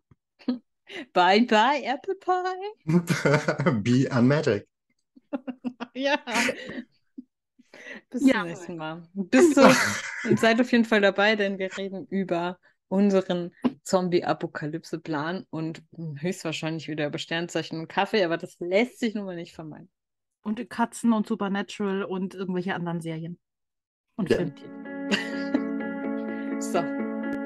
Bye, 1.13 1.41
bye, 1.45 1.83
Apple 1.83 2.15
Pie. 2.15 2.85
Be 3.81 4.09
unmagic. 4.15 4.67
Ja. 5.95 6.17
Bis 8.09 8.25
Ja. 8.25 8.39
zum 8.39 8.47
nächsten 8.47 8.75
Mal. 8.77 9.03
Bis 9.13 9.53
zu, 9.53 9.61
und 10.27 10.39
seid 10.39 10.59
auf 10.61 10.71
jeden 10.71 10.85
Fall 10.85 11.01
dabei, 11.01 11.35
denn 11.35 11.57
wir 11.59 11.75
reden 11.77 12.07
über 12.07 12.57
unseren 12.87 13.51
Zombie-Apokalypse-Plan 13.83 15.45
und 15.49 15.83
höchstwahrscheinlich 16.19 16.87
wieder 16.87 17.07
über 17.07 17.17
Sternzeichen 17.19 17.79
und 17.79 17.87
Kaffee, 17.87 18.23
aber 18.23 18.37
das 18.37 18.55
lässt 18.59 18.99
sich 18.99 19.13
nun 19.15 19.25
mal 19.25 19.35
nicht 19.35 19.53
vermeiden. 19.53 19.89
Und 20.41 20.67
Katzen 20.69 21.13
und 21.13 21.27
Supernatural 21.27 22.03
und 22.03 22.33
irgendwelche 22.33 22.73
anderen 22.73 23.01
Serien. 23.01 23.37
Und 24.15 24.29
Ja. 24.29 24.37
Filmtitel. 24.37 24.69
So. 26.59 26.81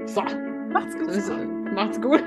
So. 0.07 0.21
Macht's 0.69 0.95
gut. 0.97 1.11
So, 1.13 1.33
Macht's 1.35 1.99
gut. 2.01 2.23